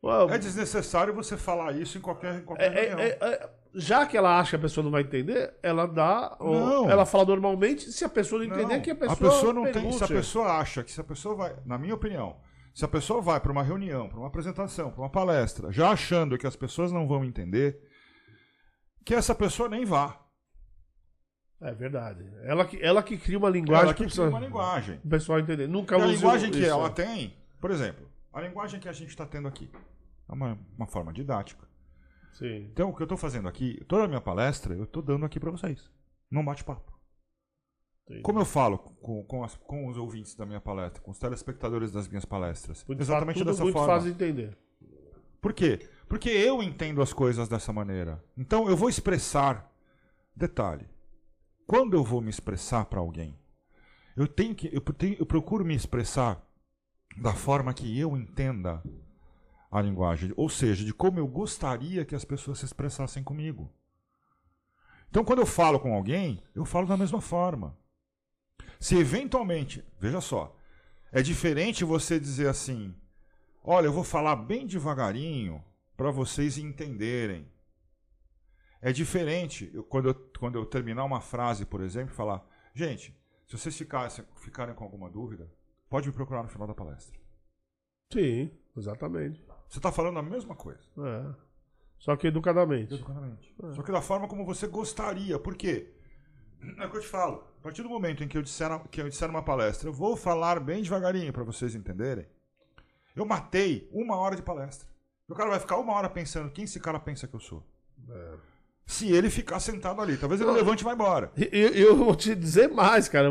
[0.03, 2.99] Ué, É desnecessário você falar isso em qualquer, em qualquer é- reunião.
[2.99, 6.37] é- é- já que ela acha que a pessoa não vai entender, ela dá.
[6.39, 6.89] ou Não.
[6.89, 7.91] ela fala normalmente.
[7.91, 9.51] Se a pessoa não entender, Não, que a pessoa.
[9.53, 9.73] não tem.
[9.73, 9.97] pergunte.
[9.97, 12.37] Se a pessoa acha que se a pessoa vai, na minha opinião,
[12.73, 16.37] se a pessoa vai para uma reunião, para uma apresentação, para uma palestra, já achando
[16.37, 17.79] que as pessoas não vão entender,
[19.03, 20.19] que essa pessoa nem vá.
[21.69, 22.23] É verdade.
[22.43, 24.99] Ela que, ela que cria uma linguagem Ela que que precisa- cria uma linguagem.
[25.03, 25.67] o pessoal entender.
[25.67, 26.69] Nunca E a linguagem que isso.
[26.69, 29.69] ela tem, por exemplo, a linguagem que a gente está tendo aqui
[30.29, 31.65] é uma, uma forma didática.
[32.33, 32.67] Sim.
[32.71, 35.39] Então, o que eu estou fazendo aqui, toda a minha palestra, eu estou dando aqui
[35.39, 35.89] para vocês.
[36.29, 36.93] Num bate-papo.
[38.21, 41.91] Como eu falo com, com, as- com os ouvintes da minha palestra, com os telespectadores
[41.91, 42.85] das minhas palestras?
[42.87, 43.93] Muito Exatamente tudo dessa muito forma.
[43.93, 44.55] fácil de entender.
[45.41, 45.79] Por quê?
[46.07, 48.23] Porque eu entendo as coisas dessa maneira.
[48.37, 49.71] Então eu vou expressar.
[50.35, 50.85] Detalhe.
[51.65, 53.37] Quando eu vou me expressar para alguém,
[54.15, 56.41] eu tenho que eu, tenho- eu procuro me expressar
[57.17, 58.83] da forma que eu entenda
[59.71, 63.69] a linguagem, ou seja, de como eu gostaria que as pessoas se expressassem comigo.
[65.09, 67.77] Então quando eu falo com alguém, eu falo da mesma forma.
[68.79, 70.55] Se eventualmente, veja só,
[71.11, 72.93] é diferente você dizer assim:
[73.63, 75.63] Olha, eu vou falar bem devagarinho
[75.97, 77.47] para vocês entenderem.
[78.87, 83.17] É diferente eu- quando, eu, quando eu terminar uma frase, por exemplo, falar: Gente,
[83.47, 85.51] se vocês ficassem, ficarem com alguma dúvida,
[85.89, 87.17] pode me procurar no final da palestra.
[88.13, 89.43] Sim, exatamente.
[89.67, 90.83] Você está falando a mesma coisa.
[90.99, 91.33] É.
[91.97, 92.93] Só que educadamente.
[92.93, 93.55] Educadamente.
[93.73, 95.39] Só que da forma como você gostaria.
[95.39, 95.91] Por quê?
[96.77, 97.43] É o que eu te falo.
[97.59, 100.15] A partir do momento em que eu disser, que eu disser uma palestra, eu vou
[100.15, 102.27] falar bem devagarinho para vocês entenderem.
[103.15, 104.87] Eu matei uma hora de palestra.
[105.27, 107.65] O cara vai ficar uma hora pensando quem esse cara pensa que eu sou.
[108.85, 111.31] Se ele ficar sentado ali, talvez ele levante e vá embora.
[111.51, 113.29] Eu, eu vou te dizer mais, cara.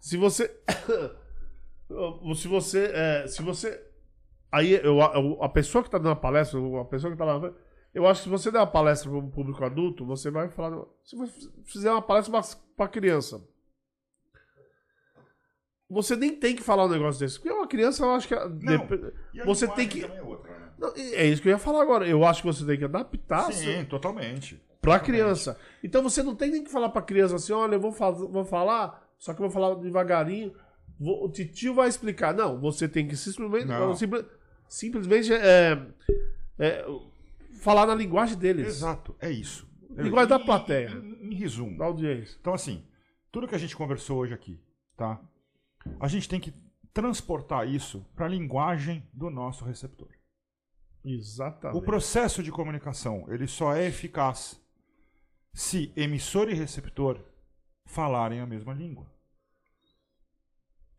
[0.00, 0.48] Se você.
[2.36, 2.90] se você.
[2.92, 3.82] é, se você.
[4.50, 5.02] Aí, eu,
[5.42, 7.52] a pessoa que tá dando a palestra, a pessoa que tá lá.
[7.92, 10.84] Eu acho que se você der uma palestra para um público adulto, você vai falar.
[11.04, 12.40] Se você fizer uma palestra
[12.76, 13.46] para criança,
[15.88, 17.38] você nem tem que falar um negócio desse.
[17.38, 18.34] Porque uma criança, eu acho que.
[18.34, 20.72] E a Você tem que- é outra, né?
[20.78, 22.08] Não, É isso que eu ia falar agora.
[22.08, 24.60] Eu acho que você tem que adaptar Sim, totalmente.
[24.84, 25.58] Pra criança.
[25.82, 29.06] Então você não tem nem que falar pra criança assim, olha, eu vou, vou falar,
[29.18, 30.54] só que eu vou falar devagarinho.
[31.00, 32.32] vou- o titio vai explicar.
[32.34, 33.94] Não, você tem que simplesmente, Não.
[33.96, 34.24] simple-
[34.68, 35.84] simplesmente é,
[36.58, 36.84] é,
[37.60, 39.66] falar na linguagem deles, Exato, é isso.
[39.90, 40.90] Linguagem da plateia.
[40.90, 41.76] Em, em resumo.
[41.78, 42.36] da audiência.
[42.40, 42.84] Então, assim,
[43.32, 44.60] tudo que a gente conversou hoje aqui,
[44.96, 45.20] tá?
[46.00, 46.52] A gente tem que
[46.92, 50.08] transportar isso para a linguagem do nosso receptor.
[51.04, 51.76] Exatamente.
[51.78, 54.60] O processo de comunicação, ele só é eficaz
[55.54, 57.24] se emissor e receptor
[57.86, 59.06] falarem a mesma língua.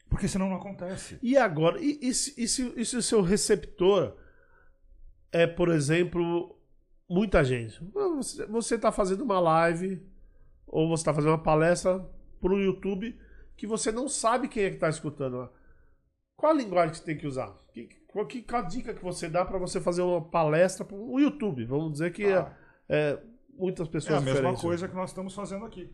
[0.10, 1.20] Porque senão não acontece.
[1.22, 4.16] E agora, e, e se, e se- e se o seu receptor
[5.32, 6.58] é, por exemplo,
[7.10, 7.84] muita gente?
[8.50, 10.02] Você- está fazendo uma live
[10.66, 12.00] ou você está fazendo uma palestra
[12.40, 13.20] para o YouTube
[13.58, 15.52] que você não sabe quem é que está escutando lá.
[16.38, 17.54] Qual a linguagem que você tem que usar?
[17.74, 20.96] Que, qual, que, qual a dica que você dá para você fazer uma palestra para
[20.96, 21.66] o YouTube?
[21.66, 22.56] Vamos dizer que Ah.
[22.88, 23.24] é, é,
[23.58, 24.62] muitas É pessoas a mesma diferentes.
[24.62, 25.90] coisa que nós estamos fazendo aqui.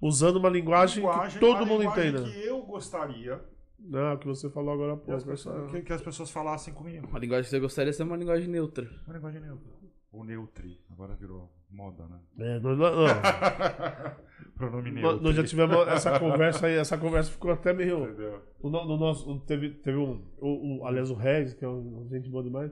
[0.00, 2.28] Usando uma linguagem, Linguagem- que todo a mundo linguagem entenda.
[2.28, 3.40] que eu gostaria
[3.78, 5.30] Não, o que você falou agora há que as, pouco.
[5.30, 7.06] pessoas, que, que as pessoas falassem comigo.
[7.06, 8.88] Uma linguagem que você gostaria ser uma linguagem neutra.
[9.06, 9.70] Uma linguagem neutra.
[10.12, 10.78] Ou neutri.
[10.90, 12.18] Agora virou moda, né?
[12.38, 13.06] É, não- não- não.
[14.56, 15.22] Pronome Nós, neutro.
[15.22, 18.04] nós já tivemos essa conversa aí, essa conversa ficou até meio.
[18.04, 18.42] Entendeu?
[18.60, 20.22] O, no- no nosso, teve, teve um.
[20.38, 22.70] O, o- aliás, o Regis, que é um gente boa demais.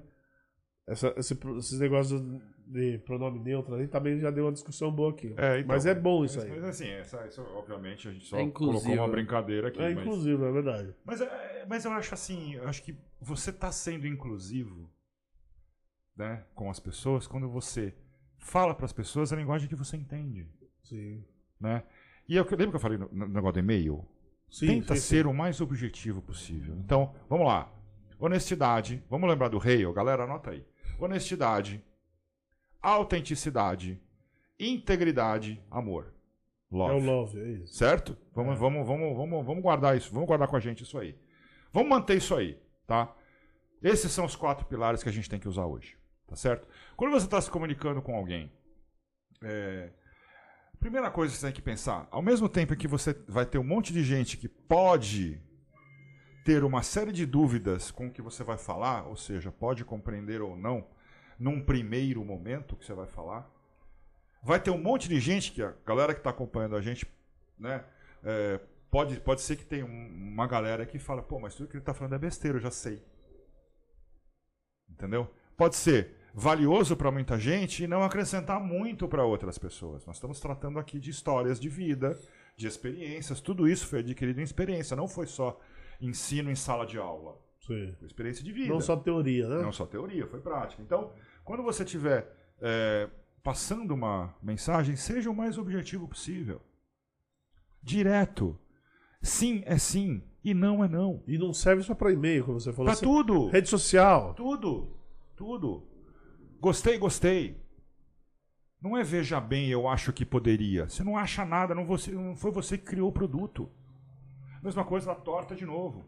[0.86, 2.20] Essa, esse, esses negócios
[2.70, 5.34] de pronome neutro ali também já deu uma discussão boa aqui.
[5.36, 6.50] É, então, mas é bom isso mas, aí.
[6.52, 8.84] Mas assim, essa, isso, obviamente a gente só É inclusivo.
[8.84, 9.81] colocou uma brincadeira aqui.
[9.82, 10.94] É mas, inclusive, é verdade.
[11.05, 14.89] mas, é- mas eu acho assim, eu acho que você está sendo inclusivo
[16.16, 17.92] né, com as pessoas quando você
[18.39, 20.47] fala para as pessoas a linguagem que você entende.
[20.84, 21.24] Sim.
[21.58, 21.82] Né?
[22.28, 24.07] E eu, lembra que eu falei no, no negócio do e-mail?
[24.49, 26.76] Sim, Tenta sim, ser o mais objetivo possível.
[26.76, 27.73] Então, vamos lá.
[28.18, 29.02] Honestidade.
[29.08, 30.65] Vamos lembrar do Hale, galera, anota aí.
[30.99, 31.82] Honestidade,
[32.83, 34.00] autenticidade,
[34.59, 36.15] integridade, amor.
[36.73, 36.94] É Love.
[36.94, 37.75] o love, é isso.
[37.75, 38.17] Certo?
[38.33, 40.12] Vamos, vamos, vamos, vamos, vamos guardar isso.
[40.12, 41.18] Vamos guardar com a gente isso aí.
[41.73, 43.15] Vamos manter isso aí, tá?
[43.83, 46.67] Esses são os quatro pilares que a gente tem que usar hoje, tá certo?
[46.97, 48.52] Quando você está se comunicando com alguém,
[49.42, 49.91] é,
[50.73, 53.59] a primeira coisa que você tem que pensar, ao mesmo tempo que você vai ter
[53.59, 55.41] um monte de gente que pode
[56.44, 60.42] ter uma série de dúvidas com o que você vai falar, ou seja, pode compreender
[60.42, 60.86] ou não,
[61.41, 63.51] num primeiro momento que você vai falar,
[64.43, 67.07] vai ter um monte de gente que a galera que está acompanhando a gente,
[67.59, 67.85] né,
[68.23, 68.60] é,
[68.91, 71.83] pode, pode ser que tenha um- uma galera que fala, pô, mas tudo que ele
[71.83, 73.02] está falando é besteira, eu já sei.
[74.89, 75.28] Entendeu?
[75.57, 80.07] pode ser valioso para muita gente e não acrescentar muito para outras pessoas.
[80.07, 82.19] Nós estamos tratando aqui de histórias de vida,
[82.57, 85.60] de experiências, tudo isso foi adquirido em experiência, não foi só
[86.01, 87.39] ensino em sala de aula.
[87.60, 87.94] Sim.
[87.99, 88.73] Foi experiência de vida.
[88.73, 89.60] Não só teoria, né?
[89.60, 90.81] Não só teoria, foi prática.
[90.81, 91.12] Então,
[91.44, 93.09] quando você estiver é,
[93.43, 96.60] passando uma mensagem, seja o mais objetivo possível.
[97.83, 98.59] Direto.
[99.23, 101.23] Sim é sim e não é não.
[101.27, 102.86] E não serve só para e-mail, como você falou.
[102.86, 103.49] Pra Você- tudo.
[103.49, 104.35] Rede social.
[104.35, 104.97] Tudo.
[105.36, 105.86] Tudo.
[106.60, 107.60] Gostei, gostei.
[108.81, 110.89] Não é veja bem, eu acho que poderia.
[110.89, 113.70] Você não acha nada, não, você, não foi você que criou o produto.
[114.62, 116.05] Mesma coisa da torta de novo.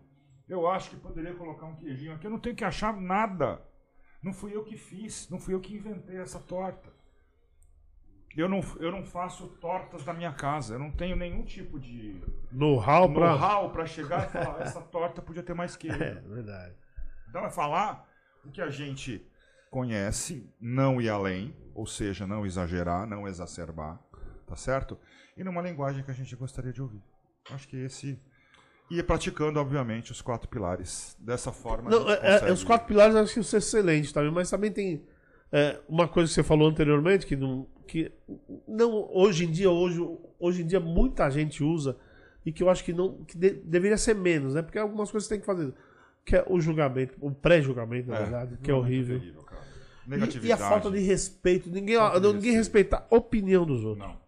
[0.49, 2.27] Eu acho que poderia colocar um queijinho aqui.
[2.27, 3.63] Eu não tenho que achar nada.
[4.23, 6.93] Não fui eu que fiz, não fui eu que inventei essa torta.
[8.37, 10.75] Eu não, eu não faço tortas da minha casa.
[10.75, 12.19] Eu não tenho nenhum tipo de
[12.51, 15.99] Know-how know-how para chegar e falar essa torta podia ter mais queijo.
[16.03, 16.75] É, verdade.
[17.29, 18.09] Então é falar
[18.45, 19.27] o que a gente
[19.71, 23.99] conhece, não ir além, ou seja, não exagerar, não exacerbar,
[24.47, 24.99] tá certo?
[25.37, 27.03] E numa linguagem que a gente gostaria de ouvir.
[27.51, 28.21] Acho que esse.
[28.91, 31.17] E praticando, obviamente, os quatro pilares.
[31.19, 31.91] Dessa forma.
[31.91, 34.71] Não, é- é- os quatro pilares eu acho que isso é excelente também, mas também
[34.71, 35.03] tem
[35.51, 38.11] é, uma coisa que você falou anteriormente que não, que
[38.67, 40.01] não hoje em dia hoje,
[40.39, 41.95] hoje em dia muita gente usa
[42.45, 44.63] e que eu acho que não que de- deveria ser menos, né?
[44.63, 45.75] Porque algumas coisas você tem que fazer,
[46.25, 49.43] que é o julgamento, o pré-julgamento, na É, verdade, que é muito horrível.
[49.43, 49.63] cara.
[50.07, 50.49] E, Negatividade.
[50.49, 54.07] e a falta de respeito, ninguém, não, ninguém respeita a opinião dos outros.
[54.09, 54.22] Não.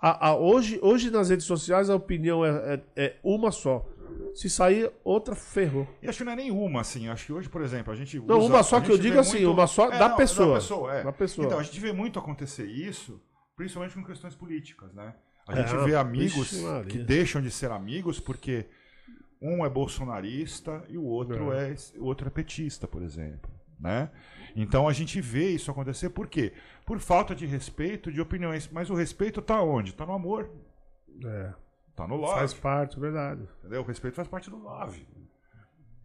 [0.00, 3.84] A- a- hoje, hoje nas redes sociais a opinião é, é- é uma só.
[4.34, 5.86] Se sair, outra ferrou.
[6.02, 7.08] E acho que não é nenhuma, assim.
[7.08, 8.18] Acho que hoje, por exemplo, a gente.
[8.20, 10.48] Não, usa- uma só que eu digo vê assim, uma só da não, pessoa.
[10.48, 11.02] Da pessoa, é.
[11.04, 11.46] Da pessoa.
[11.46, 13.20] Então, a gente vê muito acontecer isso,
[13.56, 15.14] principalmente com questões políticas, né?
[15.48, 16.52] A É, gente vê amigos
[16.88, 18.66] que deixam de ser amigos porque
[19.42, 24.10] um é bolsonarista e o outro é, o outro é petista, por exemplo, né?
[24.56, 26.52] Então a gente vê isso acontecer por quê?
[26.84, 29.94] Por falta de respeito de opiniões, mas o respeito tá onde?
[29.94, 30.50] Tá no amor,
[31.24, 31.52] É,
[31.94, 32.38] tá no love.
[32.38, 33.48] faz parte, é verdade.
[33.60, 33.82] Entendeu?
[33.82, 35.06] O respeito faz parte do love.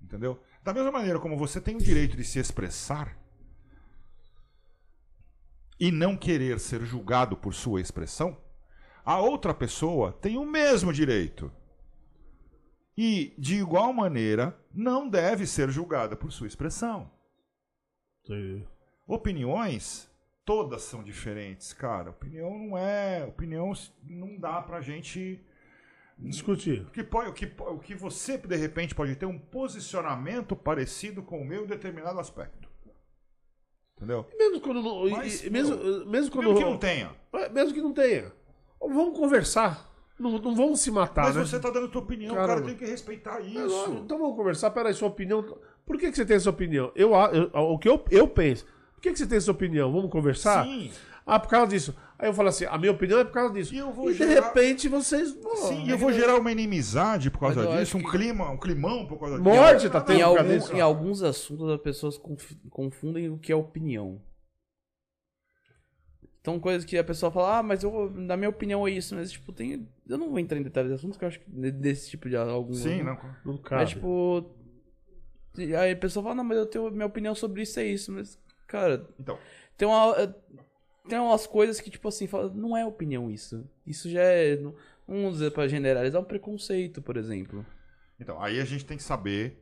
[0.02, 0.40] Entendeu?
[0.64, 3.18] Da mesma maneira como você tem o direito de se expressar
[5.80, 8.38] e não querer ser julgado por sua expressão,
[9.04, 11.52] a outra pessoa tem o mesmo direito.
[12.96, 17.10] E, de igual maneira, não deve ser julgada por sua expressão.
[19.08, 20.10] Opiniões,
[20.46, 22.10] todas são diferentes, cara.
[22.12, 23.26] Opinião não é.
[23.26, 23.72] Opinião
[24.04, 25.44] não dá pra gente
[26.18, 26.82] Discutir.
[26.88, 31.22] o que, pode, o, que, o que você, de repente, pode ter um posicionamento parecido
[31.24, 32.70] com o meu em determinado aspecto.
[33.98, 34.26] Entendeu?
[34.38, 35.08] Mesmo quando não.
[35.08, 36.46] e- Mas, e- mesmo, mesmo quando.
[36.48, 37.16] Mesmo que não tenha.
[37.34, 38.32] É, mesmo que não tenha.
[38.80, 39.92] Vamos conversar.
[40.20, 41.42] Não, não vamos se matar, Mas né?
[41.46, 42.54] você tá dando tua opinião, Caramba.
[42.54, 43.92] cara tem que respeitar É, isso.
[44.04, 44.70] Então vamos conversar.
[44.72, 45.58] Peraí, sua opinião.
[45.86, 46.92] Por que, que você tem essa opinião?
[46.96, 48.66] Eu, eu- o que eu, eu penso.
[48.96, 49.92] Por que, que você tem essa opinião?
[49.92, 50.66] Vamos conversar?
[50.66, 50.92] Sim.
[51.26, 51.96] Ah, por causa disso.
[52.20, 53.74] Aí eu falo assim, a minha opinião é por causa disso.
[53.74, 55.32] E eu vou de gerar- repente vocês.
[55.34, 58.58] pô, Sim, e eu vou gerar uma inimizade por causa disso, um que- clima, um
[58.58, 59.90] climão por causa Morte disso.
[59.90, 60.74] tá Nada tendo Em, algum- disso.
[60.76, 64.22] em alguns assuntos as pessoas conf- confundem o que é opinião.
[66.42, 69.32] Então, coisas que a pessoa fala, ah, mas eu, na minha opinião é isso, mas
[69.32, 69.88] tipo, tem.
[70.08, 72.28] Eu não vou entrar em detalhes de assuntos que eu acho que de- desse tipo
[72.30, 72.74] de algum.
[72.74, 73.18] Sim, não.
[73.46, 73.82] Não cabe.
[73.84, 74.46] Mas tipo.
[75.58, 78.40] Aí a pessoa fala, não, mas eu tenho minha opinião sobre isso é isso, mas,
[78.68, 79.38] cara, Então,
[79.78, 80.16] tem uma.
[80.20, 80.34] eh,
[81.08, 83.70] Tem umas coisas que, tipo assim, fala, não é opinião isso.
[83.86, 84.56] Isso já é.
[84.56, 84.74] Não
[85.08, 87.66] vamos dizer pra generalizar um preconceito, por exemplo.
[88.20, 89.62] então, aí a gente tem que saber.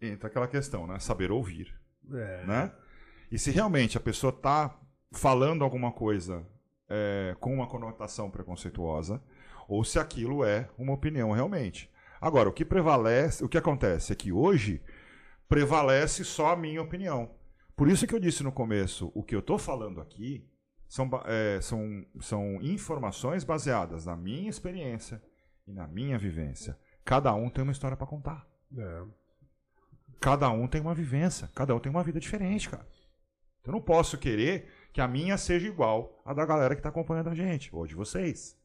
[0.00, 0.98] Entra aquela questão, né?
[0.98, 1.72] Saber ouvir.
[2.12, 2.44] É.
[2.46, 2.72] né?
[3.30, 4.76] E se realmente a pessoa está
[5.12, 6.44] falando alguma coisa
[6.90, 9.22] é, com uma conotação preconceituosa,
[9.68, 11.88] ou se aquilo é uma opinião realmente.
[12.22, 14.80] Agora, o que prevalece, o que acontece é que hoje
[15.48, 17.34] prevalece só a minha opinião.
[17.74, 20.48] Por isso que eu disse no começo, o que eu estou falando aqui
[20.88, 25.20] são, é, são, são informações baseadas na minha experiência
[25.66, 26.78] e na minha vivência.
[27.04, 28.46] Cada um tem uma história para contar.
[28.78, 29.02] É.
[30.20, 32.86] Cada um tem uma vivência, cada um tem uma vida diferente, cara.
[33.64, 37.30] Eu não posso querer que a minha seja igual à da galera que tá acompanhando
[37.30, 38.56] a gente, ou de vocês.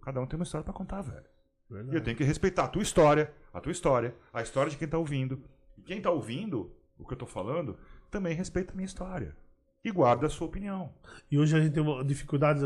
[0.00, 1.37] Cada um tem uma história pra contar, velho.
[1.70, 2.00] E eu Verdade.
[2.04, 5.42] tenho que respeitar a tua história, a tua história, a história de quem tá ouvindo.
[5.76, 7.76] E quem tá ouvindo o que eu tô falando,
[8.10, 9.36] também respeita a minha história.
[9.84, 10.92] E guarda a sua opinião.
[11.30, 12.60] E hoje a gente tem uma dificuldade.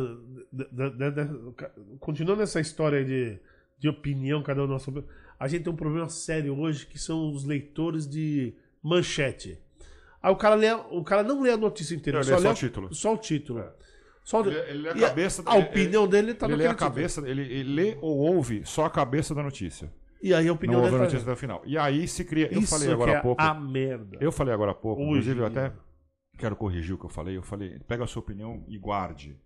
[0.52, 3.38] de- de- de- continuando essa história de,
[3.78, 5.04] de opinião, cada um opinião.
[5.38, 9.58] A gente tem um problema sério hoje que são os leitores de manchete.
[10.22, 12.50] Aí o cara, lê, o cara não lê a notícia inteira, Não, só, lê só
[12.50, 12.94] o título.
[12.94, 13.64] Só o título.
[14.24, 16.72] Só Ele, ele lê a e a- cabeça a opinião dele tá ele naquele lê
[16.72, 19.92] a cabeça, ele, ele lê ou ouve só a cabeça da notícia.
[20.22, 21.62] E aí a opinião não ouve a dele tá- notícia até o final.
[21.66, 22.46] E aí se cria.
[22.52, 23.42] Eu Isso falei que agora é pouco.
[23.42, 24.18] a merda.
[24.20, 25.72] Eu falei agora há pouco, Hoje inclusive eu até
[26.38, 27.36] quero corrigir o que eu falei.
[27.36, 29.36] Eu falei, pega a sua opinião e guarde.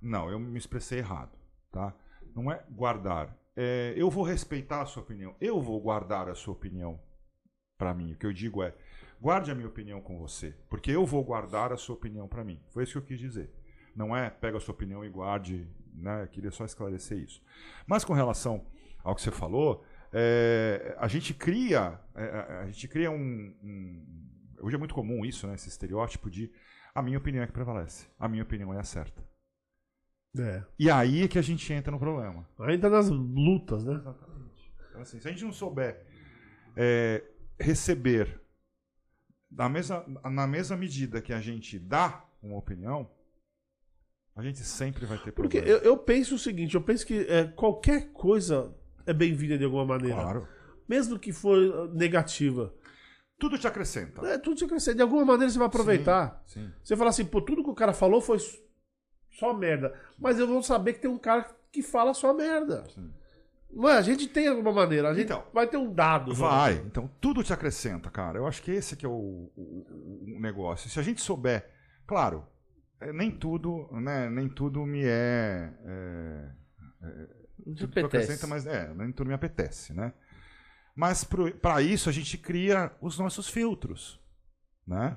[0.00, 1.36] Não, eu me expressei errado,
[1.70, 1.94] tá?
[2.34, 3.36] Não é guardar.
[3.54, 5.36] É, eu vou respeitar a sua opinião.
[5.40, 6.98] Eu vou guardar a sua opinião
[7.78, 8.12] para mim.
[8.12, 8.74] O que eu digo é,
[9.20, 12.58] guarde a minha opinião com você, porque eu vou guardar a sua opinião para mim.
[12.70, 13.52] Foi isso que eu quis dizer.
[13.94, 16.22] Não é pega a sua opinião e guarde, né?
[16.22, 17.42] Eu queria só esclarecer isso.
[17.86, 18.64] Mas com relação
[19.04, 24.28] ao que você falou, é, a gente cria, é, a- a gente cria um, um-
[24.60, 25.54] hoje é muito comum isso, né?
[25.54, 26.50] Esse estereótipo de
[26.94, 29.22] a minha opinião é que prevalece, a minha opinião é a certa.
[30.38, 30.62] É.
[30.78, 32.48] E aí é que a gente entra no problema.
[32.60, 33.94] Ainda nas lutas, né?
[33.94, 34.72] Exatamente.
[34.88, 36.06] Então, assim, se a gente não souber
[36.74, 37.22] é,
[37.60, 38.40] receber
[39.50, 43.10] na mesma, na mesma medida que a gente dá uma opinião,
[44.34, 45.80] a gente sempre vai ter Porque problema.
[45.84, 48.74] eu, eu penso o seguinte, eu penso que é, qualquer coisa
[49.06, 50.14] é bem-vinda de alguma maneira.
[50.16, 50.48] Claro.
[50.88, 52.72] Mesmo que for uh, negativa.
[53.38, 54.24] Tudo te acrescenta.
[54.26, 54.94] É, tudo você crescer.
[54.94, 56.42] De alguma maneira você vai aproveitar.
[56.46, 56.70] Sim.
[56.82, 58.38] Você fala assim, pô, tudo que o cara falou foi
[59.30, 59.98] só merda.
[60.18, 62.84] Mas eu vou saber que tem um cara que fala só merda.
[62.94, 63.10] sim.
[63.74, 63.96] Não é?
[63.96, 65.08] A gente tem alguma maneira.
[65.08, 66.34] A gente Então, vai ter um dado.
[66.34, 66.74] Vai.
[66.86, 68.38] Então, tudo te acrescenta, cara.
[68.38, 70.90] Eu acho que esse que é o, o- o negócio.
[70.90, 71.68] Se a gente souber,
[72.06, 72.46] claro,
[73.12, 79.28] nem tudo, né, nem tudo me é, é te tudo acrescenta, mas é, nem tudo
[79.28, 80.12] me apetece, né?
[80.94, 84.20] Mas para isso a gente cria os nossos filtros,
[84.86, 85.16] né?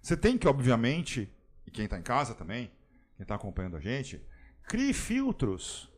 [0.00, 1.32] Você tem que, obviamente,
[1.66, 2.70] e quem está em casa também,
[3.16, 4.24] quem está acompanhando a gente,
[4.68, 5.92] crie filtros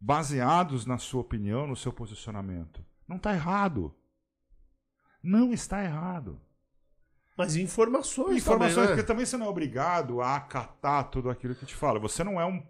[0.00, 2.84] baseados na sua opinião, no seu posicionamento.
[3.06, 3.94] Não está errado.
[5.22, 6.40] Não está errado.
[7.38, 8.94] Mas informações, Informações, também, né?
[8.96, 11.98] porque também você não é obrigado a acatar tudo aquilo que te fala.
[12.00, 12.60] Você não é um.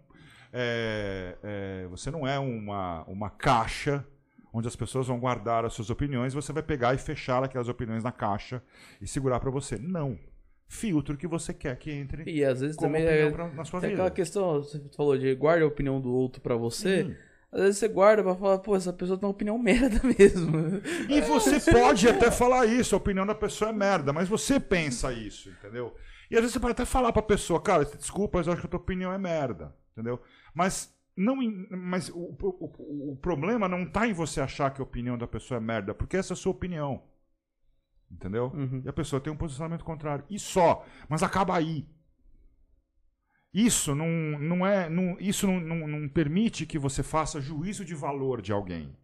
[0.53, 4.05] é, é, você não é uma, uma caixa
[4.53, 8.03] onde as pessoas vão guardar as suas opiniões, você vai pegar e fechar aquelas opiniões
[8.03, 8.61] na caixa
[9.01, 9.77] e segurar para você.
[9.77, 10.17] Não.
[10.67, 13.79] Filtro que você quer que entre E às vezes como também é, pra- na sua
[13.81, 14.01] tem vida.
[14.03, 17.05] aquela questão, você falou de guarda a opinião do outro pra você.
[17.05, 17.15] Sim.
[17.51, 20.51] Às vezes você guarda pra falar, pô, essa pessoa tem uma opinião merda mesmo.
[21.09, 25.11] E você pode até falar isso, a opinião da pessoa é merda, mas você pensa
[25.11, 25.95] isso, entendeu?
[26.29, 28.67] E às vezes você pode até falar pra pessoa, cara, desculpa, mas eu acho que
[28.67, 30.21] a tua opinião é merda, entendeu?
[30.53, 31.35] Mas não,
[31.71, 35.27] mas o, o, o- o problema não tá em você achar que a opinião da
[35.27, 37.01] pessoa é merda, porque essa é a sua opinião.
[38.11, 38.51] Entendeu?
[38.55, 38.81] Uhum.
[38.85, 40.25] E a pessoa tem um posicionamento contrário.
[40.29, 40.83] E só.
[41.07, 41.85] Mas acaba aí.
[43.53, 44.07] Isso não,
[44.39, 44.87] não é.
[44.89, 48.95] Não, isso não, não, não permite que você faça juízo de valor de alguém.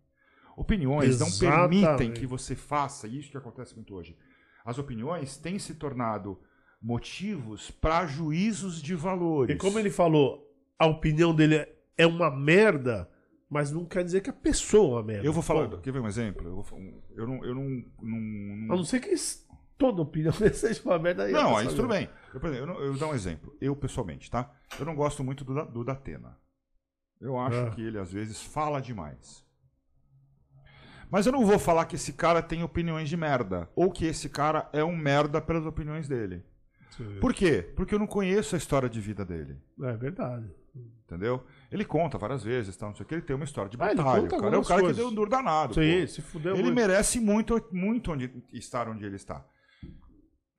[0.56, 1.82] Opiniões não Exatamente.
[1.86, 4.16] permitem que você faça isso que acontece muito hoje.
[4.64, 6.40] As opiniões têm se tornado
[6.82, 9.56] motivos para juízos de valores.
[9.56, 11.68] E como ele falou, a opinião dele
[11.98, 13.10] é uma merda,
[13.50, 15.26] mas não quer dizer que a pessoa é uma merda.
[15.26, 15.68] Eu vou falar.
[15.68, 16.48] Pô, Quer ver um exemplo?
[16.48, 16.80] Eu, vou,
[17.16, 17.44] eu não.
[17.46, 17.64] Eu não,
[18.02, 19.10] não, não- A não ser que
[19.78, 21.28] toda opinião seja uma merda.
[21.28, 22.10] Não, aí tudo bem.
[22.34, 23.56] Eu, por exemplo, eu, eu vou dar um exemplo.
[23.62, 24.52] Eu, pessoalmente, tá?
[24.80, 26.38] Eu não gosto muito do, do Datena.
[27.22, 27.70] Eu acho Ah.
[27.72, 29.44] que ele, às vezes, fala demais.
[31.10, 33.70] Mas eu não vou falar que esse cara tem opiniões de merda.
[33.76, 36.44] Ou que esse cara é um merda pelas opiniões dele.
[37.22, 37.62] Por quê?
[37.76, 39.58] Porque eu não conheço a história de vida dele.
[39.82, 40.50] É verdade.
[41.06, 41.46] Entendeu?
[41.72, 42.88] Ele conta várias vezes, tá?
[42.88, 44.22] não sei o que, ele tem uma história de Ah, batalha.
[44.24, 44.98] conta o cara é o cara que coisas.
[44.98, 45.74] deu um duro danado.
[45.76, 46.08] Sim, pô.
[46.08, 46.76] se fudeu Ele muito.
[46.76, 49.46] merece muito, muito onde, estar onde ele está.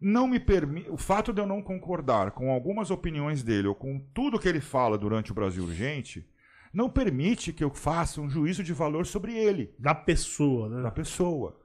[0.01, 0.91] Não me permite.
[0.91, 4.61] O fato de eu não concordar com algumas opiniões dele ou com tudo que ele
[4.61, 6.27] fala durante o Brasil Urgente
[6.73, 10.83] não permite que eu faça um juízo de valor sobre ele, Da pessoa, né?
[10.83, 11.57] da pessoa.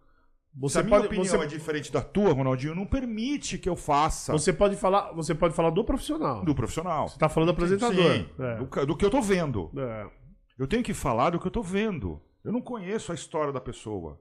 [0.54, 3.68] Se Você a minha pode, opinião você, é diferente da tua, Ronaldinho, não permite que
[3.68, 6.44] eu faça você pode falar, você pode falar do profissional.
[6.46, 7.10] do profissional.
[7.10, 8.14] Você tá falando do apresentador.
[8.14, 8.56] Sim, É.
[8.58, 9.70] do, do que eu tô vendo.
[9.78, 10.08] É.
[10.58, 12.22] Eu tenho que falar do que eu tô vendo.
[12.44, 14.20] Eu não conheço a história da pessoa.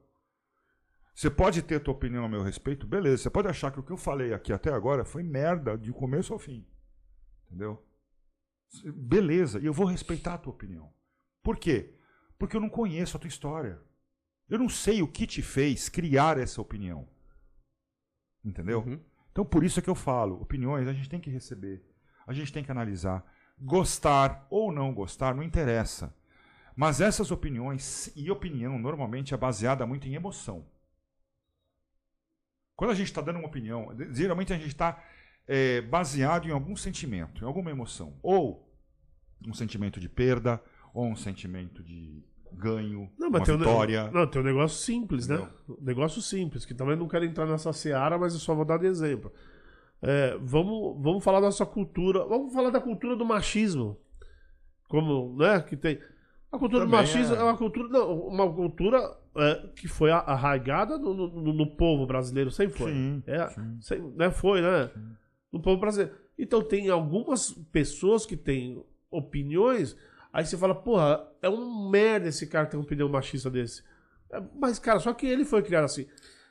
[1.21, 3.25] Você pode ter a tua opinião a meu respeito, beleza.
[3.25, 6.33] Você pode achar que o que eu falei aqui até agora foi merda de começo
[6.33, 6.67] ao fim.
[7.45, 7.87] Entendeu?
[8.95, 10.91] Beleza, e eu vou respeitar a tua opinião.
[11.43, 11.95] Por quê?
[12.39, 13.79] Porque eu não conheço a tua história.
[14.49, 17.07] Eu não sei o que te fez criar essa opinião.
[18.43, 18.81] Entendeu?
[18.81, 18.99] Uhum.
[19.31, 21.85] Então por isso é que eu falo, opiniões a gente tem que receber,
[22.27, 26.17] a gente tem que analisar, gostar ou não gostar, não interessa.
[26.75, 30.65] Mas essas opiniões e opinião normalmente é baseada muito em emoção.
[32.81, 35.05] Quando a gente está dando uma opinião, geralmente a gente está
[35.47, 38.67] é, baseado em algum sentimento, em alguma emoção, ou
[39.47, 40.59] um sentimento de perda,
[40.95, 44.11] ou um sentimento de ganho, Não, mas uma tem um, vitória.
[44.11, 45.47] não, tem um negócio simples, né?
[45.69, 48.79] Um negócio simples, que também não quero entrar nessa seara, mas eu só vou dar
[48.79, 49.31] de exemplo.
[50.01, 52.25] É, vamos, vamos falar da nossa cultura.
[52.25, 54.01] Vamos falar da cultura do machismo.
[54.89, 55.61] Como, né?
[55.61, 56.01] Que tem.
[56.51, 57.41] A cultura do Também machismo é.
[57.41, 62.51] é uma cultura, não, uma cultura é, que foi arraigada no, no- no povo brasileiro,
[62.51, 62.93] sempre foi.
[62.93, 63.79] Sim, É, sim.
[63.81, 64.91] sempre, né, foi, né?
[65.53, 66.15] No povo brasileiro.
[66.39, 69.97] Então tem algumas pessoas que têm opiniões,
[70.33, 73.83] aí você fala, porra, é um merda esse cara ter uma opinião machista desse.
[74.33, 76.07] É, Mas, cara, só que ele foi criado assim.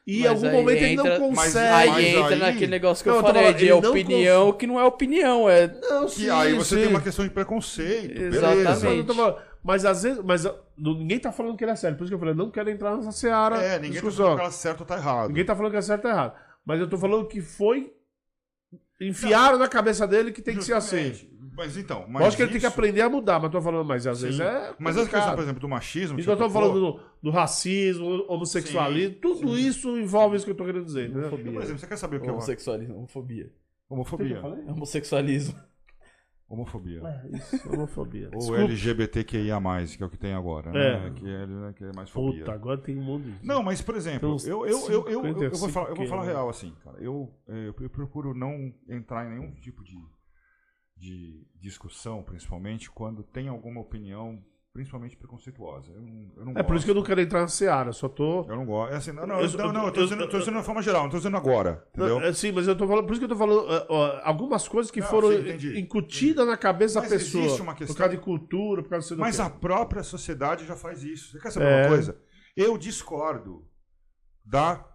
[0.08, 1.74] E em Mas algum momento ele entra- não Mas consegue.
[1.74, 4.53] Aí Mas entra aí- naquele negócio que Não, eu falei falando, de ele não opinião
[4.53, 5.67] que não é opinião, é.
[5.67, 6.82] Não, Que sim, aí você sim.
[6.82, 8.19] tem uma questão de preconceito.
[8.19, 9.14] Exatamente.
[9.16, 9.43] Beleza.
[9.63, 10.43] Mas, às vezes, mas
[10.77, 11.97] não- ninguém tá falando que ele é sério.
[11.97, 13.57] Por isso que eu falei, eu não quero entrar nessa seara.
[13.57, 14.25] É, ninguém tá discussão.
[14.25, 15.27] falando que ela certo ou tá errado.
[15.29, 16.33] Ninguém tá falando que é certo ou errado.
[16.65, 17.93] Mas eu tô falando que foi.
[19.01, 21.09] Enfiaram na cabeça dele que tem que ser assim.
[21.13, 21.39] Justamente.
[21.55, 23.85] Mas então, mas Lógico que ele tem que isso- aprender a mudar, mas tô falando,
[23.85, 24.25] mas às Sim.
[24.25, 24.73] vezes é.
[24.79, 26.17] Mas essa questão, por exemplo, do machismo.
[26.19, 30.55] Então eu tô falando do, do racismo, homossexualismo, Sim, tudo isso envolve isso que eu
[30.55, 31.09] tô querendo dizer.
[31.09, 31.27] Né?
[31.29, 33.51] Por exemplo, você quer saber o que é Homossexualismo, homofobia.
[33.89, 34.41] homofobia?
[34.67, 35.55] Homossexualismo.
[36.50, 37.02] Homofobia.
[37.08, 38.30] É, isso, homofobia.
[38.34, 38.56] Ou.
[38.56, 39.60] LGBTQIA+,
[39.95, 41.00] que é o que tem agora, É.
[41.10, 41.14] né?
[41.16, 42.40] Que é, né, que é mais fobia.
[42.40, 43.45] Puta, agora tem um mundo de.
[43.45, 46.22] Não, mas, por exemplo, eu, eu, eu, eu, eu, vou 55 falar, eu vou falar
[46.24, 46.98] que- real, assim, cara.
[47.00, 49.95] Eu, é, eu, eu procuro não entrar em nenhum tipo de,
[50.98, 55.91] de discussão, principalmente, quando tem alguma opinião, principalmente preconceituosa.
[55.91, 58.07] Eu não, eu não É por isso que eu não quero entrar na seara, só
[58.07, 58.41] tô.
[58.48, 58.93] Eu não gosto.
[58.93, 60.64] É assim, não, não, Eu- não, não, eu tô dizendo, eu- tô dizendo de uma
[60.64, 62.19] forma geral, não tô dizendo agora, entendeu?
[62.22, 63.06] É, sim, mas eu tô falando.
[63.06, 66.45] Por isso que eu tô falando é, ó, algumas coisas que Não, foram sim, incutidas
[66.45, 67.43] na cabeça Mas da pessoa.
[67.45, 70.75] existe uma questão- Por causa de cultura, por causa de Mas a própria sociedade já
[70.75, 71.31] faz isso.
[71.31, 71.81] Você quer saber É.
[71.81, 72.22] uma coisa?
[72.56, 73.65] Eu discordo
[74.45, 74.85] da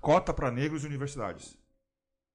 [0.00, 1.58] cota para negros em universidades.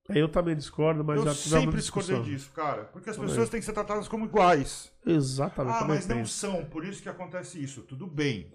[0.10, 2.84] Eu também discordo, mas eu já sempre discordei disso, cara.
[2.86, 4.92] Porque as pessoas têm que ser tratadas como iguais.
[5.06, 5.78] Exatamente.
[5.84, 6.34] Ah, mas não penso.
[6.34, 7.82] são, por isso que acontece isso.
[7.82, 8.52] Tudo bem.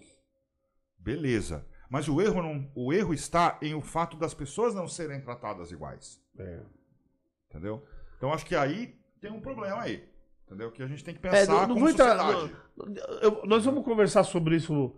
[0.99, 1.67] Beleza.
[1.89, 5.73] Mas o erro, não, o erro está em o fato das pessoas não serem tratadas
[5.73, 6.21] iguais.
[6.39, 6.61] É.
[7.49, 7.85] Entendeu?
[8.17, 10.09] Então acho que aí tem um problema aí.
[10.47, 10.71] Entendeu?
[10.71, 12.17] Que a gente tem que É, pensar não, não como entrar.
[12.19, 12.57] sociedade.
[12.77, 14.95] não- eu- nós vamos conversar sobre isso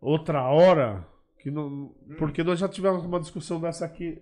[0.00, 1.06] outra hora,
[1.38, 1.94] que não, Hum.
[2.18, 4.20] porque nós já tivemos uma discussão dessa aqui.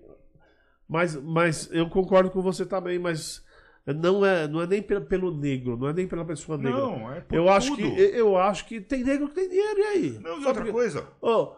[0.91, 3.45] Mas, mas eu concordo com você também, mas
[3.87, 6.81] não é, não é nem pelo, negro, não é nem pela pessoa negra.
[6.81, 7.95] Não, é por eu acho tudo.
[7.95, 10.11] que eu acho que tem negro que tem dinheiro e aí.
[10.21, 11.07] Não, e Só outra porque- coisa.
[11.23, 11.53] Ô,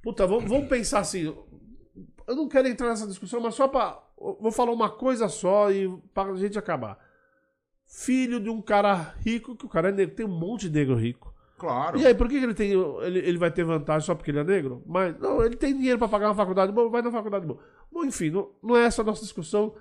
[0.00, 1.34] puta, vamos, vamos pensar assim.
[2.26, 4.00] Eu não quero entrar nessa discussão, mas só pra.
[4.16, 6.96] Vou falar uma coisa só e pra gente acabar.
[7.86, 10.14] Filho de um cara rico, que o cara é negro.
[10.14, 11.34] Tem um monte de negro rico.
[11.58, 11.98] Claro.
[11.98, 14.44] E aí, por que ele, tem, ele, ele vai ter vantagem só porque ele é
[14.44, 14.82] negro?
[14.86, 17.60] Mas, não, ele tem dinheiro pra pagar uma faculdade boa, vai na faculdade boa.
[17.94, 19.76] Bom, enfim, não, não é essa a nossa discussão.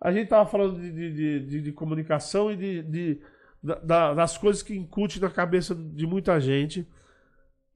[0.00, 3.20] A gente tava falando de, de, de- de- comunicação e de,
[3.62, 6.86] da- da- das coisas que incute na cabeça de muita gente.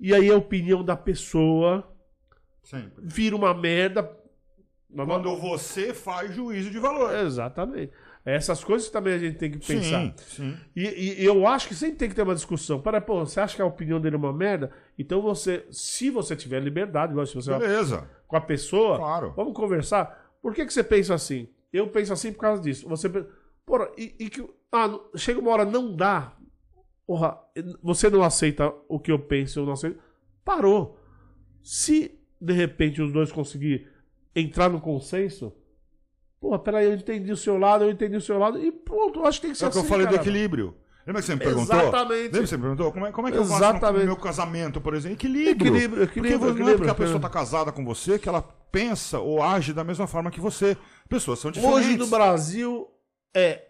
[0.01, 1.89] E aí a opinião da pessoa
[2.65, 2.93] Sempre.
[2.99, 4.11] vira uma merda.
[4.93, 7.15] Quando você faz juízo de valor.
[7.15, 7.93] Exatamente.
[8.25, 10.01] Essas coisas também a gente tem que pensar.
[10.01, 10.57] Sim, sim.
[10.77, 12.81] E, e eu acho que sempre tem que ter uma discussão.
[12.81, 14.71] Para, pô, você acha que a opinião dele é uma merda?
[14.99, 18.09] Então você, se você tiver liberdade, se você Beleza.
[18.29, 19.33] Com a pessoa, Claro.
[19.35, 20.37] vamos conversar.
[20.41, 21.49] Por que, que você pensa assim?
[21.73, 22.89] Eu penso assim por causa disso.
[22.89, 23.29] Você pensa,
[23.67, 26.33] porra, e, e que ah, não- chega uma hora não dá.
[27.07, 27.39] Porra,
[27.83, 29.99] você não aceita o que eu penso, eu não aceito.
[30.45, 30.99] Parou.
[31.63, 33.89] Se de repente os dois conseguir
[34.37, 35.53] entrar no consenso,
[36.41, 39.27] porra, peraí, eu entendi o seu lado, eu entendi o seu lado e pronto, eu
[39.27, 40.77] acho que tem que ser É o que eu assim, falei do equilíbrio.
[41.09, 41.81] Lembra que você me perguntou?
[41.81, 42.23] Exatamente.
[42.25, 42.93] Lembra que você me perguntou?
[42.93, 45.17] Como é, como é que eu faço no meu casamento, por exemplo?
[45.17, 45.53] Equilíbrio.
[45.53, 49.19] Equilíbrio, equilíbrio, porque não é porque a pessoa está casada com você que ela pensa
[49.19, 50.77] ou age da mesma forma que você.
[51.09, 51.87] Pessoas são diferentes.
[51.87, 52.87] Hoje no Brasil
[53.35, 53.69] é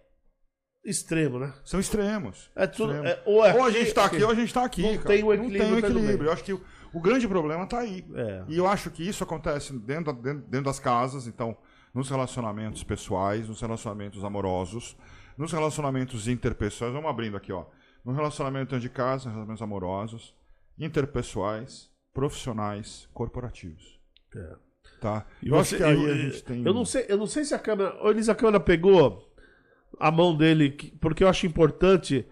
[0.85, 1.53] extremo, né?
[1.65, 2.51] São extremos.
[2.57, 3.09] É tudo, Extremo.
[3.09, 4.83] é, ou, é Ou a gente está aqui ou a gente está aqui.
[4.83, 5.05] Não cara.
[5.05, 6.29] tem o equilíbrio, Não tem o equilíbrio.
[6.29, 6.61] Eu acho que o,
[6.93, 8.05] o grande problema está aí.
[8.17, 8.43] É.
[8.49, 11.57] E eu acho que isso acontece dentro, dentro, dentro das casas, então,
[11.95, 14.97] nos relacionamentos pessoais, nos relacionamentos amorosos,
[15.39, 16.93] nos relacionamentos interpessoais.
[16.93, 17.65] Vamos abrindo aqui, ó.
[18.05, 20.35] No relacionamento dentro de casa, relacionamentos amorosos,
[20.79, 23.99] interpessoais, profissionais, corporativos.
[24.35, 24.57] É.
[25.01, 25.25] Tá?
[25.43, 26.65] Eu você- acho que aí eu, a gente tem.
[26.67, 29.29] eu não sei, eu não sei se a câmera, ô, Elisa, a câmera pegou
[30.01, 32.27] a mão dele, que- porque eu acho importante.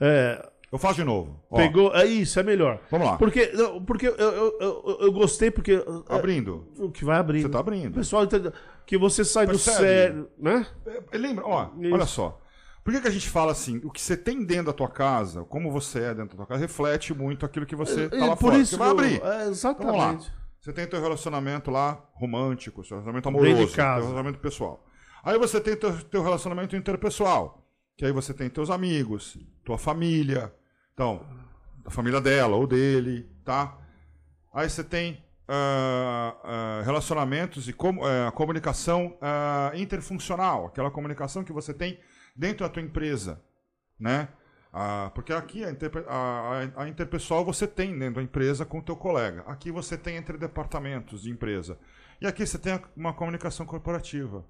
[0.00, 1.40] é, Eu faço de novo.
[1.50, 2.80] Ó, pegou, é isso, é melhor.
[2.90, 3.16] Vamos lá.
[3.16, 3.52] Porque,
[3.86, 5.84] porque eu, eu, eu, eu gostei porque é,
[6.14, 6.66] Abrindo.
[6.78, 7.42] o que vai abrir.
[7.42, 7.94] Você tá O abrindo.
[7.94, 8.52] pessoal entende
[8.84, 9.76] que você sai Percebe?
[9.76, 10.66] do sério, né?
[11.12, 11.94] É, Lembra, ó, Isso.
[11.94, 12.40] olha só.
[12.84, 13.80] Por que, que a gente fala assim?
[13.82, 16.60] O que você tem dentro da tua casa, como você é dentro da tua casa,
[16.60, 18.58] reflete muito aquilo que você tá E lá por fora.
[18.58, 19.14] isso você vai abrir.
[19.14, 20.12] é, Então, vamos lá.
[20.12, 20.32] exatamente.
[20.60, 23.94] Você tem teu relacionamento lá romântico, seu relacionamento Dentro de amoroso, casa.
[24.00, 24.86] teu relacionamento pessoal.
[25.24, 30.52] Aí você tem teu, teu relacionamento interpessoal, que aí você tem teus amigos, tua família,
[30.92, 31.26] então,
[31.86, 33.78] a família dela ou dele, tá?
[34.52, 41.52] Aí você tem ah, ah, relacionamentos e com, ah, comunicação ah, interfuncional, aquela comunicação que
[41.52, 41.98] você tem
[42.34, 43.40] dentro da tua empresa,
[43.98, 44.28] né?
[44.72, 48.82] Ah, porque aqui a, interpe- a- a- interpessoal você tem dentro da empresa com o
[48.82, 49.42] teu colega.
[49.46, 51.78] Aqui você tem entre departamentos de empresa.
[52.20, 54.44] E aqui você tem uma comunicação corporativa.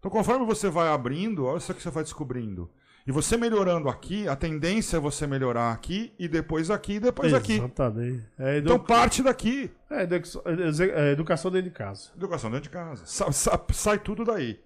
[0.00, 2.68] Então, conforme você vai abrindo, olha isso que você vai descobrindo.
[3.06, 7.32] E você melhorando aqui, a tendência é você melhorar aqui, e depois aqui, e depois
[7.34, 7.54] aqui.
[7.54, 8.24] Exatamente.
[8.38, 8.72] É, edu...
[8.74, 9.70] Então, parte daqui.
[9.90, 12.10] é, é educação dentro de casa.
[12.16, 13.04] Educação dentro de casa.
[13.06, 14.60] Sa- sa- sai tudo daí.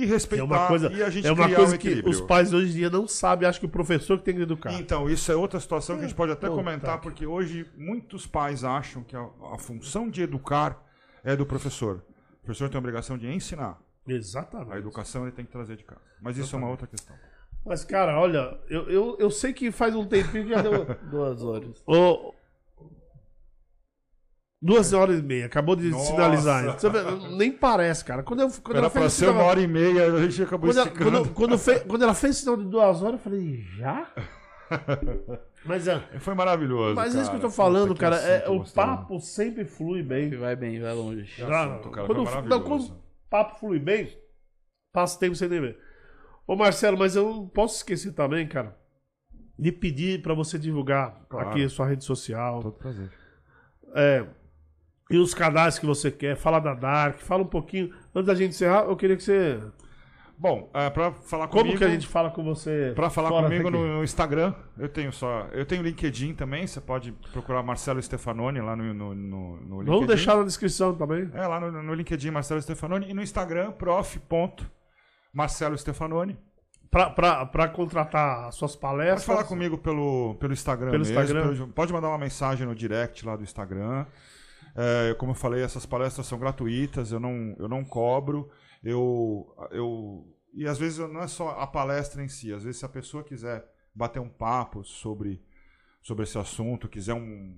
[0.00, 2.20] E respeitar É uma coisa, e a gente é uma criar coisa um que os
[2.20, 4.72] pais hoje em dia não sabem, acham que o professor que tem que educar.
[4.74, 7.66] Então, isso é outra situação que a gente pode até Puta comentar, que- porque hoje
[7.76, 10.80] muitos pais acham que a, a função de educar
[11.24, 12.02] é do professor.
[12.40, 13.78] O professor tem a obrigação de ensinar.
[14.06, 14.72] Exatamente.
[14.72, 16.00] A educação ele tem que trazer de casa.
[16.22, 17.14] Mas isso é uma outra questão.
[17.66, 20.86] Mas, cara, olha, eu, eu, eu sei que faz um tempinho que já deu.
[21.10, 21.82] Duas horas.
[21.84, 22.32] Ô,
[24.60, 26.06] duas horas e meia, acabou de Nossa.
[26.10, 26.76] sinalizar.
[27.36, 28.22] Nem parece, cara.
[28.22, 30.42] Quando, eu, quando Era ela pra fez ser esse uma hora e meia, a gente
[30.42, 31.10] acabou Quando, ela, esticando.
[31.10, 34.12] quando, quando, fe- quando ela fez sinal de duas horas, eu falei, já?
[35.64, 36.94] Mas, é, Foi maravilhoso.
[36.94, 37.56] mas é isso que eu tô cara.
[37.56, 38.16] falando, Puta, cara.
[38.16, 40.30] É, o papo sempre flui bem.
[40.36, 41.24] vai bem, vai longe.
[41.34, 42.06] Que Ah, assunto, cara.
[42.06, 44.08] quando, não, quando o papo flui bem,
[44.92, 45.78] passa tempo sem nem ver.
[46.46, 48.76] Ô Marcelo, mas eu não posso esquecer também, cara,
[49.58, 51.48] de pedir pra você divulgar Claro.
[51.48, 52.62] aqui a sua rede social.
[52.62, 53.10] Todo prazer.
[53.94, 54.24] É,
[55.10, 56.36] e os canais que você quer.
[56.36, 57.90] Fala da Dark, fala um pouquinho.
[58.14, 59.58] Antes da gente encerrar, eu queria que você.
[60.40, 61.78] Bom, é, pra falar Como comigo...
[61.78, 62.92] que a gente fala com você?
[62.94, 65.48] Pra falar comigo no, Instagram, eu tenho só.
[65.50, 69.90] Eu tenho LinkedIn também, você pode procurar Marcelo Stefanoni lá no, no, no, no LinkedIn.
[69.90, 71.28] Vamos deixar na descrição também.
[71.34, 76.38] É, lá no, no LinkedIn Marcelo Stefanoni e no Instagram, prof.marcelo Stefanoni.
[76.90, 79.24] Pra, pra, pra contratar as suas Pode palestras.
[79.24, 81.54] falar comigo pelo, pelo Instagram Pelo mesmo, Instagram?
[81.54, 84.06] pelo- pode mandar uma mensagem no direct lá do Instagram.
[84.80, 88.48] É, como eu falei, essas palestras são gratuitas, eu não, eu não cobro.
[88.82, 90.24] Eu, eu,
[90.54, 93.24] e às vezes não é só a palestra em si, às vezes se a pessoa
[93.24, 95.42] quiser bater um papo sobre,
[96.00, 97.56] sobre esse assunto, quiser um,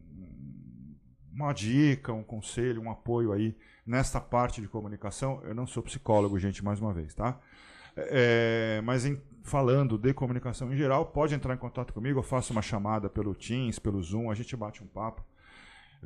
[1.31, 3.55] uma dica, um conselho, um apoio aí
[3.86, 7.39] nesta parte de comunicação, eu não sou psicólogo, gente, mais uma vez, tá?
[7.97, 12.52] É, mas em- falando de comunicação em geral, pode entrar em contato comigo, eu faço
[12.52, 15.23] uma chamada pelo Teams, pelo Zoom, a gente bate um papo.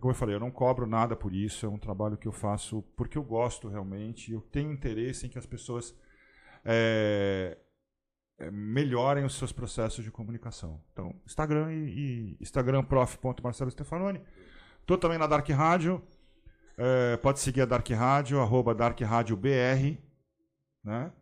[0.01, 2.83] Como eu falei, eu não cobro nada por isso, é um trabalho que eu faço
[2.97, 5.95] porque eu gosto realmente, eu tenho interesse em que as pessoas
[6.65, 7.57] é,
[8.39, 10.83] é, melhorem os seus processos de comunicação.
[10.93, 14.21] Então, Instagram e, e Instagram prof.marcelo Stefanoni.
[14.81, 16.03] Estou também na Dark Rádio.
[16.77, 19.97] é, pode seguir a Dark Rádio, arroba Dark Rádio BR.
[20.83, 21.13] Né?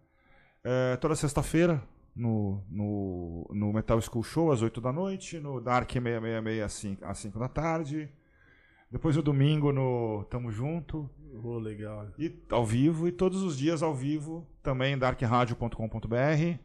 [0.64, 1.82] É, toda sexta-feira
[2.16, 5.38] no, no, no Metal School Show, às 8 da noite.
[5.38, 8.10] No Dark 666 às 5, às 5 da tarde.
[8.92, 11.08] Depois o domingo no Tamo Junto.
[11.42, 12.08] Oh, legal.
[12.18, 16.58] E ao vivo, e todos os dias ao vivo, também darkradio.com.br.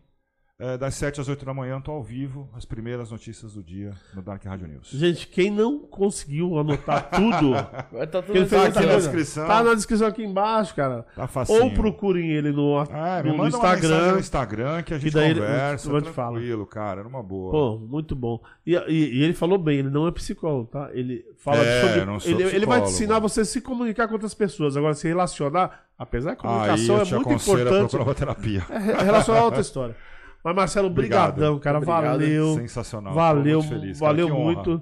[0.60, 3.94] É, das 7 às 8 da manhã, estou ao vivo, as primeiras notícias do dia
[4.16, 4.90] no Dark Radio News.
[4.90, 7.54] Gente, quem não conseguiu anotar tudo,
[8.02, 9.46] estar tudo Ele Tá aqui na descrição.
[9.46, 11.06] tá na descrição aqui embaixo, cara.
[11.16, 11.62] Tá facinho.
[11.66, 14.14] Ou procurem ele no, Ah, me no, no uma Instagram.
[14.14, 16.34] no Instagram que a gente daí ele- conversa, eu te falo.
[16.38, 17.52] tranquilo, cara, numa boa.
[17.52, 18.42] Pô, muito bom.
[18.66, 20.90] E, e- e ele falou bem, ele não é psicólogo, tá?
[20.92, 22.04] Ele fala É, sobre.
[22.06, 24.76] não sou ele, ele vai te ensinar você a se comunicar com outras pessoas.
[24.76, 27.96] Agora, se relacionar, apesar que a Aí comunicação eu é muito a importante.
[27.96, 28.66] uma terapia.
[28.72, 29.96] É re- relacionar a outra história.
[30.44, 31.34] Mas, Marcelo, Obrigado.
[31.34, 31.78] brigadão, cara.
[31.78, 32.04] Obrigado.
[32.06, 32.54] Valeu.
[32.56, 33.14] Sensacional.
[33.14, 34.82] Valeu, muito feliz, cara, valeu muito.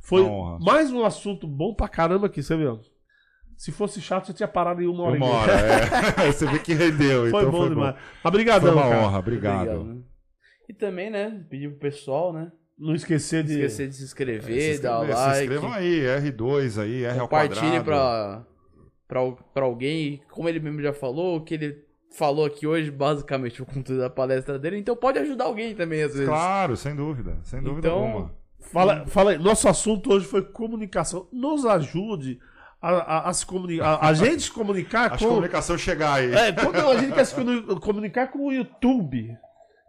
[0.00, 0.58] Foi Uma honra.
[0.60, 2.80] mais um assunto bom pra caramba aqui, você viu?
[3.56, 5.32] Se fosse chato, você tinha parado em uma hora Uma e meia.
[5.40, 6.32] hora, é.
[6.32, 7.94] Você vê que rendeu, Foi então bom foi demais.
[7.94, 8.00] bom.
[8.24, 9.02] Mas brigadão, Foi uma cara.
[9.06, 9.60] honra, obrigado.
[9.70, 10.02] Obrigado, né?
[10.68, 13.52] E também, né, pedir pro pessoal, né, Não esquecer de...
[13.52, 16.00] esquecer de se Se inscrever, dar o inscrever, se like, inscrevam aí,
[16.32, 17.84] R2 aí, R ao compartilhe quadrado.
[17.84, 18.46] pra,
[19.06, 21.78] pra, pra alguém, como ele mesmo já falou, que ele
[22.16, 26.12] falou aqui hoje, basicamente, o conteúdo da palestra dele, então pode ajudar alguém também, às
[26.12, 26.28] vezes.
[26.28, 28.32] Claro, sem dúvida, sem dúvida Então, alguma.
[28.60, 29.38] Fala, fala aí.
[29.38, 31.28] Nosso assunto hoje foi comunicação.
[31.32, 32.40] Nos ajude
[32.80, 33.86] a, a- a se comunicar.
[34.00, 35.26] A, a gente se comunicar a com.
[35.28, 36.32] comunicação chegar aí.
[36.34, 39.36] É, quando a gente quer se comuni- comunicar com o YouTube.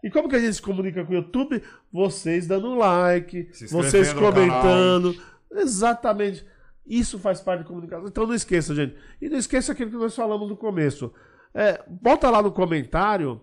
[0.04, 1.64] E como que a gente se comunica com o YouTube?
[1.92, 5.16] Vocês dando like, Se vocês comentando.
[5.52, 6.46] Exatamente.
[6.86, 8.08] Isso faz parte da comunicação.
[8.08, 8.96] Então não esqueça, gente.
[9.22, 11.12] E não esqueça aquilo que nós falamos no começo.
[11.56, 13.42] É, bota lá no comentário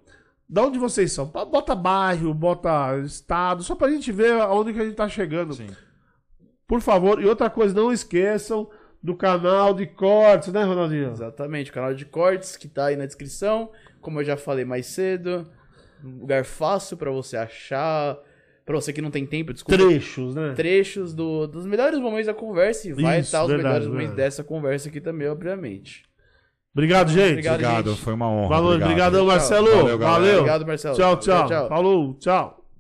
[0.49, 1.25] de onde vocês são.
[1.27, 5.55] Bota bairro, bota estado, só pra gente ver aonde que a gente tá chegando.
[5.55, 5.69] Sim.
[6.69, 8.69] Por favor, e outra coisa, não esqueçam
[9.03, 11.11] do canal de cortes, né, Ronaldinho?
[11.11, 14.87] Exatamente, o canal de cortes que tá aí na descrição, como eu já falei mais
[14.87, 15.51] cedo,
[16.05, 18.17] um lugar fácil pra você achar,
[18.65, 20.53] pra você que não tem tempo, desculpa, Trechos, né?
[20.55, 24.09] trechos do- dos melhores momentos da conversa e vai Isso, estar os verdade, melhores momentos
[24.11, 24.27] verdade.
[24.29, 26.05] dessa conversa aqui também, obviamente.
[26.75, 27.31] Obrigado, gente.
[27.31, 27.55] Obrigado.
[27.55, 28.01] Obrigado, gente.
[28.01, 28.49] foi uma honra.
[28.49, 28.89] Valeu, obrigado.
[28.91, 29.67] obrigadão, Marcelo.
[29.77, 29.99] Valeu.
[29.99, 30.39] Valeu.
[30.39, 30.97] Obrigado, Marcelo.
[30.97, 31.39] Tchau, tchau.
[31.39, 31.69] Tchau, tchau.
[31.69, 32.62] Falou, tchau.